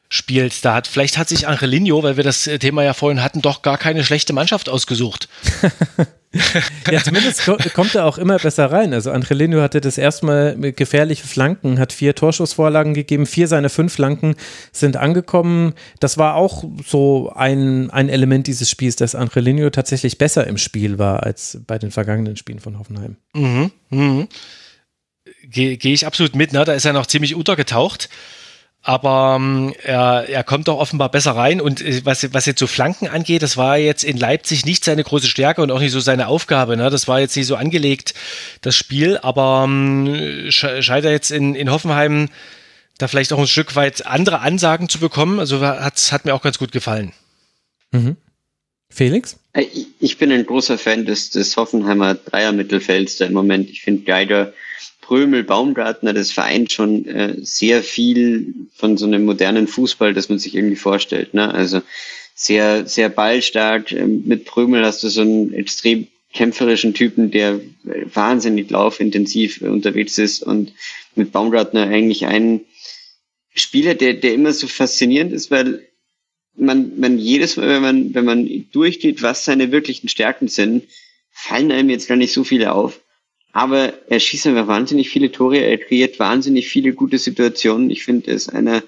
[0.09, 0.63] spielt.
[0.63, 3.77] Da hat, vielleicht hat sich Angelino, weil wir das Thema ja vorhin hatten, doch gar
[3.77, 5.27] keine schlechte Mannschaft ausgesucht.
[6.91, 8.93] ja, zumindest kommt er auch immer besser rein.
[8.93, 14.35] Also Angelino hatte das erstmal gefährliche Flanken, hat vier Torschussvorlagen gegeben, vier seiner fünf Flanken
[14.71, 15.73] sind angekommen.
[15.99, 20.99] Das war auch so ein, ein Element dieses Spiels, dass Angelino tatsächlich besser im Spiel
[20.99, 23.17] war als bei den vergangenen Spielen von Hoffenheim.
[23.33, 24.27] Mhm, mhm.
[25.43, 26.65] Gehe geh ich absolut mit, ne?
[26.65, 28.09] Da ist er noch ziemlich untergetaucht
[28.87, 31.59] aber ähm, er, er kommt doch offenbar besser rein.
[31.59, 35.03] Und äh, was, was jetzt so Flanken angeht, das war jetzt in Leipzig nicht seine
[35.03, 36.77] große Stärke und auch nicht so seine Aufgabe.
[36.77, 36.89] Ne?
[36.89, 38.13] Das war jetzt nicht so angelegt,
[38.61, 39.17] das Spiel.
[39.17, 42.29] Aber ähm, scheint er jetzt in, in Hoffenheim
[42.97, 45.41] da vielleicht auch ein Stück weit andere Ansagen zu bekommen.
[45.41, 47.11] Also hat, hat mir auch ganz gut gefallen.
[47.91, 48.15] Mhm.
[48.89, 49.37] Felix?
[49.51, 49.65] Äh,
[49.99, 53.69] ich bin ein großer Fan des, des Hoffenheimer Dreier-Mittelfelds da im Moment.
[53.69, 54.53] Ich finde Geiger
[55.07, 60.37] Prömel, Baumgartner, das vereint schon äh, sehr viel von so einem modernen Fußball, das man
[60.37, 61.33] sich irgendwie vorstellt.
[61.33, 61.53] Ne?
[61.53, 61.81] Also
[62.35, 63.93] sehr, sehr ballstark.
[63.93, 67.61] Ähm, mit Prömel hast du so einen extrem kämpferischen Typen, der
[68.13, 70.73] wahnsinnig laufintensiv unterwegs ist und
[71.15, 72.65] mit Baumgartner eigentlich einen
[73.55, 75.87] Spieler, der, der immer so faszinierend ist, weil
[76.57, 80.83] man, man jedes Mal, wenn man, wenn man durchgeht, was seine wirklichen Stärken sind,
[81.31, 82.99] fallen einem jetzt gar nicht so viele auf.
[83.53, 87.89] Aber er schießt einfach wahnsinnig viele Tore, er kreiert wahnsinnig viele gute Situationen.
[87.89, 88.83] Ich finde, er ist einer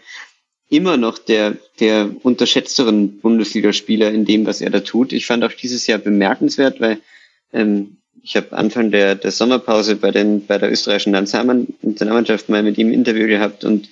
[0.70, 5.14] immer noch der, der unterschätzteren Bundesligaspieler in dem, was er da tut.
[5.14, 7.00] Ich fand auch dieses Jahr bemerkenswert, weil
[7.52, 12.78] ähm, ich habe Anfang der, der Sommerpause bei, den, bei der österreichischen Nationalmannschaft mal mit
[12.78, 13.90] ihm ein Interview gehabt und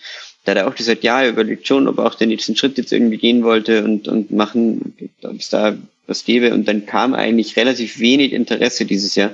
[0.48, 2.78] da hat er auch gesagt, ja, er überlegt schon, ob er auch den nächsten Schritt
[2.78, 6.54] jetzt irgendwie gehen wollte und, und machen, ob es da was gäbe.
[6.54, 9.32] Und dann kam eigentlich relativ wenig Interesse dieses Jahr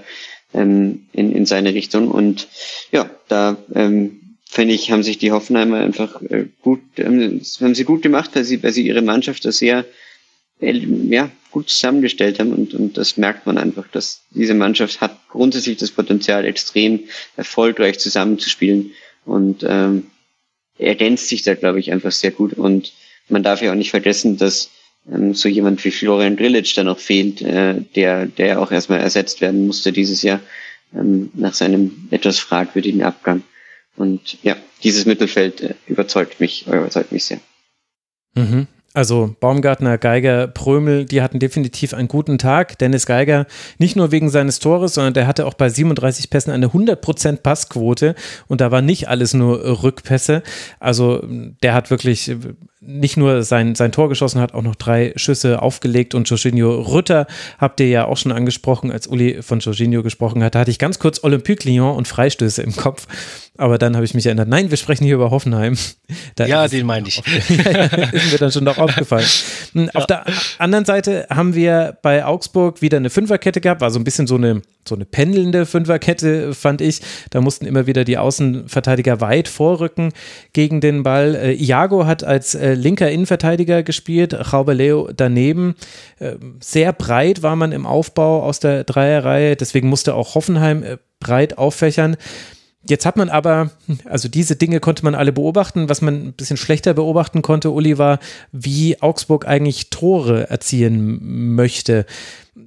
[0.53, 2.09] ähm, in, in seine Richtung.
[2.09, 2.47] Und
[2.91, 7.85] ja, da ähm, finde ich, haben sich die Hoffenheimer einfach äh, gut, ähm, haben sie
[7.85, 9.85] gut gemacht, weil sie, weil sie ihre Mannschaft da sehr
[10.59, 10.77] äh,
[11.09, 12.53] ja, gut zusammengestellt haben.
[12.53, 17.01] Und, und das merkt man einfach, dass diese Mannschaft hat grundsätzlich das Potenzial, extrem
[17.35, 18.91] erfolgreich zusammenzuspielen.
[19.25, 20.07] Und ähm,
[20.77, 22.53] ergänzt sich da, glaube ich, einfach sehr gut.
[22.53, 22.93] Und
[23.29, 24.69] man darf ja auch nicht vergessen, dass
[25.11, 29.41] ähm, so jemand wie Florian Grillitsch da noch fehlt, äh, der, der auch erstmal ersetzt
[29.41, 30.39] werden musste dieses Jahr
[30.95, 33.43] ähm, nach seinem etwas fragwürdigen Abgang.
[33.95, 37.39] Und ja, dieses Mittelfeld äh, überzeugt mich, überzeugt mich sehr.
[38.35, 38.67] Mhm.
[38.95, 42.77] Also Baumgartner, Geiger, Prömel, die hatten definitiv einen guten Tag.
[42.77, 43.47] Dennis Geiger
[43.79, 48.13] nicht nur wegen seines Tores, sondern der hatte auch bei 37 Pässen eine 100% Passquote
[48.47, 50.43] und da war nicht alles nur Rückpässe.
[50.79, 51.23] Also
[51.63, 52.35] der hat wirklich
[52.85, 57.27] nicht nur sein, sein Tor geschossen hat, auch noch drei Schüsse aufgelegt und Jorginho Rütter
[57.57, 60.55] habt ihr ja auch schon angesprochen, als Uli von Jorginho gesprochen hat.
[60.55, 63.07] Da hatte ich ganz kurz Olympique Lyon und Freistöße im Kopf,
[63.57, 65.77] aber dann habe ich mich erinnert, nein, wir sprechen hier über Hoffenheim.
[66.35, 67.17] Da ja, den meine ich.
[67.49, 69.25] ist mir dann schon noch aufgefallen.
[69.73, 70.25] Hm, auf der
[70.59, 74.35] anderen Seite haben wir bei Augsburg wieder eine Fünferkette gehabt, war so ein bisschen so
[74.35, 77.01] eine, so eine pendelnde Fünferkette, fand ich.
[77.31, 80.11] Da mussten immer wieder die Außenverteidiger weit vorrücken
[80.53, 81.35] gegen den Ball.
[81.35, 84.35] Äh, Iago hat als äh, linker Innenverteidiger gespielt,
[84.73, 85.75] Leo daneben.
[86.19, 90.97] Äh, sehr breit war man im Aufbau aus der Dreierreihe, deswegen musste auch Hoffenheim äh,
[91.19, 92.17] breit auffächern.
[92.85, 93.71] Jetzt hat man aber,
[94.05, 95.87] also diese Dinge konnte man alle beobachten.
[95.87, 98.19] Was man ein bisschen schlechter beobachten konnte, Uli, war,
[98.51, 102.05] wie Augsburg eigentlich Tore erzielen möchte.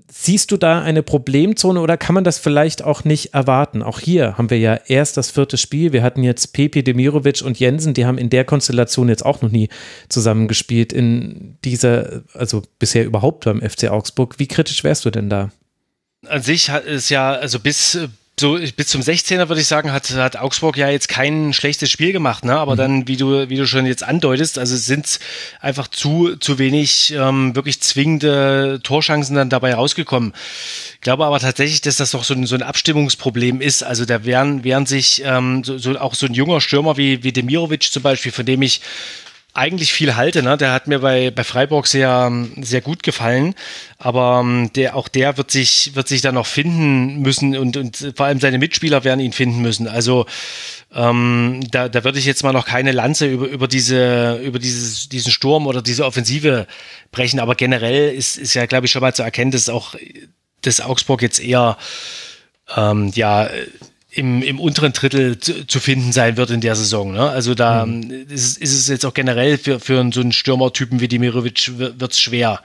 [0.08, 3.82] Siehst du da eine Problemzone oder kann man das vielleicht auch nicht erwarten?
[3.82, 5.92] Auch hier haben wir ja erst das vierte Spiel.
[5.92, 9.50] Wir hatten jetzt Pepe, Demirovic und Jensen, die haben in der Konstellation jetzt auch noch
[9.50, 9.68] nie
[10.08, 14.38] zusammengespielt in dieser, also bisher überhaupt beim FC Augsburg.
[14.38, 15.50] Wie kritisch wärst du denn da?
[16.28, 17.98] An sich ist ja, also bis
[18.38, 22.12] so bis zum 16er würde ich sagen, hat, hat Augsburg ja jetzt kein schlechtes Spiel
[22.12, 22.58] gemacht, ne?
[22.58, 22.76] Aber mhm.
[22.76, 25.18] dann, wie du, wie du schon jetzt andeutest, also sind
[25.60, 30.34] einfach zu, zu wenig ähm, wirklich zwingende Torchancen dann dabei rausgekommen.
[30.94, 33.82] Ich glaube aber tatsächlich, dass das doch so ein, so ein Abstimmungsproblem ist.
[33.82, 37.32] Also da wären, wären sich ähm, so, so auch so ein junger Stürmer wie, wie
[37.32, 38.82] Demirovic zum Beispiel, von dem ich
[39.56, 40.42] eigentlich viel halte.
[40.42, 40.56] Ne?
[40.56, 43.54] Der hat mir bei, bei Freiburg sehr, sehr gut gefallen.
[43.98, 48.12] Aber ähm, der, auch der wird sich, wird sich dann noch finden müssen und, und
[48.14, 49.88] vor allem seine Mitspieler werden ihn finden müssen.
[49.88, 50.26] Also
[50.94, 55.08] ähm, da, da würde ich jetzt mal noch keine Lanze über, über, diese, über dieses,
[55.08, 56.66] diesen Sturm oder diese Offensive
[57.10, 57.40] brechen.
[57.40, 59.94] Aber generell ist, ist ja, glaube ich, schon mal zu erkennen, dass auch
[60.62, 61.78] das Augsburg jetzt eher
[62.76, 63.48] ähm, ja
[64.16, 67.12] im, im unteren Drittel zu, zu, finden sein wird in der Saison.
[67.12, 67.28] Ne?
[67.28, 68.26] Also da mhm.
[68.28, 72.20] ist, ist, es jetzt auch generell für, für so einen Stürmertypen wie Demirovic wird es
[72.20, 72.60] schwer.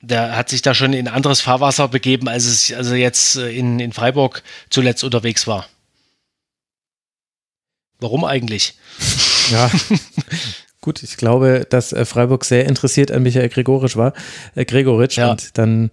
[0.00, 3.80] Der hat sich da schon in anderes Fahrwasser begeben, als es also jetzt äh, in,
[3.80, 5.66] in Freiburg zuletzt unterwegs war.
[8.00, 8.74] Warum eigentlich?
[9.50, 9.70] Ja,
[10.82, 14.12] Gut, ich glaube, dass äh, Freiburg sehr interessiert an Michael Gregoritsch war,
[14.54, 15.30] äh, Gregoritsch ja.
[15.30, 15.90] und dann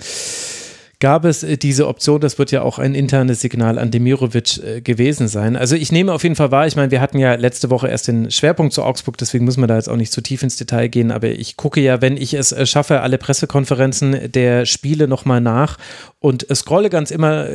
[1.00, 2.22] gab es äh, diese Option.
[2.22, 5.56] Das wird ja auch ein internes Signal an Demirovic äh, gewesen sein.
[5.56, 8.08] Also ich nehme auf jeden Fall wahr, ich meine, wir hatten ja letzte Woche erst
[8.08, 10.88] den Schwerpunkt zu Augsburg, deswegen müssen wir da jetzt auch nicht zu tief ins Detail
[10.88, 15.42] gehen, aber ich gucke ja, wenn ich es äh, schaffe, alle Pressekonferenzen der Spiele nochmal
[15.42, 15.78] nach
[16.20, 17.48] und scrolle ganz immer,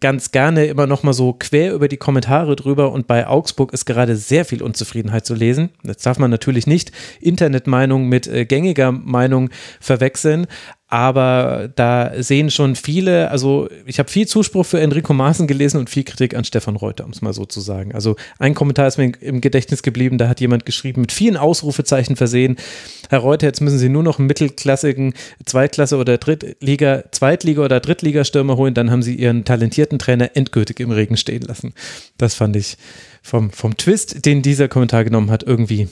[0.00, 4.16] ganz gerne immer nochmal so quer über die Kommentare drüber und bei Augsburg ist gerade
[4.16, 5.70] sehr viel Unzufriedenheit zu lesen.
[5.84, 9.50] Das darf man natürlich nicht Internetmeinung mit gängiger Meinung
[9.80, 10.46] verwechseln,
[10.88, 15.90] aber da sehen schon viele, also ich habe viel Zuspruch für Enrico Maaßen gelesen und
[15.90, 17.92] viel Kritik an Stefan Reuter, um es mal so zu sagen.
[17.92, 22.14] Also ein Kommentar ist mir im Gedächtnis geblieben, da hat jemand geschrieben, mit vielen Ausrufezeichen
[22.14, 22.56] versehen,
[23.10, 28.56] Herr Reuter, jetzt müssen Sie nur noch einen mittelklassigen Zweitklasse- oder Drittliga, Zweitliga- oder Drittligastürmer
[28.56, 31.74] holen, dann haben Sie Ihren talentierten Trainer endgültig im Regen stehen lassen.
[32.16, 32.76] Das fand ich
[33.22, 35.88] vom, vom Twist, den dieser Kommentar genommen hat, irgendwie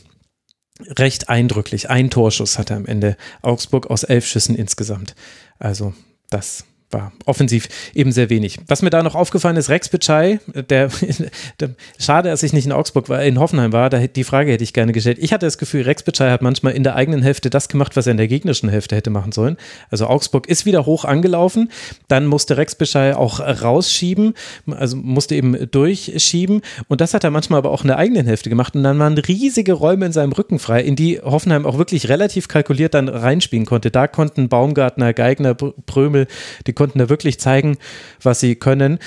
[0.81, 1.91] recht eindrücklich.
[1.91, 5.15] Ein Torschuss hatte am Ende Augsburg aus elf Schüssen insgesamt.
[5.59, 5.95] Also
[6.31, 8.59] das war offensiv eben sehr wenig.
[8.67, 10.41] Was mir da noch aufgefallen ist, Rex Bitschei,
[10.71, 10.89] der,
[11.61, 14.65] der, schade, dass ich nicht in Augsburg war, in Hoffenheim war, da, die Frage hätte
[14.65, 15.19] ich gerne gestellt.
[15.21, 18.07] Ich hatte das Gefühl, Rex Bitschei hat manchmal in der eigenen Hälfte das gemacht, was
[18.07, 19.57] er in der gegnerischen Hälfte hätte machen sollen.
[19.91, 21.71] Also Augsburg ist wieder hoch angelaufen,
[22.09, 24.35] dann musste Rex Bitschei auch rausschieben,
[24.71, 28.49] also musste eben durchschieben und das hat er manchmal aber auch in der eigenen Hälfte
[28.49, 32.09] gemacht und dann waren riesige Räume in seinem Rücken frei, in die Hoffenheim auch wirklich
[32.09, 33.91] relativ kalkuliert dann reinspielen konnte.
[33.91, 36.27] Da konnten Baumgartner, Geigner, Prömel,
[36.67, 37.79] die konnten konnten da wirklich zeigen,
[38.23, 38.99] was sie können.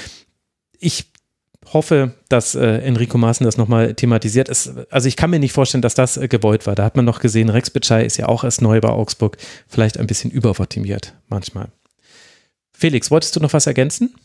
[0.79, 1.05] Ich
[1.73, 4.49] hoffe, dass äh, Enrico Maaßen das nochmal thematisiert.
[4.49, 6.73] Es, also ich kann mir nicht vorstellen, dass das äh, gewollt war.
[6.73, 9.99] Da hat man noch gesehen, Rex Bitschei ist ja auch erst neu bei Augsburg, vielleicht
[9.99, 11.69] ein bisschen überoptimiert manchmal.
[12.73, 14.15] Felix, wolltest du noch was ergänzen?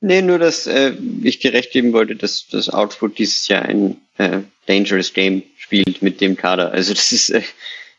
[0.00, 3.96] Nee, nur, dass äh, ich dir recht geben wollte, dass das Augsburg dieses Jahr ein
[4.16, 6.70] äh, Dangerous Game spielt mit dem Kader.
[6.70, 7.42] Also das ist, äh,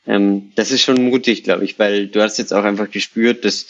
[0.08, 3.68] ähm, das ist schon mutig, glaube ich, weil du hast jetzt auch einfach gespürt, dass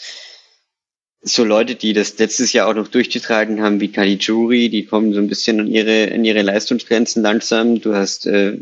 [1.22, 5.20] so Leute, die das letztes Jahr auch noch durchgetragen haben, wie Caligiuri, die kommen so
[5.20, 7.80] ein bisschen an ihre, an ihre Leistungsgrenzen langsam.
[7.80, 8.56] Du hast, äh,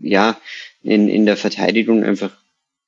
[0.00, 0.38] ja,
[0.82, 2.30] in, in der Verteidigung einfach,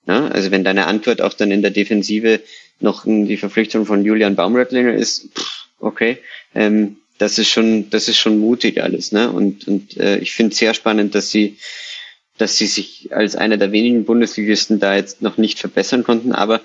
[0.06, 2.40] ja, also wenn deine Antwort auch dann in der Defensive
[2.80, 6.18] noch die Verpflichtung von Julian Baumröttlinger ist, pff, okay,
[6.54, 9.32] ähm, das ist schon, das ist schon mutig alles, ne?
[9.32, 11.56] Und, und äh, ich finde es sehr spannend, dass sie,
[12.36, 16.60] dass sie sich als einer der wenigen Bundesligisten da jetzt noch nicht verbessern konnten, aber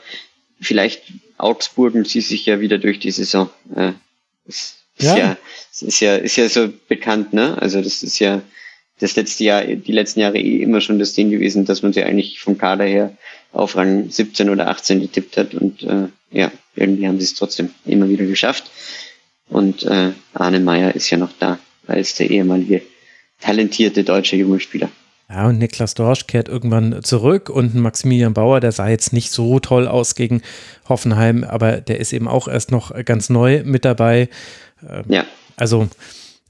[0.61, 1.01] vielleicht
[1.37, 3.49] Augsburgen sie sich ja wieder durch die Saison.
[3.75, 3.93] Äh,
[4.45, 5.37] ist, ja.
[5.71, 7.57] Ist ja, ist ja, ist ja so bekannt, ne?
[7.61, 8.41] Also das ist ja
[8.99, 12.03] das letzte Jahr, die letzten Jahre eh immer schon das Ding gewesen, dass man sie
[12.03, 13.17] eigentlich vom Kader her
[13.51, 17.69] auf Rang 17 oder 18 getippt hat und äh, ja, irgendwie haben sie es trotzdem
[17.85, 18.71] immer wieder geschafft.
[19.49, 22.81] Und äh, Arne Meyer ist ja noch da, als der ehemalige
[23.39, 24.89] talentierte deutsche junge Spieler.
[25.29, 29.59] Ja, und Niklas Dorsch kehrt irgendwann zurück und Maximilian Bauer, der sah jetzt nicht so
[29.59, 30.41] toll aus gegen
[30.87, 34.29] Hoffenheim, aber der ist eben auch erst noch ganz neu mit dabei.
[34.87, 35.25] Ähm, ja.
[35.55, 35.87] Also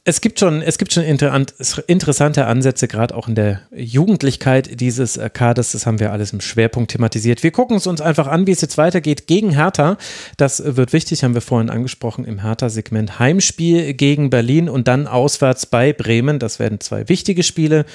[0.06, 5.72] es gibt schon, es gibt schon interessante Ansätze, gerade auch in der Jugendlichkeit dieses Kaders.
[5.72, 7.42] Das haben wir alles im Schwerpunkt thematisiert.
[7.42, 9.98] Wir gucken es uns einfach an, wie es jetzt weitergeht gegen Hertha.
[10.36, 13.18] Das wird wichtig, haben wir vorhin angesprochen im Hertha-Segment.
[13.18, 16.38] Heimspiel gegen Berlin und dann auswärts bei Bremen.
[16.38, 17.86] Das werden zwei wichtige Spiele.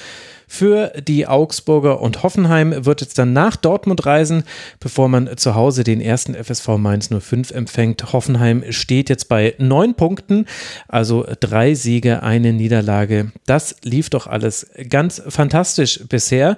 [0.51, 4.43] Für die Augsburger und Hoffenheim wird jetzt dann nach Dortmund reisen,
[4.79, 8.11] bevor man zu Hause den ersten FSV Mainz 05 empfängt.
[8.13, 10.47] Hoffenheim steht jetzt bei neun Punkten,
[10.87, 13.31] also drei Siege, eine Niederlage.
[13.45, 16.57] Das lief doch alles ganz fantastisch bisher.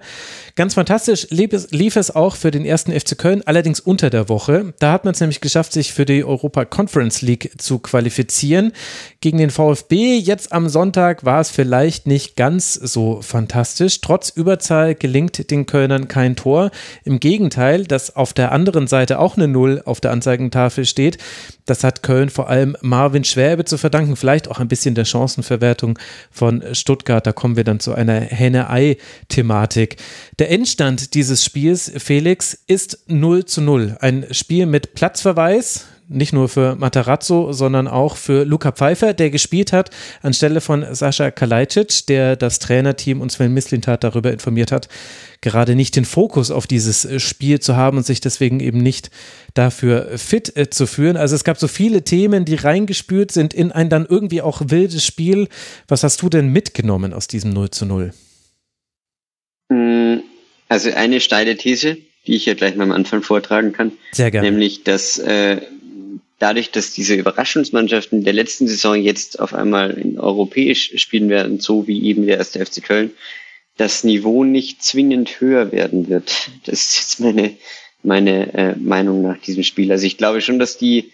[0.56, 4.30] Ganz fantastisch lief es, lief es auch für den ersten FC Köln, allerdings unter der
[4.30, 4.74] Woche.
[4.80, 8.72] Da hat man es nämlich geschafft, sich für die Europa Conference League zu qualifizieren.
[9.20, 14.02] Gegen den VfB jetzt am Sonntag war es vielleicht nicht ganz so fantastisch realistisch.
[14.02, 16.72] Trotz Überzahl gelingt den Kölnern kein Tor.
[17.04, 21.18] Im Gegenteil, dass auf der anderen Seite auch eine Null auf der Anzeigentafel steht,
[21.66, 25.98] das hat Köln vor allem Marvin Schwäbe zu verdanken, vielleicht auch ein bisschen der Chancenverwertung
[26.30, 27.26] von Stuttgart.
[27.26, 29.98] Da kommen wir dann zu einer Henne-Ei-Thematik.
[30.40, 33.98] Der Endstand dieses Spiels, Felix, ist 0 zu 0.
[34.00, 39.74] Ein Spiel mit Platzverweis nicht nur für Matarazzo, sondern auch für Luca Pfeiffer, der gespielt
[39.74, 39.90] hat,
[40.22, 44.90] anstelle von Sascha Kalajdzic, der das Trainerteam und Sven Mislintat darüber informiert hat,
[45.42, 49.10] gerade nicht den Fokus auf dieses äh, Spiel zu haben und sich deswegen eben nicht
[49.54, 51.18] dafür fit äh, zu führen.
[51.18, 55.06] Also es gab so viele Themen, die reingespült sind in ein dann irgendwie auch wildes
[55.06, 55.48] Spiel.
[55.88, 58.14] Was hast du denn mitgenommen aus diesem 0 zu 0?
[59.72, 60.24] Hm,
[60.68, 63.94] also eine steile These, die ich ja gleich mal am Anfang vortragen kann.
[64.12, 64.50] Sehr gerne.
[64.50, 65.62] Nämlich, dass äh,
[66.42, 71.88] dadurch, dass diese Überraschungsmannschaften der letzten Saison jetzt auf einmal in europäisch spielen werden, so
[71.88, 73.12] wie eben der erste FC Köln,
[73.78, 76.50] das Niveau nicht zwingend höher werden wird.
[76.66, 77.56] Das ist jetzt meine,
[78.04, 79.92] meine äh, Meinung nach diesem Spiel.
[79.92, 81.12] Also ich glaube schon, dass die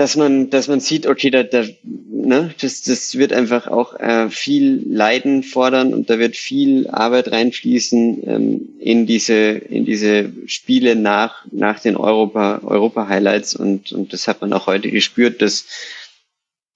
[0.00, 4.30] dass man, dass man sieht, okay, da, da, ne, das, das wird einfach auch äh,
[4.30, 10.96] viel Leiden fordern und da wird viel Arbeit reinfließen ähm, in diese, in diese Spiele
[10.96, 15.66] nach, nach den Europa, Europa Highlights und, und das hat man auch heute gespürt, dass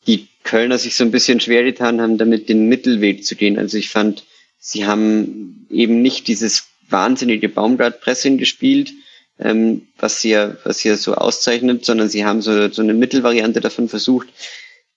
[0.07, 3.59] die Kölner sich so ein bisschen schwer getan haben, damit den Mittelweg zu gehen.
[3.59, 4.25] Also ich fand,
[4.59, 8.93] sie haben eben nicht dieses wahnsinnige Baumgart-Pressing gespielt,
[9.39, 13.89] ähm, was ja, was sie so auszeichnet, sondern sie haben so, so eine Mittelvariante davon
[13.89, 14.29] versucht,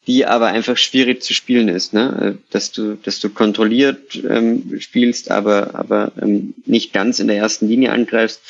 [0.06, 2.38] die aber einfach schwierig zu spielen ist, ne?
[2.50, 7.68] Dass du, dass du kontrolliert ähm, spielst, aber, aber ähm, nicht ganz in der ersten
[7.68, 8.42] Linie angreifst.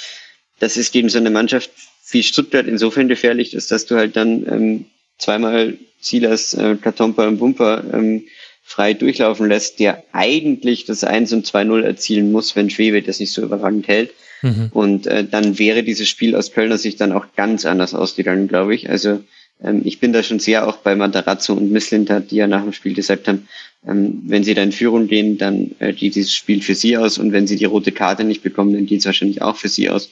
[0.60, 1.72] Das ist gegen so eine Mannschaft
[2.12, 4.86] wie Stuttgart insofern gefährlich ist, dass du halt dann ähm,
[5.18, 8.26] zweimal Silas, äh, Katompa und Bumper ähm,
[8.64, 13.32] frei durchlaufen lässt, der eigentlich das 1 und 2-0 erzielen muss, wenn Schwebe das nicht
[13.32, 14.12] so überragend hält.
[14.42, 14.70] Mhm.
[14.72, 18.76] Und äh, dann wäre dieses Spiel aus Kölner Sicht dann auch ganz anders ausgegangen, glaube
[18.76, 18.90] ich.
[18.90, 19.24] Also
[19.64, 22.74] ähm, ich bin da schon sehr auch bei Matarazzo und Misslintat, die ja nach dem
[22.74, 23.48] Spiel gesagt haben,
[23.86, 27.18] ähm, wenn sie da in Führung gehen, dann äh, geht dieses Spiel für sie aus
[27.18, 29.90] und wenn sie die rote Karte nicht bekommen, dann geht es wahrscheinlich auch für sie
[29.90, 30.10] aus.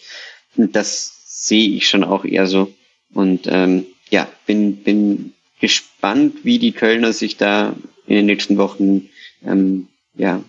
[0.55, 2.73] Und das sehe ich schon auch eher so.
[3.13, 7.75] Und ähm, ja, bin, bin gespannt, wie die Kölner sich da
[8.07, 9.09] in den nächsten Wochen
[9.45, 10.43] ähm, ja,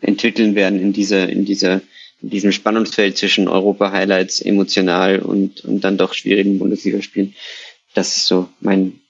[0.00, 1.80] entwickeln werden in dieser, in dieser
[2.22, 7.34] in diesem Spannungsfeld zwischen Europa-Highlights emotional und, und dann doch schwierigen Bundesligaspielen.
[7.94, 9.00] Das ist so mein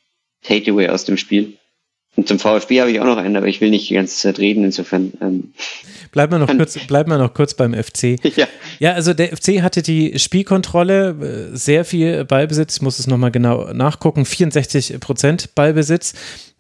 [0.43, 1.55] Takeaway aus dem Spiel.
[2.17, 4.39] Und zum VfB habe ich auch noch einen, aber ich will nicht die ganze Zeit
[4.39, 5.13] reden, insofern.
[5.21, 5.53] Ähm,
[6.13, 8.19] bleiben wir noch kurz, bleiben wir noch kurz beim FC.
[8.37, 8.49] Ja.
[8.79, 13.31] Ja, also der FC hatte die Spielkontrolle, äh, sehr viel Ballbesitz, ich muss es nochmal
[13.31, 16.15] genau nachgucken, 64 Prozent Ballbesitz.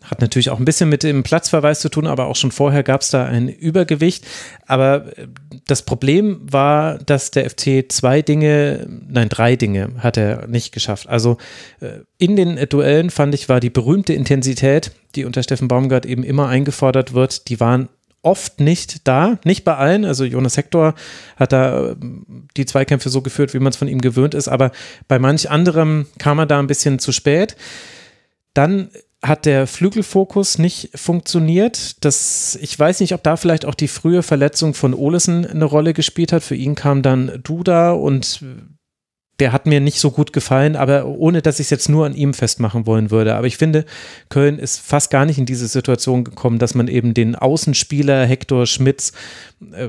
[0.04, 3.00] Hat natürlich auch ein bisschen mit dem Platzverweis zu tun, aber auch schon vorher gab
[3.00, 4.24] es da ein Übergewicht.
[4.66, 5.26] Aber äh,
[5.66, 11.08] das Problem war, dass der FC zwei Dinge, nein, drei Dinge hat er nicht geschafft.
[11.08, 11.38] Also
[11.80, 16.22] äh, in den Duellen fand ich, war die berühmte Intensität, die unter Steffen Baumgart eben
[16.22, 17.88] immer eingefordert wird, die waren
[18.26, 20.04] oft nicht da, nicht bei allen.
[20.04, 20.94] Also Jonas Hector
[21.36, 21.96] hat da äh,
[22.56, 24.72] die Zweikämpfe so geführt, wie man es von ihm gewöhnt ist, aber
[25.08, 27.56] bei manch anderem kam er da ein bisschen zu spät.
[28.52, 28.90] Dann
[29.22, 32.04] hat der Flügelfokus nicht funktioniert.
[32.04, 35.94] Das, ich weiß nicht, ob da vielleicht auch die frühe Verletzung von Olesen eine Rolle
[35.94, 36.42] gespielt hat.
[36.42, 38.44] Für ihn kam dann Duda und
[39.38, 42.14] der hat mir nicht so gut gefallen, aber ohne dass ich es jetzt nur an
[42.14, 43.34] ihm festmachen wollen würde.
[43.34, 43.84] Aber ich finde,
[44.28, 48.66] Köln ist fast gar nicht in diese Situation gekommen, dass man eben den Außenspieler Hector
[48.66, 49.12] Schmitz
[49.72, 49.88] äh,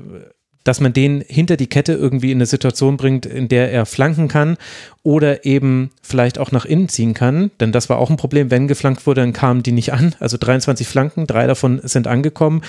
[0.68, 4.28] dass man den hinter die Kette irgendwie in eine Situation bringt, in der er flanken
[4.28, 4.58] kann
[5.02, 7.52] oder eben vielleicht auch nach innen ziehen kann.
[7.62, 10.14] Denn das war auch ein Problem, wenn geflankt wurde, dann kamen die nicht an.
[10.20, 12.64] Also 23 Flanken, drei davon sind angekommen.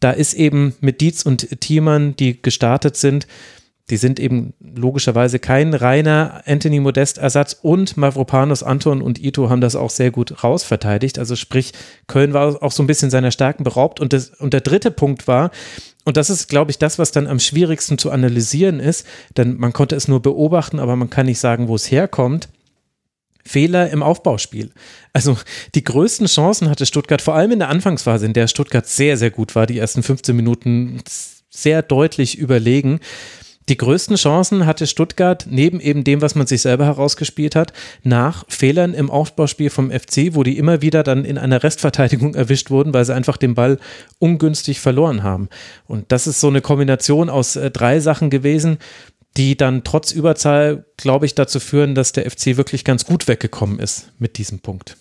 [0.00, 3.26] Da ist eben mit Dietz und Thiemann, die gestartet sind,
[3.90, 9.60] die sind eben logischerweise kein reiner Anthony Modest Ersatz und Mavropanos, Anton und Ito haben
[9.60, 11.18] das auch sehr gut rausverteidigt.
[11.18, 11.72] Also sprich,
[12.06, 14.00] Köln war auch so ein bisschen seiner Stärken beraubt.
[14.00, 15.50] Und, das, und der dritte Punkt war,
[16.04, 19.72] und das ist, glaube ich, das, was dann am schwierigsten zu analysieren ist, denn man
[19.72, 22.48] konnte es nur beobachten, aber man kann nicht sagen, wo es herkommt.
[23.44, 24.70] Fehler im Aufbauspiel.
[25.12, 25.36] Also
[25.74, 29.30] die größten Chancen hatte Stuttgart, vor allem in der Anfangsphase, in der Stuttgart sehr, sehr
[29.30, 31.00] gut war, die ersten 15 Minuten
[31.50, 33.00] sehr deutlich überlegen.
[33.70, 38.44] Die größten Chancen hatte Stuttgart neben eben dem, was man sich selber herausgespielt hat, nach
[38.48, 42.92] Fehlern im Aufbauspiel vom FC, wo die immer wieder dann in einer Restverteidigung erwischt wurden,
[42.92, 43.78] weil sie einfach den Ball
[44.18, 45.48] ungünstig verloren haben.
[45.86, 48.78] Und das ist so eine Kombination aus äh, drei Sachen gewesen,
[49.36, 53.78] die dann trotz Überzahl, glaube ich, dazu führen, dass der FC wirklich ganz gut weggekommen
[53.78, 54.96] ist mit diesem Punkt.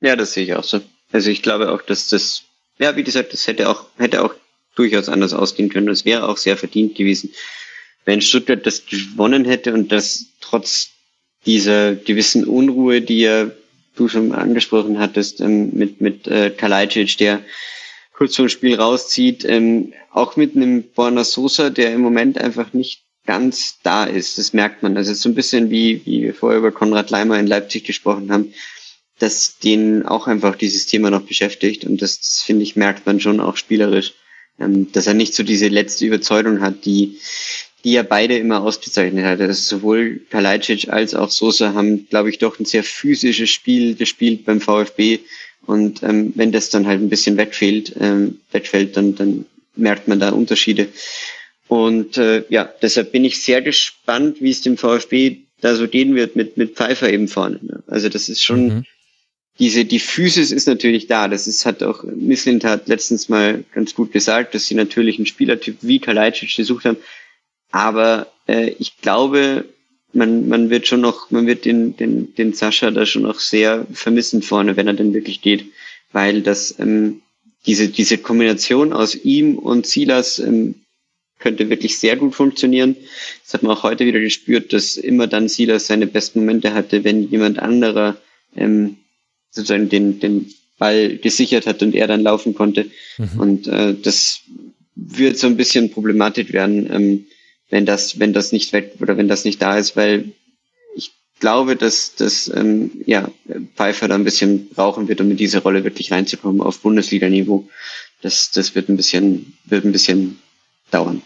[0.00, 0.80] Ja, das sehe ich auch so.
[1.10, 2.44] Also ich glaube auch, dass das,
[2.78, 4.32] ja, wie gesagt, das hätte auch, hätte auch
[4.76, 5.86] durchaus anders ausgehen können.
[5.86, 7.32] Das wäre auch sehr verdient gewesen,
[8.04, 10.90] wenn Stuttgart das gewonnen hätte und das trotz
[11.44, 13.50] dieser gewissen Unruhe, die ja
[13.96, 17.40] du schon angesprochen hattest, ähm, mit, mit äh, Kalajdzic, der
[18.12, 23.02] kurz vom Spiel rauszieht, ähm, auch mit einem Borna Sosa, der im Moment einfach nicht
[23.26, 24.38] ganz da ist.
[24.38, 24.96] Das merkt man.
[24.96, 28.52] Also so ein bisschen wie, wie wir vorher über Konrad Leimer in Leipzig gesprochen haben,
[29.18, 33.18] dass den auch einfach dieses Thema noch beschäftigt und das, das finde ich, merkt man
[33.18, 34.12] schon auch spielerisch
[34.58, 37.18] ähm, dass er nicht so diese letzte Überzeugung hat, die,
[37.84, 39.40] die er beide immer ausgezeichnet hat.
[39.40, 44.44] Also sowohl Kalajdzic als auch Sosa haben, glaube ich, doch ein sehr physisches Spiel gespielt
[44.44, 45.20] beim VfB.
[45.66, 50.20] Und ähm, wenn das dann halt ein bisschen wegfällt, ähm, wegfällt, dann, dann merkt man
[50.20, 50.88] da Unterschiede.
[51.68, 56.14] Und äh, ja, deshalb bin ich sehr gespannt, wie es dem VfB da so gehen
[56.14, 57.58] wird mit, mit Pfeiffer eben vorne.
[57.62, 57.82] Ne?
[57.88, 58.84] Also das ist schon, mhm
[59.58, 61.28] diese, die Physis ist natürlich da.
[61.28, 65.26] Das ist, hat auch Mislint hat letztens mal ganz gut gesagt, dass sie natürlich einen
[65.26, 66.98] Spielertyp wie Kalajdzic gesucht haben.
[67.70, 69.64] Aber äh, ich glaube,
[70.12, 73.86] man, man wird schon noch, man wird den, den, den Sascha da schon noch sehr
[73.92, 75.66] vermissen vorne, wenn er denn wirklich geht.
[76.12, 77.22] Weil das, ähm,
[77.66, 80.76] diese, diese Kombination aus ihm und Silas ähm,
[81.38, 82.96] könnte wirklich sehr gut funktionieren.
[83.44, 87.04] Das hat man auch heute wieder gespürt, dass immer dann Silas seine besten Momente hatte,
[87.04, 88.16] wenn jemand anderer
[88.54, 88.96] ähm,
[89.56, 92.86] sozusagen den, den Ball gesichert hat und er dann laufen konnte.
[93.16, 93.40] Mhm.
[93.40, 94.42] Und äh, das
[94.94, 97.26] wird so ein bisschen problematisch werden, ähm,
[97.70, 100.32] wenn das, wenn das nicht weg oder wenn das nicht da ist, weil
[100.94, 103.30] ich glaube, dass, dass ähm, ja,
[103.74, 107.68] Pfeiffer da ein bisschen brauchen wird, um in diese Rolle wirklich reinzukommen auf Bundesliga-Niveau.
[108.22, 110.38] Das, das wird ein bisschen, wird ein bisschen
[110.90, 111.22] dauern.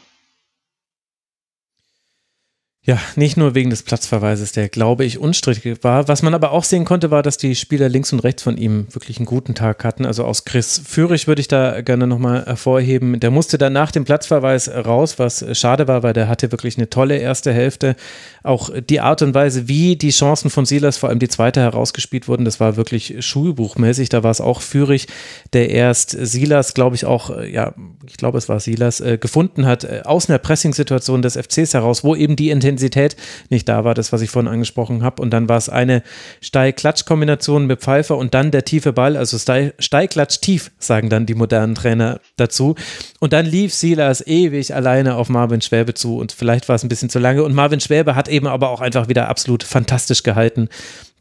[2.82, 6.08] Ja, nicht nur wegen des Platzverweises, der, glaube ich, unstrittig war.
[6.08, 8.86] Was man aber auch sehen konnte, war, dass die Spieler links und rechts von ihm
[8.92, 10.06] wirklich einen guten Tag hatten.
[10.06, 13.20] Also aus Chris Führig würde ich da gerne nochmal hervorheben.
[13.20, 16.88] Der musste dann nach dem Platzverweis raus, was schade war, weil der hatte wirklich eine
[16.88, 17.96] tolle erste Hälfte.
[18.42, 22.28] Auch die Art und Weise, wie die Chancen von Silas, vor allem die zweite, herausgespielt
[22.28, 24.08] wurden, das war wirklich schulbuchmäßig.
[24.08, 25.06] Da war es auch Führig,
[25.52, 27.74] der erst Silas, glaube ich, auch, ja,
[28.08, 32.04] ich glaube, es war Silas, äh, gefunden hat, äh, aus einer Pressing-Situation des FCs heraus,
[32.04, 33.16] wo eben die Intention Intensität
[33.50, 35.20] nicht da war, das, was ich vorhin angesprochen habe.
[35.20, 36.02] Und dann war es eine
[36.40, 42.20] Steil-Klatsch-Kombination mit Pfeiffer und dann der tiefe Ball, also Steil-Klatsch-tief, sagen dann die modernen Trainer
[42.36, 42.74] dazu.
[43.18, 46.88] Und dann lief Silas ewig alleine auf Marvin Schwäbe zu und vielleicht war es ein
[46.88, 47.42] bisschen zu lange.
[47.42, 50.68] Und Marvin Schwäbe hat eben aber auch einfach wieder absolut fantastisch gehalten.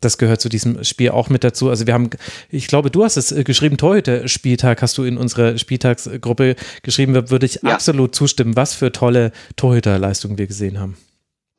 [0.02, 1.70] Das gehört zu diesem Spiel auch mit dazu.
[1.70, 2.10] Also wir haben,
[2.50, 7.46] ich glaube, du hast es äh, geschrieben, Torhüter-Spieltag hast du in unserer Spieltagsgruppe geschrieben, würde
[7.46, 7.74] ich ja.
[7.74, 10.96] absolut zustimmen, was für tolle Torhüterleistungen wir gesehen haben.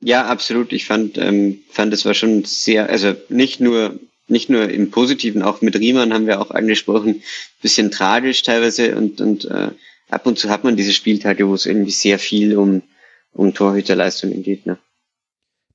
[0.00, 0.72] Ja, absolut.
[0.72, 3.98] Ich fand, ähm, fand es war schon sehr, also nicht nur
[4.28, 7.22] nicht nur im Positiven, auch mit Riemann haben wir auch angesprochen,
[7.62, 9.70] bisschen tragisch teilweise und und äh,
[10.08, 12.82] ab und zu hat man diese Spieltage, wo es irgendwie sehr viel um
[13.32, 14.66] um Torhüterleistungen geht.
[14.66, 14.78] Ne?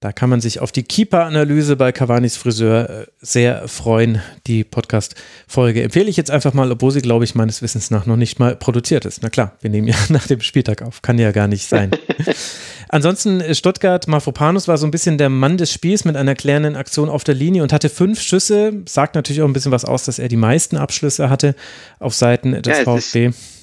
[0.02, 4.22] Da kann man sich auf die Keeper-Analyse bei Cavanis Friseur äh, sehr freuen.
[4.46, 8.18] Die Podcast-Folge empfehle ich jetzt einfach mal, obwohl sie, glaube ich, meines Wissens nach noch
[8.18, 9.24] nicht mal produziert ist.
[9.24, 11.02] Na klar, wir nehmen ja nach dem Spieltag auf.
[11.02, 11.92] Kann ja gar nicht sein.
[12.90, 16.76] Ansonsten äh, Stuttgart, Mafropanus war so ein bisschen der Mann des Spiels mit einer klärenden
[16.76, 18.74] Aktion auf der Linie und hatte fünf Schüsse.
[18.88, 21.56] Sagt natürlich auch ein bisschen was aus, dass er die meisten Abschlüsse hatte
[22.00, 23.28] auf Seiten des ja, VfB.
[23.28, 23.55] Ist,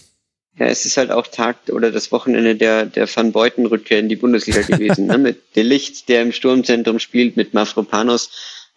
[0.59, 4.17] ja, es ist halt auch Tag oder das Wochenende der, der Van Beuten-Rückkehr in die
[4.17, 5.07] Bundesliga gewesen.
[5.07, 5.19] ne?
[5.19, 8.31] Mit Delicht, der im Sturmzentrum spielt, mit Mafropanos.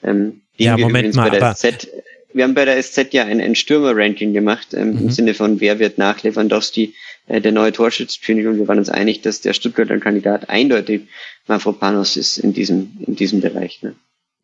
[0.03, 1.89] Ähm, ja, Moment mal, aber SZ,
[2.33, 4.97] wir haben bei der SZ ja ein, ein Stürmer-Ranking gemacht, ähm, mhm.
[4.99, 6.93] im Sinne von wer wird nach Lewandowski
[7.27, 11.03] äh, der neue Torschützenkönig und wir waren uns einig, dass der Stuttgarter Kandidat eindeutig
[11.47, 13.81] Mafropanos ist in diesem, in diesem Bereich.
[13.81, 13.95] Ne?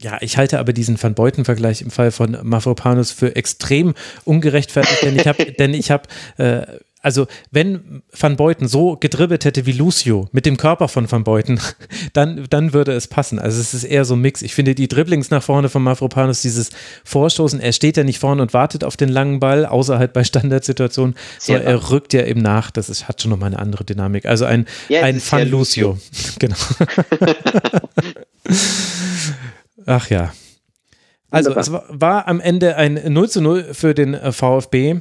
[0.01, 3.93] Ja, ich halte aber diesen Van Beuten-Vergleich im Fall von Mafropanos für extrem
[4.25, 6.65] ungerechtfertigt, denn ich habe, denn ich habe äh,
[7.01, 11.59] also wenn Van Beuten so gedribbelt hätte wie Lucio mit dem Körper von Van Beuten,
[12.13, 13.39] dann, dann würde es passen.
[13.39, 14.41] Also es ist eher so ein Mix.
[14.41, 16.69] Ich finde die Dribblings nach vorne von Mafropanus, dieses
[17.03, 20.23] Vorstoßen, er steht ja nicht vorne und wartet auf den langen Ball, außer halt bei
[20.23, 22.71] Standardsituationen, sondern er rückt ja eben nach.
[22.71, 24.25] Das ist, hat schon nochmal eine andere Dynamik.
[24.25, 25.97] Also ein, ja, ein Van Lucio.
[26.39, 26.55] genau.
[29.85, 30.33] Ach ja.
[31.31, 34.99] Also es war am Ende ein 0 zu 0 für den äh, VfB.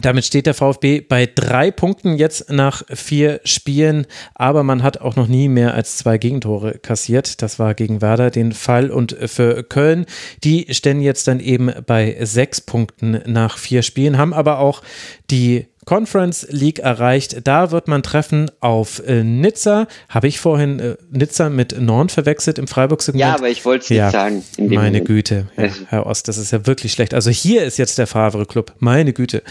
[0.00, 5.16] Damit steht der VfB bei drei Punkten jetzt nach vier Spielen, aber man hat auch
[5.16, 7.42] noch nie mehr als zwei Gegentore kassiert.
[7.42, 10.06] Das war gegen Werder den Fall und für Köln,
[10.44, 14.82] die stehen jetzt dann eben bei sechs Punkten nach vier Spielen, haben aber auch
[15.30, 17.36] die Conference League erreicht.
[17.44, 19.88] Da wird man treffen auf äh, Nizza.
[20.08, 23.20] Habe ich vorhin äh, Nizza mit Nord verwechselt im Freiburg-Segment?
[23.20, 24.44] Ja, aber ich wollte es nicht ja, sagen.
[24.58, 25.04] meine Moment.
[25.06, 27.14] Güte, ja, Herr Ost, das ist ja wirklich schlecht.
[27.14, 28.72] Also hier ist jetzt der Favre Club.
[28.78, 29.42] Meine Güte.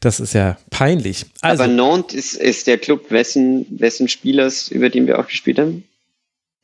[0.00, 1.26] Das ist ja peinlich.
[1.42, 5.58] Also, aber Nantes ist, ist der Club wessen, wessen Spielers, über den wir auch gespielt
[5.58, 5.84] haben,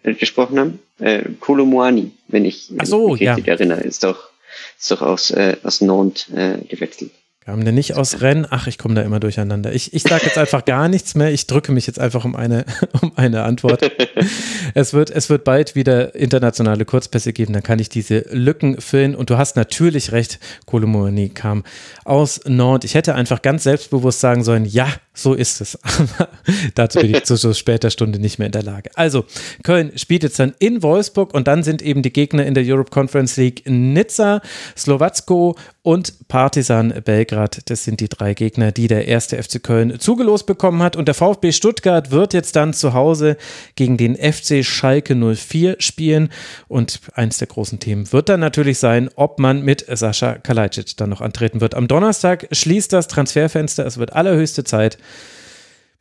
[0.03, 0.79] äh, gesprochen haben?
[0.99, 3.53] Äh, Kolomoani, wenn ich, wenn so, ich mich richtig ja.
[3.53, 4.31] erinnere, ist doch,
[4.79, 7.11] ist doch aus, äh, aus Nantes äh, gewechselt.
[7.47, 8.45] Kam der nicht aus Rennen?
[8.51, 9.73] Ach, ich komme da immer durcheinander.
[9.73, 11.31] Ich, ich sage jetzt einfach gar nichts mehr.
[11.31, 12.65] Ich drücke mich jetzt einfach um eine,
[13.01, 13.89] um eine Antwort.
[14.75, 19.15] es, wird, es wird bald wieder internationale Kurzpässe geben, dann kann ich diese Lücken füllen.
[19.15, 21.63] Und du hast natürlich recht, Kolomoni kam
[22.05, 22.83] aus Nord.
[22.83, 24.89] Ich hätte einfach ganz selbstbewusst sagen sollen, ja,
[25.19, 25.79] So ist es.
[26.75, 28.91] Dazu bin ich zu so später Stunde nicht mehr in der Lage.
[28.97, 29.25] Also,
[29.63, 32.91] Köln spielt jetzt dann in Wolfsburg und dann sind eben die Gegner in der Europe
[32.91, 34.43] Conference League Nizza,
[34.77, 37.71] Slowacko und Partizan Belgrad.
[37.71, 40.97] Das sind die drei Gegner, die der erste FC Köln zugelost bekommen hat.
[40.97, 43.37] Und der VfB Stuttgart wird jetzt dann zu Hause
[43.77, 46.31] gegen den FC Schalke 04 spielen.
[46.67, 51.09] Und eins der großen Themen wird dann natürlich sein, ob man mit Sascha Kalajdzic dann
[51.09, 51.77] noch antreten wird.
[51.77, 53.87] Am Donnerstag schließt das Transferfenster.
[53.87, 54.99] Es wird allerhöchste Zeit.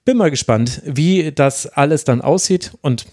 [0.05, 3.05] Bin mal gespannt, wie das alles dann aussieht und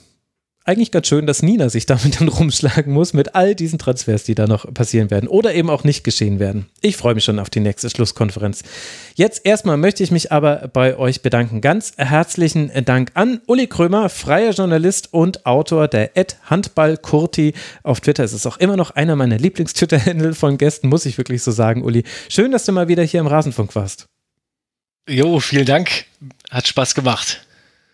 [0.65, 4.35] eigentlich ganz schön, dass Nina sich damit dann rumschlagen muss mit all diesen Transfers, die
[4.35, 6.67] da noch passieren werden oder eben auch nicht geschehen werden.
[6.81, 8.63] Ich freue mich schon auf die nächste Schlusskonferenz.
[9.15, 11.61] Jetzt erstmal möchte ich mich aber bei euch bedanken.
[11.61, 18.01] Ganz herzlichen Dank an Uli Krömer, freier Journalist und Autor der Ed Handball Kurti auf
[18.01, 18.25] Twitter.
[18.25, 21.83] Es ist auch immer noch einer meiner Lieblings-Twitter-Händel von Gästen, muss ich wirklich so sagen,
[21.83, 22.05] Uli.
[22.29, 24.12] Schön, dass du mal wieder hier im Rasenfunk warst.
[25.09, 26.05] Jo, vielen Dank.
[26.51, 27.45] Hat Spaß gemacht.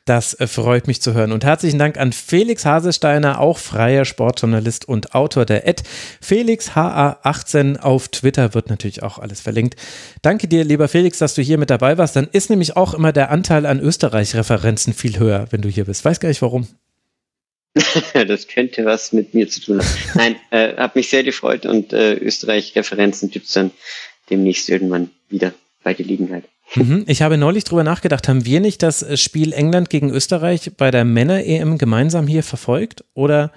[0.05, 1.33] Das äh, freut mich zu hören.
[1.33, 5.83] Und herzlichen Dank an Felix Hasesteiner, auch freier Sportjournalist und Autor der Ad.
[6.20, 9.77] Felix HA18 auf Twitter wird natürlich auch alles verlinkt.
[10.23, 12.17] Danke dir, lieber Felix, dass du hier mit dabei warst.
[12.17, 16.05] Dann ist nämlich auch immer der Anteil an Österreich-Referenzen viel höher, wenn du hier bist.
[16.05, 16.67] Weiß gar nicht warum.
[18.15, 19.89] das könnte was mit mir zu tun haben.
[20.15, 23.70] Nein, äh, hat mich sehr gefreut und äh, Österreich-Referenzen gibt es dann
[24.31, 26.45] demnächst irgendwann wieder bei Gelegenheit.
[26.74, 27.05] Mhm.
[27.06, 31.05] Ich habe neulich drüber nachgedacht, haben wir nicht das Spiel England gegen Österreich bei der
[31.05, 33.05] Männer-EM gemeinsam hier verfolgt?
[33.14, 33.52] Oder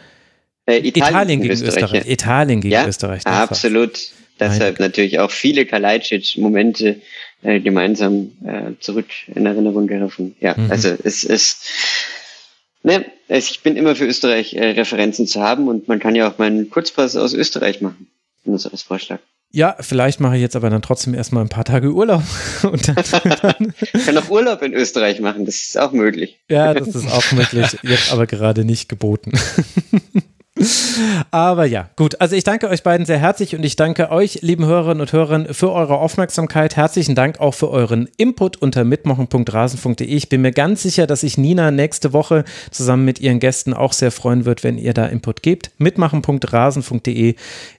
[0.65, 1.75] äh, Italien, Italien, gegen Österreich?
[1.75, 2.05] Österreich.
[2.05, 2.11] Ja.
[2.11, 3.25] Italien gegen ja, Österreich.
[3.25, 3.99] Absolut.
[4.39, 4.87] Deshalb Nein.
[4.87, 7.01] natürlich auch viele Kalajdzic-Momente
[7.43, 10.35] äh, gemeinsam äh, zurück in Erinnerung gerufen.
[10.39, 10.71] Ja, mhm.
[10.71, 11.65] also es ist,
[12.81, 16.37] ne, ich bin immer für Österreich äh, Referenzen zu haben und man kann ja auch
[16.37, 18.07] mal einen Kurzpass aus Österreich machen.
[18.43, 19.19] Nur so als Vorschlag.
[19.53, 22.23] Ja, vielleicht mache ich jetzt aber dann trotzdem erstmal ein paar Tage Urlaub.
[22.63, 22.95] Und dann,
[23.41, 26.39] dann ich kann auch Urlaub in Österreich machen, das ist auch möglich.
[26.49, 29.33] Ja, das ist auch möglich, jetzt aber gerade nicht geboten.
[31.31, 32.19] Aber ja, gut.
[32.21, 35.53] Also ich danke euch beiden sehr herzlich und ich danke euch, lieben Hörerinnen und Hörern,
[35.53, 36.75] für eure Aufmerksamkeit.
[36.75, 40.05] Herzlichen Dank auch für euren Input unter mitmachen.rasen.de.
[40.05, 43.93] Ich bin mir ganz sicher, dass sich Nina nächste Woche zusammen mit ihren Gästen auch
[43.93, 45.71] sehr freuen wird, wenn ihr da Input gebt.
[45.77, 47.35] Mitmachen.rasen.de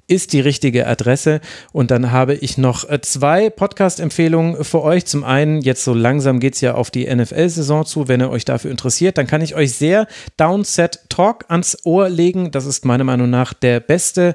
[0.09, 1.41] ist die richtige Adresse.
[1.73, 5.07] Und dann habe ich noch äh, zwei Podcast-Empfehlungen für euch.
[5.07, 8.09] Zum einen, jetzt so langsam geht es ja auf die NFL-Saison zu.
[8.09, 10.07] Wenn ihr euch dafür interessiert, dann kann ich euch sehr
[10.37, 12.51] Downset Talk ans Ohr legen.
[12.51, 14.35] Das ist meiner Meinung nach der beste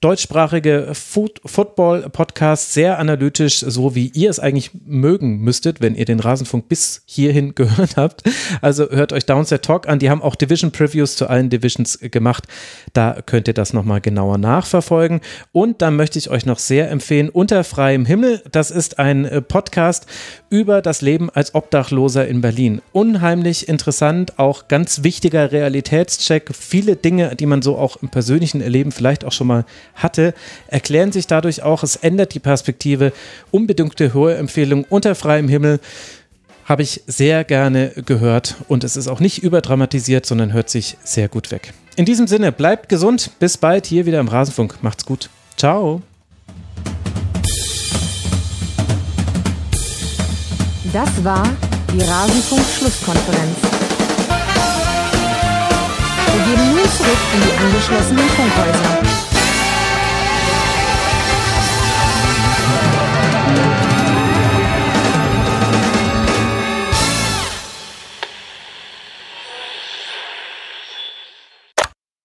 [0.00, 6.68] deutschsprachige Football-Podcast, sehr analytisch, so wie ihr es eigentlich mögen müsstet, wenn ihr den Rasenfunk
[6.68, 8.22] bis hierhin gehört habt.
[8.60, 9.98] Also hört euch Downset Talk an.
[9.98, 12.44] Die haben auch Division-Previews zu allen Divisions gemacht.
[12.92, 15.20] Da könnt ihr das nochmal genauer nachverfolgen.
[15.50, 18.40] Und dann möchte ich euch noch sehr empfehlen, Unter freiem Himmel.
[18.52, 20.06] Das ist ein äh, Podcast
[20.48, 22.82] über das Leben als Obdachloser in Berlin.
[22.92, 26.54] Unheimlich interessant, auch ganz wichtiger Realitätscheck.
[26.54, 29.64] Viele Dinge, die man so auch im persönlichen Erleben vielleicht auch schon mal
[29.98, 30.34] hatte,
[30.66, 33.12] erklären sich dadurch auch, es ändert die Perspektive.
[33.50, 35.80] Unbedingte hohe Empfehlung unter freiem Himmel
[36.64, 41.28] habe ich sehr gerne gehört und es ist auch nicht überdramatisiert, sondern hört sich sehr
[41.28, 41.72] gut weg.
[41.96, 44.82] In diesem Sinne, bleibt gesund, bis bald hier wieder im Rasenfunk.
[44.82, 45.30] Macht's gut.
[45.56, 46.02] Ciao.
[50.92, 51.42] Das war
[51.92, 53.56] die Rasenfunk-Schlusskonferenz.
[56.32, 59.07] Wir gehen nun zurück in die angeschlossenen Funkhäuser.